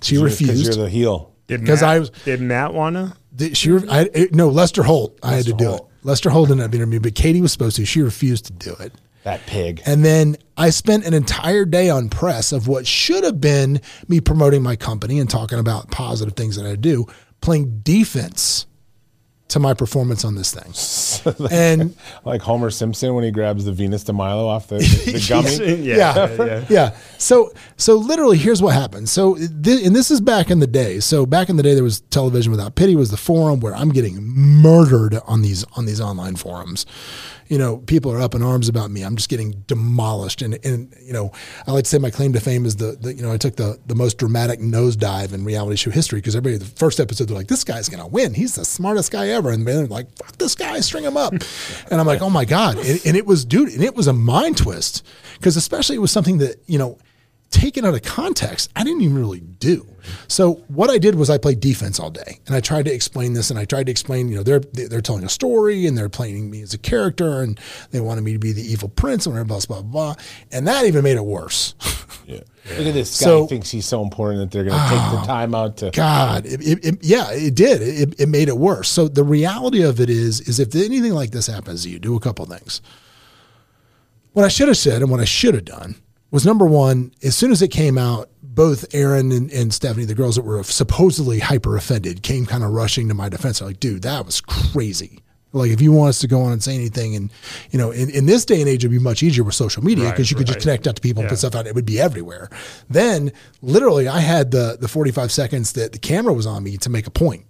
She 0.02 0.16
Because 0.16 0.40
refused. 0.42 0.66
you're 0.78 0.86
the 0.86 0.90
heel. 0.90 1.34
Did 1.48 1.66
'Cause 1.66 1.82
Matt- 1.82 1.90
I 1.90 2.00
was- 2.00 2.12
did 2.24 2.40
Matt 2.42 2.74
wanna? 2.74 3.18
Did 3.36 3.58
she, 3.58 3.78
I, 3.90 4.30
no, 4.32 4.48
Lester 4.48 4.84
Holt. 4.84 5.18
I 5.22 5.34
had 5.36 5.46
to 5.46 5.52
Lester 5.52 5.58
do 5.58 5.70
Holt. 5.70 5.90
it. 6.02 6.08
Lester 6.08 6.30
Holt 6.30 6.48
didn't 6.50 6.62
have 6.62 6.72
to 6.72 6.78
interview 6.78 6.94
me, 6.94 7.00
but 7.00 7.16
Katie 7.16 7.42
was 7.42 7.52
supposed 7.52 7.76
to. 7.78 7.86
She 7.86 8.02
refused 8.02 8.46
to 8.46 8.54
do 8.54 8.76
it. 8.80 8.94
That 9.24 9.46
pig. 9.46 9.82
And 9.86 10.04
then 10.04 10.36
I 10.58 10.70
spent 10.70 11.06
an 11.06 11.14
entire 11.14 11.66
day 11.66 11.90
on 11.90 12.10
press 12.10 12.52
of 12.52 12.68
what 12.68 12.86
should 12.86 13.24
have 13.24 13.40
been 13.40 13.80
me 14.08 14.20
promoting 14.20 14.62
my 14.62 14.76
company 14.76 15.20
and 15.20 15.30
talking 15.30 15.60
about 15.60 15.92
positive 15.92 16.36
things 16.36 16.58
that 16.58 16.66
I 16.66 16.76
do, 16.76 17.06
playing 17.42 17.80
defense 17.84 18.66
to 19.50 19.60
my 19.60 19.74
performance 19.74 20.26
on 20.26 20.34
this 20.36 20.52
thing. 20.54 21.36
and 21.52 21.96
like 22.26 22.42
Homer 22.42 22.70
Simpson 22.72 23.14
when 23.14 23.24
he 23.24 23.30
grabs 23.32 23.66
the 23.66 23.72
Venus 23.72 24.04
de 24.04 24.12
Milo 24.12 24.48
off 24.48 24.68
the, 24.68 24.78
the 24.78 25.26
gummy. 25.30 25.84
yeah, 25.84 26.66
yeah, 26.70 26.96
So, 27.20 27.52
so 27.78 27.96
literally, 27.96 28.38
here's 28.38 28.62
what 28.64 28.74
happened. 28.74 29.10
So, 29.10 29.36
thi- 29.36 29.86
and 29.86 29.96
this 29.96 30.10
is 30.12 30.22
back 30.22 30.50
in 30.50 30.60
the 30.60 30.68
day. 30.68 31.00
So, 31.00 31.26
back 31.28 31.50
in 31.50 31.56
the 31.58 31.64
day, 31.64 31.76
there 31.76 31.84
was 31.84 32.02
television 32.02 32.52
without 32.52 32.76
pity 32.76 32.96
was 32.96 33.12
the 33.12 33.18
forum 33.18 33.60
where 33.60 33.76
I'm 33.76 33.90
getting 33.90 34.22
murdered 34.24 35.20
on 35.28 35.44
these 35.44 35.64
on 35.78 35.86
these 35.86 36.02
online 36.02 36.36
forums. 36.36 36.86
You 37.54 37.60
know, 37.60 37.78
people 37.78 38.12
are 38.12 38.20
up 38.20 38.34
in 38.34 38.42
arms 38.42 38.68
about 38.68 38.90
me. 38.90 39.04
I'm 39.04 39.16
just 39.16 39.30
getting 39.30 39.52
demolished. 39.68 40.42
And 40.42 40.58
and 40.66 40.92
you 41.00 41.14
know, 41.14 41.32
I 41.68 41.72
like 41.72 41.84
to 41.84 41.90
say 41.92 42.00
my 42.00 42.10
claim 42.10 42.34
to 42.34 42.40
fame 42.40 42.66
is 42.66 42.78
the, 42.78 42.98
the 43.00 43.14
you 43.14 43.22
know 43.22 43.32
I 43.32 43.38
took 43.38 43.58
the 43.58 43.80
the 43.86 43.94
most 43.94 44.18
dramatic 44.18 44.60
nosedive 44.60 45.34
in 45.34 45.46
reality 45.46 45.76
show 45.76 45.92
history 45.92 46.18
because 46.18 46.36
everybody 46.36 46.58
the 46.58 46.66
first 46.80 47.00
episode 47.00 47.28
they're 47.28 47.38
like 47.38 47.50
this 47.50 47.64
guy's 47.64 47.90
gonna 47.90 48.08
win. 48.08 48.34
He's 48.34 48.56
the 48.56 48.66
smartest 48.66 49.12
guy 49.12 49.28
ever, 49.28 49.52
and 49.52 49.68
they're 49.68 49.86
like 49.86 50.08
fuck 50.18 50.36
this 50.40 50.56
guy, 50.56 50.80
string 50.80 51.04
him 51.04 51.16
up. 51.16 51.32
and 51.92 52.02
I'm 52.02 52.08
like 52.08 52.24
oh 52.24 52.32
my 52.32 52.44
god, 52.44 52.80
and, 52.80 53.00
and 53.06 53.16
it 53.16 53.28
was 53.28 53.46
dude, 53.46 53.70
and 53.70 53.84
it 53.84 53.94
was 53.94 54.08
a 54.08 54.14
mind 54.14 54.58
twist 54.58 55.06
because 55.38 55.56
especially 55.56 55.96
it 55.98 56.00
was 56.00 56.12
something 56.12 56.40
that 56.40 56.56
you 56.66 56.80
know 56.80 56.98
taken 57.54 57.86
out 57.86 57.94
of 57.94 58.02
context, 58.02 58.72
I 58.76 58.84
didn't 58.84 59.02
even 59.02 59.18
really 59.18 59.40
do. 59.40 59.88
So 60.28 60.56
what 60.68 60.90
I 60.90 60.98
did 60.98 61.16
was 61.16 61.30
I 61.30 61.38
played 61.38 61.60
defense 61.62 62.00
all 62.00 62.10
day, 62.10 62.40
and 62.48 62.56
I 62.56 62.60
tried 62.60 62.86
to 62.86 62.94
explain 62.94 63.34
this, 63.34 63.50
and 63.50 63.58
I 63.58 63.64
tried 63.66 63.86
to 63.86 63.92
explain, 63.92 64.28
you 64.28 64.36
know, 64.36 64.44
they're 64.44 64.60
they're 64.60 65.02
telling 65.02 65.24
a 65.24 65.30
story, 65.30 65.86
and 65.86 65.98
they're 65.98 66.10
playing 66.10 66.50
me 66.52 66.62
as 66.62 66.74
a 66.74 66.78
character, 66.78 67.42
and 67.42 67.58
they 67.92 68.02
wanted 68.02 68.22
me 68.22 68.34
to 68.34 68.40
be 68.40 68.52
the 68.52 68.62
evil 68.62 68.90
prince, 68.90 69.26
and 69.26 69.34
blah 69.48 69.60
blah 69.60 69.60
blah, 69.68 69.82
blah. 69.82 70.16
and 70.52 70.68
that 70.68 70.86
even 70.86 71.04
made 71.04 71.18
it 71.18 71.26
worse. 71.26 71.76
Yeah. 72.26 72.40
Look 72.78 72.88
at 72.88 72.94
this 72.94 73.20
guy 73.20 73.26
So- 73.26 73.48
thinks 73.48 73.70
he's 73.70 73.86
so 73.86 74.02
important 74.02 74.40
that 74.40 74.52
they're 74.56 74.64
going 74.64 74.80
to 74.82 74.88
take 74.90 75.12
the 75.12 75.22
oh, 75.24 75.26
time 75.26 75.54
out 75.54 75.76
to. 75.78 75.92
God, 75.92 76.46
it, 76.46 76.62
it, 76.66 76.86
it- 76.86 77.04
yeah, 77.04 77.30
it 77.32 77.54
did. 77.54 77.82
It, 77.82 78.18
it 78.18 78.30
made 78.30 78.48
it 78.48 78.56
worse. 78.56 78.88
So 78.88 79.10
the 79.10 79.26
reality 79.26 79.82
of 79.82 80.00
it 80.00 80.10
is, 80.10 80.40
is 80.42 80.58
if 80.58 80.74
anything 80.74 81.12
like 81.14 81.32
this 81.32 81.48
happens 81.48 81.84
to 81.84 81.90
you, 81.90 82.00
do 82.00 82.16
a 82.16 82.22
couple 82.22 82.46
things. 82.46 82.82
What 84.32 84.46
I 84.46 84.48
should 84.48 84.70
have 84.70 84.78
said 84.78 85.02
and 85.02 85.12
what 85.12 85.20
I 85.20 85.26
should 85.26 85.54
have 85.54 85.66
done 85.66 85.96
was 86.34 86.46
number 86.48 86.66
one, 86.66 87.14
as 87.22 87.38
soon 87.38 87.52
as 87.52 87.62
it 87.62 87.68
came 87.68 87.96
out, 87.96 88.30
both 88.42 88.94
Erin 88.94 89.32
and, 89.32 89.52
and 89.52 89.72
Stephanie, 89.72 90.06
the 90.06 90.16
girls 90.16 90.36
that 90.36 90.42
were 90.42 90.64
supposedly 90.64 91.40
hyper 91.40 91.78
offended, 91.78 92.24
came 92.24 92.48
kind 92.48 92.64
of 92.64 92.72
rushing 92.72 93.08
to 93.08 93.14
my 93.14 93.30
defense. 93.30 93.60
They're 93.60 93.68
like, 93.68 93.80
dude, 93.80 94.02
that 94.02 94.26
was 94.26 94.42
crazy. 94.42 95.20
Like, 95.52 95.70
if 95.70 95.80
you 95.80 95.92
want 95.92 96.10
us 96.10 96.20
to 96.20 96.28
go 96.28 96.42
on 96.42 96.52
and 96.52 96.64
say 96.64 96.74
anything, 96.74 97.16
and 97.16 97.32
you 97.70 97.78
know, 97.78 97.92
in, 97.92 98.10
in 98.10 98.26
this 98.26 98.46
day 98.46 98.60
and 98.60 98.68
age, 98.68 98.84
it'd 98.84 98.90
be 98.90 98.98
much 98.98 99.22
easier 99.22 99.44
with 99.44 99.54
social 99.54 99.84
media 99.84 100.06
because 100.06 100.22
Right, 100.22 100.32
you 100.32 100.38
could 100.38 100.48
just 100.48 100.62
connect 100.62 100.88
out 100.88 100.96
to 100.96 101.02
people 101.02 101.22
and 101.22 101.30
put 101.30 101.38
stuff 101.38 101.54
out. 101.54 101.68
It 101.68 101.76
would 101.76 101.86
be 101.86 102.00
everywhere. 102.02 102.50
Then, 102.90 103.32
literally, 103.62 104.08
I 104.08 104.20
had 104.20 104.50
the 104.50 104.78
the 104.82 104.88
forty 104.88 105.12
five 105.12 105.32
seconds 105.32 105.74
that 105.74 105.92
the 105.92 106.00
camera 106.00 106.34
was 106.34 106.48
on 106.48 106.64
me 106.64 106.78
to 106.78 106.90
make 106.90 107.06
a 107.06 107.12
point 107.12 107.46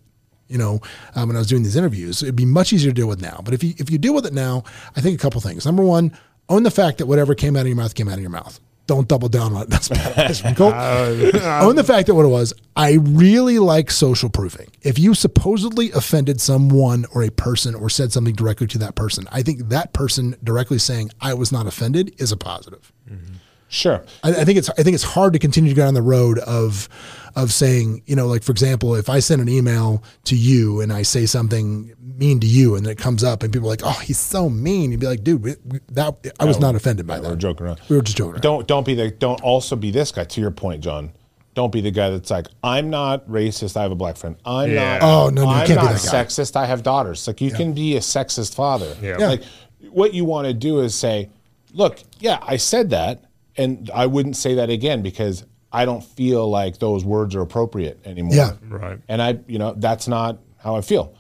you 0.50 0.58
know, 0.58 0.82
um, 1.16 1.30
when 1.30 1.38
I 1.38 1.40
was 1.40 1.48
doing 1.48 1.64
these 1.64 1.78
interviews. 1.78 2.22
It'd 2.22 2.36
be 2.36 2.46
much 2.46 2.74
easier 2.74 2.92
to 2.92 2.94
deal 2.94 3.08
with 3.08 3.22
now. 3.22 3.42
But 3.44 3.54
if 3.54 3.64
you 3.64 3.74
if 3.78 3.90
you 3.90 3.98
deal 3.98 4.14
with 4.14 4.26
it 4.26 4.34
now, 4.34 4.66
I 4.96 5.02
think 5.02 5.18
a 5.18 5.22
couple 5.22 5.40
things. 5.40 5.66
Number 5.66 5.84
one, 5.84 6.16
own 6.50 6.64
the 6.64 6.72
fact 6.72 6.98
that 6.98 7.06
whatever 7.06 7.34
came 7.34 7.56
out 7.56 7.62
of 7.62 7.68
your 7.68 7.78
mouth 7.78 7.96
came 7.96 8.10
out 8.10 8.16
of 8.16 8.22
your 8.22 8.30
mouth. 8.30 8.60
Don't 8.88 9.08
double 9.08 9.30
down 9.30 9.54
on 9.54 9.64
it. 9.64 9.70
That's 9.70 9.90
bad. 9.90 10.56
Go, 10.56 10.70
uh, 10.70 11.60
own 11.64 11.76
the 11.76 11.84
fact 11.84 12.08
that 12.08 12.16
what 12.16 12.26
it 12.26 12.30
was. 12.30 12.54
I 12.76 12.94
really 12.94 13.60
like 13.60 13.92
social 13.92 14.30
proofing. 14.30 14.70
If 14.82 14.98
you 14.98 15.14
supposedly 15.14 15.92
offended 15.92 16.42
someone 16.42 17.06
or 17.14 17.24
a 17.24 17.30
person 17.30 17.76
or 17.76 17.90
said 17.90 18.12
something 18.12 18.34
directly 18.34 18.68
to 18.68 18.78
that 18.80 18.96
person, 18.96 19.26
I 19.32 19.44
think 19.44 19.70
that 19.70 19.94
person 19.94 20.36
directly 20.44 20.80
saying 20.80 21.12
I 21.22 21.34
was 21.34 21.52
not 21.52 21.68
offended 21.68 22.16
is 22.20 22.32
a 22.32 22.38
positive. 22.38 22.92
Mm-hmm. 23.10 23.36
Sure. 23.74 24.04
I, 24.24 24.30
I 24.30 24.46
think 24.46 24.60
it's 24.60 24.70
I 24.70 24.84
think 24.84 24.94
it's 24.94 25.04
hard 25.04 25.34
to 25.34 25.40
continue 25.40 25.72
to 25.72 25.76
go 25.76 25.84
down 25.84 25.96
the 25.96 26.02
road 26.04 26.38
of 26.40 26.88
of 27.36 27.52
saying 27.52 28.04
you 28.06 28.16
know 28.16 28.28
like 28.28 28.44
for 28.44 28.52
example 28.52 28.94
if 28.94 29.10
I 29.10 29.20
send 29.20 29.42
an 29.42 29.50
email 29.50 30.04
to 30.26 30.36
you 30.36 30.80
and 30.80 30.94
I 30.94 31.02
say 31.02 31.26
something 31.26 31.92
mean 32.18 32.40
to 32.40 32.48
you 32.48 32.76
and 32.76 32.86
then 32.86 32.92
it 32.92 32.98
comes 32.98 33.24
up 33.24 33.44
and 33.44 33.52
people 33.52 33.68
are 33.68 33.72
like 33.72 33.82
oh 33.84 34.00
he's 34.04 34.20
so 34.20 34.50
mean 34.50 34.92
you'd 34.92 35.00
be 35.00 35.08
like 35.08 35.24
dude 35.24 35.42
we, 35.44 35.56
we, 35.66 35.80
that 35.90 36.16
I 36.40 36.46
was 36.46 36.60
not 36.60 36.76
offended 36.76 37.08
by 37.08 37.16
that. 37.16 37.22
We 37.22 37.28
that 37.28 37.34
were 37.34 37.40
joking 37.40 37.66
around. 37.66 37.82
we 37.90 37.96
were 37.96 38.02
just 38.02 38.18
joking 38.18 38.34
around. 38.34 38.42
Don't 38.42 38.68
don't 38.68 38.86
be 38.86 38.94
the 38.96 39.10
don't 39.12 39.42
also 39.42 39.76
be 39.76 39.92
this 39.92 40.12
guy. 40.12 40.24
To 40.26 40.42
your 40.42 40.52
point, 40.52 40.84
John. 40.84 41.12
Don't 41.56 41.72
be 41.72 41.82
the 41.82 41.92
guy 41.92 42.10
that's 42.10 42.32
like, 42.32 42.48
I'm 42.64 42.90
not 42.90 43.28
racist. 43.30 43.78
I 43.78 43.84
have 43.84 43.92
a 43.92 43.96
black 43.96 44.18
friend. 44.18 44.36
I'm 44.44 44.72
Yeah. 44.72 44.98
not. 44.98 45.04
Oh, 45.04 45.30
no, 45.30 45.44
no, 45.44 45.50
you 45.52 45.56
I'm 45.58 45.68
can't 45.68 45.82
be 45.82 45.86
that 45.88 46.02
guy. 46.12 46.24
sexist. 46.24 46.56
I 46.56 46.66
have 46.66 46.82
daughters. 46.82 47.28
Like 47.28 47.42
you 47.42 47.52
can 47.52 47.74
be 47.74 47.96
a 47.96 48.00
sexist 48.00 48.56
father. 48.56 48.96
Yeah. 49.02 49.18
Yeah. 49.20 49.28
Like 49.28 49.44
what 49.92 50.16
you 50.16 50.26
want 50.26 50.48
to 50.48 50.54
do 50.56 50.80
is 50.80 50.96
say, 50.96 51.30
look, 51.72 52.00
yeah, 52.20 52.40
I 52.42 52.58
said 52.58 52.90
that, 52.90 53.26
and 53.56 53.92
I 53.94 54.08
wouldn't 54.08 54.36
say 54.36 54.56
that 54.56 54.72
again 54.72 55.04
because 55.04 55.46
I 55.72 55.86
don't 55.86 56.04
feel 56.04 56.50
like 56.50 56.80
those 56.80 57.06
words 57.06 57.36
are 57.36 57.42
appropriate 57.42 58.00
anymore. 58.06 58.36
Yeah. 58.36 58.54
Right. 58.68 59.00
And 59.08 59.22
I, 59.22 59.38
you 59.48 59.60
know, 59.60 59.74
that's 59.78 60.08
not 60.08 60.40
how 60.58 60.76
I 60.76 60.82
feel. 60.82 61.16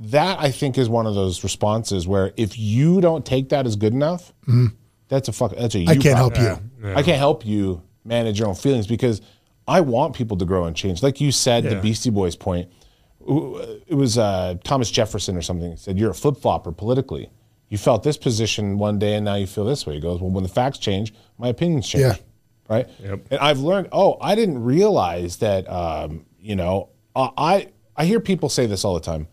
That 0.00 0.40
I 0.40 0.50
think 0.50 0.76
is 0.76 0.88
one 0.88 1.06
of 1.06 1.14
those 1.14 1.44
responses 1.44 2.06
where 2.06 2.32
if 2.36 2.58
you 2.58 3.00
don't 3.00 3.24
take 3.24 3.50
that 3.50 3.66
as 3.66 3.76
good 3.76 3.92
enough, 3.92 4.32
that's 5.08 5.28
a 5.28 5.32
fuck. 5.32 5.54
That's 5.56 5.74
a 5.74 5.80
you. 5.80 5.88
I 5.88 5.96
can't 5.96 6.16
help 6.16 6.34
problem. 6.34 6.70
you. 6.82 6.94
I 6.94 7.02
can't 7.02 7.18
help 7.18 7.46
you 7.46 7.82
manage 8.04 8.38
your 8.38 8.48
own 8.48 8.54
feelings 8.54 8.86
because 8.86 9.22
I 9.66 9.80
want 9.80 10.14
people 10.14 10.36
to 10.38 10.44
grow 10.44 10.64
and 10.64 10.76
change. 10.76 11.02
Like 11.02 11.20
you 11.20 11.32
said, 11.32 11.64
the 11.64 11.76
Beastie 11.76 12.10
Boys 12.10 12.36
point. 12.36 12.70
It 13.26 13.94
was 13.94 14.18
uh, 14.18 14.56
Thomas 14.64 14.90
Jefferson 14.90 15.36
or 15.36 15.42
something 15.42 15.76
said, 15.76 15.98
"You're 15.98 16.10
a 16.10 16.14
flip 16.14 16.36
flopper 16.36 16.72
politically. 16.72 17.30
You 17.70 17.78
felt 17.78 18.02
this 18.02 18.18
position 18.18 18.76
one 18.76 18.98
day, 18.98 19.14
and 19.14 19.24
now 19.24 19.36
you 19.36 19.46
feel 19.46 19.64
this 19.64 19.86
way." 19.86 19.94
He 19.94 20.00
goes, 20.00 20.20
"Well, 20.20 20.30
when 20.30 20.42
the 20.42 20.50
facts 20.50 20.78
change, 20.78 21.14
my 21.38 21.48
opinions 21.48 21.88
change." 21.88 22.02
Yeah. 22.02 22.16
Right. 22.68 22.88
Yep. 23.00 23.20
And 23.30 23.40
I've 23.40 23.60
learned. 23.60 23.88
Oh, 23.92 24.18
I 24.20 24.34
didn't 24.34 24.62
realize 24.62 25.38
that. 25.38 25.70
Um, 25.70 26.26
you 26.38 26.56
know, 26.56 26.90
uh, 27.16 27.30
I 27.38 27.68
I 27.96 28.04
hear 28.04 28.20
people 28.20 28.50
say 28.50 28.66
this 28.66 28.84
all 28.84 28.94
the 28.94 29.00
time. 29.00 29.28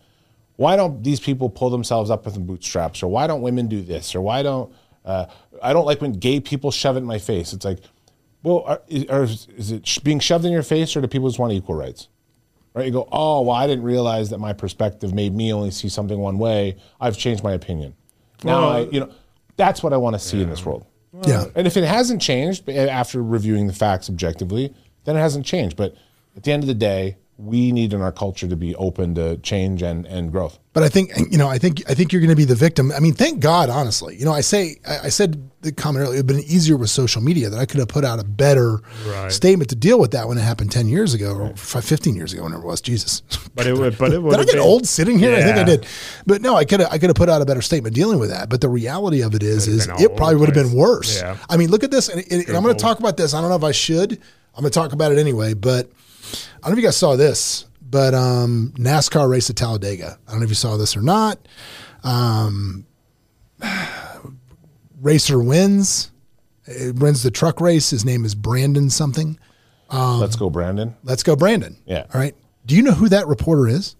Why 0.62 0.76
don't 0.76 1.02
these 1.02 1.18
people 1.18 1.50
pull 1.50 1.70
themselves 1.70 2.08
up 2.08 2.24
with 2.24 2.34
the 2.34 2.40
bootstraps, 2.40 3.02
or 3.02 3.08
why 3.08 3.26
don't 3.26 3.42
women 3.42 3.66
do 3.66 3.82
this, 3.82 4.14
or 4.14 4.20
why 4.20 4.44
don't 4.44 4.72
uh, 5.04 5.26
I 5.60 5.72
don't 5.72 5.86
like 5.86 6.00
when 6.00 6.12
gay 6.12 6.38
people 6.38 6.70
shove 6.70 6.94
it 6.94 7.00
in 7.00 7.04
my 7.04 7.18
face? 7.18 7.52
It's 7.52 7.64
like, 7.64 7.80
well, 8.44 8.60
are, 8.60 8.80
is, 8.86 9.06
are, 9.06 9.24
is 9.24 9.72
it 9.72 9.98
being 10.04 10.20
shoved 10.20 10.44
in 10.44 10.52
your 10.52 10.62
face, 10.62 10.96
or 10.96 11.00
do 11.00 11.08
people 11.08 11.28
just 11.28 11.40
want 11.40 11.52
equal 11.52 11.74
rights? 11.74 12.06
Right? 12.74 12.86
You 12.86 12.92
go, 12.92 13.08
oh, 13.10 13.42
well, 13.42 13.56
I 13.56 13.66
didn't 13.66 13.82
realize 13.82 14.30
that 14.30 14.38
my 14.38 14.52
perspective 14.52 15.12
made 15.12 15.34
me 15.34 15.52
only 15.52 15.72
see 15.72 15.88
something 15.88 16.16
one 16.16 16.38
way. 16.38 16.76
I've 17.00 17.18
changed 17.18 17.42
my 17.42 17.54
opinion. 17.54 17.96
Now, 18.44 18.68
I, 18.68 18.80
you 18.82 19.00
know, 19.00 19.12
that's 19.56 19.82
what 19.82 19.92
I 19.92 19.96
want 19.96 20.14
to 20.14 20.20
see 20.20 20.42
in 20.42 20.48
this 20.48 20.64
world. 20.64 20.86
Yeah. 21.26 21.46
And 21.56 21.66
if 21.66 21.76
it 21.76 21.82
hasn't 21.82 22.22
changed 22.22 22.68
eh, 22.68 22.86
after 22.86 23.20
reviewing 23.20 23.66
the 23.66 23.72
facts 23.72 24.08
objectively, 24.08 24.72
then 25.06 25.16
it 25.16 25.20
hasn't 25.20 25.44
changed. 25.44 25.76
But 25.76 25.96
at 26.36 26.44
the 26.44 26.52
end 26.52 26.62
of 26.62 26.68
the 26.68 26.74
day, 26.74 27.16
we 27.38 27.72
need 27.72 27.92
in 27.92 28.00
our 28.02 28.12
culture 28.12 28.46
to 28.46 28.56
be 28.56 28.76
open 28.76 29.14
to 29.16 29.36
change 29.38 29.82
and, 29.82 30.06
and 30.06 30.30
growth. 30.30 30.58
But 30.74 30.82
I 30.84 30.88
think 30.88 31.10
you 31.30 31.38
know, 31.38 31.48
I 31.48 31.58
think 31.58 31.82
I 31.90 31.94
think 31.94 32.12
you're 32.12 32.20
going 32.20 32.30
to 32.30 32.36
be 32.36 32.44
the 32.44 32.54
victim. 32.54 32.92
I 32.92 33.00
mean, 33.00 33.12
thank 33.14 33.40
God, 33.40 33.68
honestly. 33.68 34.16
You 34.16 34.24
know, 34.24 34.32
I 34.32 34.40
say 34.42 34.76
I 34.86 34.98
I 35.04 35.08
said 35.08 35.50
the 35.60 35.72
comment 35.72 36.02
earlier. 36.04 36.14
It'd 36.16 36.26
been 36.26 36.38
easier 36.40 36.76
with 36.76 36.88
social 36.90 37.20
media 37.22 37.50
that 37.50 37.58
I 37.58 37.66
could 37.66 37.78
have 37.80 37.88
put 37.88 38.04
out 38.04 38.18
a 38.20 38.24
better 38.24 38.80
Right. 39.06 39.30
statement 39.32 39.68
to 39.70 39.76
deal 39.76 39.98
with 39.98 40.12
that 40.12 40.28
when 40.28 40.38
it 40.38 40.42
happened 40.42 40.72
ten 40.72 40.88
years 40.88 41.12
ago 41.14 41.34
or 41.34 41.46
f- 41.50 41.84
fifteen 41.84 42.14
years 42.16 42.32
ago, 42.32 42.44
whenever 42.44 42.62
it 42.62 42.66
was. 42.66 42.80
Jesus, 42.80 43.20
But 43.54 43.66
it 43.66 43.76
would. 43.76 43.98
But 43.98 44.12
it 44.12 44.22
would. 44.22 44.30
did 44.30 44.40
I 44.40 44.44
get 44.44 44.52
been- 44.54 44.60
old 44.62 44.86
sitting 44.86 45.18
here? 45.18 45.34
I 45.36 45.42
think 45.42 45.56
I 45.58 45.64
did. 45.64 45.86
But 46.26 46.40
no, 46.42 46.54
I 46.56 46.64
could 46.64 46.80
have 46.80 46.90
I 46.92 46.96
could 46.98 47.08
have 47.10 47.16
put 47.16 47.28
out 47.28 47.42
a 47.42 47.46
better 47.46 47.62
statement 47.62 47.94
dealing 47.94 48.18
with 48.18 48.30
that. 48.30 48.48
But 48.48 48.60
the 48.62 48.68
reality 48.68 49.20
of 49.22 49.34
it 49.34 49.42
is, 49.42 49.66
is 49.68 49.88
it 49.98 50.16
probably 50.16 50.36
would 50.36 50.48
have 50.54 50.54
been 50.66 50.72
worse. 50.74 51.20
Yeah. 51.20 51.36
I 51.50 51.56
mean, 51.58 51.70
look 51.70 51.82
at 51.84 51.90
this, 51.90 52.08
and, 52.08 52.24
and- 52.30 52.46
and 52.48 52.56
I'm 52.56 52.62
going 52.62 52.74
to 52.76 52.80
talk 52.82 52.98
about 52.98 53.16
this. 53.18 53.34
I 53.34 53.40
don't 53.40 53.50
know 53.50 53.56
if 53.56 53.64
I 53.64 53.72
should. 53.72 54.12
I'm 54.54 54.60
going 54.62 54.70
to 54.70 54.78
talk 54.78 54.92
about 54.92 55.12
it 55.12 55.18
anyway, 55.18 55.54
but 55.54 55.90
I 56.22 56.68
don't 56.68 56.70
know 56.70 56.72
if 56.72 56.78
you 56.78 56.84
guys 56.84 56.96
saw 56.96 57.16
this, 57.16 57.66
but 57.80 58.14
um, 58.14 58.72
NASCAR 58.76 59.28
race 59.28 59.50
at 59.50 59.56
Talladega. 59.56 60.18
I 60.26 60.30
don't 60.30 60.40
know 60.40 60.44
if 60.44 60.50
you 60.50 60.54
saw 60.54 60.76
this 60.76 60.96
or 60.96 61.02
not. 61.02 61.38
Um, 62.04 62.86
racer 65.00 65.40
wins. 65.40 66.10
It 66.64 66.96
wins 66.96 67.22
the 67.22 67.30
truck 67.30 67.60
race. 67.60 67.90
His 67.90 68.04
name 68.04 68.24
is 68.24 68.34
Brandon 68.34 68.88
something. 68.90 69.38
Let's 70.20 70.36
go, 70.36 70.48
Brandon. 70.48 70.94
Let's 71.02 71.22
go, 71.22 71.36
Brandon. 71.36 71.76
Yeah. 71.84 72.06
All 72.14 72.20
right. 72.20 72.34
Do 72.64 72.76
you 72.76 72.82
know 72.82 72.92
who 72.92 73.08
that 73.10 73.26
reporter 73.26 73.68
is? 73.68 73.96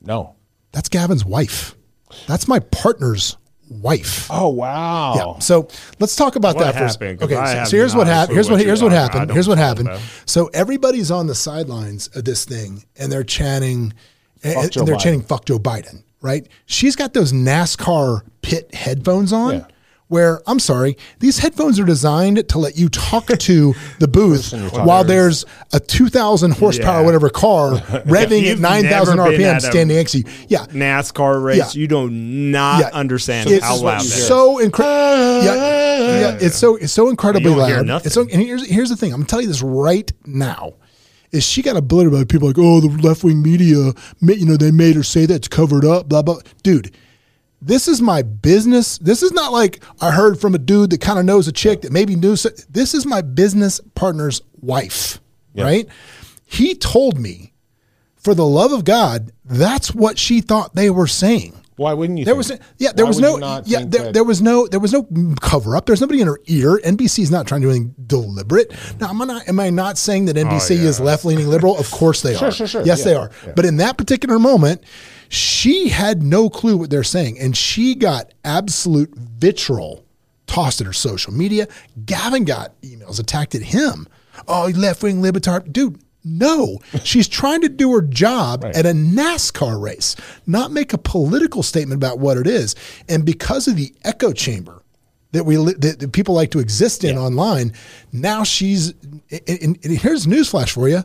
No. 0.00 0.34
That's 0.72 0.88
Gavin's 0.88 1.24
wife. 1.24 1.76
That's 2.26 2.48
my 2.48 2.58
partner's 2.58 3.36
wife. 3.70 4.26
Oh, 4.30 4.48
wow. 4.48 5.14
Yeah. 5.34 5.38
So 5.38 5.68
let's 5.98 6.16
talk 6.16 6.36
about 6.36 6.56
What 6.56 6.64
that 6.64 6.72
for 6.74 6.78
a 6.78 6.88
happened? 6.88 6.92
second. 6.92 7.18
'Cause 7.20 7.30
Okay. 7.30 7.64
So, 7.64 7.70
so 7.70 7.76
here's 7.76 7.94
what 7.96 8.06
a 8.08 8.10
happened. 8.10 8.34
Here's 8.36 8.50
what 8.50 8.56
what 8.58 8.66
here's 8.66 8.82
what 8.82 8.92
are. 8.92 8.96
I 8.96 9.00
happened. 9.00 9.30
Here's 9.32 9.48
what 9.48 9.58
happened. 9.58 9.90
So 10.26 10.46
everybody's 10.52 11.10
on 11.10 11.26
the 11.28 11.34
sidelines 11.34 12.08
of 12.14 12.24
this 12.24 12.44
thing 12.44 12.84
and 12.96 13.10
they're 13.12 13.24
chanting 13.24 13.92
and, 14.42 14.54
and 14.56 14.72
they're 14.86 14.96
Biden. 14.96 15.00
chanting 15.00 15.22
fuck 15.22 15.44
Joe 15.44 15.58
Biden, 15.58 16.02
right? 16.20 16.46
She's 16.66 16.96
got 16.96 17.14
those 17.14 17.32
NASCAR 17.32 18.22
pit 18.42 18.74
headphones 18.74 19.32
on. 19.32 19.54
Yeah. 19.54 19.64
Where 20.10 20.42
I'm 20.46 20.58
sorry, 20.58 20.96
these 21.20 21.38
headphones 21.38 21.78
are 21.78 21.84
designed 21.84 22.48
to 22.48 22.58
let 22.58 22.76
you 22.76 22.88
talk 22.88 23.26
to 23.38 23.74
the 24.00 24.08
booth 24.08 24.52
while 24.72 25.04
there's 25.04 25.46
a 25.72 25.78
2,000 25.78 26.50
horsepower 26.50 26.98
Yeah. 27.00 27.04
whatever 27.06 27.30
car 27.30 27.74
revving 28.06 28.50
at 28.50 28.58
9,000 28.58 29.16
never 29.16 29.30
RPM 29.30 29.60
standing 29.60 29.96
next 29.96 30.10
to 30.12 30.18
you. 30.18 30.24
Yeah, 30.48 30.66
NASCAR 30.66 31.42
race. 31.42 31.76
Yeah. 31.76 31.80
You 31.80 31.86
do 31.86 32.10
not 32.10 32.92
understand 32.92 33.50
it's 33.50 33.64
how 33.64 33.76
loud 33.76 34.02
is. 34.02 34.26
so 34.26 34.58
incredible. 34.58 35.44
yeah, 35.44 36.20
yeah, 36.20 36.38
it's 36.40 36.56
so 36.56 36.74
it's 36.74 36.92
so 36.92 37.08
incredibly 37.08 37.50
You 37.52 37.56
don't 37.56 37.66
hear 37.68 37.76
loud. 37.76 37.86
nothing. 37.86 38.06
It's 38.06 38.14
so, 38.14 38.22
and 38.22 38.42
here's 38.42 38.66
here's 38.68 38.88
the 38.90 38.96
thing. 38.96 39.12
I'm 39.12 39.20
gonna 39.20 39.28
tell 39.28 39.40
you 39.40 39.46
this 39.48 39.62
right 39.62 40.10
now. 40.26 40.74
Is 41.30 41.44
she 41.44 41.62
got 41.62 41.76
a 41.76 41.80
bullet 41.82 42.08
about 42.08 42.28
people 42.28 42.48
like, 42.48 42.58
oh, 42.58 42.80
the 42.80 42.88
left 43.06 43.22
wing 43.22 43.40
media, 43.40 43.92
you 44.20 44.44
know, 44.44 44.56
they 44.56 44.72
made 44.72 44.96
her 44.96 45.04
say 45.04 45.26
that's 45.26 45.46
covered 45.46 45.84
up, 45.84 46.08
blah 46.08 46.22
blah. 46.22 46.40
Dude, 46.64 46.92
this 47.62 47.88
is 47.88 48.00
my 48.00 48.22
business. 48.22 48.98
This 48.98 49.22
is 49.22 49.32
not 49.32 49.52
like 49.52 49.82
I 50.00 50.10
heard 50.10 50.40
from 50.40 50.54
a 50.54 50.58
dude 50.58 50.90
that 50.90 51.00
kind 51.00 51.18
of 51.18 51.24
knows 51.24 51.48
a 51.48 51.52
chick 51.52 51.82
that 51.82 51.92
maybe 51.92 52.16
knew. 52.16 52.36
So, 52.36 52.50
this 52.68 52.94
is 52.94 53.06
my 53.06 53.20
business 53.20 53.80
partner's 53.94 54.42
wife, 54.60 55.20
right? 55.54 55.86
He 56.46 56.74
told 56.74 57.18
me, 57.18 57.52
for 58.16 58.34
the 58.34 58.46
love 58.46 58.72
of 58.72 58.84
God, 58.84 59.32
that's 59.44 59.94
what 59.94 60.18
she 60.18 60.40
thought 60.40 60.74
they 60.74 60.90
were 60.90 61.06
saying. 61.06 61.54
Why 61.80 61.94
wouldn't 61.94 62.18
you? 62.18 62.26
There 62.26 62.34
think? 62.34 62.60
was 62.60 62.68
yeah, 62.76 62.92
there 62.92 63.06
Why 63.06 63.08
was 63.08 63.20
no 63.20 63.62
yeah, 63.64 63.84
there, 63.86 64.12
there 64.12 64.24
was 64.24 64.42
no 64.42 64.66
there 64.66 64.80
was 64.80 64.92
no 64.92 65.08
cover 65.40 65.76
up. 65.76 65.86
There's 65.86 66.02
nobody 66.02 66.20
in 66.20 66.26
her 66.26 66.38
ear. 66.44 66.78
NBC's 66.84 67.30
not 67.30 67.46
trying 67.46 67.62
to 67.62 67.68
do 67.68 67.70
anything 67.70 67.94
deliberate. 68.06 68.70
Now, 69.00 69.08
am 69.08 69.22
I 69.22 69.24
not 69.24 69.48
am 69.48 69.58
I 69.58 69.70
not 69.70 69.96
saying 69.96 70.26
that 70.26 70.36
NBC 70.36 70.72
oh, 70.72 70.82
yeah. 70.82 70.88
is 70.88 71.00
left 71.00 71.24
leaning 71.24 71.48
liberal? 71.48 71.78
Of 71.78 71.90
course 71.90 72.20
they 72.20 72.34
are. 72.36 72.52
sure, 72.52 72.66
sure. 72.66 72.82
Yes, 72.84 72.98
Yeah, 72.98 73.04
they 73.06 73.14
are. 73.14 73.30
yeah. 73.46 73.52
But 73.56 73.64
in 73.64 73.78
that 73.78 73.96
particular 73.96 74.38
moment, 74.38 74.84
she 75.32 75.88
had 75.88 76.22
no 76.22 76.50
clue 76.50 76.76
what 76.76 76.90
they're 76.90 77.02
saying, 77.04 77.38
and 77.38 77.56
she 77.56 77.94
got 77.94 78.32
absolute 78.44 79.14
vitriol 79.16 80.04
tossed 80.46 80.80
at 80.80 80.86
her 80.88 80.92
social 80.92 81.32
media. 81.32 81.68
Gavin 82.04 82.44
got 82.44 82.78
emails 82.82 83.20
attacked 83.20 83.54
at 83.54 83.62
him. 83.62 84.08
Oh, 84.48 84.70
left 84.74 85.02
wing 85.02 85.22
libertarian, 85.22 85.70
dude. 85.70 86.00
No, 86.24 86.80
she's 87.02 87.28
trying 87.28 87.62
to 87.62 87.68
do 87.70 87.92
her 87.92 88.02
job 88.02 88.62
at 88.64 88.84
a 88.84 88.90
NASCAR 88.90 89.80
race, 89.80 90.16
not 90.46 90.70
make 90.70 90.92
a 90.92 90.98
political 90.98 91.62
statement 91.62 91.98
about 91.98 92.18
what 92.18 92.36
it 92.36 92.46
is. 92.46 92.74
And 93.08 93.24
because 93.24 93.66
of 93.68 93.76
the 93.76 93.94
echo 94.04 94.32
chamber 94.32 94.82
that 95.32 95.44
we 95.44 95.54
that, 95.56 96.10
people 96.12 96.34
like 96.34 96.50
to 96.50 96.58
exist 96.58 97.04
in 97.04 97.16
online, 97.16 97.72
now 98.12 98.42
she's. 98.44 98.90
And, 99.30 99.40
and- 99.48 99.78
and 99.84 99.98
here's 99.98 100.26
newsflash 100.26 100.70
for 100.72 100.88
you. 100.88 101.04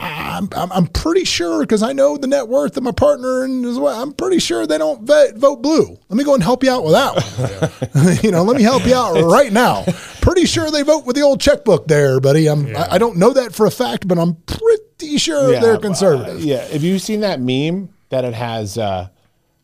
I'm, 0.00 0.48
I'm, 0.56 0.72
I'm 0.72 0.86
pretty 0.88 1.24
sure 1.24 1.60
because 1.60 1.82
I 1.82 1.92
know 1.92 2.16
the 2.16 2.26
net 2.26 2.48
worth 2.48 2.76
of 2.76 2.82
my 2.82 2.90
partner 2.90 3.44
and 3.44 3.64
as 3.64 3.78
well. 3.78 4.02
I'm 4.02 4.12
pretty 4.12 4.38
sure 4.40 4.66
they 4.66 4.76
don't 4.76 5.02
vote, 5.04 5.36
vote 5.36 5.62
blue. 5.62 5.96
Let 6.08 6.16
me 6.16 6.24
go 6.24 6.34
and 6.34 6.42
help 6.42 6.64
you 6.64 6.70
out 6.70 6.84
with 6.84 6.92
that. 6.92 7.90
one. 7.94 8.16
you 8.22 8.30
know, 8.32 8.42
let 8.42 8.56
me 8.56 8.62
help 8.62 8.84
you 8.86 8.94
out 8.94 9.14
right 9.22 9.52
now. 9.52 9.84
Pretty 10.20 10.46
sure 10.46 10.70
they 10.70 10.82
vote 10.82 11.06
with 11.06 11.14
the 11.16 11.22
old 11.22 11.40
checkbook 11.40 11.86
there, 11.86 12.18
buddy. 12.20 12.48
I'm 12.48 12.76
I, 12.76 12.92
I 12.94 12.98
don't 12.98 13.16
know 13.16 13.32
that 13.34 13.54
for 13.54 13.66
a 13.66 13.70
fact, 13.70 14.06
but 14.08 14.18
I'm 14.18 14.34
pretty 14.46 15.16
sure 15.16 15.52
Yeah, 15.52 15.60
they're 15.60 15.76
uh, 15.76 15.80
conservative. 15.80 16.40
yeah. 16.40 16.66
Have 16.66 16.82
you 16.82 16.98
seen 16.98 17.20
that 17.20 17.40
meme 17.40 17.88
that 18.10 18.24
it 18.24 18.34
has 18.34 18.76
uh, 18.76 19.08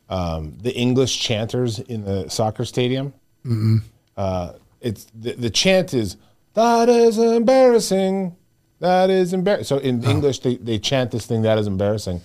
um, 0.08 0.56
the 0.62 0.72
English 0.74 1.18
chanters 1.20 1.80
in 1.80 2.04
the 2.04 2.28
soccer 2.28 2.64
stadium? 2.64 3.12
Mm-hmm. 3.44 3.78
Uh, 4.16 4.52
it's 4.80 5.06
the, 5.14 5.32
the 5.34 5.50
chant 5.50 5.92
is 5.92 6.16
that 6.54 6.88
is 6.88 7.18
embarrassing. 7.18 8.36
That 8.80 9.10
is 9.10 9.32
embarrassing. 9.32 9.64
So 9.64 9.78
in 9.78 10.02
English, 10.04 10.40
they, 10.40 10.56
they 10.56 10.78
chant 10.78 11.10
this 11.10 11.26
thing 11.26 11.42
that 11.42 11.58
is 11.58 11.66
embarrassing. 11.66 12.20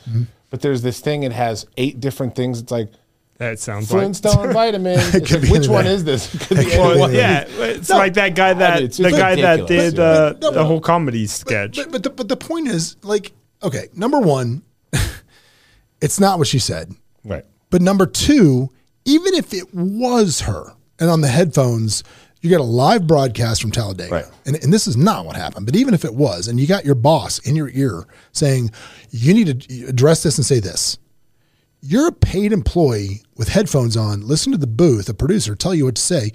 But 0.49 0.61
there's 0.61 0.81
this 0.81 0.99
thing. 0.99 1.23
It 1.23 1.31
has 1.33 1.65
eight 1.77 1.99
different 1.99 2.35
things. 2.35 2.59
It's 2.61 2.71
like 2.71 2.89
That 3.37 3.59
sounds 3.59 3.91
like. 3.91 3.99
Flintstone 4.01 4.53
vitamin. 4.53 4.97
It's 4.99 5.31
like, 5.31 5.51
which 5.51 5.67
one 5.67 5.85
is 5.85 6.05
this? 6.05 6.33
It 6.33 6.41
could 6.41 6.57
be 6.57 6.65
could 6.65 6.77
Well, 6.79 7.11
yeah, 7.11 7.45
it's 7.47 7.89
like 7.89 8.13
that 8.13 8.35
guy 8.35 8.53
that 8.53 8.81
it's 8.81 8.97
the 8.97 9.03
just 9.09 9.17
guy 9.17 9.35
that 9.35 9.59
ridiculous. 9.61 9.93
did 9.93 9.99
uh, 9.99 10.33
no, 10.41 10.51
the 10.51 10.63
whole 10.65 10.79
comedy 10.79 11.27
sketch. 11.27 11.75
But 11.75 11.91
but 11.91 12.03
the, 12.03 12.09
but 12.09 12.27
the 12.29 12.37
point 12.37 12.69
is 12.69 12.95
like 13.03 13.33
okay, 13.61 13.89
number 13.93 14.19
one, 14.19 14.63
it's 16.01 16.19
not 16.19 16.37
what 16.39 16.47
she 16.47 16.59
said. 16.59 16.93
Right. 17.25 17.43
But 17.69 17.81
number 17.81 18.05
two, 18.05 18.69
even 19.03 19.33
if 19.33 19.53
it 19.53 19.73
was 19.73 20.41
her, 20.41 20.73
and 20.99 21.09
on 21.09 21.19
the 21.21 21.27
headphones, 21.27 22.03
you 22.45 22.51
got 22.51 22.59
a 22.59 22.63
live 22.63 23.07
broadcast 23.07 23.61
from 23.61 23.71
Talladega, 23.71 24.11
Right. 24.13 24.25
and, 24.45 24.55
and 24.63 24.71
this 24.71 24.87
is 24.87 24.95
not 24.95 25.25
what 25.25 25.35
happened. 25.35 25.65
But 25.65 25.75
even 25.75 25.93
if 25.95 26.05
it 26.05 26.13
was, 26.13 26.47
and 26.47 26.59
you 26.59 26.67
got 26.67 26.85
your 26.85 26.95
boss 26.95 27.39
in 27.39 27.55
your 27.55 27.69
ear 27.73 28.05
saying, 28.31 28.71
you 29.09 29.33
need 29.33 29.61
to 29.61 29.85
address 29.87 30.21
this 30.23 30.37
and 30.37 30.45
say 30.45 30.59
this, 30.59 30.97
you're 31.81 32.07
a 32.07 32.11
paid 32.11 32.53
employee 32.53 33.21
with 33.35 33.49
headphones 33.49 33.97
on, 33.97 34.27
listen 34.27 34.51
to 34.51 34.57
the 34.57 34.67
booth, 34.67 35.09
a 35.09 35.13
producer 35.13 35.55
tell 35.55 35.73
you 35.75 35.85
what 35.85 35.95
to 35.95 36.01
say. 36.01 36.31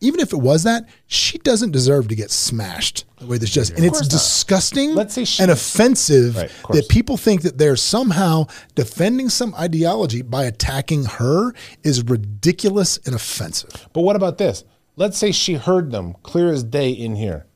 Even 0.00 0.18
if 0.18 0.32
it 0.32 0.38
was 0.38 0.64
that, 0.64 0.88
she 1.06 1.38
doesn't 1.38 1.70
deserve 1.70 2.08
to 2.08 2.16
get 2.16 2.28
smashed 2.32 3.04
the 3.20 3.26
way 3.26 3.38
this 3.38 3.50
just, 3.50 3.70
and 3.74 3.84
it's 3.84 4.00
not. 4.02 4.10
disgusting 4.10 4.96
Let's 4.96 5.14
say 5.14 5.24
she- 5.24 5.40
and 5.40 5.50
offensive 5.52 6.36
Right, 6.36 6.50
of 6.68 6.74
that 6.74 6.88
people 6.88 7.16
think 7.16 7.42
that 7.42 7.56
they're 7.56 7.76
somehow 7.76 8.46
defending 8.74 9.28
some 9.28 9.54
ideology 9.54 10.22
by 10.22 10.42
attacking 10.44 11.04
her 11.04 11.54
is 11.84 12.02
ridiculous 12.02 12.98
and 13.06 13.14
offensive. 13.14 13.88
But 13.92 14.00
what 14.00 14.16
about 14.16 14.38
this? 14.38 14.64
Let's 14.96 15.16
say 15.18 15.32
she 15.32 15.54
heard 15.54 15.90
them 15.90 16.14
clear 16.22 16.52
as 16.52 16.62
day 16.62 16.90
in 16.90 17.16
here. 17.16 17.46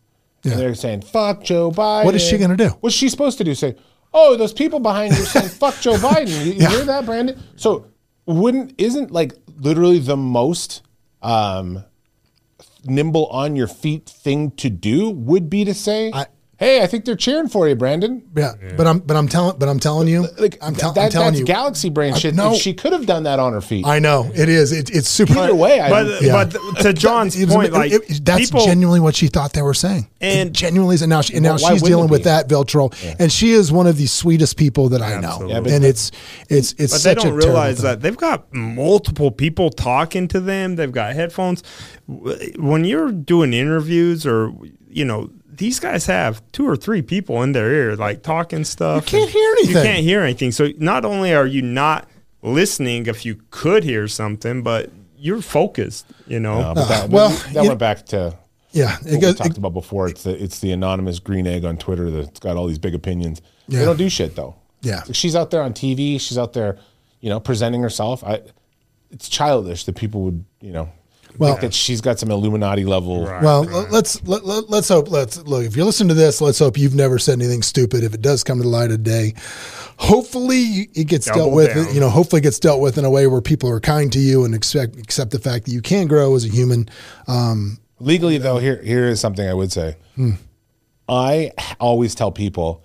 Yeah. 0.43 0.53
And 0.53 0.61
they're 0.61 0.75
saying, 0.75 1.03
fuck 1.03 1.43
Joe 1.43 1.71
Biden. 1.71 2.05
What 2.05 2.15
is 2.15 2.23
she 2.27 2.39
gonna 2.39 2.57
do? 2.57 2.69
What's 2.81 2.95
she 2.95 3.09
supposed 3.09 3.39
to 3.39 3.45
do? 3.45 3.55
Say, 3.55 3.75
oh, 4.15 4.37
those 4.37 4.53
people 4.53 4.81
behind 4.81 5.17
you 5.17 5.25
saying, 5.25 5.49
fuck 5.61 5.79
Joe 5.81 5.95
Biden. 5.97 6.29
You, 6.29 6.53
you 6.53 6.61
Yeah. 6.61 6.71
hear 6.71 6.85
that, 6.85 7.05
Brandon? 7.05 7.43
So 7.57 7.87
wouldn't, 8.27 8.75
isn't 8.79 9.11
like 9.11 9.35
literally 9.59 9.99
the 9.99 10.17
most 10.17 10.83
um, 11.23 11.85
nimble 12.85 13.27
on 13.27 13.57
your 13.57 13.67
feet 13.69 14.07
thing 14.09 14.51
to 14.53 14.71
do 14.71 15.11
would 15.11 15.51
be 15.51 15.65
to 15.65 15.75
say, 15.75 16.11
I- 16.13 16.27
hey, 16.59 16.83
I 16.83 16.87
think 16.87 17.05
they're 17.05 17.17
cheering 17.17 17.49
for 17.49 17.69
you, 17.69 17.75
Brandon. 17.75 18.23
Yeah, 18.35 18.53
but 18.77 18.87
I'm 18.87 18.99
but 19.01 19.17
I'm 19.17 19.29
telling 19.29 19.59
but 19.59 19.69
I'm 19.69 19.79
telling 19.79 20.09
you, 20.09 20.27
Like, 20.39 20.59
I'm, 20.63 20.75
tell- 20.75 20.93
that, 20.93 21.05
I'm 21.07 21.11
telling 21.11 21.29
that's 21.29 21.41
you, 21.41 21.45
galaxy 21.47 21.91
brain 21.91 22.15
I- 22.15 22.19
shit. 22.19 22.35
no. 22.35 22.55
she 22.55 22.73
could 22.75 22.93
have 22.93 23.07
done 23.07 23.25
that 23.25 23.39
on 23.39 23.53
her 23.53 23.61
feet. 23.61 23.87
I 23.87 23.99
know 23.99 24.31
it 24.35 24.49
is. 24.49 24.73
It, 24.73 24.91
it's 24.91 25.09
super. 25.09 25.39
Either 25.39 25.55
way, 25.55 25.81
I 25.81 25.91
but 25.91 26.23
Yeah. 26.23 26.45
but 26.45 26.81
to 26.83 26.93
John's 26.93 27.37
It 27.37 27.47
was- 27.47 27.55
point, 27.55 27.73
like 27.73 27.93
it- 27.93 28.25
that's 28.25 28.47
people, 28.51 28.65
genuinely 28.65 29.01
what 29.01 29.15
she 29.15 29.27
thought 29.29 29.53
they 29.53 29.63
were 29.63 29.75
saying, 29.75 30.09
And- 30.21 30.49
it 30.49 30.53
genuinely 30.53 30.95
is. 30.95 31.03
And 31.03 31.11
now, 31.11 31.21
she, 31.21 31.35
and 31.35 31.43
now 31.43 31.55
Well, 31.57 31.63
why 31.63 31.73
she's 31.75 31.83
dealing 31.83 32.09
with 32.09 32.21
be? 32.21 32.25
that 32.25 32.49
Veltro, 32.49 32.93
and 33.19 33.31
she 33.31 33.53
is 33.53 33.71
one 33.71 33.87
of 33.87 33.97
the 33.97 34.07
sweetest 34.07 34.57
people 34.57 34.89
that 34.91 35.03
I 35.03 35.21
know. 35.21 35.47
Yeah, 35.49 35.61
but 35.61 35.73
and 35.73 35.85
it's 35.85 36.11
it's 36.49 36.75
it's 36.79 36.93
But 36.93 37.03
they 37.03 37.15
don't 37.15 37.33
a 37.33 37.35
realize 37.35 37.83
that 37.83 38.01
they've 38.01 38.17
got 38.17 38.53
multiple 38.55 39.31
people 39.31 39.71
talking 39.71 40.27
to 40.29 40.41
them. 40.41 40.77
They've 40.77 40.91
got 40.93 41.15
headphones. 41.15 41.63
When 42.07 42.85
you're 42.85 43.13
doing 43.13 43.53
interviews 43.53 44.25
or 44.27 44.53
you 44.89 45.05
know, 45.05 45.31
these 45.57 45.81
guys 45.81 46.07
have 46.07 46.43
two 46.53 46.69
or 46.69 46.77
three 46.77 47.03
people 47.03 47.43
in 47.43 47.53
their 47.53 47.73
ear, 47.73 47.97
like 47.97 48.23
talking 48.23 48.65
stuff. 48.65 49.11
You 49.13 49.19
can't 49.19 49.31
hear 49.31 49.51
anything. 49.53 49.77
You 49.77 49.83
can't 49.83 50.05
hear 50.05 50.21
anything. 50.23 50.53
So 50.53 50.69
not 50.79 51.05
only 51.05 51.35
are 51.35 51.47
you 51.47 51.63
not 51.63 52.09
listening 52.43 53.07
if 53.07 53.25
you 53.25 53.41
could 53.51 53.85
hear 53.85 54.07
something, 54.09 54.63
but 54.63 54.91
you're 55.17 55.43
focused. 55.43 56.07
You 56.27 56.41
know. 56.41 56.73
But 56.75 56.89
that, 56.89 57.11
well, 57.11 57.31
that 57.53 57.63
you- 57.63 57.69
went 57.69 57.81
back 57.81 58.07
to 58.07 58.37
Yeah, 58.73 58.97
it 59.05 59.13
what 59.15 59.23
we 59.23 59.35
talked 59.35 59.51
it- 59.53 59.59
about 59.59 59.73
before. 59.75 60.09
It's 60.09 60.23
the 60.25 60.43
it's 60.43 60.61
the 60.61 60.73
anonymous 60.73 61.19
green 61.19 61.47
egg 61.47 61.65
on 61.65 61.77
Twitter 61.77 62.11
that's 62.11 62.39
got 62.41 62.57
all 62.57 62.67
these 62.67 62.79
big 62.79 62.95
opinions. 62.95 63.41
Yeah. 63.69 63.81
They 63.81 63.85
don't 63.87 63.97
do 63.99 64.09
shit 64.09 64.37
though. 64.37 64.57
Yeah. 64.83 65.03
Like, 65.07 65.15
she's 65.15 65.35
out 65.35 65.51
there 65.51 65.63
on 65.63 65.73
TV. 65.73 66.21
She's 66.21 66.39
out 66.39 66.53
there, 66.53 66.79
you 67.21 67.29
know, 67.31 67.41
presenting 67.41 67.83
herself. 67.83 68.23
I, 68.23 68.43
it's 69.11 69.29
childish 69.29 69.85
that 69.85 69.97
people 69.97 70.21
would, 70.23 70.45
you 70.61 70.73
know, 70.73 70.91
Well- 71.39 71.71
she's 71.71 72.01
got 72.01 72.19
some 72.19 72.31
Illuminati 72.31 72.85
level. 72.85 73.23
well, 73.25 73.63
let's 73.91 74.23
let, 74.27 74.45
let, 74.45 74.69
let's 74.71 74.89
hope. 74.89 75.11
Let's 75.11 75.39
look. 75.39 75.65
If 75.65 75.77
you're 75.77 75.87
listening 75.87 76.09
to 76.09 76.15
this, 76.15 76.41
let's 76.41 76.59
hope 76.59 76.79
you've 76.79 76.95
never 76.95 77.19
said 77.19 77.33
anything 77.39 77.63
stupid. 77.63 78.05
If 78.05 78.15
it 78.15 78.23
does 78.23 78.45
come 78.45 78.59
to 78.59 78.63
the 78.63 78.69
light 78.69 78.91
of 78.91 79.03
day, 79.03 79.35
hopefully 79.99 80.89
it 80.95 81.05
gets 81.09 81.27
dealt 81.27 81.53
with. 81.53 81.75
down. 81.75 81.95
You 81.95 82.01
know, 82.01 82.09
hopefully 82.11 82.41
it 82.41 82.43
gets 82.45 82.59
dealt 82.59 82.81
with 82.81 82.99
in 82.99 83.05
a 83.05 83.11
way 83.11 83.27
where 83.27 83.41
people 83.41 83.71
are 83.71 83.81
kind 83.81 84.13
to 84.13 84.19
you 84.19 84.45
and 84.45 84.55
expect 84.55 84.97
accept 84.97 85.31
the 85.31 85.39
fact 85.39 85.67
that 85.67 85.73
you 85.73 85.83
can 85.83 86.07
grow 86.07 86.35
as 86.35 86.45
a 86.45 86.49
human. 86.49 86.89
Um, 87.29 87.79
Legally, 87.99 88.39
though, 88.39 88.59
here 88.59 88.83
here 88.83 89.07
is 89.09 89.21
something 89.21 89.47
I 89.49 89.55
would 89.55 89.73
say. 89.73 89.97
Hmm. 90.17 90.33
I 91.09 91.53
always 91.81 92.15
tell 92.15 92.33
people 92.33 92.83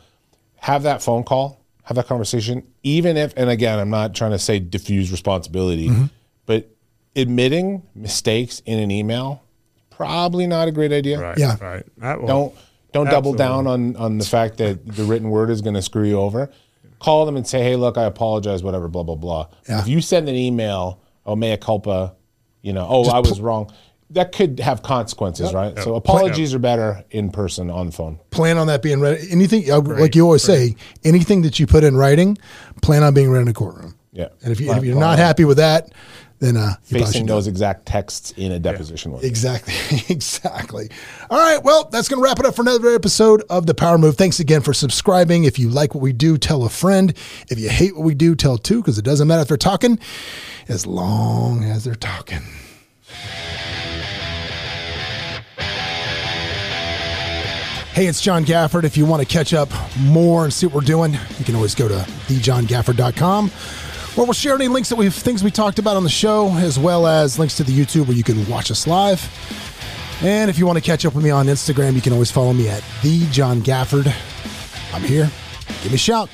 have 0.57 0.83
that 0.83 1.01
phone 1.01 1.23
call, 1.23 1.59
have 1.83 1.95
that 1.95 2.05
conversation, 2.07 2.63
even 2.83 3.17
if, 3.17 3.33
and 3.35 3.49
again, 3.49 3.79
I'm 3.79 3.89
not 3.89 4.13
trying 4.13 4.31
to 4.31 4.39
say 4.39 4.59
diffuse 4.59 5.11
responsibility, 5.11 5.89
Mm-hmm. 5.89 6.05
But 7.13 7.21
admitting 7.21 7.83
mistakes 7.95 8.61
in 8.65 8.79
an 8.79 8.91
email 8.91 9.41
probably 9.89 10.47
not 10.47 10.67
a 10.67 10.71
great 10.71 10.91
idea. 10.91 11.19
Right. 11.19 11.37
Yeah. 11.37 11.57
Right. 11.61 11.83
That 11.97 12.19
will- 12.21 12.27
Don't 12.27 12.53
don't 12.93 13.09
double 13.09 13.33
down 13.33 13.67
on 13.67 13.95
on 13.95 14.17
the 14.17 14.25
fact 14.25 14.57
that 14.57 14.85
the 14.85 15.03
written 15.05 15.29
word 15.29 15.49
is 15.49 15.61
going 15.61 15.75
to 15.75 15.81
screw 15.81 16.03
you 16.05 16.19
over. 16.19 16.49
Call 16.99 17.25
them 17.25 17.37
and 17.37 17.47
say, 17.47 17.63
"Hey, 17.63 17.75
look, 17.77 17.97
I 17.97 18.03
apologize. 18.03 18.63
Whatever, 18.63 18.87
blah 18.89 19.03
blah 19.03 19.15
blah." 19.15 19.47
Yeah. 19.69 19.79
If 19.79 19.87
you 19.87 20.01
send 20.01 20.27
an 20.27 20.35
email, 20.35 20.99
"Oh, 21.25 21.35
mea 21.37 21.55
culpa," 21.57 22.15
you 22.61 22.73
know, 22.73 22.85
"Oh, 22.89 23.05
I 23.09 23.19
was 23.19 23.39
wrong," 23.39 23.71
that 24.09 24.33
could 24.33 24.59
have 24.59 24.83
consequences, 24.83 25.53
right? 25.53 25.77
So 25.79 25.95
apologies 25.95 26.53
are 26.53 26.59
better 26.59 27.03
in 27.11 27.29
person 27.31 27.69
on 27.71 27.85
the 27.87 27.91
phone. 27.93 28.19
plan 28.29 28.57
on 28.57 28.67
that 28.67 28.81
being 28.81 28.99
read. 28.99 29.19
Anything 29.29 29.71
uh, 29.71 29.79
like 29.79 30.13
you 30.15 30.25
always 30.25 30.43
say, 30.43 30.75
anything 31.05 31.43
that 31.43 31.59
you 31.59 31.67
put 31.67 31.83
in 31.85 31.95
writing, 31.95 32.37
plan 32.81 33.03
on 33.03 33.13
being 33.13 33.29
read 33.31 33.43
in 33.43 33.47
a 33.47 33.53
courtroom. 33.53 33.95
Yeah. 34.11 34.27
And 34.43 34.51
if, 34.51 34.59
you, 34.59 34.65
Plan- 34.65 34.79
if 34.79 34.83
you're 34.83 34.99
not 34.99 35.17
happy 35.17 35.45
with 35.45 35.57
that, 35.57 35.93
then 36.41 36.57
uh, 36.57 36.73
Facing 36.81 37.21
should 37.21 37.27
those 37.27 37.45
exact 37.45 37.85
texts 37.85 38.33
in 38.35 38.51
a 38.51 38.57
deposition. 38.57 39.11
with. 39.11 39.23
Exactly. 39.23 39.75
exactly. 40.09 40.89
All 41.29 41.37
right. 41.37 41.63
Well, 41.63 41.87
that's 41.91 42.09
going 42.09 42.19
to 42.19 42.23
wrap 42.23 42.39
it 42.39 42.47
up 42.47 42.55
for 42.55 42.63
another 42.63 42.89
episode 42.95 43.43
of 43.47 43.67
The 43.67 43.75
Power 43.75 43.99
Move. 43.99 44.17
Thanks 44.17 44.39
again 44.39 44.61
for 44.61 44.73
subscribing. 44.73 45.43
If 45.43 45.59
you 45.59 45.69
like 45.69 45.93
what 45.93 46.01
we 46.01 46.13
do, 46.13 46.39
tell 46.39 46.63
a 46.63 46.69
friend. 46.69 47.13
If 47.49 47.59
you 47.59 47.69
hate 47.69 47.95
what 47.95 48.03
we 48.03 48.15
do, 48.15 48.33
tell 48.33 48.57
two, 48.57 48.81
because 48.81 48.97
it 48.97 49.05
doesn't 49.05 49.27
matter 49.27 49.43
if 49.43 49.49
they're 49.49 49.57
talking 49.57 49.99
as 50.67 50.87
long 50.87 51.63
as 51.63 51.83
they're 51.83 51.93
talking. 51.93 52.41
Hey, 57.93 58.07
it's 58.07 58.19
John 58.21 58.45
Gafford. 58.45 58.83
If 58.83 58.97
you 58.97 59.05
want 59.05 59.21
to 59.21 59.27
catch 59.27 59.53
up 59.53 59.69
more 59.99 60.45
and 60.45 60.51
see 60.51 60.65
what 60.65 60.73
we're 60.73 60.81
doing, 60.81 61.13
you 61.37 61.45
can 61.45 61.55
always 61.55 61.75
go 61.75 61.87
to 61.87 61.93
thejohngafford.com 61.93 63.51
where 64.15 64.25
we'll 64.25 64.33
share 64.33 64.55
any 64.55 64.67
links 64.67 64.89
that 64.89 64.95
we've 64.95 65.13
things 65.13 65.43
we 65.43 65.51
talked 65.51 65.79
about 65.79 65.95
on 65.95 66.03
the 66.03 66.09
show, 66.09 66.49
as 66.55 66.77
well 66.77 67.07
as 67.07 67.39
links 67.39 67.57
to 67.57 67.63
the 67.63 67.71
YouTube 67.71 68.07
where 68.07 68.17
you 68.17 68.23
can 68.23 68.47
watch 68.49 68.71
us 68.71 68.87
live. 68.87 69.21
And 70.21 70.49
if 70.49 70.59
you 70.59 70.65
want 70.67 70.77
to 70.77 70.83
catch 70.83 71.05
up 71.05 71.15
with 71.15 71.23
me 71.23 71.31
on 71.31 71.47
Instagram, 71.47 71.95
you 71.95 72.01
can 72.01 72.13
always 72.13 72.29
follow 72.29 72.53
me 72.53 72.69
at 72.69 72.83
the 73.01 73.25
John 73.31 73.61
Gafford. 73.61 74.13
I'm 74.93 75.01
here. 75.01 75.31
Give 75.81 75.91
me 75.91 75.95
a 75.95 75.97
shout. 75.97 76.29